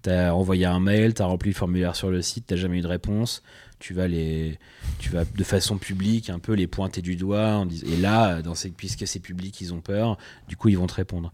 T'as 0.02 0.32
envoyé 0.32 0.66
un 0.66 0.80
mail 0.80 1.14
t'as 1.14 1.26
rempli 1.26 1.50
le 1.50 1.56
formulaire 1.56 1.96
sur 1.96 2.12
le 2.12 2.22
site 2.22 2.46
t'as 2.48 2.56
jamais 2.56 2.78
eu 2.78 2.82
de 2.82 2.88
réponse 2.88 3.42
tu 3.80 3.94
vas 3.94 4.08
les 4.08 4.60
tu 5.00 5.10
vas 5.10 5.24
de 5.26 5.44
façon 5.44 5.78
publique 5.78 6.30
un 6.30 6.40
peu 6.40 6.54
les 6.54 6.68
pointer 6.68 7.02
du 7.02 7.16
doigt 7.16 7.56
en 7.56 7.68
et 7.68 7.98
là 7.98 8.42
dans 8.42 8.54
ces, 8.56 8.70
puisque 8.70 9.08
c'est 9.08 9.20
public 9.20 9.60
ils 9.62 9.74
ont 9.74 9.82
peur 9.82 10.18
du 10.48 10.56
coup 10.56 10.70
ils 10.70 10.78
vont 10.78 10.88
te 10.88 10.96
répondre. 10.96 11.32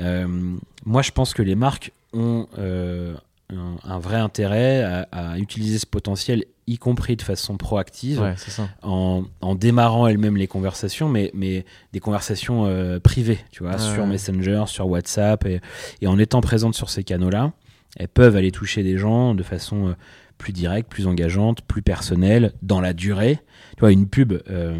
Euh, 0.00 0.56
moi 0.84 1.02
je 1.02 1.10
pense 1.10 1.34
que 1.34 1.42
les 1.42 1.54
marques 1.54 1.92
ont 2.12 2.46
euh, 2.58 3.14
un, 3.50 3.98
vrai 3.98 4.16
intérêt 4.16 5.06
à, 5.10 5.38
utiliser 5.38 5.78
ce 5.78 5.86
potentiel 5.86 6.44
y 6.66 6.78
compris 6.78 7.14
de 7.14 7.22
façon 7.22 7.56
proactive 7.56 8.20
En, 8.82 9.24
en, 9.40 9.54
démarrant 9.54 10.08
elles-mêmes 10.08 10.36
les 10.36 10.48
conversations 10.48 11.08
mais, 11.08 11.30
mais 11.32 11.64
des 11.92 12.00
conversations 12.00 12.66
euh, 12.66 12.98
privées 12.98 13.38
tu 13.52 13.62
vois 13.62 13.78
sur 13.78 14.06
Messenger 14.06 14.64
sur 14.66 14.88
WhatsApp 14.88 15.46
et, 15.46 15.60
et 16.02 16.06
en 16.06 16.18
étant 16.18 16.40
présentes 16.40 16.74
sur 16.74 16.90
ces 16.90 17.04
canaux 17.04 17.30
là 17.30 17.52
elles 17.98 18.08
peuvent 18.08 18.36
aller 18.36 18.52
toucher 18.52 18.82
des 18.82 18.98
gens 18.98 19.34
de 19.34 19.42
façon 19.42 19.94
plus 20.38 20.52
directe, 20.52 20.88
plus 20.88 21.06
engageante, 21.06 21.62
plus 21.62 21.82
personnelle, 21.82 22.52
dans 22.62 22.80
la 22.80 22.92
durée. 22.92 23.38
Tu 23.76 23.80
vois, 23.80 23.92
une 23.92 24.08
pub, 24.08 24.32
euh, 24.50 24.78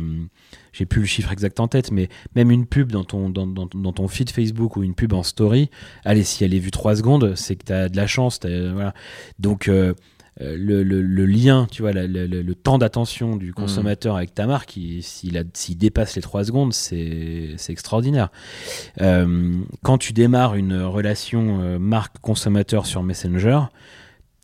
j'ai 0.73 0.87
plus 0.87 1.01
le 1.01 1.07
chiffre 1.07 1.33
exact 1.33 1.61
en 1.61 1.69
tête, 1.69 1.91
mais 1.91 2.09
même 2.35 2.51
une 2.51 2.67
pub 2.67 2.93
dans 2.93 3.05
ton, 3.05 3.31
dans, 3.31 3.47
dans, 3.47 3.67
dans, 3.67 3.93
ton 3.93 4.09
feed 4.09 4.31
Facebook 4.31 4.77
ou 4.77 4.83
une 4.83 4.95
pub 4.95 5.13
en 5.13 5.23
story, 5.23 5.71
allez, 6.05 6.25
si 6.25 6.45
elle 6.45 6.55
est 6.55 6.59
vue 6.59 6.71
3 6.71 6.97
secondes, 6.97 7.35
c'est 7.37 7.57
que 7.57 7.65
tu 7.65 7.73
as 7.73 7.89
de 7.89 7.97
la 7.97 8.07
chance. 8.07 8.41
Voilà. 8.43 8.95
Donc, 9.39 9.69
euh, 9.69 9.95
euh, 10.43 10.55
le, 10.59 10.83
le, 10.83 11.27
lien, 11.27 11.67
tu 11.71 11.81
vois, 11.81 11.93
le, 11.93 12.27
le 12.27 12.55
temps 12.55 12.77
d'attention 12.77 13.37
du 13.37 13.55
consommateur 13.55 14.17
avec 14.17 14.35
ta 14.35 14.47
marque, 14.47 14.79
s'il 15.01 15.79
dépasse 15.79 16.15
les 16.15 16.23
3 16.23 16.45
secondes, 16.45 16.75
c'est 16.75 17.57
extraordinaire. 17.71 18.31
quand 18.99 19.99
tu 19.99 20.13
démarres 20.13 20.57
une 20.57 20.83
relation 20.83 21.79
marque-consommateur 21.79 22.85
sur 22.85 23.03
Messenger, 23.03 23.61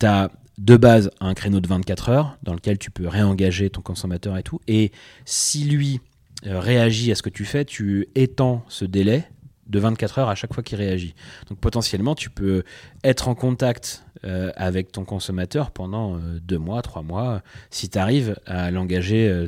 tu 0.00 0.06
as 0.06 0.30
de 0.58 0.76
base 0.76 1.10
un 1.20 1.34
créneau 1.34 1.60
de 1.60 1.68
24 1.68 2.08
heures 2.08 2.38
dans 2.42 2.54
lequel 2.54 2.78
tu 2.78 2.90
peux 2.90 3.08
réengager 3.08 3.70
ton 3.70 3.80
consommateur 3.80 4.36
et 4.36 4.42
tout. 4.42 4.60
Et 4.68 4.92
si 5.24 5.64
lui 5.64 6.00
euh, 6.46 6.58
réagit 6.58 7.12
à 7.12 7.14
ce 7.14 7.22
que 7.22 7.30
tu 7.30 7.44
fais, 7.44 7.64
tu 7.64 8.08
étends 8.14 8.64
ce 8.68 8.84
délai 8.84 9.24
de 9.68 9.78
24 9.78 10.18
heures 10.18 10.28
à 10.28 10.34
chaque 10.34 10.52
fois 10.52 10.62
qu'il 10.62 10.76
réagit. 10.76 11.14
Donc 11.48 11.58
potentiellement, 11.58 12.14
tu 12.14 12.30
peux 12.30 12.64
être 13.04 13.28
en 13.28 13.34
contact 13.34 14.04
euh, 14.24 14.50
avec 14.56 14.92
ton 14.92 15.04
consommateur 15.04 15.70
pendant 15.70 16.16
euh, 16.16 16.40
deux 16.40 16.58
mois, 16.58 16.82
trois 16.82 17.02
mois, 17.02 17.42
si 17.70 17.88
tu 17.88 17.98
arrives 17.98 18.36
à 18.46 18.70
l'engager 18.70 19.46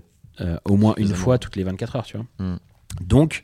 au 0.64 0.76
moins 0.76 0.94
une 0.96 1.14
fois 1.14 1.38
toutes 1.38 1.56
les 1.56 1.62
24 1.62 1.96
heures, 1.96 2.04
tu 2.04 2.16
vois. 2.16 2.26
Hmm. 2.38 2.58
Donc, 3.00 3.42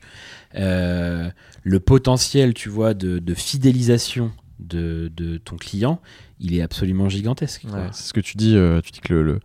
le 0.53 1.79
potentiel, 1.79 2.53
tu 2.53 2.69
vois, 2.69 2.93
de, 2.93 3.33
fidélisation 3.33 4.31
de, 4.59 5.11
de, 5.15 5.37
ton 5.37 5.57
client, 5.57 6.01
il 6.41 6.55
est 6.55 6.61
absolument 6.61 7.07
gigantesque. 7.07 7.65
c'est 7.91 8.03
ce 8.07 8.13
que 8.13 8.19
tu 8.19 8.35
dis. 8.35 8.55
Euh, 8.55 8.81
tu 8.81 8.91
dis 8.91 8.99
que 8.99 9.13
le, 9.13 9.39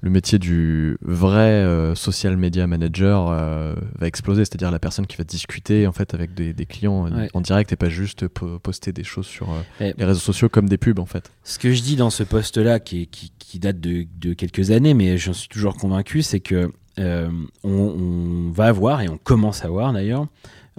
le, 0.00 0.10
métier 0.10 0.38
du 0.38 0.96
vrai 1.02 1.40
euh, 1.40 1.94
social 1.94 2.36
media 2.36 2.66
manager 2.66 3.28
euh, 3.28 3.74
va 3.98 4.06
exploser, 4.06 4.44
c'est-à-dire 4.44 4.70
la 4.70 4.78
personne 4.78 5.06
qui 5.06 5.16
va 5.16 5.24
discuter 5.24 5.86
en 5.86 5.92
fait 5.92 6.14
avec 6.14 6.34
des, 6.34 6.54
des 6.54 6.66
clients 6.66 7.08
en 7.34 7.40
direct 7.40 7.72
et 7.72 7.76
pas 7.76 7.90
juste 7.90 8.26
poster 8.28 8.92
des 8.92 9.04
choses 9.04 9.26
sur 9.26 9.48
les 9.80 9.92
réseaux 9.98 10.20
sociaux 10.20 10.48
comme 10.48 10.68
des 10.68 10.78
pubs 10.78 10.98
en 10.98 11.06
fait. 11.06 11.30
Ce 11.44 11.58
que 11.58 11.72
je 11.72 11.82
dis 11.82 11.96
dans 11.96 12.10
ce 12.10 12.22
post-là, 12.22 12.80
qui, 12.80 13.06
qui, 13.06 13.32
qui, 13.38 13.58
date 13.58 13.80
de, 13.80 14.06
de, 14.18 14.32
quelques 14.32 14.70
années, 14.70 14.94
mais 14.94 15.18
j'en 15.18 15.34
suis 15.34 15.48
toujours 15.48 15.76
convaincu, 15.76 16.22
c'est 16.22 16.40
que 16.40 16.72
on, 16.96 17.48
on, 17.64 18.50
va 18.50 18.66
avoir 18.66 19.02
et 19.02 19.08
on 19.08 19.18
commence 19.18 19.64
à 19.64 19.68
voir 19.68 19.92
d'ailleurs 19.92 20.26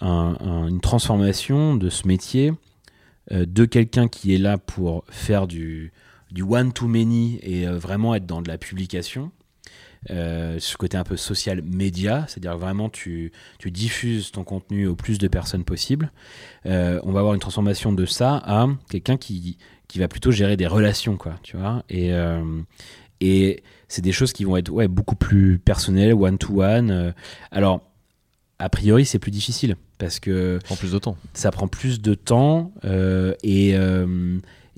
une 0.01 0.79
transformation 0.81 1.75
de 1.75 1.89
ce 1.89 2.07
métier 2.07 2.53
de 3.31 3.65
quelqu'un 3.65 4.07
qui 4.07 4.33
est 4.33 4.37
là 4.37 4.57
pour 4.57 5.03
faire 5.09 5.47
du, 5.47 5.91
du 6.31 6.43
one-to-many 6.43 7.39
et 7.41 7.67
euh, 7.67 7.77
vraiment 7.77 8.15
être 8.15 8.25
dans 8.25 8.41
de 8.41 8.47
la 8.47 8.57
publication, 8.57 9.31
ce 10.07 10.77
côté 10.77 10.95
un 10.95 11.03
peu 11.03 11.17
social 11.17 11.61
média, 11.61 12.25
c'est-à-dire 12.27 12.57
vraiment 12.57 12.89
tu, 12.89 13.33
tu 13.57 13.69
diffuses 13.69 14.31
ton 14.31 14.45
contenu 14.45 14.87
au 14.87 14.95
plus 14.95 15.17
de 15.17 15.27
personnes 15.27 15.65
possible. 15.65 16.11
on 16.63 17.11
va 17.11 17.19
avoir 17.19 17.33
une 17.33 17.41
transformation 17.41 17.91
de 17.91 18.05
ça 18.05 18.37
à 18.45 18.67
quelqu'un 18.89 19.17
qui, 19.17 19.57
qui 19.89 19.99
va 19.99 20.07
plutôt 20.07 20.31
gérer 20.31 20.55
des 20.55 20.67
relations, 20.67 21.17
quoi, 21.17 21.35
tu 21.43 21.57
vois. 21.57 21.83
Et, 21.89 22.13
et 23.19 23.61
c'est 23.89 24.01
des 24.01 24.13
choses 24.13 24.31
qui 24.31 24.45
vont 24.45 24.55
être 24.55 24.69
ouais, 24.69 24.87
beaucoup 24.87 25.15
plus 25.15 25.59
personnelles, 25.59 26.13
one-to-one. 26.13 27.13
alors, 27.51 27.88
a 28.59 28.69
priori, 28.69 29.05
c'est 29.05 29.19
plus 29.19 29.31
difficile 29.31 29.75
parce 29.97 30.19
que. 30.19 30.59
Ça 30.61 30.65
prend 30.65 30.75
plus 30.75 30.91
de 30.91 30.99
temps. 30.99 31.17
Ça 31.33 31.51
prend 31.51 31.67
plus 31.67 32.01
de 32.01 32.13
temps 32.13 32.71
et 33.43 33.75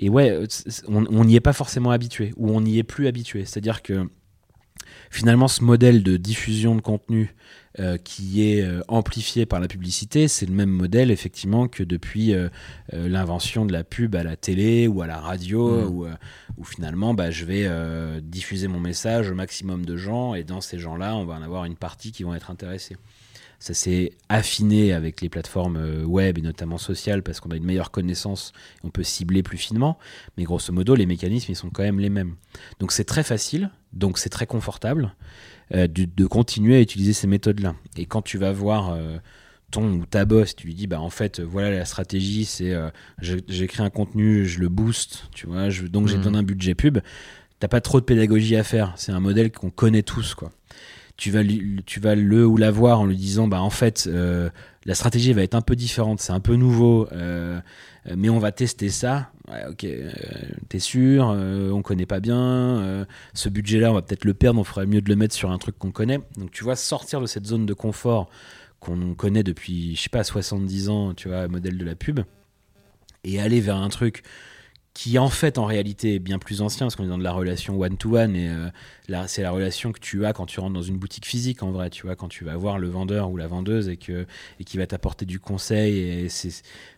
et 0.01 0.09
ouais, 0.09 0.39
on 0.87 1.25
n'y 1.25 1.35
est 1.35 1.41
pas 1.41 1.53
forcément 1.53 1.91
habitué, 1.91 2.33
ou 2.35 2.49
on 2.49 2.61
n'y 2.61 2.79
est 2.79 2.83
plus 2.83 3.05
habitué. 3.05 3.45
C'est-à-dire 3.45 3.83
que 3.83 4.09
finalement, 5.11 5.47
ce 5.47 5.63
modèle 5.63 6.01
de 6.01 6.17
diffusion 6.17 6.75
de 6.75 6.81
contenu 6.81 7.35
euh, 7.79 7.97
qui 7.97 8.43
est 8.43 8.63
euh, 8.63 8.81
amplifié 8.87 9.45
par 9.45 9.59
la 9.59 9.67
publicité, 9.67 10.27
c'est 10.27 10.47
le 10.47 10.53
même 10.53 10.71
modèle 10.71 11.11
effectivement 11.11 11.67
que 11.67 11.83
depuis 11.83 12.33
euh, 12.33 12.49
l'invention 12.91 13.63
de 13.65 13.73
la 13.73 13.83
pub 13.83 14.15
à 14.15 14.23
la 14.23 14.35
télé 14.35 14.87
ou 14.87 15.03
à 15.03 15.07
la 15.07 15.19
radio, 15.19 15.69
mmh. 15.69 16.17
où, 16.57 16.63
finalement 16.63 17.13
bah, 17.13 17.29
je 17.29 17.45
vais 17.45 17.69
diffuser 18.21 18.67
mon 18.67 18.79
message 18.79 19.29
au 19.29 19.35
maximum 19.35 19.85
de 19.85 19.97
gens, 19.97 20.33
et 20.33 20.43
dans 20.43 20.61
ces 20.61 20.79
gens-là, 20.79 21.15
on 21.15 21.25
va 21.25 21.35
en 21.35 21.43
avoir 21.43 21.65
une 21.65 21.75
partie 21.75 22.11
qui 22.11 22.23
vont 22.23 22.33
être 22.33 22.49
intéressés. 22.49 22.97
Ça 23.61 23.75
s'est 23.75 24.13
affiné 24.27 24.91
avec 24.91 25.21
les 25.21 25.29
plateformes 25.29 25.77
euh, 25.77 26.03
web 26.03 26.39
et 26.39 26.41
notamment 26.41 26.79
sociales 26.79 27.21
parce 27.21 27.39
qu'on 27.39 27.51
a 27.51 27.55
une 27.55 27.63
meilleure 27.63 27.91
connaissance 27.91 28.53
et 28.77 28.87
on 28.87 28.89
peut 28.89 29.03
cibler 29.03 29.43
plus 29.43 29.59
finement. 29.59 29.99
Mais 30.35 30.45
grosso 30.45 30.73
modo, 30.73 30.95
les 30.95 31.05
mécanismes, 31.05 31.51
ils 31.51 31.55
sont 31.55 31.69
quand 31.69 31.83
même 31.83 31.99
les 31.99 32.09
mêmes. 32.09 32.33
Donc 32.79 32.91
c'est 32.91 33.03
très 33.03 33.21
facile, 33.21 33.69
donc 33.93 34.17
c'est 34.17 34.29
très 34.29 34.47
confortable 34.47 35.13
euh, 35.75 35.87
de, 35.87 36.25
continuer 36.25 36.77
à 36.77 36.81
utiliser 36.81 37.13
ces 37.13 37.27
méthodes-là. 37.27 37.75
Et 37.97 38.07
quand 38.07 38.23
tu 38.23 38.39
vas 38.39 38.51
voir 38.51 38.93
euh, 38.93 39.19
ton 39.69 39.91
ou 39.91 40.07
ta 40.07 40.25
boss, 40.25 40.55
tu 40.55 40.65
lui 40.65 40.73
dis, 40.73 40.87
bah 40.87 40.99
en 40.99 41.11
fait, 41.11 41.39
voilà 41.39 41.69
la 41.69 41.85
stratégie, 41.85 42.45
c'est 42.45 42.73
j'écris 43.19 43.83
un 43.83 43.91
contenu, 43.91 44.47
je 44.47 44.59
le 44.59 44.69
booste, 44.69 45.29
tu 45.35 45.45
vois, 45.45 45.69
donc 45.69 46.07
j'ai 46.07 46.15
mmh. 46.15 46.17
besoin 46.17 46.31
d'un 46.31 46.43
budget 46.43 46.73
pub. 46.73 46.97
T'as 47.59 47.67
pas 47.67 47.79
trop 47.79 47.99
de 47.99 48.05
pédagogie 48.05 48.55
à 48.55 48.63
faire. 48.63 48.93
C'est 48.95 49.11
un 49.11 49.19
modèle 49.19 49.51
qu'on 49.51 49.69
connaît 49.69 50.01
tous, 50.01 50.33
quoi 50.33 50.51
tu 51.21 51.29
vas, 51.29 52.15
le 52.15 52.47
ou 52.47 52.57
la 52.57 52.71
voir 52.71 52.99
en 52.99 53.05
lui 53.05 53.15
disant 53.15 53.47
bah 53.47 53.61
en 53.61 53.69
fait 53.69 54.07
euh, 54.07 54.49
la 54.85 54.95
stratégie 54.95 55.33
va 55.33 55.43
être 55.43 55.53
un 55.53 55.61
peu 55.61 55.75
différente, 55.75 56.19
c'est 56.19 56.33
un 56.33 56.39
peu 56.39 56.55
nouveau, 56.55 57.07
euh, 57.11 57.61
mais 58.15 58.29
on 58.29 58.39
va 58.39 58.51
tester 58.51 58.89
ça. 58.89 59.29
Ok, 59.69 59.83
euh, 59.83 60.11
t'es 60.67 60.79
sûr, 60.79 61.25
on 61.27 61.81
connaît 61.83 62.07
pas 62.07 62.19
bien, 62.19 63.05
ce 63.35 63.49
budget-là 63.49 63.91
on 63.91 63.93
va 63.93 64.01
peut-être 64.01 64.25
le 64.25 64.33
perdre, 64.33 64.59
on 64.59 64.63
ferait 64.63 64.87
mieux 64.87 65.01
de 65.01 65.09
le 65.09 65.15
mettre 65.15 65.35
sur 65.35 65.51
un 65.51 65.59
truc 65.59 65.77
qu'on 65.77 65.91
connaît. 65.91 66.19
Donc 66.37 66.49
tu 66.49 66.63
vois 66.63 66.75
sortir 66.75 67.21
de 67.21 67.27
cette 67.27 67.45
zone 67.45 67.67
de 67.67 67.73
confort 67.75 68.27
qu'on 68.79 69.13
connaît 69.13 69.43
depuis 69.43 69.95
je 69.95 70.01
sais 70.01 70.09
pas 70.09 70.23
70 70.23 70.89
ans, 70.89 71.13
tu 71.13 71.27
vois, 71.27 71.47
modèle 71.47 71.77
de 71.77 71.85
la 71.85 71.93
pub, 71.93 72.21
et 73.23 73.39
aller 73.39 73.61
vers 73.61 73.77
un 73.77 73.89
truc 73.89 74.23
qui 74.93 75.17
en 75.17 75.29
fait 75.29 75.57
en 75.57 75.65
réalité 75.65 76.15
est 76.15 76.19
bien 76.19 76.37
plus 76.37 76.61
ancien 76.61 76.85
parce 76.85 76.95
qu'on 76.95 77.05
est 77.05 77.09
dans 77.09 77.17
de 77.17 77.23
la 77.23 77.31
relation 77.31 77.79
one-to-one 77.79 78.35
et 78.35 78.49
euh, 78.49 78.69
là 79.07 79.27
c'est 79.27 79.41
la 79.41 79.51
relation 79.51 79.93
que 79.93 79.99
tu 79.99 80.25
as 80.25 80.33
quand 80.33 80.45
tu 80.45 80.59
rentres 80.59 80.73
dans 80.73 80.81
une 80.81 80.97
boutique 80.97 81.25
physique 81.25 81.63
en 81.63 81.71
vrai 81.71 81.89
tu 81.89 82.05
vois 82.05 82.17
quand 82.17 82.27
tu 82.27 82.43
vas 82.43 82.57
voir 82.57 82.77
le 82.77 82.89
vendeur 82.89 83.31
ou 83.31 83.37
la 83.37 83.47
vendeuse 83.47 83.87
et 83.87 83.95
que 83.95 84.25
et 84.59 84.63
qui 84.65 84.77
va 84.77 84.85
t'apporter 84.85 85.25
du 85.25 85.39
conseil 85.39 85.97
et 85.97 86.29
c'est 86.29 86.51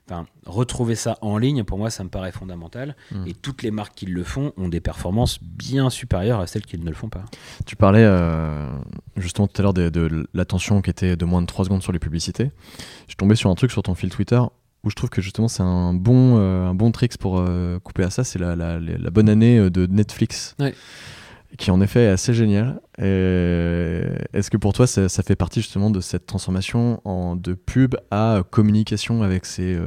enfin 0.09 0.25
retrouver 0.45 0.95
ça 0.95 1.17
en 1.21 1.37
ligne 1.37 1.63
pour 1.63 1.77
moi 1.77 1.91
ça 1.91 2.03
me 2.03 2.09
paraît 2.09 2.31
fondamental. 2.31 2.95
Mmh. 3.11 3.27
et 3.27 3.33
toutes 3.33 3.61
les 3.61 3.71
marques 3.71 3.95
qui 3.95 4.07
le 4.07 4.23
font 4.23 4.53
ont 4.57 4.69
des 4.69 4.81
performances 4.81 5.41
bien 5.43 5.89
supérieures 5.89 6.39
à 6.39 6.47
celles 6.47 6.65
qui 6.65 6.77
ne 6.77 6.85
le 6.85 6.95
font 6.95 7.09
pas. 7.09 7.25
Tu 7.65 7.75
parlais 7.75 8.03
euh, 8.03 8.69
justement 9.17 9.47
tout 9.47 9.61
à 9.61 9.63
l'heure 9.63 9.73
de, 9.73 9.89
de 9.89 10.27
l'attention 10.33 10.81
qui 10.81 10.89
était 10.89 11.15
de 11.15 11.25
moins 11.25 11.41
de 11.41 11.47
3 11.47 11.65
secondes 11.65 11.83
sur 11.83 11.91
les 11.91 11.99
publicités. 11.99 12.51
Je 13.03 13.09
suis 13.11 13.15
tombé 13.17 13.35
sur 13.35 13.49
un 13.49 13.55
truc 13.55 13.71
sur 13.71 13.83
ton 13.83 13.95
fil 13.95 14.09
Twitter 14.09 14.41
où 14.83 14.89
je 14.89 14.95
trouve 14.95 15.09
que 15.09 15.21
justement 15.21 15.47
c'est 15.47 15.63
un 15.63 15.93
bon, 15.93 16.37
euh, 16.37 16.67
un 16.67 16.73
bon 16.73 16.91
trick 16.91 17.17
pour 17.17 17.39
euh, 17.39 17.79
couper 17.79 18.03
à 18.03 18.09
ça, 18.09 18.23
c'est 18.23 18.39
la, 18.39 18.55
la, 18.55 18.79
la, 18.79 19.09
bonne 19.09 19.29
année 19.29 19.57
euh, 19.57 19.69
de 19.69 19.85
Netflix. 19.85 20.55
Qui 21.57 21.71
en 21.71 21.81
effet 21.81 22.05
est 22.05 22.09
assez 22.09 22.33
génial. 22.33 22.81
Est-ce 22.97 24.49
que 24.49 24.57
pour 24.57 24.73
toi 24.73 24.87
ça, 24.87 25.07
fait 25.23 25.35
partie 25.35 25.61
justement 25.61 25.89
de 25.89 25.99
cette 25.99 26.25
transformation 26.25 27.01
de 27.35 27.53
pub 27.53 27.95
à 28.11 28.41
communication 28.49 29.23
avec 29.23 29.45
ses, 29.45 29.77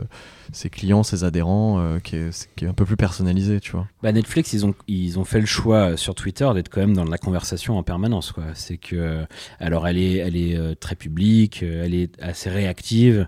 ses 0.52 0.70
clients, 0.70 1.02
ses 1.02 1.24
adhérents, 1.24 1.98
qui 2.02 2.16
est, 2.16 2.48
qui, 2.56 2.64
est, 2.64 2.68
un 2.68 2.72
peu 2.72 2.84
plus 2.84 2.96
personnalisé, 2.96 3.60
tu 3.60 3.72
vois? 3.72 3.86
Bah 4.02 4.12
Netflix, 4.12 4.52
ils 4.52 4.64
ont, 4.66 4.74
ils 4.86 5.18
ont 5.18 5.24
fait 5.24 5.40
le 5.40 5.46
choix 5.46 5.96
sur 5.96 6.14
Twitter 6.14 6.48
d'être 6.54 6.68
quand 6.68 6.80
même 6.80 6.94
dans 6.94 7.04
la 7.04 7.18
conversation 7.18 7.78
en 7.78 7.82
permanence. 7.82 8.32
C'est 8.54 8.76
que, 8.76 9.24
alors 9.60 9.86
elle 9.88 9.98
est, 9.98 10.16
elle 10.16 10.36
est 10.36 10.76
très 10.76 10.94
publique, 10.94 11.62
elle 11.62 11.94
est 11.94 12.20
assez 12.22 12.50
réactive, 12.50 13.26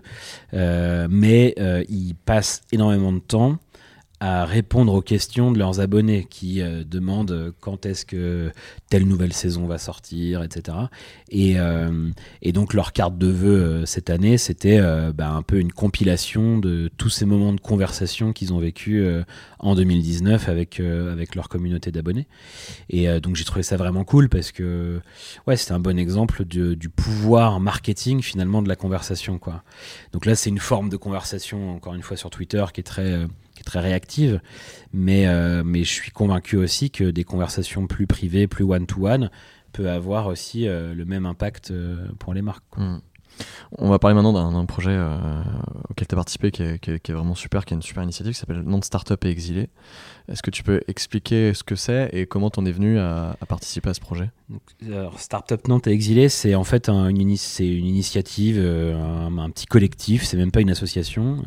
mais 0.53 1.55
ils 1.89 2.15
passent 2.25 2.61
énormément 2.71 3.11
de 3.11 3.19
temps 3.19 3.59
à 4.19 4.43
répondre 4.43 4.93
aux 4.93 5.01
questions 5.01 5.51
de 5.51 5.57
leurs 5.57 5.79
abonnés 5.79 6.27
qui 6.29 6.61
euh, 6.61 6.83
demandent 6.83 7.53
quand 7.61 7.85
est-ce 7.85 8.05
que 8.05 8.51
telle 8.89 9.07
nouvelle 9.07 9.31
saison 9.31 9.65
va 9.65 9.77
sortir, 9.77 10.43
etc. 10.43 10.77
Et, 11.29 11.57
euh, 11.57 12.09
et 12.41 12.51
donc 12.51 12.73
leur 12.73 12.91
carte 12.91 13.17
de 13.17 13.27
vœux 13.27 13.61
euh, 13.61 13.85
cette 13.85 14.09
année, 14.09 14.37
c'était 14.37 14.79
bah, 15.13 15.29
un 15.29 15.41
peu 15.41 15.59
une 15.59 15.71
compilation 15.71 16.57
de 16.57 16.89
tous 16.97 17.09
ces 17.09 17.25
moments 17.25 17.53
de 17.53 17.61
conversation 17.61 18.33
qu'ils 18.33 18.53
ont 18.53 18.59
vécu 18.59 19.05
en 19.59 19.75
2019 19.75 20.49
avec, 20.49 20.79
avec 20.79 21.35
leur 21.35 21.49
communauté 21.49 21.91
d'abonnés. 21.91 22.27
Et 22.89 23.07
donc 23.19 23.35
j'ai 23.35 23.43
trouvé 23.43 23.63
ça 23.63 23.77
vraiment 23.77 24.03
cool 24.03 24.29
parce 24.29 24.51
que 24.51 24.99
ouais, 25.47 25.55
c'était 25.55 25.73
un 25.73 25.79
bon 25.79 25.97
exemple 25.97 26.45
du 26.45 26.89
pouvoir 26.89 27.59
marketing 27.59 28.21
finalement 28.21 28.61
de 28.61 28.67
la 28.67 28.75
conversation. 28.75 29.37
Quoi. 29.37 29.63
Donc 30.13 30.25
là 30.25 30.35
c'est 30.35 30.49
une 30.49 30.59
forme 30.59 30.89
de 30.89 30.97
conversation, 30.97 31.75
encore 31.75 31.93
une 31.93 32.03
fois 32.03 32.17
sur 32.17 32.29
Twitter, 32.29 32.63
qui 32.73 32.81
est 32.81 32.83
très 32.83 33.27
très 33.63 33.79
réactive. 33.79 34.41
Mais, 34.93 35.27
euh, 35.27 35.63
mais 35.63 35.83
je 35.83 35.91
suis 35.91 36.11
convaincu 36.11 36.57
aussi 36.57 36.91
que 36.91 37.05
des 37.05 37.23
conversations 37.23 37.87
plus 37.87 38.07
privées, 38.07 38.47
plus 38.47 38.63
one-to-one, 38.63 39.29
peut 39.71 39.89
avoir 39.89 40.27
aussi 40.27 40.67
euh, 40.67 40.93
le 40.93 41.05
même 41.05 41.25
impact 41.25 41.71
euh, 41.71 42.07
pour 42.17 42.33
les 42.33 42.41
marques. 42.41 42.63
Hmm. 42.77 42.97
On 43.77 43.89
va 43.89 43.99
parler 43.99 44.15
maintenant 44.15 44.51
d'un 44.51 44.65
projet 44.65 44.97
auquel 45.89 46.07
tu 46.07 46.13
as 46.13 46.17
participé 46.17 46.51
qui 46.51 46.63
est, 46.63 47.11
vraiment 47.11 47.35
super, 47.35 47.65
qui 47.65 47.73
est 47.73 47.77
une 47.77 47.83
super 47.83 48.03
initiative 48.03 48.33
qui 48.33 48.39
s'appelle 48.39 48.61
Nantes 48.61 48.85
Startup 48.85 49.23
et 49.23 49.29
Exilé. 49.29 49.69
Est-ce 50.27 50.43
que 50.43 50.51
tu 50.51 50.63
peux 50.63 50.81
expliquer 50.87 51.53
ce 51.53 51.63
que 51.63 51.75
c'est 51.75 52.09
et 52.13 52.25
comment 52.25 52.49
tu 52.49 52.59
en 52.59 52.65
es 52.65 52.71
venu 52.71 52.99
à, 52.99 53.37
participer 53.47 53.89
à 53.89 53.93
ce 53.93 53.99
projet? 53.99 54.29
Startup 55.17 55.67
Nantes 55.67 55.87
et 55.87 55.91
Exilé, 55.91 56.29
c'est 56.29 56.55
en 56.55 56.63
fait 56.63 56.89
un, 56.89 57.07
une, 57.09 57.21
initiative, 57.21 58.59
un, 58.59 59.37
un, 59.37 59.49
petit 59.49 59.65
collectif, 59.65 60.23
c'est 60.23 60.37
même 60.37 60.51
pas 60.51 60.61
une 60.61 60.71
association, 60.71 61.43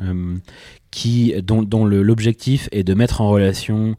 qui, 0.93 1.35
dont, 1.43 1.85
l'objectif 1.85 2.69
est 2.70 2.85
de 2.85 2.94
mettre 2.94 3.20
en 3.20 3.31
relation 3.31 3.97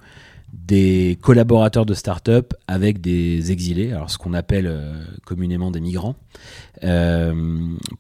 des 0.54 1.18
collaborateurs 1.22 1.86
de 1.86 1.96
start-up 1.96 2.54
avec 2.68 3.02
des 3.02 3.52
exilés, 3.52 3.92
alors 3.92 4.12
ce 4.12 4.20
qu'on 4.20 4.34
appelle 4.34 4.68
euh, 4.68 5.04
communément 5.26 5.72
des 5.72 5.82
migrants, 5.82 6.16
euh, 6.84 7.34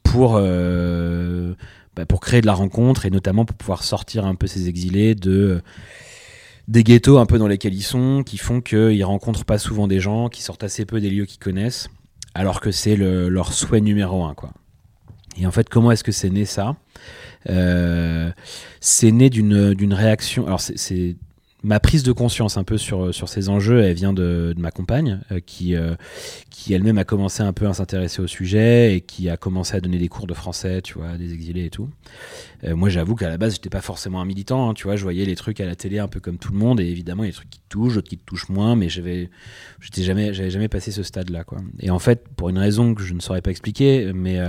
pour, 0.04 0.36
euh, 0.38 1.56
bah, 1.96 2.06
pour 2.06 2.20
créer 2.22 2.42
de 2.42 2.46
la 2.46 2.54
rencontre 2.54 3.08
et 3.08 3.10
notamment 3.10 3.44
pour 3.46 3.58
pouvoir 3.58 3.84
sortir 3.84 4.26
un 4.26 4.36
peu 4.36 4.48
ces 4.48 4.70
exilés 4.70 5.16
de 5.16 5.62
des 6.70 6.86
ghettos 6.86 7.18
un 7.18 7.26
peu 7.26 7.38
dans 7.38 7.48
lesquels 7.48 7.74
ils 7.74 7.82
sont, 7.82 8.24
qui 8.24 8.38
font 8.38 8.62
qu'ils 8.62 9.04
rencontrent 9.04 9.44
pas 9.44 9.58
souvent 9.58 9.86
des 9.86 10.00
gens, 10.00 10.30
qui 10.30 10.42
sortent 10.42 10.64
assez 10.64 10.86
peu 10.86 11.02
des 11.02 11.10
lieux 11.10 11.26
qu'ils 11.26 11.40
connaissent, 11.40 11.90
alors 12.36 12.62
que 12.62 12.72
c'est 12.72 12.96
leur 12.96 13.52
souhait 13.52 13.82
numéro 13.82 14.24
un. 14.24 14.34
Quoi. 14.34 14.54
Et 15.38 15.46
en 15.46 15.52
fait, 15.52 15.68
comment 15.68 15.92
est-ce 15.92 16.06
que 16.06 16.14
c'est 16.14 16.30
né 16.30 16.46
ça? 16.46 16.78
C'est 17.46 19.12
né 19.12 19.30
d'une 19.30 19.94
réaction. 19.94 20.48
Alors, 20.48 20.62
c'est 20.62 21.18
ma 21.64 21.80
prise 21.80 22.04
de 22.04 22.12
conscience 22.12 22.58
un 22.58 22.64
peu 22.64 22.78
sur, 22.78 23.14
sur 23.14 23.30
ces 23.30 23.50
enjeux, 23.50 23.82
elle 23.82 23.96
vient 23.96 24.14
de, 24.14 24.54
ma 24.58 24.72
compagne, 24.72 25.22
euh, 25.32 25.40
qui, 25.40 25.76
euh, 25.76 25.96
qui 26.50 26.74
elle-même 26.74 26.98
a 26.98 27.06
commencé 27.06 27.42
un 27.42 27.54
peu 27.54 27.68
à 27.68 27.74
s'intéresser 27.74 28.22
au 28.22 28.28
sujet 28.28 28.96
et 28.96 29.02
qui 29.02 29.30
a 29.30 29.38
commencé 29.38 29.76
à 29.76 29.82
donner 29.82 29.98
des 29.98 30.10
cours 30.10 30.28
de 30.28 30.34
français, 30.34 30.82
tu 30.82 30.96
vois, 30.96 31.18
des 31.18 31.34
exilés 31.34 31.66
et 31.66 31.70
tout. 31.70 31.90
Euh, 32.64 32.76
moi, 32.76 32.90
j'avoue 32.90 33.16
qu'à 33.16 33.30
la 33.30 33.38
base, 33.38 33.54
j'étais 33.54 33.70
pas 33.70 33.82
forcément 33.82 34.22
un 34.22 34.26
militant, 34.26 34.70
hein, 34.70 34.74
tu 34.74 34.84
vois, 34.86 34.96
je 34.96 35.04
voyais 35.04 35.26
les 35.26 35.36
trucs 35.36 35.60
à 35.60 35.66
la 35.66 35.76
télé 35.76 36.00
un 36.00 36.08
peu 36.08 36.20
comme 36.20 36.38
tout 36.38 36.52
le 36.52 36.58
monde 36.58 36.80
et 36.80 36.86
évidemment, 36.86 37.24
il 37.24 37.28
y 37.28 37.30
a 37.30 37.32
des 37.32 37.36
trucs 37.36 37.50
qui 37.50 37.60
te 37.60 37.70
touchent, 37.70 37.96
d'autres 37.96 38.10
qui 38.10 38.18
te 38.18 38.26
touchent 38.26 38.50
moins, 38.50 38.76
mais 38.76 38.90
j'avais, 38.90 39.30
j'étais 39.82 40.04
jamais, 40.04 40.34
j'avais 40.34 40.50
jamais 40.50 40.68
passé 40.70 40.92
ce 40.92 41.04
stade-là. 41.04 41.44
Et 41.80 41.90
en 41.90 42.00
fait, 42.00 42.28
pour 42.36 42.50
une 42.50 42.58
raison 42.58 42.94
que 42.94 43.04
je 43.04 43.14
ne 43.14 43.20
saurais 43.20 43.42
pas 43.42 43.52
expliquer, 43.52 44.12
mais 44.14 44.40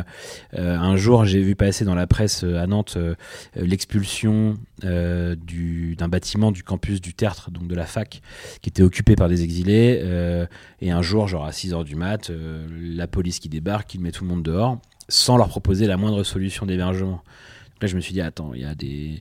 un 0.53 0.97
jour, 0.97 1.24
j'ai 1.24 1.43
vu 1.43 1.57
passer 1.57 1.85
dans 1.85 1.95
la 1.95 2.07
presse 2.07 2.45
à 2.45 2.66
Nantes 2.66 2.99
l'expulsion 3.57 4.55
d'un 4.82 6.09
bâtiment 6.09 6.53
du 6.53 6.62
campus 6.62 7.01
du 7.01 7.15
tertre, 7.15 7.51
donc 7.51 7.66
de 7.66 7.74
la 7.74 7.86
fac, 7.86 8.20
qui 8.62 8.69
était 8.69 8.82
occupé 8.82 9.16
par 9.16 9.28
des 9.28 9.43
exilés. 9.43 10.01
Euh, 10.03 10.47
et 10.81 10.91
un 10.91 11.03
jour, 11.03 11.28
genre 11.28 11.45
à 11.45 11.51
6h 11.51 11.85
du 11.85 11.97
mat, 11.97 12.31
euh, 12.31 12.66
la 12.81 13.07
police 13.07 13.39
qui 13.39 13.49
débarque, 13.49 13.89
qui 13.89 13.99
met 13.99 14.11
tout 14.11 14.24
le 14.24 14.31
monde 14.31 14.43
dehors, 14.43 14.78
sans 15.09 15.36
leur 15.36 15.49
proposer 15.49 15.86
la 15.86 15.97
moindre 15.97 16.23
solution 16.23 16.66
d'hébergement. 16.66 17.23
Là, 17.80 17.88
je 17.88 17.96
me 17.96 18.01
suis 18.01 18.12
dit, 18.12 18.20
attends, 18.20 18.52
il 18.55 18.62
y 18.62 18.64
a 18.64 18.74
des, 18.74 19.20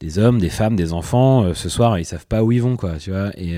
des, 0.00 0.18
hommes, 0.18 0.38
des 0.40 0.50
femmes, 0.50 0.76
des 0.76 0.92
enfants, 0.92 1.44
euh, 1.44 1.54
ce 1.54 1.68
soir, 1.68 1.98
ils 1.98 2.04
savent 2.04 2.26
pas 2.26 2.42
où 2.44 2.52
ils 2.52 2.62
vont, 2.62 2.76
quoi, 2.76 2.96
tu 2.98 3.10
vois. 3.10 3.30
Et, 3.38 3.56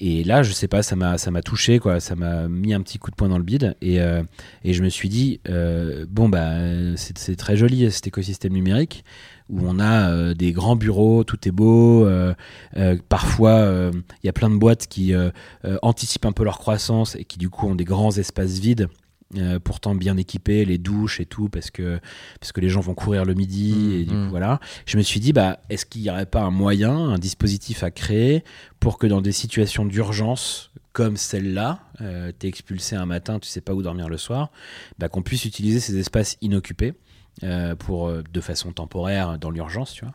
Et 0.00 0.24
là, 0.24 0.42
je 0.42 0.52
sais 0.52 0.66
pas, 0.66 0.82
ça 0.82 0.96
m'a, 0.96 1.18
ça 1.18 1.30
m'a 1.30 1.40
touché, 1.40 1.78
quoi. 1.78 2.00
Ça 2.00 2.16
m'a 2.16 2.48
mis 2.48 2.74
un 2.74 2.80
petit 2.82 2.98
coup 2.98 3.10
de 3.12 3.16
poing 3.16 3.28
dans 3.28 3.38
le 3.38 3.44
bide. 3.44 3.76
Et, 3.80 4.00
euh, 4.00 4.24
et 4.64 4.72
je 4.72 4.82
me 4.82 4.88
suis 4.88 5.08
dit, 5.08 5.40
euh, 5.48 6.04
bon, 6.10 6.28
bah, 6.28 6.56
c'est, 6.96 7.36
très 7.36 7.56
joli 7.56 7.90
cet 7.92 8.08
écosystème 8.08 8.52
numérique 8.54 9.04
où 9.48 9.60
on 9.64 9.78
a 9.78 10.10
euh, 10.10 10.34
des 10.34 10.50
grands 10.52 10.74
bureaux, 10.74 11.22
tout 11.22 11.46
est 11.46 11.52
beau. 11.52 12.04
euh, 12.06 12.34
euh, 12.76 12.96
parfois, 13.08 13.50
euh, 13.52 13.92
il 14.22 14.26
y 14.26 14.28
a 14.28 14.32
plein 14.32 14.50
de 14.50 14.56
boîtes 14.56 14.88
qui 14.88 15.14
euh, 15.14 15.30
euh, 15.64 15.78
anticipent 15.82 16.26
un 16.26 16.32
peu 16.32 16.42
leur 16.44 16.58
croissance 16.58 17.14
et 17.14 17.24
qui, 17.24 17.38
du 17.38 17.48
coup, 17.48 17.68
ont 17.68 17.76
des 17.76 17.84
grands 17.84 18.10
espaces 18.16 18.58
vides. 18.58 18.88
Euh, 19.36 19.58
pourtant 19.58 19.94
bien 19.94 20.16
équipés, 20.16 20.64
les 20.64 20.78
douches 20.78 21.20
et 21.20 21.26
tout, 21.26 21.48
parce 21.48 21.70
que, 21.70 22.00
parce 22.40 22.52
que 22.52 22.60
les 22.60 22.68
gens 22.68 22.80
vont 22.80 22.94
courir 22.94 23.24
le 23.24 23.34
midi. 23.34 23.74
Mmh, 23.74 23.92
et 23.92 24.04
du 24.04 24.14
mmh. 24.14 24.24
coup, 24.24 24.30
voilà. 24.30 24.60
Je 24.86 24.96
me 24.96 25.02
suis 25.02 25.20
dit, 25.20 25.32
bah, 25.32 25.60
est-ce 25.70 25.86
qu'il 25.86 26.02
n'y 26.02 26.10
aurait 26.10 26.26
pas 26.26 26.42
un 26.42 26.50
moyen, 26.50 26.94
un 26.94 27.18
dispositif 27.18 27.82
à 27.82 27.90
créer 27.90 28.44
pour 28.80 28.98
que 28.98 29.06
dans 29.06 29.20
des 29.20 29.32
situations 29.32 29.84
d'urgence 29.84 30.70
comme 30.92 31.16
celle-là, 31.16 31.80
euh, 32.00 32.30
t'es 32.38 32.46
expulsé 32.46 32.94
un 32.94 33.06
matin, 33.06 33.40
tu 33.40 33.48
sais 33.48 33.60
pas 33.60 33.74
où 33.74 33.82
dormir 33.82 34.08
le 34.08 34.16
soir, 34.16 34.50
bah, 34.98 35.08
qu'on 35.08 35.22
puisse 35.22 35.44
utiliser 35.44 35.80
ces 35.80 35.98
espaces 35.98 36.36
inoccupés 36.40 36.94
euh, 37.42 37.74
pour, 37.74 38.12
de 38.12 38.40
façon 38.40 38.72
temporaire 38.72 39.38
dans 39.38 39.50
l'urgence, 39.50 39.92
tu 39.92 40.04
vois, 40.04 40.14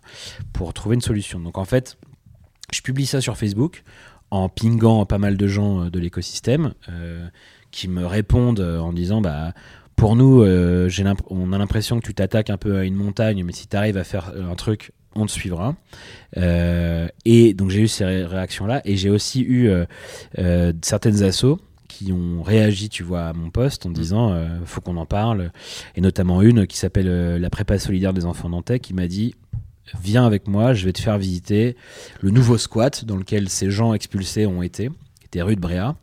pour 0.53 0.73
trouver 0.73 0.95
une 0.95 1.01
solution. 1.01 1.39
Donc 1.39 1.57
en 1.57 1.65
fait, 1.65 1.97
je 2.71 2.81
publie 2.81 3.05
ça 3.05 3.19
sur 3.19 3.37
Facebook 3.37 3.83
en 4.31 4.47
pingant 4.47 5.05
pas 5.05 5.17
mal 5.17 5.35
de 5.35 5.47
gens 5.47 5.89
de 5.89 5.99
l'écosystème 5.99 6.73
qui 7.71 7.87
me 7.87 8.05
répondent 8.05 8.59
euh, 8.59 8.79
en 8.79 8.93
disant 8.93 9.21
bah 9.21 9.53
pour 9.95 10.15
nous 10.15 10.41
euh, 10.43 10.89
on 11.29 11.51
a 11.53 11.57
l'impression 11.57 11.99
que 11.99 12.05
tu 12.05 12.13
t'attaques 12.13 12.49
un 12.49 12.57
peu 12.57 12.77
à 12.77 12.83
une 12.83 12.95
montagne 12.95 13.43
mais 13.43 13.51
si 13.53 13.67
tu 13.67 13.75
arrives 13.75 13.97
à 13.97 14.03
faire 14.03 14.31
euh, 14.35 14.49
un 14.51 14.55
truc 14.55 14.91
on 15.15 15.25
te 15.25 15.31
suivra. 15.31 15.75
Euh, 16.37 17.07
et 17.25 17.53
donc 17.53 17.69
j'ai 17.69 17.81
eu 17.81 17.87
ces 17.87 18.05
ré- 18.05 18.25
réactions 18.25 18.65
là 18.65 18.81
et 18.85 18.95
j'ai 18.95 19.09
aussi 19.09 19.41
eu 19.41 19.69
euh, 20.37 20.73
certaines 20.81 21.23
assos 21.23 21.59
qui 21.87 22.11
ont 22.11 22.43
réagi 22.43 22.89
tu 22.89 23.03
vois 23.03 23.23
à 23.23 23.33
mon 23.33 23.49
poste 23.49 23.85
en 23.87 23.89
disant 23.89 24.31
euh, 24.31 24.47
faut 24.65 24.81
qu'on 24.81 24.97
en 24.97 25.07
parle. 25.07 25.51
Et 25.95 26.01
notamment 26.01 26.41
une 26.41 26.67
qui 26.67 26.77
s'appelle 26.77 27.37
la 27.37 27.49
prépa 27.49 27.79
solidaire 27.79 28.13
des 28.13 28.25
enfants 28.25 28.49
nantais 28.49 28.79
qui 28.79 28.93
m'a 28.93 29.07
dit 29.07 29.33
viens 30.01 30.25
avec 30.25 30.47
moi, 30.47 30.73
je 30.73 30.85
vais 30.85 30.93
te 30.93 31.01
faire 31.01 31.17
visiter 31.17 31.75
le 32.21 32.29
nouveau 32.29 32.59
squat 32.59 33.05
dans 33.05 33.17
lequel 33.17 33.49
ces 33.49 33.71
gens 33.71 33.95
expulsés 33.95 34.45
ont 34.45 34.61
été, 34.61 34.89
qui 35.19 35.25
était 35.25 35.41
rue 35.41 35.55
de 35.55 35.61
Bréa. 35.61 35.95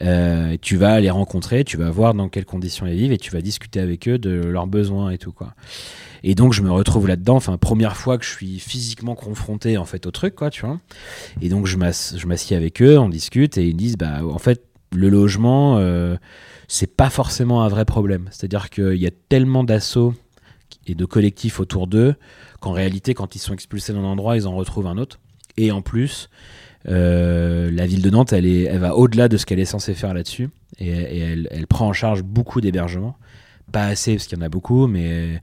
Euh, 0.00 0.56
tu 0.60 0.76
vas 0.76 1.00
les 1.00 1.10
rencontrer, 1.10 1.64
tu 1.64 1.76
vas 1.76 1.90
voir 1.90 2.14
dans 2.14 2.28
quelles 2.28 2.46
conditions 2.46 2.86
ils 2.86 2.96
vivent 2.96 3.12
et 3.12 3.18
tu 3.18 3.30
vas 3.30 3.42
discuter 3.42 3.78
avec 3.78 4.08
eux 4.08 4.18
de 4.18 4.30
leurs 4.30 4.66
besoins 4.66 5.10
et 5.10 5.18
tout 5.18 5.32
quoi. 5.32 5.54
Et 6.22 6.34
donc 6.34 6.54
je 6.54 6.62
me 6.62 6.70
retrouve 6.70 7.08
là-dedans, 7.08 7.36
enfin 7.36 7.58
première 7.58 7.96
fois 7.96 8.16
que 8.16 8.24
je 8.24 8.30
suis 8.30 8.58
physiquement 8.58 9.14
confronté 9.14 9.76
en 9.76 9.84
fait 9.84 10.06
au 10.06 10.10
truc 10.10 10.34
quoi, 10.34 10.48
tu 10.48 10.64
vois. 10.64 10.80
Et 11.42 11.50
donc 11.50 11.66
je 11.66 11.76
m'assieds 11.76 12.56
avec 12.56 12.80
eux, 12.80 12.98
on 12.98 13.10
discute 13.10 13.58
et 13.58 13.66
ils 13.66 13.76
disent 13.76 13.98
bah 13.98 14.24
en 14.24 14.38
fait 14.38 14.64
le 14.92 15.10
logement 15.10 15.76
euh, 15.78 16.16
c'est 16.68 16.96
pas 16.96 17.10
forcément 17.10 17.62
un 17.62 17.68
vrai 17.68 17.84
problème. 17.84 18.28
C'est-à-dire 18.30 18.70
qu'il 18.70 18.96
y 18.96 19.06
a 19.06 19.10
tellement 19.28 19.62
d'assauts 19.62 20.14
et 20.86 20.94
de 20.94 21.04
collectifs 21.04 21.60
autour 21.60 21.86
d'eux 21.86 22.14
qu'en 22.60 22.72
réalité, 22.72 23.12
quand 23.12 23.34
ils 23.34 23.40
sont 23.40 23.52
expulsés 23.52 23.92
d'un 23.92 24.04
endroit, 24.04 24.36
ils 24.36 24.46
en 24.46 24.56
retrouvent 24.56 24.86
un 24.86 24.96
autre. 24.96 25.20
Et 25.58 25.70
en 25.70 25.82
plus, 25.82 26.30
euh, 26.88 27.70
la 27.70 27.86
ville 27.86 28.02
de 28.02 28.10
Nantes, 28.10 28.32
elle, 28.32 28.78
va 28.78 28.96
au-delà 28.96 29.28
de 29.28 29.36
ce 29.36 29.46
qu'elle 29.46 29.60
est 29.60 29.64
censée 29.64 29.94
faire 29.94 30.14
là-dessus. 30.14 30.50
Et, 30.78 30.88
elle, 30.90 31.66
prend 31.66 31.88
en 31.88 31.92
charge 31.92 32.22
beaucoup 32.22 32.60
d'hébergements. 32.60 33.16
Pas 33.70 33.84
assez, 33.84 34.16
parce 34.16 34.26
qu'il 34.26 34.38
y 34.38 34.40
en 34.40 34.44
a 34.44 34.48
beaucoup, 34.48 34.86
mais, 34.86 35.40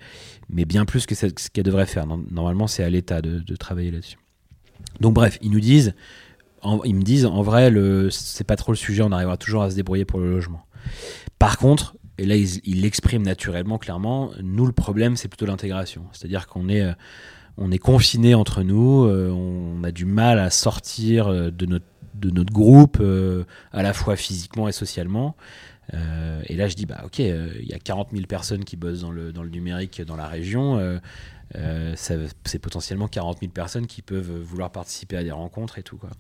bien 0.49 0.86
plus 0.86 1.06
que 1.06 1.16
ce 1.16 1.28
qu'elle 1.28 1.64
devrait 1.64 1.86
faire. 1.86 2.06
Normalement, 2.07 2.68
c'est 2.68 2.84
à 2.84 2.90
l'État 2.90 3.22
de, 3.22 3.56
travailler 3.56 3.91
là-dessus. 3.91 4.18
Donc 4.99 5.14
bref, 5.14 5.38
ils 5.41 5.52
nous 5.52 5.60
disent, 5.60 5.94
en- 6.61 6.84
ils 6.84 6.95
me 6.95 7.03
disent, 7.03 7.26
en 7.26 7.41
vrai, 7.41 7.72
c'est 8.11 8.45
pas 8.45 8.56
trop 8.56 8.72
le 8.72 8.78
sujet, 8.78 9.02
on 9.03 9.11
arrivera 9.11 9.38
toujours 9.38 9.64
à 9.64 9.70
se 9.70 9.76
débrouiller 9.76 10.06
pour 10.06 10.20
le 10.20 10.30
logement. 10.30 10.66
Par 11.38 11.57
contre, 11.57 11.95
et 12.18 12.26
là 12.26 12.36
ils 12.36 12.60
ils 12.66 12.82
l'expriment 12.82 13.24
naturellement, 13.24 13.78
clairement, 13.78 14.32
nous 14.41 14.66
le 14.66 14.74
problème 14.74 15.16
c'est 15.16 15.30
plutôt 15.30 15.45
l'intégration. 15.45 16.06
C'est-à-dire 16.11 16.48
qu'on 16.48 16.68
est, 16.68 16.82
euh, 16.82 16.94
on 17.60 17.72
est 17.72 17.77
confiné 17.77 18.34
entre 18.34 18.64
nous, 18.64 19.03
euh, 19.03 19.30
on 19.30 19.84
a 19.84 19.91
du 19.91 20.06
mal 20.06 20.40
à 20.40 20.49
sortir 20.49 21.27
euh, 21.27 21.52
de 21.52 21.65
notre, 21.65 22.53
groupe, 22.53 22.98
euh, 23.02 23.44
à 23.73 23.84
la 23.84 23.94
fois 23.94 24.15
physiquement 24.15 24.68
et 24.68 24.72
socialement. 24.72 25.36
Et 26.48 26.56
là 26.56 26.68
je 26.68 26.76
dis, 26.76 26.86
bah 26.86 27.02
ok, 27.03 27.18
il 27.18 27.65
y 27.65 27.73
a 27.73 27.80
40 27.80 28.10
000 28.11 28.26
personnes 28.27 28.64
qui 28.64 28.77
bossent 28.77 29.02
dans 29.02 29.10
le, 29.10 29.34
dans 29.34 29.41
le 29.41 29.49
numérique 29.49 30.03
dans 30.03 30.15
la 30.15 30.27
région. 30.27 30.80
c'est 31.95 32.60
potentiellement 32.61 33.07
40 33.07 33.40
000 33.40 33.52
personnes 33.52 33.88
qui 33.88 34.03
peuvent 34.03 34.40
vouloir 34.40 34.72
participer 34.72 35.18
à 35.18 35.23
des 35.23 35.31
rencontres 35.31 35.80
et 35.80 35.84
tout. 35.84 35.98
Quoi. 35.98 36.11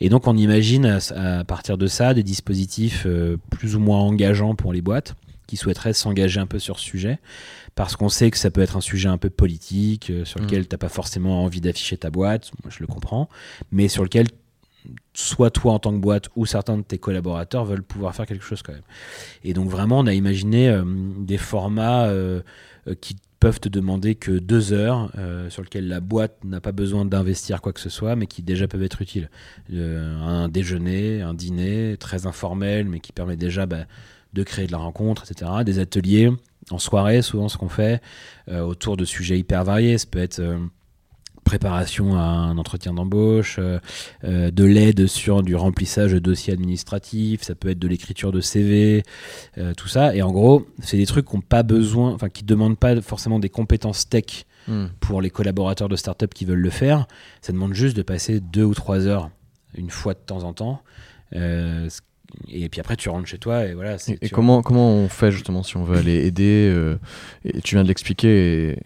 Et 0.00 0.08
donc 0.08 0.28
on 0.28 0.36
imagine 0.36 1.00
à, 1.16 1.44
partir 1.44 1.76
de 1.78 1.88
ça 1.88 2.14
des 2.14 2.22
dispositifs 2.22 3.08
plus 3.50 3.74
ou 3.74 3.80
moins 3.80 3.98
engageants 3.98 4.54
pour 4.54 4.72
les 4.72 4.82
boîtes 4.82 5.16
qui 5.48 5.56
souhaiteraient 5.56 5.94
s'engager 5.94 6.38
un 6.38 6.46
peu 6.46 6.60
sur 6.60 6.78
ce 6.78 6.84
sujet, 6.84 7.18
parce 7.78 7.94
qu'on 7.94 8.08
sait 8.08 8.32
que 8.32 8.36
ça 8.36 8.50
peut 8.50 8.60
être 8.60 8.76
un 8.76 8.80
sujet 8.80 9.08
un 9.08 9.18
peu 9.18 9.30
politique, 9.30 10.10
euh, 10.10 10.24
sur 10.24 10.40
lequel 10.40 10.62
Mm. 10.62 10.66
t'as 10.66 10.78
pas 10.78 10.88
forcément 10.88 11.44
envie 11.44 11.60
d'afficher 11.60 11.96
ta 11.96 12.10
boîte, 12.10 12.50
moi 12.64 12.72
je 12.76 12.80
le 12.80 12.88
comprends, 12.88 13.28
mais 13.70 13.86
sur 13.86 14.02
lequel 14.02 14.26
soit 15.14 15.52
toi 15.52 15.74
en 15.74 15.78
tant 15.78 15.92
que 15.92 15.98
boîte 15.98 16.28
ou 16.34 16.44
certains 16.44 16.76
de 16.76 16.82
tes 16.82 16.98
collaborateurs 16.98 17.64
veulent 17.64 17.84
pouvoir 17.84 18.16
faire 18.16 18.26
quelque 18.26 18.44
chose 18.44 18.62
quand 18.62 18.72
même. 18.72 18.82
Et 19.44 19.52
donc 19.52 19.70
vraiment, 19.70 20.00
on 20.00 20.08
a 20.08 20.12
imaginé 20.12 20.68
euh, 20.68 20.82
des 21.20 21.38
formats 21.38 22.06
euh, 22.06 22.42
qui 23.00 23.14
peuvent 23.38 23.60
te 23.60 23.68
demander 23.68 24.16
que 24.16 24.32
deux 24.32 24.72
heures, 24.72 25.12
euh, 25.16 25.48
sur 25.48 25.62
lesquels 25.62 25.86
la 25.86 26.00
boîte 26.00 26.42
n'a 26.42 26.60
pas 26.60 26.72
besoin 26.72 27.04
d'investir 27.04 27.60
quoi 27.60 27.72
que 27.72 27.80
ce 27.80 27.90
soit, 27.90 28.16
mais 28.16 28.26
qui 28.26 28.42
déjà 28.42 28.66
peuvent 28.66 28.82
être 28.82 29.02
utiles. 29.02 29.30
Un 29.72 30.48
déjeuner, 30.48 31.22
un 31.22 31.34
dîner, 31.34 31.96
très 31.96 32.26
informel, 32.26 32.88
mais 32.88 32.98
qui 32.98 33.12
permet 33.12 33.36
déjà 33.36 33.66
bah, 33.66 33.84
de 34.32 34.42
créer 34.42 34.66
de 34.66 34.72
la 34.72 34.78
rencontre, 34.78 35.24
etc. 35.30 35.48
Des 35.64 35.78
ateliers 35.78 36.32
en 36.70 36.78
soirée, 36.78 37.22
souvent 37.22 37.48
ce 37.48 37.56
qu'on 37.56 37.68
fait, 37.68 38.00
euh, 38.48 38.62
autour 38.62 38.96
de 38.96 39.04
sujets 39.04 39.38
hyper 39.38 39.64
variés. 39.64 39.98
Ça 39.98 40.06
peut 40.10 40.18
être 40.18 40.40
euh, 40.40 40.58
préparation 41.44 42.16
à 42.16 42.22
un 42.22 42.58
entretien 42.58 42.92
d'embauche, 42.92 43.58
euh, 43.58 43.80
de 44.50 44.64
l'aide 44.64 45.06
sur 45.06 45.42
du 45.42 45.54
remplissage 45.54 46.12
de 46.12 46.18
dossiers 46.18 46.52
administratifs, 46.52 47.42
ça 47.42 47.54
peut 47.54 47.70
être 47.70 47.78
de 47.78 47.88
l'écriture 47.88 48.32
de 48.32 48.40
CV, 48.40 49.02
tout 49.76 49.88
ça. 49.88 50.14
Et 50.14 50.20
en 50.20 50.30
gros, 50.30 50.66
c'est 50.82 50.98
des 50.98 51.06
trucs 51.06 51.26
qui 51.26 51.36
n'ont 51.36 51.42
pas 51.42 51.62
besoin, 51.62 52.12
enfin 52.12 52.28
qui 52.28 52.44
demandent 52.44 52.78
pas 52.78 53.00
forcément 53.00 53.38
des 53.38 53.48
compétences 53.48 54.08
tech 54.08 54.44
Hmm. 54.68 54.88
pour 55.00 55.22
les 55.22 55.30
collaborateurs 55.30 55.88
de 55.88 55.96
start-up 55.96 56.34
qui 56.34 56.44
veulent 56.44 56.58
le 56.60 56.68
faire. 56.68 57.06
Ça 57.40 57.54
demande 57.54 57.72
juste 57.72 57.96
de 57.96 58.02
passer 58.02 58.38
deux 58.38 58.64
ou 58.64 58.74
trois 58.74 59.06
heures 59.06 59.30
une 59.74 59.88
fois 59.88 60.12
de 60.12 60.18
temps 60.18 60.44
en 60.44 60.52
temps. 60.52 60.82
Euh, 61.34 61.88
et 62.48 62.68
puis 62.68 62.80
après, 62.80 62.96
tu 62.96 63.08
rentres 63.08 63.26
chez 63.28 63.38
toi 63.38 63.64
et 63.66 63.74
voilà. 63.74 63.96
Et, 64.08 64.18
et 64.22 64.28
comment, 64.28 64.62
comment 64.62 64.92
on 64.94 65.08
fait 65.08 65.30
justement 65.32 65.62
si 65.62 65.76
on 65.76 65.84
veut 65.84 65.96
aller 65.98 66.26
aider 66.26 66.70
euh, 66.72 66.96
Et 67.44 67.60
tu 67.62 67.74
viens 67.74 67.82
de 67.84 67.88
l'expliquer 67.88 68.70
et, 68.70 68.78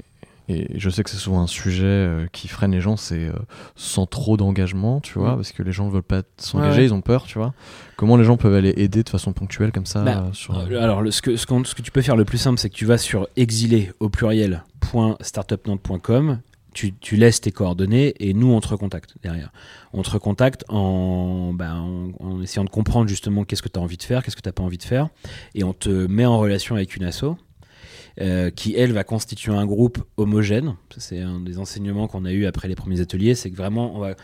et 0.48 0.78
je 0.78 0.90
sais 0.90 1.02
que 1.05 1.10
c'est 1.10 1.16
souvent 1.16 1.40
un 1.40 1.47
sujet 1.47 1.85
euh, 1.86 2.27
qui 2.32 2.48
freine 2.48 2.73
les 2.73 2.81
gens, 2.81 2.97
c'est 2.97 3.27
euh, 3.28 3.32
sans 3.77 4.06
trop 4.06 4.36
d'engagement, 4.36 5.01
tu 5.01 5.19
vois, 5.19 5.32
Mm. 5.32 5.36
parce 5.36 5.52
que 5.52 5.62
les 5.62 5.70
gens 5.73 5.86
ne 5.86 5.93
veulent 5.93 6.02
pas 6.02 6.23
s'engager, 6.36 6.78
Ouais, 6.81 6.85
ils 6.86 6.93
ont 6.94 7.01
peur, 7.01 7.24
tu 7.24 7.39
vois. 7.39 7.55
Comment 7.97 8.16
les 8.16 8.24
gens 8.24 8.36
peuvent 8.36 8.55
aller 8.55 8.74
aider 8.77 9.02
de 9.05 9.09
façon 9.09 9.32
ponctuelle 9.32 9.70
comme 9.70 9.86
ça 9.86 10.02
Bah, 10.02 10.31
sur... 10.32 10.59
Alors, 10.59 11.01
le- 11.02 11.10
ce, 11.12 11.23
que, 11.23 11.36
ce, 11.36 11.47
que 11.47 11.82
tu 11.82 11.90
peux 11.93 12.02
faire 12.02 12.16
le 12.16 12.24
plus 12.24 12.39
simple, 12.39 12.59
c'est 12.59 12.69
que 12.70 12.74
tu 12.74 12.85
vas 12.86 12.98
sur 12.98 13.28
exilé 13.36 13.93
au 14.01 14.09
pluriel 14.09 14.64
.startupnantes.com, 15.20 16.40
tu, 16.73 16.94
tu 16.94 17.16
laisses 17.16 17.40
tes 17.40 17.53
coordonnées 17.53 18.15
et 18.19 18.35
nous, 18.35 18.53
on 18.53 18.61
te 18.61 18.69
recontacte 18.69 19.15
derrière. 19.23 19.53
On 19.93 20.03
te 20.03 20.11
recontacte 20.11 20.65
en, 20.69 21.53
bah, 21.53 21.74
en, 21.74 22.43
essayant 22.43 22.65
de 22.65 22.70
comprendre 22.70 23.09
justement 23.09 23.44
qu'est-ce 23.44 23.62
que 23.62 23.69
tu 23.69 23.78
as 23.78 23.82
envie 23.82 23.97
de 23.97 24.03
faire, 24.03 24.23
qu'est-ce 24.23 24.36
que 24.36 24.43
tu 24.43 24.49
n'as 24.49 24.53
pas 24.53 24.62
envie 24.62 24.78
de 24.78 24.82
faire, 24.82 25.09
et 25.55 25.65
on 25.65 25.73
te 25.73 25.89
met 25.89 26.27
en 26.27 26.39
relation 26.39 26.74
avec 26.74 26.97
une 26.97 27.05
asso. 27.05 27.36
euh, 28.20 28.51
qui 28.51 28.74
elle 28.77 28.93
va 28.93 29.05
constituer 29.05 29.53
un 29.53 29.66
groupe 29.66 29.99
homogène. 30.16 30.77
C'est 30.99 31.20
un 31.20 31.40
des 31.40 31.59
enseignements 31.59 32.09
qu'on 32.09 32.24
a 32.24 32.32
eu 32.32 32.47
après 32.47 32.69
les 32.69 32.74
premiers 32.74 33.01
ateliers, 33.01 33.35
c'est 33.35 33.51
que 33.51 33.57
vraiment, 33.57 33.97
on 33.97 34.01
va, 34.01 34.15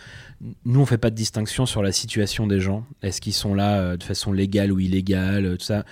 nous 0.64 0.80
on 0.80 0.86
fait 0.86 0.98
pas 0.98 1.10
de 1.10 1.14
distinction 1.14 1.66
sur 1.66 1.82
la 1.82 1.92
situation 1.92 2.46
des 2.46 2.60
gens. 2.60 2.84
Est-ce 3.02 3.20
qu'ils 3.20 3.34
sont 3.34 3.54
là 3.54 3.80
euh, 3.80 3.96
de 3.96 4.02
façon 4.02 4.32
légale 4.32 4.72
ou 4.72 4.80
illégale, 4.80 5.46
euh, 5.46 5.56
tout 5.56 5.64
ça. 5.64 5.84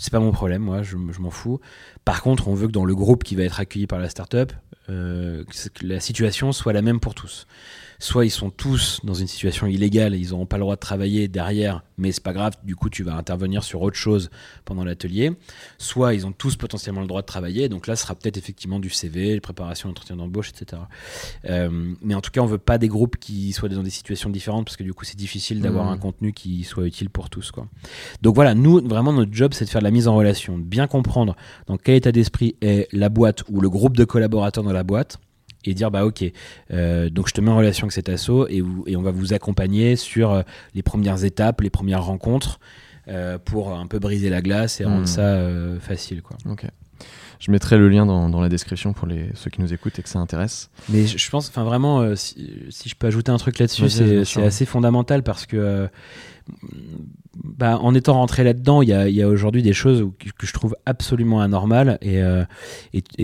C'est 0.00 0.10
pas 0.10 0.18
mon 0.18 0.32
problème, 0.32 0.62
moi, 0.62 0.82
je, 0.82 0.96
m'en 0.96 1.30
fous. 1.30 1.60
Par 2.06 2.22
contre, 2.22 2.48
on 2.48 2.54
veut 2.54 2.68
que 2.68 2.72
dans 2.72 2.86
le 2.86 2.94
groupe 2.94 3.22
qui 3.22 3.36
va 3.36 3.42
être 3.42 3.60
accueilli 3.60 3.86
par 3.86 3.98
la 3.98 4.08
startup, 4.08 4.50
euh, 4.88 5.44
que 5.74 5.86
la 5.86 6.00
situation 6.00 6.52
soit 6.52 6.72
la 6.72 6.80
même 6.80 7.00
pour 7.00 7.14
tous. 7.14 7.46
Soit 8.00 8.24
ils 8.24 8.30
sont 8.30 8.50
tous 8.50 9.00
dans 9.04 9.14
une 9.14 9.26
situation 9.28 9.66
illégale 9.66 10.14
et 10.14 10.18
ils 10.18 10.30
n'auront 10.30 10.46
pas 10.46 10.56
le 10.56 10.62
droit 10.62 10.74
de 10.74 10.80
travailler 10.80 11.28
derrière, 11.28 11.84
mais 11.98 12.10
c'est 12.12 12.22
pas 12.22 12.32
grave, 12.32 12.54
du 12.64 12.74
coup 12.74 12.88
tu 12.90 13.02
vas 13.04 13.14
intervenir 13.14 13.62
sur 13.62 13.82
autre 13.82 13.96
chose 13.96 14.30
pendant 14.64 14.84
l'atelier. 14.84 15.32
Soit 15.78 16.14
ils 16.14 16.26
ont 16.26 16.32
tous 16.32 16.56
potentiellement 16.56 17.02
le 17.02 17.06
droit 17.06 17.20
de 17.20 17.26
travailler, 17.26 17.68
donc 17.68 17.86
là 17.86 17.96
ce 17.96 18.02
sera 18.02 18.14
peut-être 18.14 18.38
effectivement 18.38 18.80
du 18.80 18.88
CV, 18.90 19.38
préparation 19.40 19.88
d'entretien 19.90 20.16
d'embauche, 20.16 20.50
etc. 20.50 20.82
Euh, 21.44 21.92
mais 22.00 22.14
en 22.14 22.20
tout 22.22 22.30
cas, 22.30 22.40
on 22.40 22.46
veut 22.46 22.58
pas 22.58 22.78
des 22.78 22.88
groupes 22.88 23.16
qui 23.18 23.52
soient 23.52 23.68
dans 23.68 23.82
des 23.82 23.90
situations 23.90 24.30
différentes 24.30 24.64
parce 24.64 24.76
que 24.78 24.82
du 24.82 24.94
coup 24.94 25.04
c'est 25.04 25.18
difficile 25.18 25.60
d'avoir 25.60 25.84
Mhm. 25.86 25.92
un 25.92 25.98
contenu 25.98 26.32
qui 26.32 26.64
soit 26.64 26.86
utile 26.86 27.10
pour 27.10 27.28
tous. 27.28 27.50
Quoi. 27.50 27.68
Donc 28.22 28.34
voilà, 28.34 28.54
nous 28.54 28.80
vraiment 28.86 29.12
notre 29.12 29.32
job 29.34 29.52
c'est 29.52 29.66
de 29.66 29.70
faire 29.70 29.82
de 29.82 29.84
la 29.84 29.90
mise 29.90 30.08
en 30.08 30.16
relation, 30.16 30.56
de 30.58 30.64
bien 30.64 30.86
comprendre 30.86 31.36
dans 31.66 31.76
quel 31.76 31.96
état 31.96 32.12
d'esprit 32.12 32.56
est 32.62 32.88
la 32.92 33.10
boîte 33.10 33.44
ou 33.50 33.60
le 33.60 33.68
groupe 33.68 33.96
de 33.96 34.04
collaborateurs 34.04 34.64
dans 34.64 34.72
la 34.72 34.84
boîte 34.84 35.18
et 35.64 35.74
dire 35.74 35.90
bah 35.90 36.04
ok, 36.04 36.24
euh, 36.72 37.10
donc 37.10 37.28
je 37.28 37.34
te 37.34 37.40
mets 37.40 37.50
en 37.50 37.56
relation 37.56 37.84
avec 37.84 37.92
cet 37.92 38.08
asso 38.08 38.46
et, 38.48 38.62
et 38.86 38.96
on 38.96 39.02
va 39.02 39.10
vous 39.10 39.32
accompagner 39.32 39.96
sur 39.96 40.32
euh, 40.32 40.42
les 40.74 40.82
premières 40.82 41.24
étapes, 41.24 41.60
les 41.60 41.70
premières 41.70 42.04
rencontres 42.04 42.60
euh, 43.08 43.38
pour 43.38 43.72
un 43.72 43.86
peu 43.86 43.98
briser 43.98 44.30
la 44.30 44.40
glace 44.42 44.80
et 44.80 44.84
rendre 44.84 45.02
Hmm. 45.02 45.06
ça 45.06 45.40
facile 45.80 46.22
quoi. 46.22 46.36
Ok. 46.48 46.64
Je 47.38 47.50
mettrai 47.50 47.78
le 47.78 47.88
lien 47.88 48.04
dans, 48.04 48.28
dans 48.28 48.42
la 48.42 48.50
description 48.50 48.92
pour 48.92 49.06
les, 49.06 49.30
ceux 49.34 49.48
qui 49.50 49.62
nous 49.62 49.72
écoutent 49.72 49.98
et 49.98 50.02
que 50.02 50.10
ça 50.10 50.18
intéresse. 50.18 50.68
Mais 50.90 51.06
je, 51.06 51.16
je 51.16 51.30
pense, 51.30 51.48
enfin 51.48 51.64
vraiment, 51.64 52.14
si, 52.14 52.52
si 52.68 52.90
je 52.90 52.94
peux 52.94 53.06
ajouter 53.06 53.32
un 53.32 53.38
truc 53.38 53.58
là-dessus, 53.58 53.88
c'est 53.88 54.42
assez 54.42 54.66
fondamental 54.66 55.22
parce 55.22 55.46
que, 55.46 55.88
bah, 57.44 57.78
en 57.80 57.94
étant 57.94 58.14
rentré 58.14 58.44
là-dedans, 58.44 58.82
il 58.82 58.88
y 58.88 59.22
a, 59.22 59.28
aujourd'hui 59.28 59.62
des 59.62 59.72
choses 59.72 60.08
que, 60.18 60.46
je 60.46 60.52
trouve 60.52 60.76
absolument 60.86 61.40
anormales. 61.40 61.98
Et, 62.02 62.22
euh, 62.22 62.44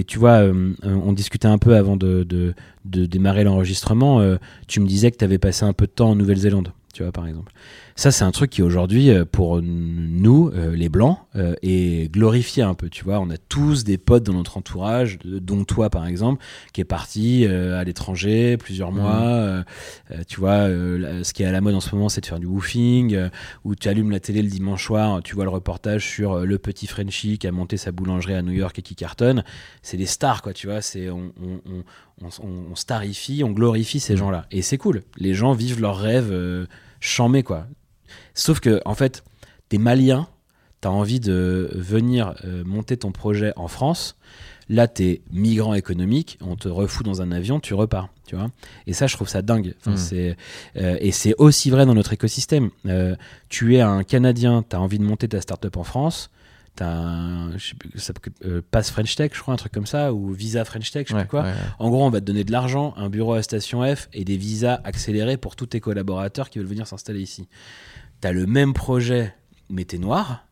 tu 0.07 0.19
vois, 0.19 0.43
euh, 0.43 0.73
on 0.83 1.13
discutait 1.13 1.49
un 1.49 1.59
peu 1.59 1.77
avant 1.77 1.97
de 1.97 2.55
démarrer 2.85 3.45
l'enregistrement. 3.45 4.21
euh, 4.21 4.37
tu 4.69 4.81
me 4.81 4.87
disais 4.87 5.11
que 5.11 5.17
tu 5.17 5.25
avais 5.25 5.39
passé 5.39 5.65
un 5.65 5.73
peu 5.73 5.87
de 5.87 5.93
temps 5.93 6.11
en 6.11 6.17
Nouvelle-Zélande, 6.17 6.73
tu 6.93 7.03
vois, 7.03 7.13
par 7.13 7.27
exemple. 7.27 7.53
Ça, 7.99 8.11
c'est 8.11 8.25
un 8.25 8.31
truc 8.31 8.51
qui 8.51 8.61
aujourd'hui, 8.61 9.09
euh, 9.09 9.25
pour 9.25 9.63
nous, 9.63 10.51
euh, 10.55 10.77
les 10.77 10.91
Blancs, 10.91 11.17
euh, 11.35 11.55
est 11.63 12.13
glorifié 12.13 12.63
un 12.63 12.75
peu. 12.75 12.91
Tu 12.91 13.03
vois, 13.05 13.21
on 13.21 13.31
a 13.31 13.39
tous 13.39 13.85
des 13.85 13.97
potes 13.97 14.23
dans 14.23 14.35
notre 14.35 14.59
entourage, 14.59 15.19
dont 15.25 15.65
toi, 15.65 15.89
par 15.89 16.07
exemple, 16.07 16.45
qui 16.75 16.83
est 16.83 16.85
parti 16.85 17.47
à 17.47 17.83
l'étranger 17.85 18.59
plusieurs 18.59 18.93
Mhm. 18.93 19.01
mois. 19.01 19.65
tu 20.29 20.41
vois, 20.41 20.67
ce 20.69 21.33
qui 21.33 21.43
est 21.43 21.47
à 21.47 21.53
la 21.53 21.61
mode 21.63 21.75
en 21.75 21.81
ce 21.81 21.95
moment, 21.95 22.09
c'est 22.11 22.21
de 22.21 22.27
faire 22.27 22.39
du 22.39 22.47
woofing, 22.47 23.19
où 23.65 23.75
tu 23.75 23.89
allumes 23.89 24.11
la 24.11 24.21
télé 24.21 24.43
le 24.43 24.49
dimanche 24.49 24.85
soir, 24.85 25.23
tu 25.23 25.35
vois 25.35 25.45
le 25.45 25.51
reportage 25.51 26.07
sur 26.07 26.41
le 26.45 26.59
petit 26.59 26.87
Frenchie 26.87 27.39
qui 27.39 27.47
a 27.47 27.53
monté 27.53 27.77
sa 27.79 27.93
boulangerie 27.93 28.35
à 28.35 28.43
New 28.43 28.53
York 28.53 28.79
et 28.79 28.83
qui 28.83 28.95
cartonne. 28.95 29.43
C'est 29.83 29.97
des 29.97 30.07
stars, 30.07 30.43
quoi, 30.43 30.53
tu 30.53 30.67
vois. 30.67 30.83
C'est 30.83 31.09
on, 31.09 31.33
on, 31.43 31.83
on, 32.23 32.29
on, 32.71 32.75
starifie, 32.75 33.43
on 33.43 33.51
glorifie 33.53 34.01
ces 34.01 34.13
Mhm. 34.15 34.19
gens-là. 34.19 34.47
Et 34.51 34.61
c'est 34.63 34.79
cool. 34.79 35.03
Les 35.17 35.33
gens 35.35 35.53
vivent 35.55 35.81
leurs 35.81 35.97
rêves 35.99 36.31
euh, 36.33 36.67
chamés, 37.01 37.43
quoi. 37.43 37.67
Sauf 38.37 38.61
que, 38.61 38.81
en 38.85 38.95
fait, 38.95 39.25
t'es 39.69 39.79
malien, 39.79 40.29
t'as 40.81 40.91
envie 40.91 41.19
de 41.19 41.71
venir 41.75 42.35
euh, 42.45 42.63
monter 42.65 42.97
ton 42.97 43.11
projet 43.11 43.53
en 43.57 43.67
France. 43.67 44.17
Là, 44.69 44.89
t'es 44.89 45.23
migrant 45.33 45.75
économique, 45.75 46.39
on 46.41 46.55
te 46.57 46.69
refout 46.69 47.05
dans 47.07 47.23
un 47.23 47.31
avion, 47.33 47.61
tu 47.61 47.73
repars, 47.75 48.09
tu 48.27 48.35
vois. 48.37 48.51
Et 48.89 48.93
ça, 48.93 49.07
je 49.07 49.15
trouve 49.15 49.29
ça 49.29 49.41
dingue. 49.41 49.75
Enfin, 49.81 49.93
Mm. 49.93 49.97
c'est, 49.97 50.37
euh, 50.77 50.97
et 51.01 51.13
c'est 51.13 51.35
aussi 51.39 51.71
vrai 51.71 51.87
dans 51.87 51.95
notre 51.95 52.13
écosystème. 52.13 52.71
Euh, 52.87 53.15
tu 53.49 53.77
es 53.77 53.81
un 53.81 54.03
Canadien, 54.05 54.65
t'as 54.69 54.79
envie 54.79 54.99
de 54.99 55.05
monter 55.05 55.29
ta 55.29 55.41
startup 55.41 55.77
en 55.77 55.85
France. 55.85 56.31
T'as 56.75 56.89
un 56.91 57.57
je 57.57 57.69
sais 57.69 57.75
plus, 57.77 57.91
ça 57.99 58.07
s'appelle, 58.09 58.33
euh, 58.45 58.61
Pass 58.71 58.91
French 58.91 59.15
Tech, 59.15 59.31
je 59.33 59.41
crois, 59.41 59.55
un 59.55 59.57
truc 59.57 59.73
comme 59.73 59.87
ça, 59.87 60.13
ou 60.13 60.33
Visa 60.33 60.63
French 60.67 60.91
Tech, 60.91 61.07
je 61.07 61.13
sais 61.13 61.15
Ouais, 61.15 61.23
plus 61.23 61.31
quoi. 61.31 61.43
ouais, 61.43 61.49
ouais. 61.51 61.55
En 61.79 61.89
gros, 61.89 62.05
on 62.05 62.11
va 62.11 62.21
te 62.21 62.27
donner 62.27 62.45
de 62.45 62.53
l'argent, 62.53 62.93
un 62.99 63.09
bureau 63.09 63.33
à 63.35 63.43
Station 63.43 63.83
F 63.95 64.09
et 64.13 64.25
des 64.25 64.37
visas 64.37 64.81
accélérés 64.85 65.37
pour 65.39 65.55
tous 65.57 65.67
tes 65.67 65.81
collaborateurs 65.81 66.51
qui 66.51 66.59
veulent 66.59 66.67
venir 66.69 66.87
s'installer 66.89 67.21
ici. 67.23 67.47
T'as 68.27 68.33
le 68.33 68.47
même 68.47 68.73
projet, 68.75 69.33
mais 69.71 69.85
t'es 69.85 69.99
noir. 69.99 70.47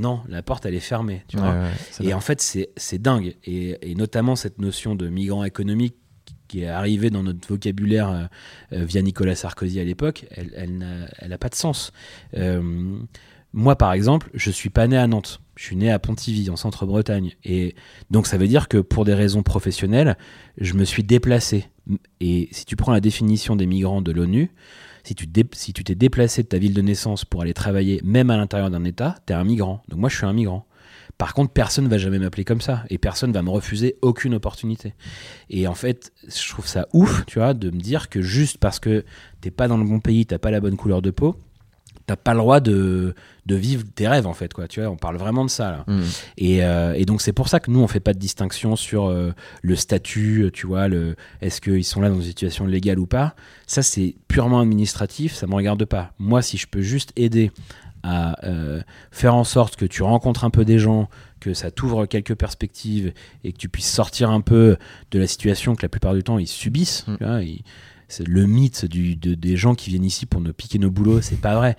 Non, 0.00 0.22
la 0.28 0.42
porte, 0.42 0.66
elle 0.66 0.74
est 0.74 0.80
fermée. 0.80 1.22
Tu 1.28 1.36
Ouais, 1.36 1.42
vois 1.42 1.52
ouais, 1.52 1.70
c'est 1.92 2.02
et 2.02 2.06
dingue. 2.08 2.16
en 2.16 2.20
fait, 2.20 2.40
c'est 2.76 2.98
dingue. 3.00 3.36
Et, 3.44 3.90
et 3.90 3.94
notamment 3.94 4.34
cette 4.34 4.58
notion 4.58 4.96
de 4.96 5.06
migrant 5.08 5.44
économique 5.44 5.94
qui 6.48 6.62
est 6.62 6.66
arrivée 6.68 7.10
dans 7.10 7.22
notre 7.22 7.46
vocabulaire 7.46 8.10
euh, 8.10 8.24
euh, 8.72 8.84
via 8.84 9.02
Nicolas 9.02 9.36
Sarkozy 9.36 9.78
à 9.78 9.84
l'époque, 9.84 10.26
elle, 10.32 10.52
elle 10.56 10.78
n'a 10.78 11.06
elle 11.18 11.32
a 11.32 11.38
pas 11.38 11.48
de 11.48 11.54
sens. 11.54 11.92
Euh, 12.36 12.98
moi, 13.52 13.76
par 13.76 13.92
exemple, 13.92 14.30
je 14.34 14.50
suis 14.50 14.68
pas 14.70 14.88
né 14.88 14.96
à 14.96 15.06
Nantes. 15.06 15.40
Je 15.54 15.62
suis 15.64 15.76
né 15.76 15.92
à 15.92 16.00
Pontivy, 16.00 16.50
en 16.50 16.56
centre-Bretagne. 16.56 17.32
Et 17.44 17.76
donc, 18.10 18.26
ça 18.26 18.38
veut 18.38 18.48
dire 18.48 18.66
que 18.66 18.78
pour 18.78 19.04
des 19.04 19.14
raisons 19.14 19.44
professionnelles, 19.44 20.16
je 20.58 20.74
me 20.74 20.84
suis 20.84 21.04
déplacé. 21.04 21.66
Et 22.20 22.48
si 22.50 22.64
tu 22.64 22.74
prends 22.74 22.92
la 22.92 23.00
définition 23.00 23.54
des 23.54 23.66
migrants 23.66 24.02
de 24.02 24.10
l'ONU, 24.10 24.50
si 25.04 25.14
tu 25.14 25.84
t'es 25.84 25.94
déplacé 25.94 26.42
de 26.42 26.48
ta 26.48 26.58
ville 26.58 26.74
de 26.74 26.82
naissance 26.82 27.24
pour 27.24 27.42
aller 27.42 27.54
travailler, 27.54 28.00
même 28.04 28.30
à 28.30 28.36
l'intérieur 28.36 28.70
d'un 28.70 28.84
État, 28.84 29.16
t'es 29.26 29.34
un 29.34 29.44
migrant. 29.44 29.82
Donc 29.88 30.00
moi, 30.00 30.08
je 30.08 30.16
suis 30.16 30.26
un 30.26 30.32
migrant. 30.32 30.66
Par 31.18 31.34
contre, 31.34 31.52
personne 31.52 31.88
va 31.88 31.98
jamais 31.98 32.18
m'appeler 32.18 32.44
comme 32.44 32.60
ça 32.60 32.84
et 32.90 32.98
personne 32.98 33.32
va 33.32 33.42
me 33.42 33.50
refuser 33.50 33.96
aucune 34.02 34.34
opportunité. 34.34 34.94
Et 35.50 35.66
en 35.66 35.74
fait, 35.74 36.12
je 36.26 36.48
trouve 36.48 36.66
ça 36.66 36.88
ouf, 36.92 37.24
tu 37.26 37.38
vois, 37.38 37.54
de 37.54 37.70
me 37.70 37.78
dire 37.78 38.08
que 38.08 38.22
juste 38.22 38.58
parce 38.58 38.80
que 38.80 39.04
t'es 39.40 39.50
pas 39.50 39.68
dans 39.68 39.76
le 39.76 39.84
bon 39.84 40.00
pays, 40.00 40.26
t'as 40.26 40.38
pas 40.38 40.50
la 40.50 40.60
bonne 40.60 40.76
couleur 40.76 41.02
de 41.02 41.10
peau, 41.10 41.36
t'as 42.06 42.16
pas 42.16 42.32
le 42.32 42.38
droit 42.40 42.60
de, 42.60 43.14
de 43.46 43.54
vivre 43.54 43.84
tes 43.94 44.08
rêves 44.08 44.26
en 44.26 44.32
fait, 44.34 44.52
quoi. 44.52 44.66
Tu 44.68 44.80
vois, 44.80 44.90
on 44.90 44.96
parle 44.96 45.16
vraiment 45.16 45.44
de 45.44 45.50
ça 45.50 45.70
là. 45.70 45.84
Mm. 45.86 46.00
Et, 46.38 46.64
euh, 46.64 46.94
et 46.94 47.04
donc 47.04 47.20
c'est 47.22 47.32
pour 47.32 47.48
ça 47.48 47.60
que 47.60 47.70
nous 47.70 47.80
on 47.80 47.86
fait 47.86 48.00
pas 48.00 48.12
de 48.12 48.18
distinction 48.18 48.76
sur 48.76 49.06
euh, 49.06 49.32
le 49.62 49.76
statut, 49.76 50.50
tu 50.52 50.66
vois, 50.66 50.88
le 50.88 51.16
est-ce 51.40 51.60
qu'ils 51.60 51.84
sont 51.84 52.00
là 52.00 52.08
dans 52.08 52.16
une 52.16 52.22
situation 52.22 52.66
légale 52.66 52.98
ou 52.98 53.06
pas. 53.06 53.34
Ça 53.66 53.82
c'est 53.82 54.14
purement 54.28 54.60
administratif, 54.60 55.34
ça 55.34 55.46
me 55.46 55.54
regarde 55.54 55.84
pas. 55.84 56.12
Moi 56.18 56.42
si 56.42 56.56
je 56.58 56.66
peux 56.66 56.82
juste 56.82 57.12
aider 57.16 57.50
à 58.02 58.44
euh, 58.44 58.82
faire 59.12 59.34
en 59.36 59.44
sorte 59.44 59.76
que 59.76 59.84
tu 59.84 60.02
rencontres 60.02 60.44
un 60.44 60.50
peu 60.50 60.64
des 60.64 60.78
gens, 60.80 61.08
que 61.38 61.54
ça 61.54 61.70
t'ouvre 61.70 62.06
quelques 62.06 62.34
perspectives 62.34 63.12
et 63.44 63.52
que 63.52 63.58
tu 63.58 63.68
puisses 63.68 63.90
sortir 63.92 64.30
un 64.30 64.40
peu 64.40 64.76
de 65.12 65.18
la 65.20 65.26
situation 65.28 65.76
que 65.76 65.82
la 65.82 65.88
plupart 65.88 66.14
du 66.14 66.24
temps 66.24 66.38
ils 66.38 66.48
subissent. 66.48 67.04
Mm. 67.06 67.16
tu 67.18 67.24
vois, 67.24 67.42
ils- 67.42 67.62
c'est 67.62 67.91
le 68.26 68.46
mythe 68.46 68.84
du, 68.84 69.16
de- 69.16 69.34
des 69.34 69.56
gens 69.56 69.74
qui 69.74 69.90
viennent 69.90 70.04
ici 70.04 70.26
pour 70.26 70.40
nous 70.40 70.52
piquer 70.52 70.78
nos 70.78 70.90
boulots, 70.90 71.20
c'est 71.20 71.40
pas 71.40 71.54
vrai. 71.56 71.76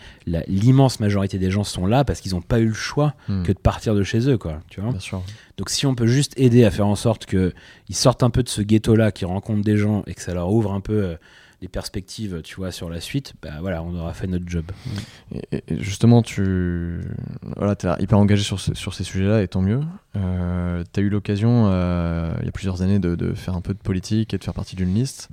L'immense 0.47 0.99
majorité 0.99 1.37
des 1.39 1.51
gens 1.51 1.63
sont 1.63 1.85
là 1.85 2.03
parce 2.03 2.21
qu'ils 2.21 2.33
n'ont 2.33 2.41
pas 2.41 2.59
eu 2.59 2.67
le 2.67 2.73
choix 2.73 3.13
Mm. 3.29 3.43
que 3.43 3.51
de 3.51 3.59
partir 3.59 3.95
de 3.95 4.03
chez 4.03 4.29
eux, 4.29 4.37
quoi. 4.37 4.59
Tu 4.69 4.81
vois 4.81 4.91
Bien 4.91 4.99
sûr. 4.99 5.21
donc 5.57 5.69
si 5.69 5.85
on 5.85 5.95
peut 5.95 6.07
juste 6.07 6.33
aider 6.37 6.63
à 6.65 6.71
faire 6.71 6.87
en 6.87 6.95
sorte 6.95 7.25
qu'ils 7.25 7.51
sortent 7.91 8.23
un 8.23 8.29
peu 8.29 8.43
de 8.43 8.49
ce 8.49 8.61
ghetto-là, 8.61 9.11
qu'ils 9.11 9.27
rencontrent 9.27 9.63
des 9.63 9.77
gens 9.77 10.03
et 10.07 10.13
que 10.13 10.21
ça 10.21 10.33
leur 10.33 10.51
ouvre 10.51 10.73
un 10.73 10.81
peu 10.81 10.93
euh, 11.03 11.15
les 11.61 11.69
perspectives, 11.69 12.41
tu 12.43 12.55
vois, 12.55 12.73
sur 12.73 12.89
la 12.89 12.99
suite, 12.99 13.35
bah 13.41 13.51
voilà, 13.61 13.81
on 13.83 13.95
aura 13.95 14.13
fait 14.13 14.27
notre 14.27 14.43
job. 14.47 14.65
Et, 15.33 15.55
et- 15.55 15.63
et 15.69 15.79
justement, 15.81 16.21
tu 16.21 16.99
voilà, 17.55 17.75
es 17.99 18.03
hyper 18.03 18.17
engagé 18.17 18.43
sur, 18.43 18.59
ce- 18.59 18.73
sur 18.73 18.93
ces 18.93 19.05
sujets-là, 19.05 19.41
et 19.41 19.47
tant 19.47 19.61
mieux. 19.61 19.79
Euh, 20.17 20.83
tu 20.91 20.99
as 20.99 21.03
eu 21.03 21.09
l'occasion, 21.09 21.67
euh, 21.67 22.33
il 22.41 22.45
y 22.45 22.49
a 22.49 22.51
plusieurs 22.51 22.81
années, 22.81 22.99
de, 22.99 23.15
de 23.15 23.33
faire 23.33 23.55
un 23.55 23.61
peu 23.61 23.73
de 23.73 23.79
politique 23.79 24.33
et 24.33 24.37
de 24.37 24.43
faire 24.43 24.53
partie 24.53 24.75
d'une 24.75 24.93
liste. 24.93 25.29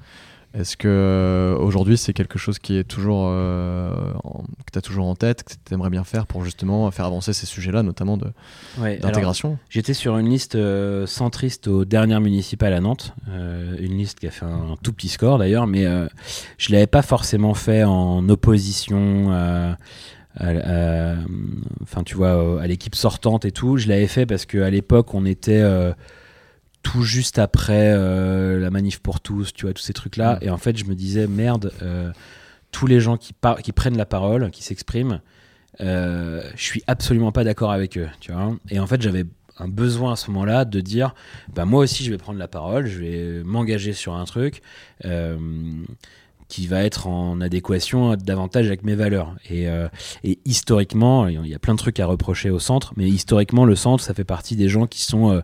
Est-ce 0.53 0.77
que 0.77 0.89
euh, 0.89 1.57
aujourd'hui 1.57 1.97
c'est 1.97 2.13
quelque 2.13 2.37
chose 2.39 2.59
qui 2.59 2.77
est 2.77 2.83
toujours 2.83 3.27
euh, 3.29 3.95
en- 4.25 4.43
que 4.43 4.73
tu 4.73 4.79
as 4.79 4.83
toujours 4.83 5.07
en 5.07 5.15
tête, 5.15 5.45
que 5.45 5.53
tu 5.65 5.75
aimerais 5.75 5.91
bien 5.91 6.03
faire 6.03 6.27
pour 6.27 6.45
justement 6.45 6.91
faire 6.91 7.05
avancer 7.05 7.33
ces 7.33 7.47
sujets-là, 7.47 7.85
notamment 7.85 8.17
de- 8.17 8.33
Ouais, 8.79 8.97
alors, 8.99 9.03
d'intégration? 9.13 9.59
J'étais 9.69 9.95
sur 9.95 10.19
une 10.19 10.29
liste 10.29 10.57
euh, 10.57 11.07
centriste 11.07 11.69
aux 11.69 11.85
dernières 11.85 12.21
municipales 12.21 12.73
à 12.73 12.81
Nantes, 12.81 13.15
une 13.29 13.97
liste 13.97 14.19
qui 14.19 14.27
a 14.27 14.31
fait 14.33 14.45
un, 14.45 14.75
tout 14.83 14.93
petit 14.93 15.09
score 15.09 15.39
d'ailleurs, 15.39 15.69
mais 15.69 15.85
je 16.59 16.73
l'avais 16.73 16.89
pas 16.89 17.03
forcément 17.03 17.55
fait 17.55 17.85
en 17.85 18.29
opposition 18.29 19.31
à, 19.33 19.77
enfin 21.83 22.03
tu 22.05 22.15
vois, 22.17 22.61
à 22.63 22.67
l'équipe 22.67 22.95
sortante 22.95 23.45
et 23.45 23.53
tout. 23.53 23.77
Je 23.77 23.89
l'avais 23.89 24.07
fait 24.07 24.27
parce 24.27 24.47
qu'à 24.47 24.71
l'époque 24.71 25.15
on 25.15 25.25
était 25.27 25.61
euh, 25.61 25.93
tout 26.83 27.03
juste 27.03 27.39
après 27.39 27.93
euh, 27.95 28.59
la 28.59 28.71
manif 28.71 29.01
pour 29.01 29.21
tous, 29.21 29.53
tu 29.53 29.67
vois, 29.67 29.75
tous 29.75 29.83
ces 29.83 29.93
trucs-là, 29.93 30.37
Mm. 30.37 30.45
et 30.45 30.51
en 30.51 30.57
fait 30.57 30.77
je 30.77 30.85
me 30.85 30.95
disais 30.95 31.27
merde, 31.27 31.73
euh, 31.83 32.11
tous 32.73 32.87
les 32.87 33.01
gens 33.01 33.17
qui, 33.17 33.35
qui 33.63 33.73
prennent 33.73 33.97
la 33.97 34.07
parole, 34.07 34.51
qui 34.51 34.63
s'expriment, 34.63 35.21
euh, 35.81 36.43
je 36.57 36.63
suis 36.63 36.83
absolument 36.87 37.33
pas 37.33 37.45
d'accord 37.45 37.73
avec 37.73 37.97
eux, 37.99 38.09
tu 38.21 38.33
vois. 38.33 38.55
Et 38.71 38.79
en 38.79 38.87
fait, 38.87 39.01
j'avais 39.01 39.25
un 39.59 39.69
besoin 39.69 40.13
à 40.13 40.17
ce 40.17 40.31
moment-là 40.31 40.65
de 40.65 40.81
dire, 40.81 41.15
bah 41.55 41.65
moi 41.65 41.83
aussi, 41.83 42.05
je 42.05 42.11
vais 42.11 42.19
prendre 42.19 42.39
la 42.39 42.49
parole, 42.49 42.87
je 42.87 42.99
vais 43.01 43.43
m'engager 43.45 43.93
sur 43.93 44.15
un 44.15 44.25
truc 44.25 44.63
euh, 45.05 45.37
qui 46.51 46.67
va 46.67 46.83
être 46.83 47.07
en 47.07 47.41
adéquation 47.41 48.17
davantage 48.17 48.67
avec 48.67 48.83
mes 48.83 48.97
valeurs. 48.97 49.37
Et, 49.49 49.69
euh, 49.69 49.89
et 50.25 50.41
historiquement, 50.45 51.29
il 51.29 51.47
y 51.47 51.55
a 51.55 51.59
plein 51.61 51.75
de 51.75 51.79
trucs 51.79 52.01
à 52.01 52.07
reprocher 52.07 52.51
au 52.51 52.59
centre, 52.59 52.93
mais 52.97 53.09
historiquement, 53.09 53.65
le 53.65 53.77
centre, 53.77 54.03
ça 54.03 54.13
fait 54.13 54.25
partie 54.25 54.57
des 54.57 54.69
gens 54.69 54.87
qui 54.87 55.03
sont, 55.03 55.31
euh, 55.31 55.41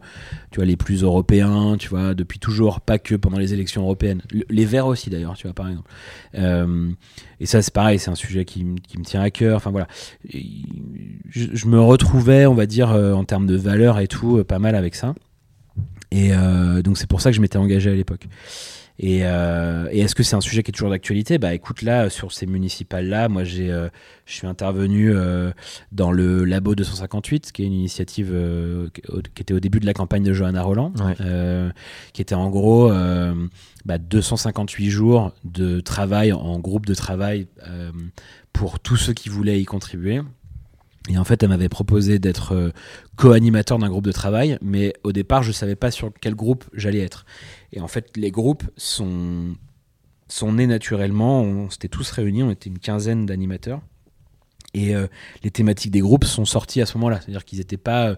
tu 0.51 0.57
vois, 0.57 0.65
les 0.67 0.77
plus 0.77 1.05
européens, 1.05 1.77
tu 1.79 1.89
vois, 1.89 2.13
depuis 2.15 2.41
toujours, 2.41 2.81
pas 2.81 2.99
que 2.99 3.15
pendant 3.15 3.39
les 3.39 3.55
élections 3.55 3.83
européennes. 3.83 4.21
Le- 4.33 4.45
les 4.51 4.65
Verts 4.65 4.89
aussi, 4.89 5.09
d'ailleurs, 5.09 5.35
tu 5.35 5.47
vois, 5.47 5.55
par 5.55 5.69
exemple. 5.69 5.89
Euh, 6.35 6.91
et 7.39 7.47
ça, 7.47 7.63
c'est 7.63 7.73
pareil, 7.73 8.01
c'est 8.01 8.11
un 8.11 8.17
sujet 8.17 8.45
qui, 8.45 8.65
me 8.65 9.05
tient 9.05 9.23
à 9.23 9.31
cœur. 9.31 9.57
Enfin 9.57 9.71
voilà, 9.71 9.87
je, 10.29 11.21
je 11.31 11.67
me 11.67 11.81
retrouvais, 11.81 12.47
on 12.47 12.55
va 12.55 12.67
dire, 12.67 12.91
euh, 12.91 13.13
en 13.13 13.25
termes 13.25 13.47
de 13.47 13.57
valeurs 13.57 14.01
et 14.01 14.09
tout, 14.09 14.39
euh, 14.39 14.45
pas 14.45 14.59
mal 14.59 14.75
avec 14.75 14.97
ça. 14.97 15.15
Et 16.11 16.31
donc 16.83 16.97
c'est 16.97 17.09
pour 17.09 17.21
ça 17.21 17.31
que 17.31 17.37
je 17.37 17.41
m'étais 17.43 17.59
engagé 17.59 17.91
à 17.91 17.95
l'époque. 17.95 18.27
Et, 18.99 19.21
euh, 19.25 19.89
et 19.91 20.01
est-ce 20.01 20.15
que 20.15 20.23
c'est 20.23 20.37
un 20.37 20.41
sujet 20.41 20.63
qui 20.63 20.71
est 20.71 20.73
toujours 20.73 20.91
d'actualité? 20.91 21.37
Bah 21.39 21.53
écoute, 21.53 21.83
là, 21.83 22.09
sur 22.09 22.33
ces 22.33 22.47
municipales-là, 22.47 23.29
moi 23.29 23.45
j'ai, 23.45 23.71
euh, 23.71 23.89
je 24.25 24.35
suis 24.35 24.47
intervenu 24.47 25.13
euh, 25.13 25.51
dans 25.93 26.11
le 26.13 26.45
Labo 26.45 26.75
258, 26.75 27.53
qui 27.53 27.63
est 27.63 27.67
une 27.67 27.75
initiative 27.75 28.35
qui 29.35 29.43
était 29.43 29.55
au 29.55 29.61
début 29.61 29.81
de 29.81 29.87
la 29.87 29.93
campagne 29.93 30.23
de 30.23 30.33
Johanna 30.33 30.63
Roland, 30.63 30.93
Ouais. 31.01 31.15
qui 32.13 32.23
était 32.23 32.35
en 32.35 32.49
gros 32.49 32.91
euh, 32.91 33.35
bah, 33.85 33.99
258 33.99 34.89
jours 34.89 35.33
de 35.45 35.81
travail 35.81 36.33
en 36.33 36.59
groupe 36.59 36.87
de 36.87 36.95
travail 36.95 37.47
pour 38.53 38.81
tous 38.81 38.97
ceux 38.97 39.13
qui 39.13 39.29
voulaient 39.29 39.61
y 39.61 39.65
contribuer. 39.67 40.21
Et 41.09 41.19
en 41.19 41.25
fait, 41.25 41.43
elle 41.43 41.51
m'avait 41.51 41.69
proposé 41.69 42.19
d'être 42.19 42.53
euh, 42.53 42.71
co-animateur 43.17 43.79
d'un 43.79 43.89
groupe 43.89 44.05
de 44.05 44.13
travail, 44.13 44.59
mais 44.61 44.93
au 45.05 45.13
départ, 45.13 45.43
je 45.43 45.53
savais 45.53 45.77
pas 45.77 45.91
sur 45.91 46.11
quel 46.21 46.35
groupe 46.35 46.65
j'allais 46.73 47.01
être. 47.01 47.27
Et 47.73 47.81
en 47.81 47.89
fait, 47.89 48.17
les 48.17 48.31
groupes 48.31 48.65
sont, 48.77 49.55
sont 50.29 50.53
nés 50.53 50.67
naturellement. 50.67 51.43
On 51.43 51.71
s'était 51.71 51.89
tous 51.89 52.11
réunis, 52.11 52.43
on 52.43 52.51
était 52.51 52.71
une 52.71 52.79
quinzaine 52.79 53.25
d'animateurs. 53.25 53.81
Et 54.75 54.95
euh, 54.95 55.07
les 55.43 55.51
thématiques 55.51 55.93
des 55.93 56.01
groupes 56.01 56.25
sont 56.25 56.45
sorties 56.45 56.83
à 56.83 56.87
ce 56.87 56.99
moment-là. 56.99 57.21
C'est-à-dire 57.21 57.45
qu'ils 57.45 57.61
n'étaient 57.61 57.77
pas 57.77 58.09
euh, 58.09 58.17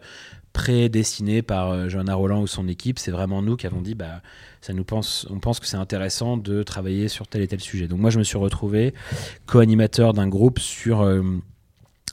prédestinés 0.54 1.42
par 1.42 1.90
Johanna 1.90 2.14
Roland 2.14 2.40
ou 2.40 2.46
son 2.46 2.66
équipe. 2.68 2.98
C'est 2.98 3.10
vraiment 3.10 3.42
nous 3.42 3.56
qui 3.56 3.66
avons 3.66 3.82
dit, 3.82 3.94
bah, 3.94 4.22
ça 4.62 4.72
nous 4.72 4.82
pense, 4.82 5.26
on 5.30 5.40
pense 5.40 5.60
que 5.60 5.66
c'est 5.66 5.76
intéressant 5.76 6.38
de 6.38 6.62
travailler 6.62 7.08
sur 7.08 7.28
tel 7.28 7.42
et 7.42 7.48
tel 7.48 7.60
sujet. 7.60 7.86
Donc 7.86 8.00
moi, 8.00 8.08
je 8.08 8.18
me 8.18 8.24
suis 8.24 8.38
retrouvé 8.38 8.94
co-animateur 9.46 10.14
d'un 10.14 10.26
groupe 10.26 10.58
sur 10.58 11.06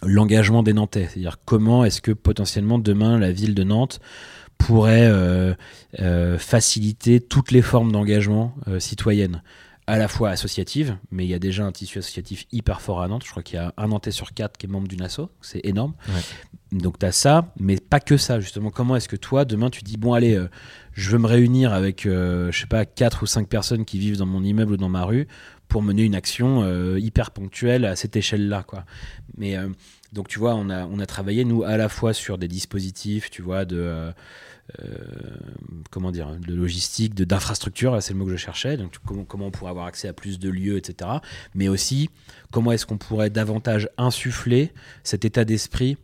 l'engagement 0.04 0.64
des 0.64 0.74
Nantais. 0.74 1.08
C'est-à-dire 1.12 1.38
comment 1.46 1.86
est-ce 1.86 2.02
que 2.02 2.12
potentiellement 2.12 2.80
demain 2.80 3.20
la 3.20 3.32
ville 3.32 3.56
de 3.56 3.64
Nantes 3.64 4.00
pourrait 4.58 5.08
euh, 5.08 5.54
euh, 6.00 6.38
faciliter 6.38 7.20
toutes 7.20 7.52
les 7.52 7.62
formes 7.62 7.92
d'engagement 7.92 8.56
euh, 8.68 8.80
citoyenne 8.80 9.42
à 9.88 10.00
la 10.00 10.08
fois 10.08 10.32
associative, 10.32 10.98
mais 11.12 11.26
il 11.26 11.30
y 11.30 11.36
a 11.36 11.40
déjà 11.40 11.64
un 11.64 11.72
tissu 11.72 12.00
associatif 12.00 12.46
hyper 12.52 12.82
fort 12.82 13.04
à 13.04 13.08
Nantes. 13.08 13.24
Je 13.24 13.30
crois 13.30 13.44
qu'il 13.44 13.58
y 13.58 13.60
a 13.60 13.72
un 13.78 13.88
Nantais 13.88 14.10
sur 14.10 14.34
quatre 14.34 14.58
qui 14.58 14.66
est 14.66 14.70
membre 14.70 14.88
d'une 14.88 15.04
asso, 15.04 15.30
c'est 15.42 15.64
énorme. 15.64 15.94
Donc 16.72 16.98
tu 16.98 17.06
as 17.06 17.12
ça, 17.12 17.54
mais 17.60 17.76
pas 17.78 18.00
que 18.00 18.18
ça, 18.18 18.40
justement. 18.40 18.72
Comment 18.72 18.96
est-ce 18.96 19.08
que 19.08 19.16
toi, 19.16 19.46
demain, 19.46 19.70
tu 19.70 19.84
dis, 19.84 19.98
bon, 19.98 20.14
allez, 20.14 20.34
euh, 20.34 20.50
je 20.94 21.12
veux 21.12 21.20
me 21.20 21.28
réunir 21.28 21.72
avec, 21.72 22.06
je 22.06 22.50
sais 22.52 22.66
pas, 22.66 22.86
quatre 22.86 23.22
ou 23.22 23.26
cinq 23.28 23.48
personnes 23.48 23.86
qui 23.86 24.00
vivent 24.00 24.18
dans 24.18 24.26
mon 24.26 24.44
immeuble 24.44 24.74
ou 24.74 24.78
dans 24.78 24.90
ma 24.90 25.04
rue 25.04 25.28
pour 25.68 25.82
mener 25.82 26.04
une 26.04 26.16
action 26.16 26.64
euh, 26.64 27.00
hyper 27.00 27.32
ponctuelle 27.32 27.86
à 27.86 27.96
cette 27.96 28.16
échelle-là, 28.16 28.64
quoi. 28.64 28.86
Mais 29.38 29.58
euh, 29.58 29.68
donc, 30.14 30.28
tu 30.28 30.40
vois, 30.40 30.56
on 30.56 30.70
a, 30.70 30.86
on 30.86 31.00
a 31.00 31.06
travaillé, 31.06 31.44
nous, 31.46 31.64
à 31.64 31.78
la 31.78 31.90
fois 31.90 32.14
sur 32.14 32.38
des 32.38 32.48
dispositifs, 32.48 33.30
tu 33.30 33.42
vois, 33.42 33.66
de. 33.66 33.76
euh, 33.76 34.14
comment 35.92 36.12
dire, 36.12 36.36
de 36.36 36.54
logistique, 36.54 37.14
de 37.14 37.24
d'infrastructure, 37.24 38.02
c'est 38.02 38.14
le 38.14 38.20
mot 38.20 38.26
que 38.26 38.32
je 38.32 38.38
cherchais, 38.38 38.78
donc 38.78 38.94
comment, 39.06 39.24
comment 39.24 39.48
on 39.48 39.52
pourrait 39.52 39.72
avoir 39.72 39.86
accès 39.86 40.08
à 40.08 40.14
plus 40.14 40.40
de 40.40 40.50
lieux, 40.50 40.78
etc. 40.78 41.10
Mais 41.54 41.68
aussi, 41.68 42.10
comment 42.52 42.72
est-ce 42.72 42.86
qu'on 42.86 42.98
pourrait 42.98 43.30
davantage 43.30 43.90
insuffler 43.98 44.72
cet 45.04 45.24
état 45.26 45.46
d'esprit 45.46 45.98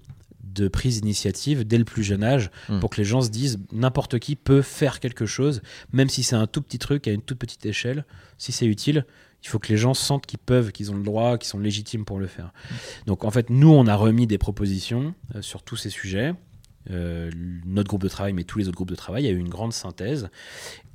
de 0.43 0.67
prise 0.67 0.99
d'initiative 1.01 1.65
dès 1.65 1.77
le 1.77 1.85
plus 1.85 2.03
jeune 2.03 2.23
âge 2.23 2.51
Mm. 2.67 2.79
pour 2.79 2.89
que 2.89 2.97
les 2.97 3.05
gens 3.05 3.21
se 3.21 3.29
disent 3.29 3.57
n'importe 3.71 4.19
qui 4.19 4.35
peut 4.35 4.61
faire 4.61 4.99
quelque 4.99 5.25
chose, 5.25 5.61
même 5.93 6.09
si 6.09 6.23
c'est 6.23 6.35
un 6.35 6.45
tout 6.47 6.61
petit 6.61 6.77
truc 6.77 7.07
à 7.07 7.11
une 7.11 7.21
toute 7.21 7.37
petite 7.39 7.65
échelle, 7.65 8.05
si 8.37 8.51
c'est 8.51 8.65
utile. 8.65 9.05
Il 9.43 9.49
faut 9.49 9.59
que 9.59 9.69
les 9.69 9.77
gens 9.77 9.93
sentent 9.93 10.25
qu'ils 10.25 10.39
peuvent, 10.39 10.71
qu'ils 10.71 10.91
ont 10.91 10.95
le 10.95 11.03
droit, 11.03 11.37
qu'ils 11.37 11.49
sont 11.49 11.59
légitimes 11.59 12.05
pour 12.05 12.19
le 12.19 12.27
faire. 12.27 12.53
Donc 13.07 13.25
en 13.25 13.31
fait, 13.31 13.49
nous, 13.49 13.71
on 13.71 13.87
a 13.87 13.95
remis 13.95 14.27
des 14.27 14.37
propositions 14.37 15.13
euh, 15.35 15.41
sur 15.41 15.63
tous 15.63 15.77
ces 15.77 15.89
sujets. 15.89 16.33
Euh, 16.89 17.29
notre 17.67 17.89
groupe 17.89 18.01
de 18.01 18.07
travail, 18.07 18.33
mais 18.33 18.43
tous 18.43 18.57
les 18.57 18.67
autres 18.67 18.75
groupes 18.75 18.89
de 18.89 18.95
travail, 18.95 19.23
il 19.23 19.25
y 19.27 19.29
a 19.29 19.33
eu 19.33 19.37
une 19.39 19.49
grande 19.49 19.71
synthèse. 19.71 20.29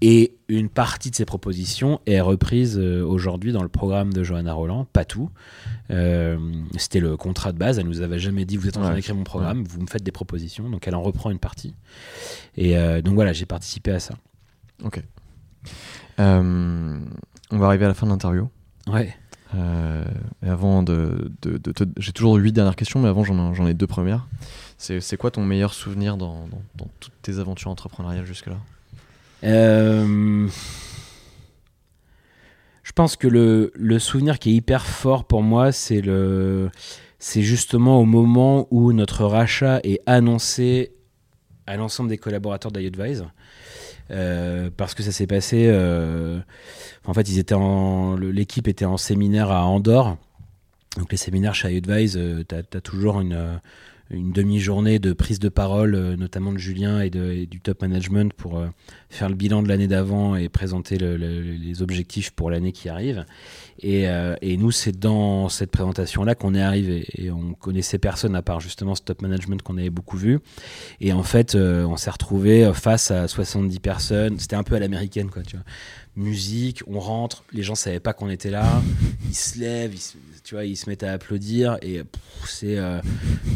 Et 0.00 0.34
une 0.48 0.68
partie 0.68 1.12
de 1.12 1.16
ces 1.16 1.24
propositions 1.24 2.00
est 2.06 2.20
reprise 2.20 2.76
euh, 2.76 3.04
aujourd'hui 3.04 3.52
dans 3.52 3.62
le 3.62 3.68
programme 3.68 4.12
de 4.12 4.24
Johanna 4.24 4.52
Roland, 4.52 4.84
pas 4.92 5.04
tout. 5.04 5.30
Euh, 5.90 6.38
C'était 6.76 6.98
le 6.98 7.16
contrat 7.16 7.52
de 7.52 7.58
base, 7.58 7.78
elle 7.78 7.86
nous 7.86 8.00
avait 8.00 8.18
jamais 8.18 8.44
dit 8.44 8.56
vous 8.56 8.66
êtes 8.66 8.76
en 8.76 8.82
train 8.82 8.94
d'écrire 8.94 9.14
mon 9.14 9.22
programme, 9.22 9.62
vous 9.62 9.80
me 9.80 9.86
faites 9.86 10.02
des 10.02 10.10
propositions, 10.10 10.68
donc 10.68 10.88
elle 10.88 10.96
en 10.96 11.02
reprend 11.02 11.30
une 11.30 11.38
partie. 11.38 11.72
Et 12.56 12.74
donc 13.02 13.14
voilà, 13.14 13.32
j'ai 13.32 13.46
participé 13.46 13.92
à 13.92 14.00
ça. 14.00 14.14
Ok. 14.82 15.02
On 17.50 17.58
va 17.58 17.66
arriver 17.66 17.84
à 17.84 17.88
la 17.88 17.94
fin 17.94 18.06
de 18.06 18.12
l'interview. 18.12 18.48
Ouais. 18.86 19.14
Euh, 19.54 20.04
et 20.44 20.48
avant 20.48 20.82
de, 20.82 21.30
de- 21.42 21.58
de 21.58 21.72
te- 21.72 21.84
j'ai 21.98 22.12
toujours 22.12 22.34
huit 22.34 22.52
dernières 22.52 22.74
questions, 22.76 23.00
mais 23.00 23.08
avant 23.08 23.22
j'en 23.24 23.66
ai, 23.66 23.74
deux 23.74 23.86
premières. 23.86 24.26
C'est, 24.78 25.00
c'est 25.00 25.16
quoi 25.16 25.30
ton 25.30 25.44
meilleur 25.44 25.72
souvenir 25.72 26.16
dans, 26.16 26.46
dans- 26.48 26.62
dans 26.74 26.88
toutes 27.00 27.12
tes 27.22 27.38
aventures 27.38 27.70
entrepreneuriales 27.70 28.26
jusque-là? 28.26 28.56
Euh, 29.44 30.48
je 32.82 32.92
pense 32.92 33.16
que 33.16 33.28
le, 33.28 33.72
le 33.74 33.98
souvenir 33.98 34.38
qui 34.38 34.50
est 34.50 34.54
hyper 34.54 34.84
fort 34.86 35.24
pour 35.24 35.42
moi, 35.42 35.70
c'est 35.72 36.00
le, 36.00 36.70
c'est 37.18 37.42
justement 37.42 38.00
au 38.00 38.04
moment 38.04 38.66
où 38.70 38.92
notre 38.92 39.24
rachat 39.24 39.80
est 39.84 40.00
annoncé 40.06 40.92
à 41.66 41.76
l'ensemble 41.76 42.08
des 42.08 42.18
collaborateurs 42.18 42.72
d'iAdvise. 42.72 43.24
Euh, 44.10 44.70
parce 44.76 44.94
que 44.94 45.02
ça 45.02 45.12
s'est 45.12 45.26
passé. 45.26 45.66
euh, 45.68 46.38
en 47.06 47.14
fait, 47.14 47.28
ils 47.28 47.38
étaient 47.38 47.54
en, 47.54 48.16
l'équipe 48.16 48.68
était 48.68 48.84
en 48.84 48.96
séminaire 48.96 49.50
à 49.50 49.64
Andorre. 49.66 50.16
Donc 50.96 51.10
les 51.10 51.18
séminaires 51.18 51.54
chez 51.54 51.72
iAdvise, 51.72 52.16
euh, 52.16 52.42
t'as 52.44 52.58
as 52.58 52.80
toujours 52.80 53.20
une, 53.20 53.60
une 54.10 54.30
demi-journée 54.32 54.98
de 55.00 55.12
prise 55.12 55.38
de 55.40 55.48
parole, 55.48 55.94
euh, 55.94 56.16
notamment 56.16 56.52
de 56.52 56.58
Julien 56.58 57.00
et, 57.00 57.10
du 57.10 57.60
top 57.60 57.82
management 57.82 58.32
pour 58.32 58.58
euh, 58.58 58.66
faire 59.10 59.28
le 59.28 59.34
bilan 59.34 59.62
de 59.62 59.68
l'année 59.68 59.88
d'avant 59.88 60.36
et 60.36 60.48
présenter 60.48 60.96
le- 60.98 61.16
le- 61.16 61.40
les 61.40 61.82
objectifs 61.82 62.30
pour 62.30 62.50
l'année 62.50 62.70
qui 62.72 62.88
arrive. 62.88 63.24
Et, 63.80 64.08
euh, 64.08 64.36
et 64.42 64.56
nous, 64.56 64.70
c'est 64.70 64.96
dans 64.98 65.48
cette 65.48 65.70
présentation-là 65.70 66.34
qu'on 66.34 66.54
est 66.54 66.62
arrivé. 66.62 67.06
Et 67.18 67.30
on 67.30 67.52
connaissait 67.54 67.98
personne 67.98 68.34
à 68.36 68.42
part 68.42 68.60
justement 68.60 68.94
ce 68.94 69.02
top 69.02 69.22
management 69.22 69.60
qu'on 69.62 69.76
avait 69.76 69.90
beaucoup 69.90 70.16
vu. 70.16 70.38
Et 71.00 71.12
en 71.12 71.22
fait, 71.22 71.54
on 71.56 71.96
s'est 71.96 72.10
retrouvé 72.10 72.70
face 72.74 73.10
à 73.10 73.28
70 73.28 73.80
personnes. 73.80 74.38
C'était 74.38 74.56
un 74.56 74.62
peu 74.62 74.76
à 74.76 74.78
l'américaine, 74.78 75.30
quoi, 75.30 75.42
tu 75.42 75.56
vois. 75.56 75.64
Musique, 76.16 76.82
on 76.86 76.98
rentre, 76.98 77.44
les 77.52 77.62
gens 77.62 77.74
savaient 77.74 78.00
pas 78.00 78.14
qu'on 78.14 78.30
était 78.30 78.50
là. 78.50 78.82
Ils 79.28 79.34
se 79.34 79.58
lèvent, 79.58 79.92
ils 79.94 80.00
se- 80.00 80.14
tu 80.46 80.54
vois, 80.54 80.64
ils 80.64 80.76
se 80.76 80.88
mettent 80.88 81.02
à 81.02 81.12
applaudir. 81.12 81.76
Et 81.82 82.02
c'est, 82.44 82.78
euh, 82.78 83.00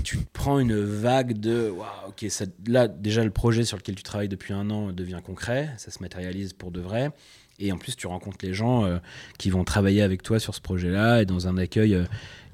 tu 0.02 0.18
prends 0.32 0.58
une 0.58 0.74
vague 0.74 1.38
de, 1.38 1.70
waouh, 1.70 2.08
ok, 2.08 2.26
ça, 2.28 2.46
là 2.66 2.88
déjà 2.88 3.22
le 3.22 3.30
projet 3.30 3.64
sur 3.64 3.76
lequel 3.76 3.94
tu 3.94 4.02
travailles 4.02 4.28
depuis 4.28 4.52
un 4.52 4.68
an 4.70 4.90
devient 4.90 5.20
concret, 5.24 5.70
ça 5.76 5.92
se 5.92 6.00
matérialise 6.00 6.52
pour 6.52 6.72
de 6.72 6.80
vrai. 6.80 7.12
Et 7.60 7.70
en 7.70 7.78
plus, 7.78 7.94
tu 7.94 8.08
rencontres 8.08 8.38
les 8.42 8.54
gens 8.54 8.84
euh, 8.84 8.98
qui 9.38 9.50
vont 9.50 9.62
travailler 9.62 10.02
avec 10.02 10.22
toi 10.24 10.40
sur 10.40 10.54
ce 10.54 10.60
projet-là 10.60 11.22
et 11.22 11.26
dans 11.26 11.46
un 11.46 11.58
accueil 11.58 11.94
euh, 11.94 12.04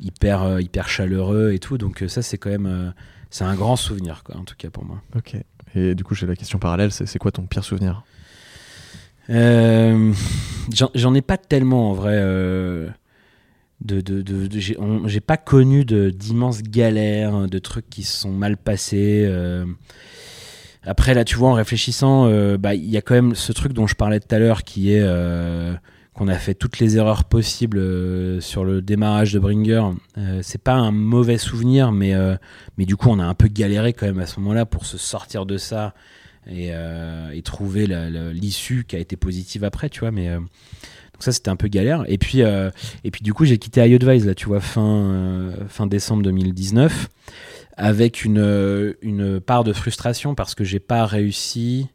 hyper, 0.00 0.42
euh, 0.42 0.60
hyper 0.60 0.88
chaleureux 0.88 1.52
et 1.52 1.58
tout. 1.58 1.78
Donc 1.78 2.04
ça, 2.08 2.20
c'est 2.20 2.36
quand 2.36 2.50
même, 2.50 2.92
c'est 3.30 3.44
un 3.44 3.54
grand 3.54 3.76
souvenir, 3.76 4.22
quoi, 4.22 4.36
en 4.36 4.44
tout 4.44 4.56
cas 4.58 4.68
pour 4.68 4.84
moi. 4.84 5.00
Ok. 5.16 5.36
Et 5.74 5.94
du 5.94 6.04
coup, 6.04 6.14
j'ai 6.14 6.26
la 6.26 6.36
question 6.36 6.58
parallèle, 6.58 6.92
c'est, 6.92 7.18
quoi 7.18 7.30
ton 7.30 7.46
pire 7.46 7.64
souvenir? 7.64 8.02
J'en 9.28 11.14
ai 11.14 11.22
pas 11.22 11.38
tellement 11.38 11.90
en 11.90 11.94
vrai. 11.94 12.20
Euh, 13.90 14.02
de, 14.02 14.22
de, 14.22 14.48
j'ai 14.58 15.20
pas 15.20 15.36
connu 15.36 15.84
d'immenses 15.84 16.62
galères, 16.62 17.48
de 17.48 17.58
trucs 17.58 17.88
qui 17.90 18.02
se 18.02 18.16
sont 18.20 18.32
mal 18.32 18.56
passés. 18.56 19.24
euh. 19.26 19.64
Après, 20.88 21.14
là, 21.14 21.24
tu 21.24 21.34
vois, 21.36 21.48
en 21.50 21.54
réfléchissant, 21.54 22.26
euh, 22.28 22.56
bah, 22.58 22.74
il 22.74 22.88
y 22.88 22.96
a 22.96 23.02
quand 23.02 23.14
même 23.14 23.34
ce 23.34 23.52
truc 23.52 23.72
dont 23.72 23.88
je 23.88 23.96
parlais 23.96 24.20
tout 24.20 24.32
à 24.32 24.38
l'heure 24.38 24.62
qui 24.62 24.92
est 24.92 25.02
euh, 25.02 25.74
qu'on 26.14 26.28
a 26.28 26.36
fait 26.36 26.54
toutes 26.54 26.78
les 26.78 26.96
erreurs 26.96 27.24
possibles 27.24 27.78
euh, 27.78 28.40
sur 28.40 28.64
le 28.64 28.80
démarrage 28.80 29.32
de 29.32 29.40
Bringer. 29.40 29.82
Euh, 30.16 30.38
c'est 30.42 30.62
pas 30.62 30.74
un 30.74 30.92
mauvais 30.92 31.38
souvenir, 31.38 31.90
mais, 31.90 32.14
euh, 32.14 32.36
mais 32.78 32.86
du 32.86 32.94
coup, 32.94 33.08
on 33.10 33.18
a 33.18 33.24
un 33.24 33.34
peu 33.34 33.48
galéré 33.48 33.94
quand 33.94 34.06
même 34.06 34.20
à 34.20 34.26
ce 34.26 34.38
moment-là 34.38 34.64
pour 34.64 34.86
se 34.86 34.96
sortir 34.96 35.44
de 35.44 35.58
ça 35.58 35.92
et, 36.48 36.68
euh, 36.70 37.32
et 37.32 37.42
trouver 37.42 37.88
l'issue 38.32 38.84
qui 38.86 38.94
a 38.94 39.00
été 39.00 39.16
positive 39.16 39.64
après, 39.64 39.90
tu 39.90 40.00
vois. 40.00 40.12
Mais 40.12 40.28
euh, 40.28 40.38
donc 41.16 41.22
ça, 41.22 41.32
c'était 41.32 41.48
un 41.48 41.56
peu 41.56 41.68
galère. 41.68 42.04
Et 42.08 42.18
puis, 42.18 42.42
euh, 42.42 42.70
et 43.02 43.10
puis 43.10 43.22
du 43.22 43.32
coup, 43.32 43.46
j'ai 43.46 43.56
quitté 43.56 43.80
iAdvise 43.88 44.26
là, 44.26 44.34
tu 44.34 44.46
vois, 44.48 44.60
fin 44.60 44.82
euh, 44.86 45.52
fin 45.68 45.86
décembre 45.86 46.22
2019, 46.24 47.08
avec 47.78 48.22
une 48.24 48.38
euh, 48.38 48.92
une 49.00 49.40
part 49.40 49.64
de 49.64 49.72
frustration 49.72 50.34
parce 50.34 50.54
que 50.54 50.62
j'ai 50.62 50.78
pas 50.78 51.06
réussi. 51.06 51.88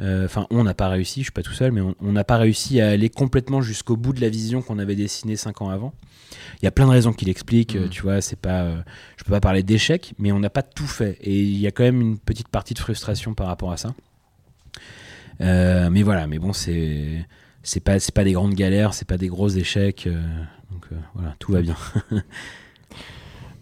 euh, 0.00 0.26
Enfin, 0.26 0.46
on 0.50 0.62
n'a 0.62 0.74
pas 0.74 0.88
réussi. 0.88 1.20
Je 1.20 1.24
suis 1.24 1.32
pas 1.32 1.42
tout 1.42 1.54
seul, 1.54 1.72
mais 1.72 1.80
on 1.80 2.12
n'a 2.12 2.22
pas 2.22 2.36
réussi 2.36 2.80
à 2.80 2.88
aller 2.90 3.08
complètement 3.08 3.60
jusqu'au 3.62 3.96
bout 3.96 4.12
de 4.12 4.20
la 4.20 4.28
vision 4.28 4.62
qu'on 4.62 4.78
avait 4.78 4.94
dessinée 4.94 5.34
cinq 5.36 5.60
ans 5.60 5.70
avant. 5.70 5.92
Il 6.62 6.64
y 6.64 6.68
a 6.68 6.70
plein 6.70 6.86
de 6.86 6.92
raisons 6.92 7.12
qui 7.12 7.24
l'expliquent. 7.24 7.74
Euh, 7.76 7.88
Tu 7.88 8.02
vois, 8.02 8.20
c'est 8.20 8.38
pas. 8.38 8.76
je 9.16 9.24
peux 9.24 9.32
pas 9.32 9.40
parler 9.40 9.64
d'échec, 9.64 10.12
mais 10.20 10.30
on 10.30 10.38
n'a 10.38 10.50
pas 10.50 10.62
tout 10.62 10.86
fait. 10.86 11.18
Et 11.20 11.40
il 11.42 11.58
y 11.58 11.66
a 11.66 11.72
quand 11.72 11.82
même 11.84 12.00
une 12.00 12.18
petite 12.18 12.48
partie 12.48 12.74
de 12.74 12.78
frustration 12.78 13.34
par 13.34 13.48
rapport 13.48 13.72
à 13.72 13.76
ça. 13.76 13.92
Mais 15.40 16.02
voilà, 16.02 16.26
mais 16.26 16.38
bon, 16.38 16.52
c'est 16.52 17.26
c'est 17.66 17.80
pas 17.80 17.98
c'est 17.98 18.14
pas 18.14 18.24
des 18.24 18.32
grandes 18.32 18.54
galères, 18.54 18.94
c'est 18.94 19.06
pas 19.06 19.18
des 19.18 19.28
gros 19.28 19.48
échecs. 19.48 20.06
euh, 20.06 20.20
donc 20.70 20.86
euh, 20.92 20.96
voilà, 21.14 21.34
tout 21.38 21.52
va 21.52 21.60
bien. 21.62 21.76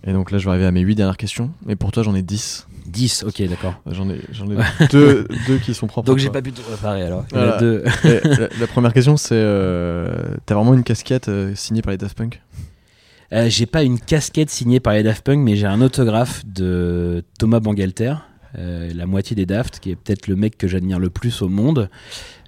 Et 0.07 0.13
donc 0.13 0.31
là, 0.31 0.37
je 0.39 0.45
vais 0.45 0.51
arriver 0.51 0.67
à 0.67 0.71
mes 0.71 0.83
huit 0.83 0.95
dernières 0.97 1.17
questions. 1.17 1.51
Mais 1.65 1.77
pour 1.77 1.91
toi, 1.91 2.03
j'en 2.03 2.15
ai 2.15 2.21
10. 2.23 2.67
10, 2.87 3.23
ok, 3.27 3.43
d'accord. 3.49 3.81
J'en 3.87 4.11
ai, 4.11 4.21
j'en 4.33 4.51
ai 4.51 4.57
deux, 4.91 5.27
deux 5.47 5.57
qui 5.57 5.73
sont 5.73 5.87
propres. 5.87 6.07
Donc 6.07 6.19
j'ai 6.19 6.29
pas 6.29 6.43
pu 6.43 6.53
te 6.53 6.61
préparer 6.61 7.03
alors. 7.03 7.25
Il 7.33 7.37
y 7.39 7.41
en 7.41 7.43
a 7.43 7.45
Voilà. 7.47 7.59
deux. 7.61 7.85
Et 8.05 8.21
la, 8.29 8.49
la 8.61 8.67
première 8.67 8.93
question, 8.93 9.17
c'est 9.17 9.35
euh, 9.35 10.15
t'as 10.45 10.55
vraiment 10.55 10.75
une 10.75 10.85
casquette 10.85 11.29
euh, 11.31 11.55
signée 11.55 11.81
par 11.81 11.93
les 11.93 11.97
Daft 11.97 12.17
Punk? 12.19 12.43
Euh, 13.33 13.47
j'ai 13.49 13.65
pas 13.65 13.83
une 13.83 13.99
casquette 13.99 14.51
signée 14.51 14.79
par 14.81 14.93
les 14.93 15.03
Daft 15.03 15.25
Punk, 15.25 15.39
mais 15.39 15.57
j'ai 15.57 15.67
un 15.67 15.81
autographe 15.81 16.45
de 16.45 17.25
Thomas 17.39 17.61
Bangalter, 17.61 18.15
la 18.57 19.07
moitié 19.07 19.35
des 19.35 19.47
Daft, 19.47 19.81
qui 19.81 19.91
est 19.91 19.97
peut-être 19.97 20.29
le 20.29 20.37
mec 20.37 20.59
que 20.59 20.69
j'admire 20.69 20.99
le 20.99 21.09
plus 21.09 21.41
au 21.41 21.49
monde. 21.49 21.89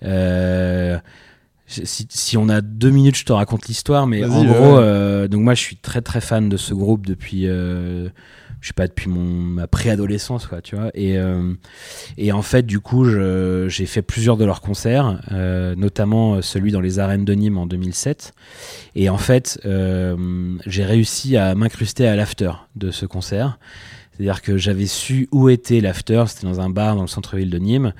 Euh, 0.02 0.98
si, 1.66 2.06
si 2.08 2.36
on 2.36 2.48
a 2.48 2.60
deux 2.60 2.90
minutes, 2.90 3.16
je 3.16 3.24
te 3.24 3.32
raconte 3.32 3.66
l'histoire, 3.66 4.06
mais 4.06 4.24
en 4.24 4.44
gros, 4.44 4.78
euh, 4.78 5.28
donc 5.28 5.42
moi 5.42 5.54
je 5.54 5.60
suis 5.60 5.76
très 5.76 6.00
très 6.00 6.20
fan 6.20 6.48
de 6.48 6.56
ce 6.56 6.72
groupe 6.74 7.06
depuis, 7.06 7.48
euh, 7.48 8.08
je 8.60 8.66
suis 8.66 8.72
pas 8.72 8.86
depuis 8.86 9.08
mon 9.08 9.24
ma 9.24 9.66
préadolescence 9.66 10.46
quoi 10.46 10.60
tu 10.60 10.76
vois. 10.76 10.90
Et 10.94 11.18
euh, 11.18 11.54
et 12.18 12.30
en 12.30 12.42
fait 12.42 12.64
du 12.64 12.78
coup 12.80 13.04
j'ai 13.04 13.86
fait 13.86 14.02
plusieurs 14.02 14.36
de 14.36 14.44
leurs 14.44 14.60
concerts 14.60 15.20
notamment 15.76 16.40
celui 16.40 16.72
dans 16.72 16.80
les 16.80 16.98
arènes 16.98 17.24
de 17.24 17.34
Nîmes 17.34 17.58
en 17.58 17.66
2007 17.66 18.32
et 18.94 19.08
en 19.08 19.18
fait 19.18 19.60
j'ai 20.66 20.84
réussi 20.84 21.36
à 21.36 21.54
m'incruster 21.54 22.06
à 22.06 22.16
l'after 22.16 22.52
de 22.76 22.90
ce 22.90 23.06
concert 23.06 23.58
c'est-à-dire 24.16 24.42
que 24.42 24.56
j'avais 24.56 24.86
su 24.86 25.28
où 25.30 25.48
était 25.48 25.80
l'after, 25.80 26.24
c'était 26.28 26.46
dans 26.46 26.60
un 26.60 26.70
bar 26.70 26.96
dans 26.96 27.02
le 27.02 27.08
centre-ville 27.08 27.50
de 27.50 27.58
Nîmes, 27.58 27.92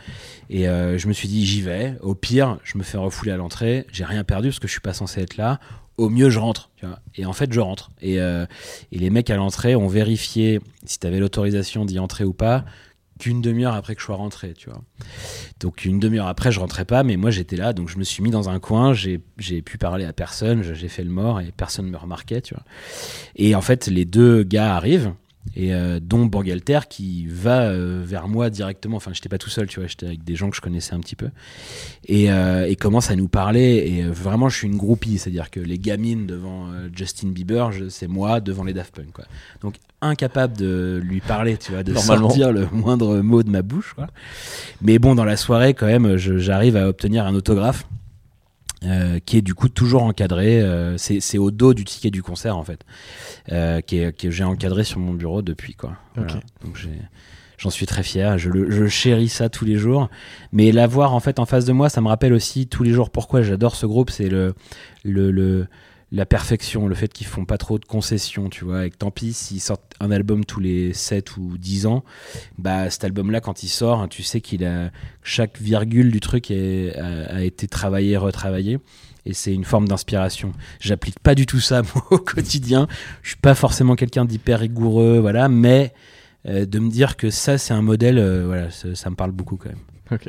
et 0.48 0.64
je 0.64 1.08
me 1.08 1.12
suis 1.12 1.28
dit 1.28 1.44
j'y 1.44 1.60
vais. 1.60 1.96
Au 2.00 2.14
pire, 2.14 2.58
je 2.64 2.78
me 2.78 2.82
fais 2.82 2.98
refouler 2.98 3.32
à 3.32 3.36
l'entrée, 3.36 3.86
j'ai 3.92 4.04
rien 4.04 4.24
perdu 4.24 4.48
parce 4.48 4.60
que 4.60 4.66
je 4.66 4.72
suis 4.72 4.80
pas 4.80 4.94
censé 4.94 5.20
être 5.20 5.36
là 5.36 5.60
au 5.98 6.08
mieux 6.08 6.30
je 6.30 6.38
rentre. 6.38 6.70
Tu 6.76 6.86
vois. 6.86 6.98
Et 7.16 7.26
en 7.26 7.32
fait, 7.32 7.52
je 7.52 7.60
rentre. 7.60 7.90
Et, 8.00 8.20
euh, 8.20 8.46
et 8.92 8.98
les 8.98 9.10
mecs 9.10 9.30
à 9.30 9.36
l'entrée 9.36 9.76
ont 9.76 9.88
vérifié 9.88 10.60
si 10.84 10.98
tu 10.98 11.06
avais 11.06 11.18
l'autorisation 11.18 11.84
d'y 11.84 11.98
entrer 11.98 12.24
ou 12.24 12.32
pas 12.32 12.64
qu'une 13.18 13.40
demi-heure 13.40 13.74
après 13.74 13.94
que 13.94 14.00
je 14.02 14.06
sois 14.06 14.16
rentré, 14.16 14.52
tu 14.52 14.68
vois. 14.68 14.82
Donc 15.58 15.86
une 15.86 15.98
demi-heure 15.98 16.26
après, 16.26 16.52
je 16.52 16.60
rentrais 16.60 16.84
pas, 16.84 17.02
mais 17.02 17.16
moi 17.16 17.30
j'étais 17.30 17.56
là, 17.56 17.72
donc 17.72 17.88
je 17.88 17.96
me 17.96 18.04
suis 18.04 18.22
mis 18.22 18.30
dans 18.30 18.50
un 18.50 18.60
coin, 18.60 18.92
j'ai 18.92 19.18
pu 19.62 19.78
parler 19.78 20.04
à 20.04 20.12
personne, 20.12 20.62
j'ai 20.62 20.88
fait 20.88 21.02
le 21.02 21.08
mort 21.08 21.40
et 21.40 21.50
personne 21.56 21.86
ne 21.86 21.90
me 21.90 21.96
remarquait, 21.96 22.42
tu 22.42 22.52
vois. 22.52 22.64
Et 23.34 23.54
en 23.54 23.62
fait, 23.62 23.86
les 23.86 24.04
deux 24.04 24.42
gars 24.42 24.76
arrivent, 24.76 25.14
et 25.54 25.74
euh, 25.74 26.00
dont 26.02 26.26
Borgalter 26.26 26.80
qui 26.88 27.26
va 27.26 27.62
euh, 27.62 28.02
vers 28.04 28.28
moi 28.28 28.50
directement. 28.50 28.96
Enfin, 28.96 29.12
j'étais 29.14 29.28
pas 29.28 29.38
tout 29.38 29.50
seul, 29.50 29.66
tu 29.66 29.80
vois, 29.80 29.88
j'étais 29.88 30.06
avec 30.06 30.24
des 30.24 30.36
gens 30.36 30.50
que 30.50 30.56
je 30.56 30.60
connaissais 30.60 30.94
un 30.94 31.00
petit 31.00 31.16
peu, 31.16 31.30
et, 32.06 32.30
euh, 32.30 32.66
et 32.68 32.76
commence 32.76 33.10
à 33.10 33.16
nous 33.16 33.28
parler. 33.28 33.84
Et 33.86 34.02
vraiment, 34.02 34.48
je 34.48 34.56
suis 34.56 34.66
une 34.66 34.76
groupie, 34.76 35.18
c'est-à-dire 35.18 35.50
que 35.50 35.60
les 35.60 35.78
gamines 35.78 36.26
devant 36.26 36.68
Justin 36.94 37.28
Bieber, 37.28 37.70
c'est 37.88 38.08
moi 38.08 38.40
devant 38.40 38.64
les 38.64 38.72
Daft 38.72 38.94
Punk, 38.94 39.12
quoi. 39.12 39.24
Donc 39.60 39.74
incapable 40.02 40.56
de 40.56 41.00
lui 41.02 41.20
parler, 41.20 41.56
tu 41.56 41.72
vois, 41.72 41.82
de 41.82 41.94
sortir 41.94 42.52
le 42.52 42.68
moindre 42.70 43.20
mot 43.20 43.42
de 43.42 43.50
ma 43.50 43.62
bouche, 43.62 43.94
quoi. 43.94 44.08
Mais 44.82 44.98
bon, 44.98 45.14
dans 45.14 45.24
la 45.24 45.36
soirée, 45.36 45.74
quand 45.74 45.86
même, 45.86 46.16
j'arrive 46.16 46.76
à 46.76 46.88
obtenir 46.88 47.26
un 47.26 47.34
autographe. 47.34 47.86
Euh, 48.84 49.20
qui 49.24 49.38
est 49.38 49.42
du 49.42 49.54
coup 49.54 49.70
toujours 49.70 50.02
encadré. 50.02 50.60
Euh, 50.60 50.98
c'est 50.98 51.38
au 51.38 51.50
dos 51.50 51.72
du 51.72 51.84
ticket 51.84 52.10
du 52.10 52.22
concert 52.22 52.58
en 52.58 52.62
fait, 52.62 52.84
euh, 53.50 53.80
que 53.80 54.30
j'ai 54.30 54.44
encadré 54.44 54.84
sur 54.84 54.98
mon 54.98 55.14
bureau 55.14 55.40
depuis 55.40 55.74
quoi. 55.74 55.94
Donc 56.16 56.86
j'en 57.56 57.70
suis 57.70 57.86
très 57.86 58.02
fier. 58.02 58.36
Je, 58.36 58.50
je, 58.68 58.86
chéris 58.86 59.30
ça 59.30 59.48
tous 59.48 59.64
les 59.64 59.76
jours. 59.76 60.10
Mais 60.52 60.72
l'avoir 60.72 61.14
en 61.14 61.20
fait 61.20 61.38
en 61.38 61.46
face 61.46 61.64
de 61.64 61.72
moi, 61.72 61.88
ça 61.88 62.02
me 62.02 62.08
rappelle 62.08 62.34
aussi 62.34 62.66
tous 62.66 62.82
les 62.82 62.92
jours 62.92 63.08
pourquoi 63.08 63.40
j'adore 63.40 63.76
ce 63.76 63.86
groupe. 63.86 64.10
C'est 64.10 64.28
le, 64.28 64.54
le, 65.04 65.30
le 65.30 65.66
la 66.12 66.24
perfection, 66.24 66.86
le 66.86 66.94
fait 66.94 67.12
qu'ils 67.12 67.26
font 67.26 67.44
pas 67.44 67.58
trop 67.58 67.78
de 67.78 67.84
concessions, 67.84 68.48
tu 68.48 68.64
vois, 68.64 68.86
et 68.86 68.90
que 68.90 68.96
tant 68.96 69.10
pis 69.10 69.32
s'ils 69.32 69.60
sortent 69.60 69.92
un 69.98 70.12
album 70.12 70.44
tous 70.44 70.60
les 70.60 70.92
7 70.92 71.36
ou 71.36 71.58
10 71.58 71.86
ans, 71.86 72.04
bah 72.58 72.90
cet 72.90 73.04
album-là, 73.04 73.40
quand 73.40 73.64
il 73.64 73.68
sort, 73.68 74.08
tu 74.08 74.22
sais 74.22 74.40
qu'il 74.40 74.64
a 74.64 74.90
chaque 75.22 75.60
virgule 75.60 76.12
du 76.12 76.20
truc 76.20 76.50
a, 76.50 77.42
été 77.42 77.66
travaillé, 77.66 78.16
retravaillé, 78.16 78.78
et 79.24 79.34
c'est 79.34 79.52
une 79.52 79.64
forme 79.64 79.88
d'inspiration. 79.88 80.52
J'applique 80.78 81.18
pas 81.18 81.34
du 81.34 81.44
tout 81.44 81.60
ça 81.60 81.82
au 82.10 82.18
quotidien. 82.18 82.86
Je 83.22 83.30
suis 83.30 83.38
pas 83.38 83.56
forcément 83.56 83.96
quelqu'un 83.96 84.24
d'hyper 84.24 84.60
rigoureux, 84.60 85.18
voilà, 85.18 85.48
mais 85.48 85.92
euh, 86.48 86.66
de 86.66 86.78
me 86.78 86.88
dire 86.88 87.16
que 87.16 87.30
ça 87.30 87.58
c'est 87.58 87.74
un 87.74 87.82
modèle, 87.82 88.18
euh, 88.18 88.46
voilà, 88.46 88.70
ça, 88.70 88.94
ça, 88.94 89.10
me 89.10 89.16
parle 89.16 89.32
beaucoup 89.32 89.56
quand 89.56 89.70
même. 89.70 89.78
Ok. 90.12 90.28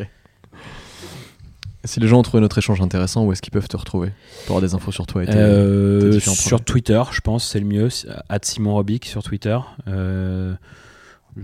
Si 1.87 2.01
les 2.01 2.07
gens 2.07 2.19
ont 2.19 2.23
trouvé 2.23 2.41
notre 2.41 2.57
échange 2.57 2.81
intéressant, 2.81 3.25
où 3.25 3.31
est-ce 3.31 3.41
qu'ils 3.41 3.53
peuvent 3.53 3.67
te 3.67 3.77
retrouver 3.77 4.11
pour 4.45 4.57
avoir 4.57 4.61
des 4.61 4.75
infos 4.75 4.91
sur 4.91 5.07
toi 5.07 5.23
et 5.23 5.29
euh, 5.29 6.19
Sur 6.19 6.61
Twitter, 6.61 7.01
je 7.11 7.21
pense, 7.21 7.47
c'est 7.47 7.59
le 7.59 7.65
mieux. 7.65 7.87
At 8.27 8.39
Simon 8.43 8.73
Robic 8.73 9.05
sur 9.05 9.23
Twitter. 9.23 9.57
Euh, 9.87 10.53